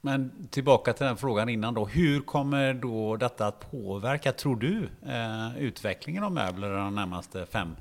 Men 0.00 0.48
tillbaka 0.50 0.92
till 0.92 1.06
den 1.06 1.16
frågan 1.16 1.48
innan 1.48 1.74
då. 1.74 1.86
Hur 1.86 2.20
kommer 2.20 2.74
då 2.74 3.16
detta 3.16 3.46
att 3.46 3.70
påverka, 3.70 4.32
tror 4.32 4.56
du, 4.56 4.88
eh, 5.06 5.58
utvecklingen 5.58 6.24
av 6.24 6.32
möbler 6.32 6.70
de 6.70 6.94
närmaste 6.94 7.46
fem, 7.46 7.76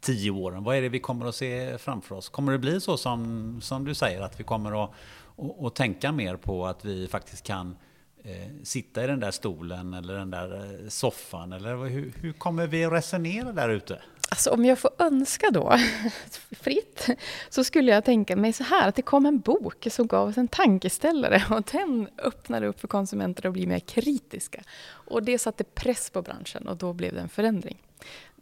tio 0.00 0.30
åren? 0.30 0.64
Vad 0.64 0.76
är 0.76 0.82
det 0.82 0.88
vi 0.88 1.00
kommer 1.00 1.26
att 1.26 1.34
se 1.34 1.78
framför 1.78 2.14
oss? 2.14 2.28
Kommer 2.28 2.52
det 2.52 2.58
bli 2.58 2.80
så 2.80 2.96
som, 2.96 3.60
som 3.62 3.84
du 3.84 3.94
säger, 3.94 4.20
att 4.20 4.40
vi 4.40 4.44
kommer 4.44 4.84
att, 4.84 4.90
att, 5.36 5.64
att 5.64 5.74
tänka 5.74 6.12
mer 6.12 6.36
på 6.36 6.66
att 6.66 6.84
vi 6.84 7.08
faktiskt 7.08 7.46
kan 7.46 7.68
eh, 7.68 7.89
Eh, 8.24 8.62
sitta 8.62 9.04
i 9.04 9.06
den 9.06 9.20
där 9.20 9.30
stolen 9.30 9.94
eller 9.94 10.14
den 10.14 10.30
där 10.30 10.54
eh, 10.54 10.88
soffan? 10.88 11.52
Eller 11.52 11.76
hur, 11.76 12.12
hur 12.16 12.32
kommer 12.32 12.66
vi 12.66 12.84
att 12.84 12.92
resonera 12.92 13.52
där 13.52 13.68
ute? 13.68 14.02
Alltså 14.30 14.50
om 14.50 14.64
jag 14.64 14.78
får 14.78 14.90
önska 14.98 15.50
då, 15.50 15.78
fritt, 16.50 17.06
så 17.48 17.64
skulle 17.64 17.92
jag 17.92 18.04
tänka 18.04 18.36
mig 18.36 18.52
så 18.52 18.64
här, 18.64 18.88
att 18.88 18.94
det 18.94 19.02
kom 19.02 19.26
en 19.26 19.40
bok 19.40 19.86
som 19.90 20.06
gav 20.06 20.28
oss 20.28 20.38
en 20.38 20.48
tankeställare 20.48 21.42
och 21.50 21.62
den 21.72 22.08
öppnade 22.18 22.66
upp 22.66 22.80
för 22.80 22.88
konsumenter 22.88 23.46
att 23.46 23.52
bli 23.52 23.66
mer 23.66 23.78
kritiska. 23.78 24.62
Och 24.82 25.22
det 25.22 25.38
satte 25.38 25.64
press 25.64 26.10
på 26.10 26.22
branschen 26.22 26.68
och 26.68 26.76
då 26.76 26.92
blev 26.92 27.14
det 27.14 27.20
en 27.20 27.28
förändring. 27.28 27.78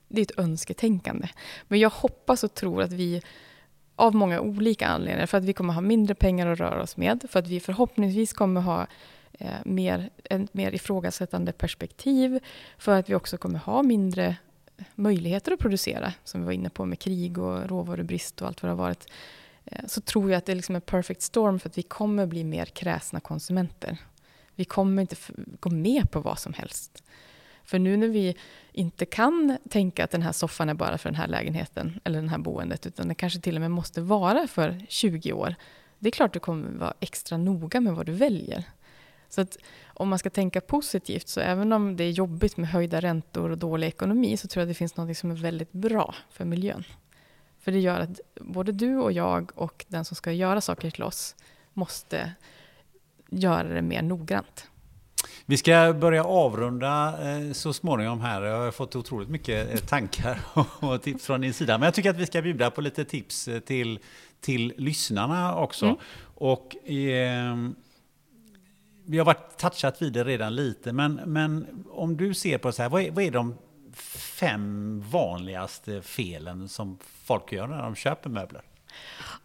det 0.08 0.20
är 0.20 0.22
ett 0.22 0.38
önsketänkande. 0.38 1.28
Men 1.68 1.80
jag 1.80 1.90
hoppas 1.90 2.44
och 2.44 2.54
tror 2.54 2.82
att 2.82 2.92
vi 2.92 3.22
av 3.96 4.14
många 4.14 4.40
olika 4.40 4.86
anledningar, 4.86 5.26
för 5.26 5.38
att 5.38 5.44
vi 5.44 5.52
kommer 5.52 5.74
ha 5.74 5.80
mindre 5.80 6.14
pengar 6.14 6.46
att 6.46 6.60
röra 6.60 6.82
oss 6.82 6.96
med, 6.96 7.26
för 7.30 7.38
att 7.38 7.48
vi 7.48 7.60
förhoppningsvis 7.60 8.32
kommer 8.32 8.60
ha 8.60 8.86
eh, 9.38 9.50
mer, 9.64 10.10
ett 10.24 10.54
mer 10.54 10.74
ifrågasättande 10.74 11.52
perspektiv, 11.52 12.40
för 12.78 12.98
att 12.98 13.10
vi 13.10 13.14
också 13.14 13.38
kommer 13.38 13.58
ha 13.58 13.82
mindre 13.82 14.36
möjligheter 14.94 15.52
att 15.52 15.58
producera, 15.58 16.12
som 16.24 16.40
vi 16.40 16.44
var 16.44 16.52
inne 16.52 16.70
på 16.70 16.84
med 16.84 16.98
krig 16.98 17.38
och 17.38 17.68
råvarubrist 17.68 18.42
och 18.42 18.48
allt 18.48 18.62
vad 18.62 18.68
det 18.68 18.72
har 18.72 18.84
varit, 18.84 19.12
eh, 19.64 19.86
så 19.86 20.00
tror 20.00 20.30
jag 20.30 20.38
att 20.38 20.46
det 20.46 20.54
liksom 20.54 20.74
är 20.74 20.80
liksom 20.80 20.94
en 20.96 21.00
perfect 21.00 21.22
storm 21.22 21.60
för 21.60 21.68
att 21.68 21.78
vi 21.78 21.82
kommer 21.82 22.26
bli 22.26 22.44
mer 22.44 22.64
kräsna 22.64 23.20
konsumenter. 23.20 23.98
Vi 24.54 24.64
kommer 24.64 25.02
inte 25.02 25.16
gå 25.60 25.70
med 25.70 26.10
på 26.10 26.20
vad 26.20 26.38
som 26.38 26.52
helst. 26.52 27.02
För 27.64 27.78
nu 27.78 27.96
när 27.96 28.08
vi 28.08 28.36
inte 28.72 29.06
kan 29.06 29.58
tänka 29.70 30.04
att 30.04 30.10
den 30.10 30.22
här 30.22 30.32
soffan 30.32 30.68
är 30.68 30.74
bara 30.74 30.98
för 30.98 31.08
den 31.08 31.16
här 31.16 31.26
lägenheten 31.26 32.00
eller 32.04 32.22
det 32.22 32.28
här 32.28 32.38
boendet, 32.38 32.86
utan 32.86 33.08
det 33.08 33.14
kanske 33.14 33.40
till 33.40 33.54
och 33.54 33.60
med 33.60 33.70
måste 33.70 34.00
vara 34.00 34.46
för 34.46 34.86
20 34.88 35.32
år. 35.32 35.54
Det 35.98 36.08
är 36.08 36.10
klart 36.10 36.32
du 36.32 36.40
kommer 36.40 36.78
vara 36.78 36.94
extra 37.00 37.38
noga 37.38 37.80
med 37.80 37.94
vad 37.94 38.06
du 38.06 38.12
väljer. 38.12 38.64
Så 39.28 39.40
att 39.40 39.58
om 39.86 40.08
man 40.08 40.18
ska 40.18 40.30
tänka 40.30 40.60
positivt, 40.60 41.28
så 41.28 41.40
även 41.40 41.72
om 41.72 41.96
det 41.96 42.04
är 42.04 42.10
jobbigt 42.10 42.56
med 42.56 42.68
höjda 42.68 43.00
räntor 43.00 43.50
och 43.50 43.58
dålig 43.58 43.86
ekonomi, 43.86 44.36
så 44.36 44.48
tror 44.48 44.60
jag 44.60 44.66
att 44.66 44.70
det 44.70 44.78
finns 44.78 44.96
något 44.96 45.16
som 45.16 45.30
är 45.30 45.34
väldigt 45.34 45.72
bra 45.72 46.14
för 46.30 46.44
miljön. 46.44 46.84
För 47.60 47.72
det 47.72 47.78
gör 47.78 48.00
att 48.00 48.20
både 48.40 48.72
du 48.72 48.96
och 48.96 49.12
jag 49.12 49.50
och 49.54 49.84
den 49.88 50.04
som 50.04 50.16
ska 50.16 50.32
göra 50.32 50.60
saker 50.60 50.90
till 50.90 51.02
oss 51.02 51.34
måste 51.72 52.32
göra 53.30 53.68
det 53.68 53.82
mer 53.82 54.02
noggrant. 54.02 54.68
Vi 55.46 55.56
ska 55.56 55.94
börja 56.00 56.24
avrunda 56.24 57.18
eh, 57.22 57.52
så 57.52 57.72
småningom 57.72 58.20
här. 58.20 58.42
Jag 58.42 58.58
har 58.58 58.70
fått 58.70 58.96
otroligt 58.96 59.28
mycket 59.28 59.74
eh, 59.74 59.80
tankar 59.80 60.40
och 60.80 61.02
tips 61.02 61.26
från 61.26 61.40
din 61.40 61.54
sida. 61.54 61.78
Men 61.78 61.86
jag 61.86 61.94
tycker 61.94 62.10
att 62.10 62.16
vi 62.16 62.26
ska 62.26 62.42
bjuda 62.42 62.70
på 62.70 62.80
lite 62.80 63.04
tips 63.04 63.48
eh, 63.48 63.60
till, 63.60 63.98
till 64.40 64.74
lyssnarna 64.76 65.56
också. 65.56 65.84
Mm. 65.84 65.96
Och 66.34 66.90
eh, 66.90 67.56
vi 69.10 69.18
har 69.18 69.24
varit 69.24 69.56
touchat 69.56 70.02
vid 70.02 70.12
det 70.12 70.24
redan 70.24 70.56
lite, 70.56 70.92
men, 70.92 71.14
men 71.14 71.84
om 71.90 72.16
du 72.16 72.34
ser 72.34 72.58
på 72.58 72.72
så 72.72 72.82
här, 72.82 72.88
vad 72.88 73.02
är, 73.02 73.10
vad 73.10 73.24
är 73.24 73.30
de 73.30 73.54
fem 74.38 75.00
vanligaste 75.10 76.02
felen 76.02 76.68
som 76.68 76.98
folk 77.24 77.52
gör 77.52 77.66
när 77.66 77.82
de 77.82 77.94
köper 77.94 78.30
möbler? 78.30 78.62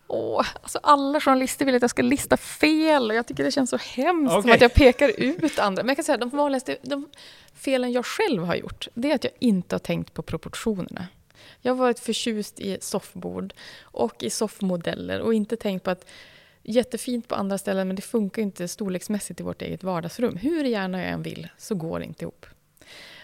Åh, 0.08 0.46
alltså 0.62 0.80
alla 0.84 1.20
journalister 1.20 1.66
vill 1.66 1.76
att 1.76 1.82
jag 1.82 1.90
ska 1.90 2.02
lista 2.02 2.38
fel 2.38 3.10
och 3.10 3.16
jag 3.16 3.28
tycker 3.28 3.44
det 3.44 3.52
känns 3.52 3.70
så 3.70 3.78
hemskt 3.78 4.36
okay. 4.36 4.52
att 4.52 4.62
jag 4.62 4.74
pekar 4.74 5.12
ut 5.18 5.60
andra. 5.60 5.84
Men 5.84 5.88
jag 5.88 5.98
kan 5.98 6.04
säga 6.04 6.18
de 6.18 6.30
vanligaste 6.30 6.78
de 6.82 7.10
felen 7.54 7.92
jag 7.92 8.06
själv 8.06 8.44
har 8.44 8.56
gjort, 8.56 8.88
det 8.94 9.12
är 9.12 9.16
att 9.16 9.24
jag 9.24 9.34
inte 9.40 9.76
har 9.76 9.80
tänkt 9.80 10.14
på 10.14 10.22
proportionerna. 10.22 11.08
Jag 11.62 11.72
har 11.72 11.78
varit 11.78 12.00
förtjust 12.00 12.60
i 12.60 12.78
soffbord 12.82 13.54
och 13.82 14.24
i 14.24 14.30
soffmodeller 14.30 15.22
och 15.22 15.34
inte 15.34 15.56
tänkt 15.56 15.84
på 15.84 15.92
att 15.92 16.06
jättefint 16.64 17.28
på 17.28 17.36
andra 17.36 17.58
ställen 17.58 17.88
men 17.88 17.96
det 17.96 18.02
funkar 18.02 18.42
inte 18.42 18.68
storleksmässigt 18.68 19.40
i 19.40 19.44
vårt 19.44 19.62
eget 19.62 19.84
vardagsrum. 19.84 20.38
Hur 20.38 20.64
gärna 20.64 21.02
jag 21.02 21.12
än 21.12 21.24
vill 21.24 21.48
så 21.58 21.76
går 21.76 22.00
det 22.00 22.06
inte 22.06 22.24
ihop. 22.24 22.46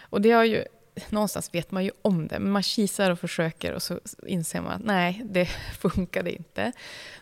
Och 0.00 0.20
det 0.20 0.30
har 0.30 0.44
ju 0.44 0.64
någonstans 1.08 1.54
vet 1.54 1.70
man 1.70 1.84
ju 1.84 1.90
om 2.02 2.28
det, 2.28 2.38
men 2.38 2.52
man 2.52 2.62
kisar 2.62 3.10
och 3.10 3.18
försöker 3.18 3.72
och 3.72 3.82
så 3.82 4.00
inser 4.26 4.60
man 4.60 4.72
att 4.72 4.84
nej, 4.84 5.22
det 5.24 5.46
funkade 5.80 6.32
inte. 6.32 6.72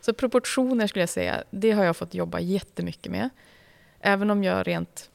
Så 0.00 0.12
proportioner 0.14 0.86
skulle 0.86 1.02
jag 1.02 1.08
säga, 1.08 1.44
det 1.50 1.70
har 1.70 1.84
jag 1.84 1.96
fått 1.96 2.14
jobba 2.14 2.40
jättemycket 2.40 3.12
med. 3.12 3.30
Även 4.00 4.30
om 4.30 4.44
jag 4.44 4.66
rent 4.66 5.10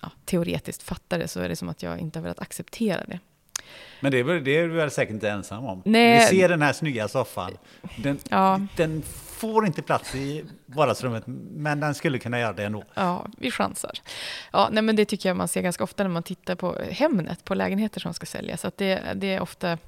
ja, 0.00 0.10
teoretiskt 0.24 0.82
fattar 0.82 1.18
det 1.18 1.28
så 1.28 1.40
är 1.40 1.48
det 1.48 1.56
som 1.56 1.68
att 1.68 1.82
jag 1.82 1.98
inte 1.98 2.18
har 2.18 2.22
velat 2.22 2.40
acceptera 2.40 3.04
det. 3.04 3.18
Men 4.00 4.12
det 4.12 4.18
är, 4.18 4.40
det 4.40 4.56
är 4.56 4.68
du 4.68 4.74
väl 4.74 4.90
säkert 4.90 5.12
inte 5.12 5.30
ensam 5.30 5.64
om? 5.64 5.82
Nej. 5.84 6.20
Vi 6.20 6.38
ser 6.38 6.48
den 6.48 6.62
här 6.62 6.72
snygga 6.72 7.08
soffan. 7.08 7.56
Den, 7.96 8.18
ja. 8.28 8.60
den 8.76 9.02
får 9.52 9.66
inte 9.66 9.82
plats 9.82 10.14
i 10.14 10.44
vardagsrummet, 10.66 11.22
men 11.26 11.80
den 11.80 11.94
skulle 11.94 12.18
kunna 12.18 12.40
göra 12.40 12.52
det 12.52 12.64
ändå. 12.64 12.84
Ja, 12.94 13.26
vi 13.38 13.50
chansar. 13.50 13.92
Ja, 14.52 14.68
nej, 14.72 14.82
men 14.82 14.96
det 14.96 15.04
tycker 15.04 15.28
jag 15.28 15.36
man 15.36 15.48
ser 15.48 15.62
ganska 15.62 15.84
ofta 15.84 16.02
när 16.02 16.10
man 16.10 16.22
tittar 16.22 16.54
på 16.54 16.78
Hemnet, 16.90 17.44
på 17.44 17.54
lägenheter 17.54 18.00
som 18.00 18.14
ska 18.14 18.26
säljas. 18.26 18.64
Att 18.64 18.76
det, 18.76 19.12
det 19.14 19.34
är 19.34 19.40
ofta, 19.40 19.78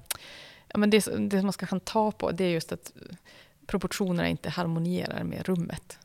ja, 0.68 0.78
men 0.78 0.90
det, 0.90 1.28
det 1.30 1.42
man 1.42 1.52
ska 1.52 1.66
ta 1.84 2.12
på, 2.12 2.30
det 2.30 2.44
är 2.44 2.50
just 2.50 2.72
att 2.72 2.92
proportionerna 3.66 4.28
inte 4.28 4.50
harmonierar 4.50 5.24
med 5.24 5.48
rummet. 5.48 5.98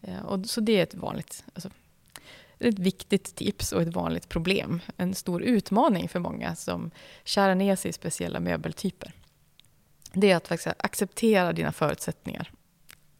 Ja, 0.00 0.20
och, 0.20 0.46
så 0.46 0.60
det 0.60 0.72
är 0.72 0.82
ett 0.82 0.94
vanligt, 0.94 1.44
alltså, 1.54 1.70
ett 2.58 2.78
viktigt 2.78 3.34
tips 3.34 3.72
och 3.72 3.82
ett 3.82 3.94
vanligt 3.94 4.28
problem. 4.28 4.80
En 4.96 5.14
stor 5.14 5.42
utmaning 5.42 6.08
för 6.08 6.18
många 6.18 6.56
som 6.56 6.90
kärar 7.24 7.54
ner 7.54 7.76
sig 7.76 7.88
i 7.88 7.92
speciella 7.92 8.40
möbeltyper. 8.40 9.12
Det 10.12 10.30
är 10.30 10.36
att 10.36 10.48
faktiskt 10.48 10.74
acceptera 10.78 11.52
dina 11.52 11.72
förutsättningar 11.72 12.50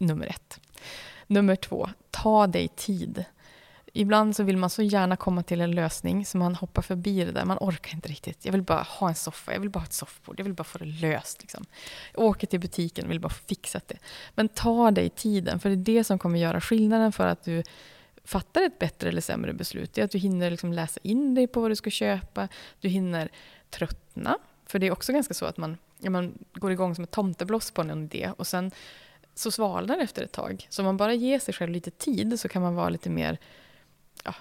nummer 0.00 0.26
ett. 0.26 0.60
Nummer 1.26 1.56
två, 1.56 1.88
ta 2.10 2.46
dig 2.46 2.68
tid. 2.68 3.24
Ibland 3.92 4.36
så 4.36 4.42
vill 4.42 4.56
man 4.56 4.70
så 4.70 4.82
gärna 4.82 5.16
komma 5.16 5.42
till 5.42 5.60
en 5.60 5.70
lösning 5.70 6.26
så 6.26 6.38
man 6.38 6.54
hoppar 6.54 6.82
förbi 6.82 7.24
det 7.24 7.32
där. 7.32 7.44
Man 7.44 7.58
orkar 7.60 7.94
inte 7.94 8.08
riktigt. 8.08 8.44
Jag 8.44 8.52
vill 8.52 8.62
bara 8.62 8.82
ha 8.82 9.08
en 9.08 9.14
soffa, 9.14 9.52
jag 9.52 9.60
vill 9.60 9.70
bara 9.70 9.80
ha 9.80 9.86
ett 9.86 9.92
soffbord, 9.92 10.40
jag 10.40 10.44
vill 10.44 10.54
bara 10.54 10.64
få 10.64 10.78
det 10.78 10.84
löst. 10.84 11.40
Liksom. 11.40 11.64
Jag 12.14 12.24
åker 12.24 12.46
till 12.46 12.60
butiken 12.60 13.04
och 13.04 13.10
vill 13.10 13.20
bara 13.20 13.28
få 13.28 13.44
fixat 13.46 13.88
det. 13.88 13.98
Men 14.34 14.48
ta 14.48 14.90
dig 14.90 15.10
tiden, 15.10 15.60
för 15.60 15.68
det 15.68 15.74
är 15.74 15.96
det 15.96 16.04
som 16.04 16.18
kommer 16.18 16.38
göra 16.38 16.60
skillnaden 16.60 17.12
för 17.12 17.26
att 17.26 17.44
du 17.44 17.62
fattar 18.24 18.62
ett 18.62 18.78
bättre 18.78 19.08
eller 19.08 19.20
sämre 19.20 19.52
beslut. 19.52 19.94
Det 19.94 20.00
är 20.00 20.04
att 20.04 20.10
du 20.10 20.18
hinner 20.18 20.50
liksom 20.50 20.72
läsa 20.72 21.00
in 21.02 21.34
dig 21.34 21.46
på 21.46 21.60
vad 21.60 21.70
du 21.70 21.76
ska 21.76 21.90
köpa. 21.90 22.48
Du 22.80 22.88
hinner 22.88 23.28
tröttna. 23.70 24.38
För 24.66 24.78
det 24.78 24.86
är 24.86 24.90
också 24.90 25.12
ganska 25.12 25.34
så 25.34 25.44
att 25.46 25.56
man, 25.56 25.78
ja, 25.98 26.10
man 26.10 26.38
går 26.54 26.72
igång 26.72 26.94
som 26.94 27.04
ett 27.04 27.10
tomtebloss 27.10 27.70
på 27.70 27.82
en 27.82 28.04
idé 28.04 28.32
och 28.36 28.46
sen 28.46 28.70
så 29.40 29.50
svalnar 29.50 29.96
det 29.96 30.02
efter 30.02 30.22
ett 30.22 30.32
tag. 30.32 30.66
Så 30.70 30.82
om 30.82 30.86
man 30.86 30.96
bara 30.96 31.14
ger 31.14 31.38
sig 31.38 31.54
själv 31.54 31.72
lite 31.72 31.90
tid 31.90 32.40
så 32.40 32.48
kan 32.48 32.62
man 32.62 32.74
vara 32.74 32.88
lite 32.88 33.10
mer 33.10 33.38
ja, 34.24 34.34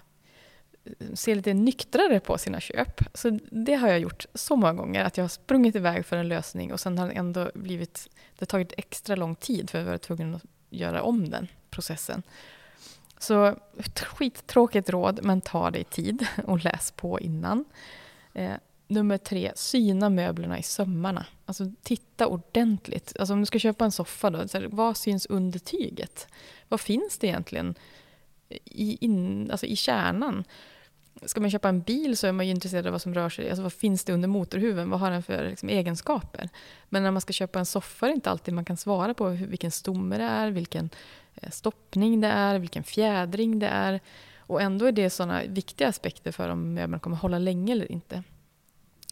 se 1.13 1.35
lite 1.35 1.53
nyktrare 1.53 2.19
på 2.19 2.38
sina 2.38 2.59
köp. 2.59 3.01
Så 3.13 3.39
det 3.51 3.76
har 3.76 3.88
jag 3.88 3.99
gjort 3.99 4.26
så 4.34 4.55
många 4.55 4.73
gånger, 4.73 5.03
att 5.03 5.17
jag 5.17 5.23
har 5.23 5.30
sprungit 5.30 5.76
iväg 5.76 6.05
för 6.05 6.17
en 6.17 6.27
lösning 6.27 6.73
och 6.73 6.80
sen 6.80 6.97
har 6.97 7.07
det 7.07 7.13
ändå 7.13 7.51
blivit, 7.53 8.07
det 8.15 8.41
har 8.41 8.45
tagit 8.45 8.73
extra 8.77 9.15
lång 9.15 9.35
tid 9.35 9.69
för 9.69 9.80
att 9.80 9.85
jag 9.85 9.91
var 9.91 9.97
tvungen 9.97 10.35
att 10.35 10.45
göra 10.69 11.01
om 11.01 11.30
den 11.30 11.47
processen. 11.69 12.23
Så 13.19 13.55
skittråkigt 13.95 14.89
råd, 14.89 15.19
men 15.23 15.41
ta 15.41 15.71
dig 15.71 15.84
tid 15.84 16.27
och 16.45 16.63
läs 16.63 16.91
på 16.91 17.19
innan. 17.19 17.65
Eh, 18.34 18.53
Nummer 18.91 19.17
tre, 19.17 19.51
syna 19.55 20.09
möblerna 20.09 20.59
i 20.59 20.63
sömmarna. 20.63 21.26
Alltså 21.49 21.71
titta 21.81 22.27
ordentligt. 22.27 23.13
Alltså 23.19 23.34
om 23.34 23.39
du 23.39 23.45
ska 23.45 23.59
köpa 23.59 23.85
en 23.85 23.91
soffa, 23.91 24.30
då, 24.30 24.47
så 24.47 24.57
här, 24.57 24.67
vad 24.71 24.97
syns 24.97 25.26
under 25.26 25.59
tyget? 25.59 26.27
Vad 26.67 26.81
finns 26.81 27.17
det 27.17 27.27
egentligen 27.27 27.76
i, 28.65 28.97
in, 29.05 29.51
alltså 29.51 29.65
i 29.65 29.76
kärnan? 29.76 30.43
Ska 31.21 31.41
man 31.41 31.51
köpa 31.51 31.69
en 31.69 31.81
bil 31.81 32.17
så 32.17 32.27
är 32.27 32.31
man 32.31 32.45
ju 32.45 32.51
intresserad 32.51 32.85
av 32.85 32.91
vad 32.91 33.01
som 33.01 33.13
rör 33.13 33.30
sig. 33.30 33.49
Alltså 33.49 33.63
vad 33.63 33.73
finns 33.73 34.03
det 34.03 34.13
under 34.13 34.27
motorhuven? 34.27 34.89
Vad 34.89 34.99
har 34.99 35.11
den 35.11 35.23
för 35.23 35.49
liksom, 35.49 35.69
egenskaper? 35.69 36.49
Men 36.89 37.03
när 37.03 37.11
man 37.11 37.21
ska 37.21 37.34
köpa 37.34 37.59
en 37.59 37.65
soffa 37.65 38.05
är 38.05 38.09
det 38.09 38.15
inte 38.15 38.30
alltid 38.30 38.53
man 38.53 38.65
kan 38.65 38.77
svara 38.77 39.13
på 39.13 39.30
vilken 39.30 39.71
stomme 39.71 40.17
det 40.17 40.23
är, 40.23 40.51
vilken 40.51 40.89
eh, 41.35 41.49
stoppning 41.49 42.21
det 42.21 42.27
är, 42.27 42.59
vilken 42.59 42.84
fjädring 42.84 43.59
det 43.59 43.67
är. 43.67 43.99
Och 44.38 44.61
ändå 44.61 44.85
är 44.85 44.91
det 44.91 45.09
sådana 45.09 45.43
viktiga 45.43 45.88
aspekter 45.88 46.31
för 46.31 46.49
om 46.49 46.73
möbeln 46.73 46.99
kommer 46.99 47.17
hålla 47.17 47.39
länge 47.39 47.73
eller 47.73 47.91
inte. 47.91 48.23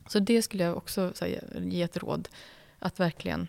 Så 0.08 0.20
det 0.20 0.42
skulle 0.42 0.64
jag 0.64 0.78
också 0.78 1.14
här, 1.22 1.62
ge 1.62 1.82
ett 1.82 1.98
råd. 1.98 2.30
Att 2.80 3.00
verkligen 3.00 3.48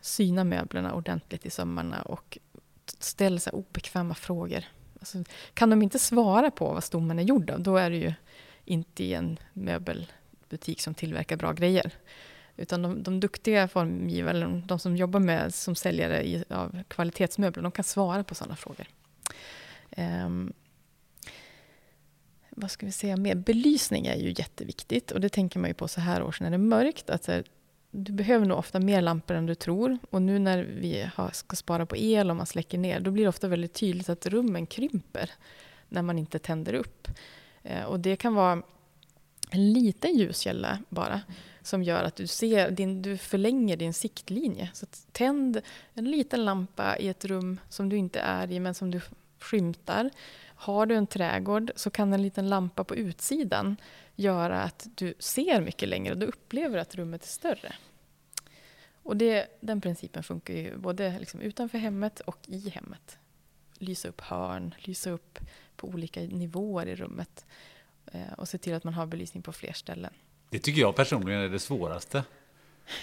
syna 0.00 0.44
möblerna 0.44 0.94
ordentligt 0.94 1.46
i 1.46 1.50
sömmarna 1.50 2.02
och 2.02 2.38
ställa 2.98 3.40
här, 3.46 3.54
obekväma 3.54 4.14
frågor. 4.14 4.64
Alltså, 4.98 5.24
kan 5.54 5.70
de 5.70 5.82
inte 5.82 5.98
svara 5.98 6.50
på 6.50 6.72
vad 6.72 6.84
stommen 6.84 7.18
är 7.18 7.22
gjord 7.22 7.50
av, 7.50 7.60
då 7.60 7.76
är 7.76 7.90
det 7.90 7.96
ju 7.96 8.12
inte 8.64 9.04
i 9.04 9.14
en 9.14 9.38
möbelbutik 9.52 10.80
som 10.80 10.94
tillverkar 10.94 11.36
bra 11.36 11.52
grejer. 11.52 11.92
Utan 12.56 12.82
de, 12.82 13.02
de 13.02 13.20
duktiga 13.20 13.68
formgivare, 13.68 14.62
de 14.66 14.78
som 14.78 14.96
jobbar 14.96 15.20
med 15.20 15.54
som 15.54 15.74
säljare 15.74 16.28
i, 16.28 16.44
av 16.48 16.82
kvalitetsmöbler, 16.88 17.62
de 17.62 17.72
kan 17.72 17.84
svara 17.84 18.24
på 18.24 18.34
sådana 18.34 18.56
frågor. 18.56 18.86
Um, 19.96 20.52
vad 22.56 22.70
ska 22.70 22.86
vi 22.86 22.92
säga 22.92 23.16
mer? 23.16 23.34
Belysning 23.34 24.06
är 24.06 24.16
ju 24.16 24.34
jätteviktigt 24.36 25.10
och 25.10 25.20
det 25.20 25.28
tänker 25.28 25.58
man 25.58 25.70
ju 25.70 25.74
på 25.74 25.88
så 25.88 26.00
här 26.00 26.22
års 26.22 26.40
när 26.40 26.50
det 26.50 26.56
är 26.56 26.58
mörkt. 26.58 27.10
Att 27.10 27.26
här, 27.26 27.44
du 27.90 28.12
behöver 28.12 28.46
nog 28.46 28.58
ofta 28.58 28.80
mer 28.80 29.02
lampor 29.02 29.36
än 29.36 29.46
du 29.46 29.54
tror. 29.54 29.98
Och 30.10 30.22
nu 30.22 30.38
när 30.38 30.62
vi 30.62 31.08
har, 31.14 31.30
ska 31.30 31.56
spara 31.56 31.86
på 31.86 31.96
el 31.96 32.30
och 32.30 32.36
man 32.36 32.46
släcker 32.46 32.78
ner, 32.78 33.00
då 33.00 33.10
blir 33.10 33.22
det 33.22 33.28
ofta 33.28 33.48
väldigt 33.48 33.74
tydligt 33.74 34.08
att 34.08 34.26
rummen 34.26 34.66
krymper 34.66 35.30
när 35.88 36.02
man 36.02 36.18
inte 36.18 36.38
tänder 36.38 36.74
upp. 36.74 37.08
Eh, 37.62 37.84
och 37.84 38.00
det 38.00 38.16
kan 38.16 38.34
vara 38.34 38.62
en 39.50 39.72
liten 39.72 40.16
ljuskälla 40.16 40.78
bara 40.88 41.20
som 41.62 41.82
gör 41.82 42.04
att 42.04 42.16
du, 42.16 42.26
ser 42.26 42.70
din, 42.70 43.02
du 43.02 43.16
förlänger 43.16 43.76
din 43.76 43.94
siktlinje. 43.94 44.70
Så 44.74 44.86
tänd 45.12 45.60
en 45.94 46.10
liten 46.10 46.44
lampa 46.44 46.96
i 46.98 47.08
ett 47.08 47.24
rum 47.24 47.60
som 47.68 47.88
du 47.88 47.96
inte 47.96 48.20
är 48.20 48.52
i 48.52 48.60
men 48.60 48.74
som 48.74 48.90
du 48.90 49.00
skymtar. 49.38 50.10
Har 50.62 50.86
du 50.86 50.94
en 50.94 51.06
trädgård 51.06 51.70
så 51.76 51.90
kan 51.90 52.12
en 52.12 52.22
liten 52.22 52.48
lampa 52.48 52.84
på 52.84 52.96
utsidan 52.96 53.76
göra 54.14 54.62
att 54.62 54.86
du 54.94 55.14
ser 55.18 55.60
mycket 55.60 55.88
längre 55.88 56.12
och 56.12 56.18
du 56.18 56.26
upplever 56.26 56.78
att 56.78 56.94
rummet 56.94 57.22
är 57.22 57.28
större. 57.28 57.74
Och 59.02 59.16
det, 59.16 59.46
den 59.60 59.80
principen 59.80 60.22
funkar 60.22 60.54
ju 60.54 60.76
både 60.76 61.18
liksom 61.18 61.40
utanför 61.40 61.78
hemmet 61.78 62.20
och 62.20 62.38
i 62.46 62.68
hemmet. 62.68 63.18
Lysa 63.78 64.08
upp 64.08 64.20
hörn, 64.20 64.74
lysa 64.78 65.10
upp 65.10 65.38
på 65.76 65.88
olika 65.88 66.20
nivåer 66.20 66.86
i 66.86 66.94
rummet 66.94 67.46
eh, 68.12 68.32
och 68.36 68.48
se 68.48 68.58
till 68.58 68.74
att 68.74 68.84
man 68.84 68.94
har 68.94 69.06
belysning 69.06 69.42
på 69.42 69.52
fler 69.52 69.72
ställen. 69.72 70.12
Det 70.50 70.58
tycker 70.58 70.80
jag 70.80 70.96
personligen 70.96 71.40
är 71.40 71.48
det 71.48 71.58
svåraste. 71.58 72.24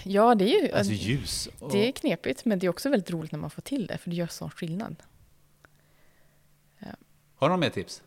Ja, 0.04 0.34
det 0.34 0.44
är 0.44 0.62
ju 0.62 0.72
Alltså 0.72 0.92
ljus. 0.92 1.48
Och... 1.58 1.72
det 1.72 1.88
är 1.88 1.92
knepigt, 1.92 2.44
men 2.44 2.58
det 2.58 2.66
är 2.66 2.68
också 2.68 2.90
väldigt 2.90 3.10
roligt 3.10 3.32
när 3.32 3.38
man 3.38 3.50
får 3.50 3.62
till 3.62 3.86
det, 3.86 3.98
för 3.98 4.10
det 4.10 4.16
gör 4.16 4.26
sån 4.26 4.50
skillnad. 4.50 4.96
Har 7.40 7.48
du 7.48 7.50
några 7.50 7.60
mer 7.60 7.70
tips? 7.70 8.02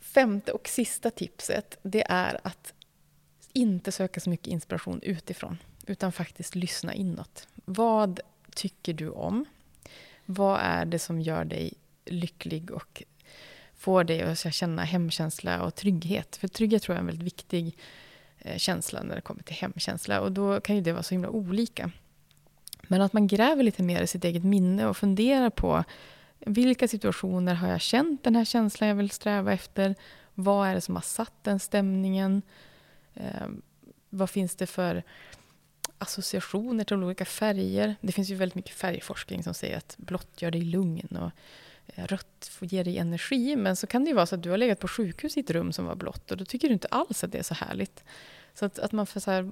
Femte 0.00 0.52
och 0.52 0.68
sista 0.68 1.10
tipset, 1.10 1.78
det 1.82 2.04
är 2.08 2.40
att 2.42 2.72
inte 3.52 3.92
söka 3.92 4.20
så 4.20 4.30
mycket 4.30 4.46
inspiration 4.46 5.00
utifrån, 5.02 5.58
utan 5.86 6.12
faktiskt 6.12 6.54
lyssna 6.54 6.94
inåt. 6.94 7.48
Vad 7.64 8.20
tycker 8.54 8.92
du 8.92 9.10
om? 9.10 9.44
Vad 10.24 10.60
är 10.60 10.84
det 10.84 10.98
som 10.98 11.20
gör 11.20 11.44
dig 11.44 11.72
lycklig 12.04 12.70
och 12.70 13.02
får 13.76 14.04
dig 14.04 14.22
att 14.22 14.54
känna 14.54 14.84
hemkänsla 14.84 15.62
och 15.62 15.74
trygghet? 15.74 16.36
För 16.36 16.48
trygghet 16.48 16.82
tror 16.82 16.94
jag 16.94 16.98
är 16.98 17.02
en 17.02 17.06
väldigt 17.06 17.26
viktig 17.26 17.76
eh, 18.38 18.58
känsla 18.58 19.02
när 19.02 19.14
det 19.14 19.20
kommer 19.20 19.42
till 19.42 19.56
hemkänsla. 19.56 20.20
Och 20.20 20.32
då 20.32 20.60
kan 20.60 20.76
ju 20.76 20.82
det 20.82 20.92
vara 20.92 21.02
så 21.02 21.14
himla 21.14 21.28
olika. 21.28 21.90
Men 22.82 23.00
att 23.00 23.12
man 23.12 23.26
gräver 23.26 23.62
lite 23.62 23.82
mer 23.82 24.02
i 24.02 24.06
sitt 24.06 24.24
eget 24.24 24.44
minne 24.44 24.86
och 24.86 24.96
funderar 24.96 25.50
på 25.50 25.84
vilka 26.46 26.88
situationer 26.88 27.54
har 27.54 27.68
jag 27.68 27.80
känt 27.80 28.24
den 28.24 28.36
här 28.36 28.44
känslan 28.44 28.88
jag 28.88 28.96
vill 28.96 29.10
sträva 29.10 29.52
efter? 29.52 29.94
Vad 30.34 30.68
är 30.68 30.74
det 30.74 30.80
som 30.80 30.94
har 30.94 31.02
satt 31.02 31.32
den 31.42 31.58
stämningen? 31.58 32.42
Eh, 33.14 33.48
vad 34.10 34.30
finns 34.30 34.56
det 34.56 34.66
för 34.66 35.02
associationer 35.98 36.84
till 36.84 36.96
olika 36.96 37.24
färger? 37.24 37.96
Det 38.00 38.12
finns 38.12 38.30
ju 38.30 38.34
väldigt 38.34 38.54
mycket 38.54 38.74
färgforskning 38.74 39.42
som 39.42 39.54
säger 39.54 39.76
att 39.76 39.94
blått 39.98 40.42
gör 40.42 40.50
dig 40.50 40.62
lugn 40.62 41.16
och 41.16 41.30
eh, 41.86 42.06
rött 42.06 42.50
ger 42.60 42.84
dig 42.84 42.98
energi. 42.98 43.56
Men 43.56 43.76
så 43.76 43.86
kan 43.86 44.04
det 44.04 44.08
ju 44.08 44.14
vara 44.14 44.26
så 44.26 44.34
att 44.34 44.42
du 44.42 44.50
har 44.50 44.58
legat 44.58 44.80
på 44.80 44.88
sjukhus 44.88 45.36
i 45.36 45.40
ett 45.40 45.50
rum 45.50 45.72
som 45.72 45.84
var 45.84 45.94
blått 45.94 46.30
och 46.30 46.36
då 46.36 46.44
tycker 46.44 46.68
du 46.68 46.74
inte 46.74 46.88
alls 46.88 47.24
att 47.24 47.32
det 47.32 47.38
är 47.38 47.42
så 47.42 47.54
härligt. 47.54 48.04
Så 48.54 48.64
att, 48.64 48.78
att 48.78 48.92
man 48.92 49.06
får 49.06 49.20
så 49.20 49.30
här, 49.30 49.50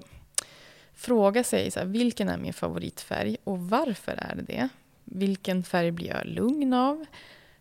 fråga 0.94 1.44
sig 1.44 1.70
så 1.70 1.78
här, 1.78 1.86
vilken 1.86 2.28
är 2.28 2.38
min 2.38 2.52
favoritfärg 2.52 3.36
och 3.44 3.58
varför 3.58 4.12
är 4.12 4.34
det 4.34 4.42
det? 4.42 4.68
Vilken 5.04 5.62
färg 5.62 5.90
blir 5.90 6.08
jag 6.08 6.26
lugn 6.26 6.72
av? 6.72 7.04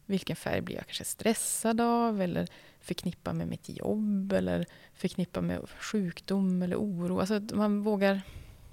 Vilken 0.05 0.35
färg 0.35 0.61
blir 0.61 0.75
jag 0.75 0.85
kanske 0.85 1.03
stressad 1.03 1.81
av 1.81 2.21
eller 2.21 2.47
förknippad 2.79 3.35
med 3.35 3.47
mitt 3.47 3.69
jobb 3.69 4.33
eller 4.33 4.65
förknippad 4.93 5.43
med 5.43 5.69
sjukdom 5.79 6.61
eller 6.61 6.75
oro? 6.75 7.19
Alltså 7.19 7.33
att 7.33 7.51
man 7.51 7.81
vågar 7.81 8.21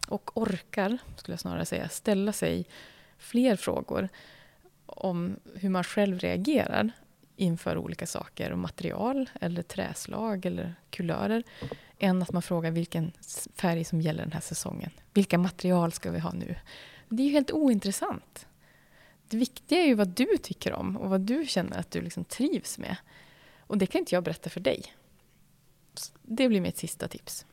och 0.08 0.36
orkar, 0.36 0.98
skulle 1.16 1.32
jag 1.32 1.40
snarare 1.40 1.64
säga, 1.64 1.88
ställa 1.88 2.32
sig 2.32 2.66
fler 3.18 3.56
frågor 3.56 4.08
om 4.86 5.36
hur 5.54 5.68
man 5.68 5.84
själv 5.84 6.18
reagerar 6.18 6.90
inför 7.36 7.78
olika 7.78 8.06
saker 8.06 8.52
och 8.52 8.58
material 8.58 9.30
eller 9.40 9.62
träslag 9.62 10.46
eller 10.46 10.74
kulörer 10.90 11.42
än 11.98 12.22
att 12.22 12.32
man 12.32 12.42
frågar 12.42 12.70
vilken 12.70 13.12
färg 13.54 13.84
som 13.84 14.00
gäller 14.00 14.22
den 14.22 14.32
här 14.32 14.40
säsongen. 14.40 14.90
Vilka 15.14 15.38
material 15.38 15.92
ska 15.92 16.10
vi 16.10 16.18
ha 16.18 16.32
nu? 16.32 16.56
Det 17.08 17.22
är 17.22 17.26
ju 17.26 17.32
helt 17.32 17.52
ointressant. 17.52 18.47
Det 19.28 19.36
viktiga 19.36 19.78
är 19.78 19.86
ju 19.86 19.94
vad 19.94 20.08
du 20.08 20.36
tycker 20.42 20.72
om 20.72 20.96
och 20.96 21.10
vad 21.10 21.20
du 21.20 21.46
känner 21.46 21.78
att 21.78 21.90
du 21.90 22.00
liksom 22.00 22.24
trivs 22.24 22.78
med. 22.78 22.96
Och 23.60 23.78
det 23.78 23.86
kan 23.86 23.98
inte 23.98 24.14
jag 24.14 24.24
berätta 24.24 24.50
för 24.50 24.60
dig. 24.60 24.94
Det 26.22 26.48
blir 26.48 26.60
mitt 26.60 26.78
sista 26.78 27.08
tips. 27.08 27.46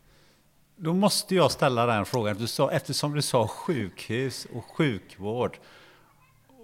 Då 0.76 0.94
måste 0.94 1.36
jag 1.36 1.52
ställa 1.52 1.86
den 1.86 2.06
frågan, 2.06 2.38
du 2.38 2.48
sa, 2.48 2.72
eftersom 2.72 3.14
du 3.16 3.22
sa 3.22 3.48
sjukhus 3.48 4.48
och 4.54 4.66
sjukvård. 4.66 5.58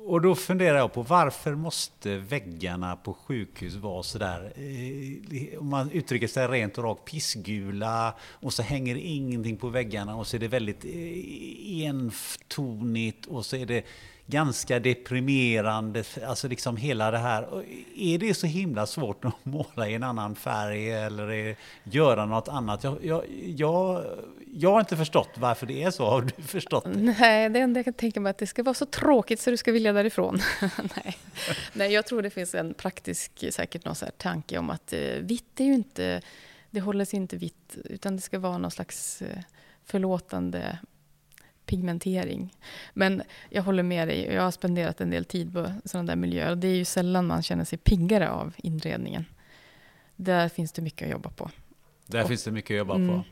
Och 0.06 0.22
då 0.22 0.36
funderar 0.36 0.78
jag 0.78 0.94
på 0.94 1.02
varför 1.02 1.56
måste 1.56 2.18
väggarna 2.18 2.96
på 2.96 3.14
sjukhus 3.14 3.76
vara 3.76 4.04
sådär, 4.04 4.54
eh, 4.56 5.60
om 5.60 5.70
man 5.70 5.92
uttrycker 5.92 6.28
sig 6.28 6.48
rent 6.48 6.78
och 6.78 6.84
rakt, 6.84 7.06
pissgula 7.06 8.16
och 8.22 8.54
så 8.54 8.64
hänger 8.64 8.96
ingenting 8.96 9.58
på 9.58 9.68
väggarna 9.68 10.16
och 10.16 10.28
så 10.28 10.36
är 10.36 10.40
det 10.40 10.48
väldigt 10.48 10.86
eh, 10.86 11.88
entonigt 11.88 13.26
och 13.26 13.46
så 13.46 13.56
är 13.56 13.66
det 13.66 13.86
ganska 14.32 14.80
deprimerande, 14.80 16.04
alltså 16.28 16.48
liksom 16.48 16.78
hela 16.78 17.12
det 17.12 17.18
här. 17.18 17.64
Är 17.96 18.18
det 18.18 18.34
så 18.34 18.48
himla 18.48 18.86
svårt 18.86 19.26
att 19.26 19.34
måla 19.46 19.90
i 19.90 19.94
en 19.94 20.04
annan 20.04 20.36
färg 20.36 20.92
eller 20.92 21.56
göra 21.84 22.26
något 22.26 22.48
annat? 22.48 22.84
Jag, 22.84 23.06
jag, 23.06 23.24
jag, 23.56 24.06
jag 24.54 24.72
har 24.72 24.80
inte 24.80 24.98
förstått 24.98 25.30
varför 25.36 25.66
det 25.66 25.84
är 25.84 25.92
så. 25.92 26.10
Har 26.10 26.22
du 26.22 26.44
förstått 26.44 26.84
det? 26.84 27.14
Nej, 27.20 27.50
det 27.50 27.60
enda 27.60 27.78
jag 27.78 27.86
kan 27.86 27.94
tänka 27.94 28.20
mig 28.20 28.30
är 28.30 28.32
att 28.32 28.38
det 28.38 28.48
ska 28.48 28.64
vara 28.64 28.74
så 28.74 28.86
tråkigt 28.86 29.40
så 29.40 29.50
du 29.50 29.58
ska 29.58 29.72
vilja 29.72 29.94
därifrån. 29.94 30.40
Nej. 30.96 31.18
Nej, 31.74 31.94
jag 31.94 32.06
tror 32.06 32.22
det 32.22 32.30
finns 32.30 32.56
en 32.56 32.74
praktisk, 32.74 33.44
säkert 33.52 33.86
någon 33.86 33.96
så 33.96 34.06
här 34.06 34.12
tanke 34.18 34.58
om 34.58 34.70
att 34.70 34.94
eh, 34.94 35.00
vitt 35.00 35.60
är 35.60 35.66
ju 35.66 35.74
inte, 35.74 36.22
det 36.70 36.82
håller 36.82 37.06
sig 37.06 37.18
inte 37.18 37.38
vitt, 37.38 37.78
utan 37.84 38.16
det 38.16 38.22
ska 38.22 38.40
vara 38.40 38.58
någon 38.58 38.72
slags 38.72 39.22
eh, 39.22 39.44
förlåtande 39.86 40.78
pigmentering. 41.72 42.54
Men 42.94 43.22
jag 43.50 43.64
håller 43.64 43.84
med 43.84 44.08
dig, 44.08 44.34
jag 44.34 44.44
har 44.44 44.52
spenderat 44.52 45.02
en 45.02 45.10
del 45.10 45.26
tid 45.26 45.54
på 45.54 45.72
sådana 45.86 46.08
där 46.08 46.16
miljöer. 46.16 46.56
Det 46.56 46.68
är 46.68 46.76
ju 46.76 46.86
sällan 46.86 47.28
man 47.28 47.44
känner 47.44 47.66
sig 47.66 47.78
piggare 47.78 48.30
av 48.30 48.54
inredningen. 48.58 49.26
Där 50.16 50.50
finns 50.50 50.72
det 50.72 50.82
mycket 50.82 51.06
att 51.06 51.12
jobba 51.12 51.30
på. 51.30 51.50
Där 52.06 52.22
och, 52.22 52.28
finns 52.28 52.44
det 52.44 52.52
mycket 52.52 52.76
att 52.76 52.78
jobba 52.78 52.96
mm. 52.96 53.08
på. 53.10 53.24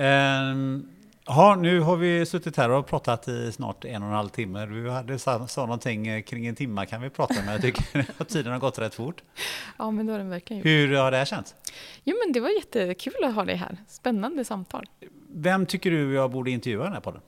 Um, 0.00 0.88
Ja, 1.26 1.56
nu 1.60 1.80
har 1.80 1.96
vi 1.96 2.26
suttit 2.26 2.56
här 2.56 2.70
och 2.70 2.86
pratat 2.86 3.28
i 3.28 3.52
snart 3.52 3.84
en 3.84 4.02
och 4.02 4.08
en 4.08 4.14
halv 4.14 4.28
timme. 4.28 4.66
Du 4.66 4.90
hade 4.90 5.18
sa, 5.18 5.46
sa 5.46 5.60
någonting 5.60 6.06
eh, 6.06 6.22
kring 6.22 6.46
en 6.46 6.54
timme 6.54 6.86
kan 6.86 7.02
vi 7.02 7.10
prata 7.10 7.34
med. 7.42 7.54
Jag 7.54 7.62
tycker 7.62 8.06
att 8.18 8.28
tiden 8.28 8.52
har 8.52 8.58
gått 8.58 8.78
rätt 8.78 8.94
fort. 8.94 9.22
Ja, 9.78 9.90
men 9.90 10.06
det 10.06 10.12
har 10.12 10.18
den 10.18 10.30
verkligen 10.30 10.58
gjort. 10.58 10.66
Hur 10.66 10.96
har 10.96 11.10
det 11.10 11.16
här 11.16 11.24
känts? 11.24 11.54
Jo, 12.04 12.16
men 12.24 12.32
det 12.32 12.40
var 12.40 12.48
jättekul 12.48 13.24
att 13.24 13.34
ha 13.34 13.44
dig 13.44 13.56
här. 13.56 13.76
Spännande 13.88 14.44
samtal. 14.44 14.86
Vem 15.28 15.66
tycker 15.66 15.90
du 15.90 16.14
jag 16.14 16.30
borde 16.30 16.50
intervjua 16.50 16.82
i 16.82 16.84
den 16.84 16.92
här 16.92 17.00
podden? 17.00 17.22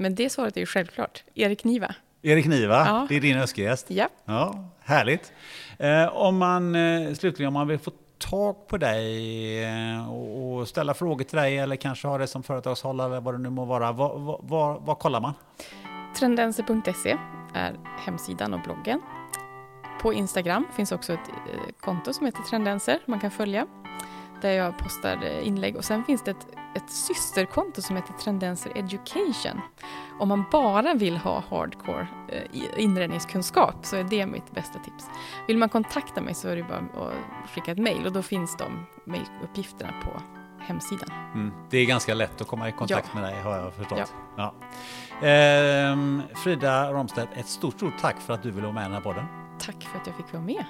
Men 0.00 0.14
det 0.14 0.30
svaret 0.30 0.56
är 0.56 0.60
ju 0.60 0.66
självklart. 0.66 1.24
Erik 1.34 1.64
Niva. 1.64 1.94
Erik 2.22 2.46
Niva, 2.46 2.86
ja. 2.86 3.06
det 3.08 3.16
är 3.16 3.20
din 3.20 3.36
önskegäst. 3.36 3.86
Ja. 3.90 4.08
ja 4.24 4.70
härligt. 4.80 5.32
Eh, 5.78 6.16
om 6.16 6.38
man, 6.38 6.74
eh, 6.74 7.14
slutligen, 7.14 7.48
om 7.48 7.54
man 7.54 7.68
vill 7.68 7.78
få 7.78 7.90
tag 8.18 8.68
på 8.68 8.76
dig 8.76 9.64
eh, 9.64 10.12
och, 10.12 10.68
ställa 10.68 10.94
frågor 10.94 11.24
till 11.24 11.38
dig 11.38 11.58
eller 11.58 11.76
kanske 11.76 12.08
ha 12.08 12.18
det 12.18 12.26
som 12.26 12.42
företagshållare 12.42 13.06
eller 13.06 13.20
vad 13.20 13.34
det 13.34 13.38
nu 13.38 13.50
må 13.50 13.64
vara, 13.64 13.92
vad 14.80 14.98
kollar 14.98 15.20
man? 15.20 15.34
Trendenser.se 16.18 17.16
är 17.54 17.76
hemsidan 18.06 18.54
och 18.54 18.60
bloggen. 18.60 19.00
På 20.02 20.12
Instagram 20.12 20.68
finns 20.76 20.92
också 20.92 21.12
ett 21.12 21.20
konto 21.80 22.12
som 22.12 22.26
heter 22.26 22.42
Trendenser 22.42 22.98
man 23.06 23.20
kan 23.20 23.30
följa 23.30 23.66
där 24.42 24.52
jag 24.52 24.78
postar 24.78 25.18
eh, 25.22 25.46
inlägg 25.46 25.76
och 25.76 25.84
sen 25.84 26.04
finns 26.04 26.22
det 26.22 26.30
ett 26.30 26.46
ett 26.74 26.90
systerkonto 26.90 27.82
som 27.82 27.96
heter 27.96 28.12
Trendenser 28.12 28.72
Education. 28.74 29.60
Om 30.20 30.28
man 30.28 30.44
bara 30.52 30.94
vill 30.94 31.16
ha 31.16 31.42
hardcore 31.50 32.06
eh, 32.28 32.82
inredningskunskap 32.82 33.74
så 33.82 33.96
är 33.96 34.04
det 34.04 34.26
mitt 34.26 34.54
bästa 34.54 34.78
tips. 34.78 35.06
Vill 35.46 35.58
man 35.58 35.68
kontakta 35.68 36.20
mig 36.20 36.34
så 36.34 36.48
är 36.48 36.56
det 36.56 36.62
bara 36.62 36.78
att 36.78 37.50
skicka 37.50 37.72
ett 37.72 37.78
mejl 37.78 38.06
och 38.06 38.12
då 38.12 38.22
finns 38.22 38.56
de 38.56 38.86
mejluppgifterna 39.04 39.92
på 40.04 40.22
hemsidan. 40.58 41.10
Mm. 41.34 41.52
Det 41.70 41.78
är 41.78 41.86
ganska 41.86 42.14
lätt 42.14 42.40
att 42.40 42.46
komma 42.46 42.68
i 42.68 42.72
kontakt 42.72 43.08
ja. 43.12 43.20
med 43.20 43.30
dig 43.30 43.42
har 43.42 43.56
jag 43.56 43.74
förstått. 43.74 44.14
Ja. 44.36 44.54
Ja. 45.20 45.26
Ehm, 45.26 46.22
Frida 46.34 46.92
Romstedt, 46.92 47.28
ett 47.34 47.48
stort, 47.48 47.74
stort 47.74 47.98
tack 48.00 48.20
för 48.20 48.34
att 48.34 48.42
du 48.42 48.50
ville 48.50 48.62
vara 48.62 48.74
med 48.74 48.80
i 48.80 48.84
den 48.84 48.92
här 48.94 49.00
podden. 49.00 49.24
Tack 49.58 49.82
för 49.82 49.98
att 49.98 50.06
jag 50.06 50.16
fick 50.16 50.32
vara 50.32 50.42
med. 50.42 50.64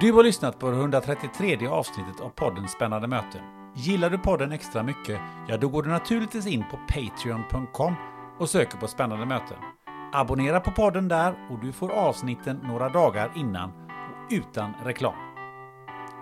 Du 0.00 0.12
har 0.12 0.22
lyssnat 0.22 0.58
på 0.58 0.70
det 0.70 0.76
133 0.76 1.66
avsnittet 1.66 2.20
av 2.20 2.28
podden 2.28 2.68
Spännande 2.68 3.08
möten. 3.08 3.40
Gillar 3.74 4.10
du 4.10 4.18
podden 4.18 4.52
extra 4.52 4.82
mycket? 4.82 5.20
Ja, 5.48 5.56
då 5.56 5.68
går 5.68 5.82
du 5.82 5.90
naturligtvis 5.90 6.46
in 6.46 6.64
på 6.70 6.76
Patreon.com 6.76 7.94
och 8.38 8.48
söker 8.48 8.78
på 8.78 8.86
Spännande 8.86 9.26
möten. 9.26 9.56
Abonnera 10.12 10.60
på 10.60 10.70
podden 10.70 11.08
där 11.08 11.34
och 11.50 11.58
du 11.58 11.72
får 11.72 11.92
avsnitten 11.92 12.60
några 12.62 12.88
dagar 12.88 13.32
innan 13.34 13.70
och 13.70 14.32
utan 14.32 14.74
reklam. 14.84 15.14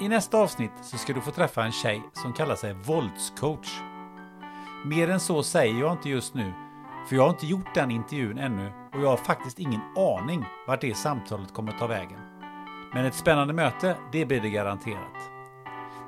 I 0.01 0.09
nästa 0.09 0.39
avsnitt 0.39 0.73
så 0.83 0.99
ska 0.99 1.13
du 1.13 1.21
få 1.21 1.31
träffa 1.31 1.65
en 1.65 1.73
tjej 1.73 2.03
som 2.13 2.33
kallar 2.33 2.55
sig 2.55 2.75
våldscoach. 2.75 3.81
Mer 4.85 5.11
än 5.11 5.21
så 5.21 5.43
säger 5.43 5.81
jag 5.81 5.93
inte 5.93 6.09
just 6.09 6.35
nu, 6.35 6.53
för 7.09 7.17
jag 7.17 7.23
har 7.23 7.31
inte 7.31 7.47
gjort 7.47 7.75
den 7.75 7.91
intervjun 7.91 8.39
ännu 8.39 8.73
och 8.95 9.01
jag 9.03 9.09
har 9.09 9.17
faktiskt 9.17 9.59
ingen 9.59 9.81
aning 9.97 10.45
vart 10.67 10.81
det 10.81 10.95
samtalet 10.95 11.55
kommer 11.55 11.73
ta 11.73 11.87
vägen. 11.87 12.30
Men 12.93 13.05
ett 13.05 13.15
spännande 13.15 13.55
möte, 13.55 13.97
det 14.13 14.27
blir 14.27 14.41
det 14.41 14.51
garanterat. 14.51 15.31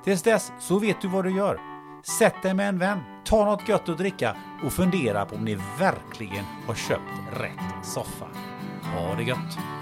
Tills 0.04 0.22
dess 0.22 0.52
så 0.58 0.78
vet 0.78 1.00
du 1.00 1.08
vad 1.08 1.24
du 1.24 1.30
gör. 1.30 1.60
Sätt 2.18 2.42
dig 2.42 2.54
med 2.54 2.68
en 2.68 2.78
vän, 2.78 2.98
ta 3.24 3.44
något 3.44 3.68
gött 3.68 3.88
att 3.88 3.98
dricka 3.98 4.36
och 4.64 4.72
fundera 4.72 5.24
på 5.24 5.36
om 5.36 5.44
ni 5.44 5.58
verkligen 5.78 6.44
har 6.66 6.74
köpt 6.74 7.40
rätt 7.40 7.86
soffa. 7.86 8.26
Ha 8.94 9.14
det 9.14 9.22
gött! 9.22 9.81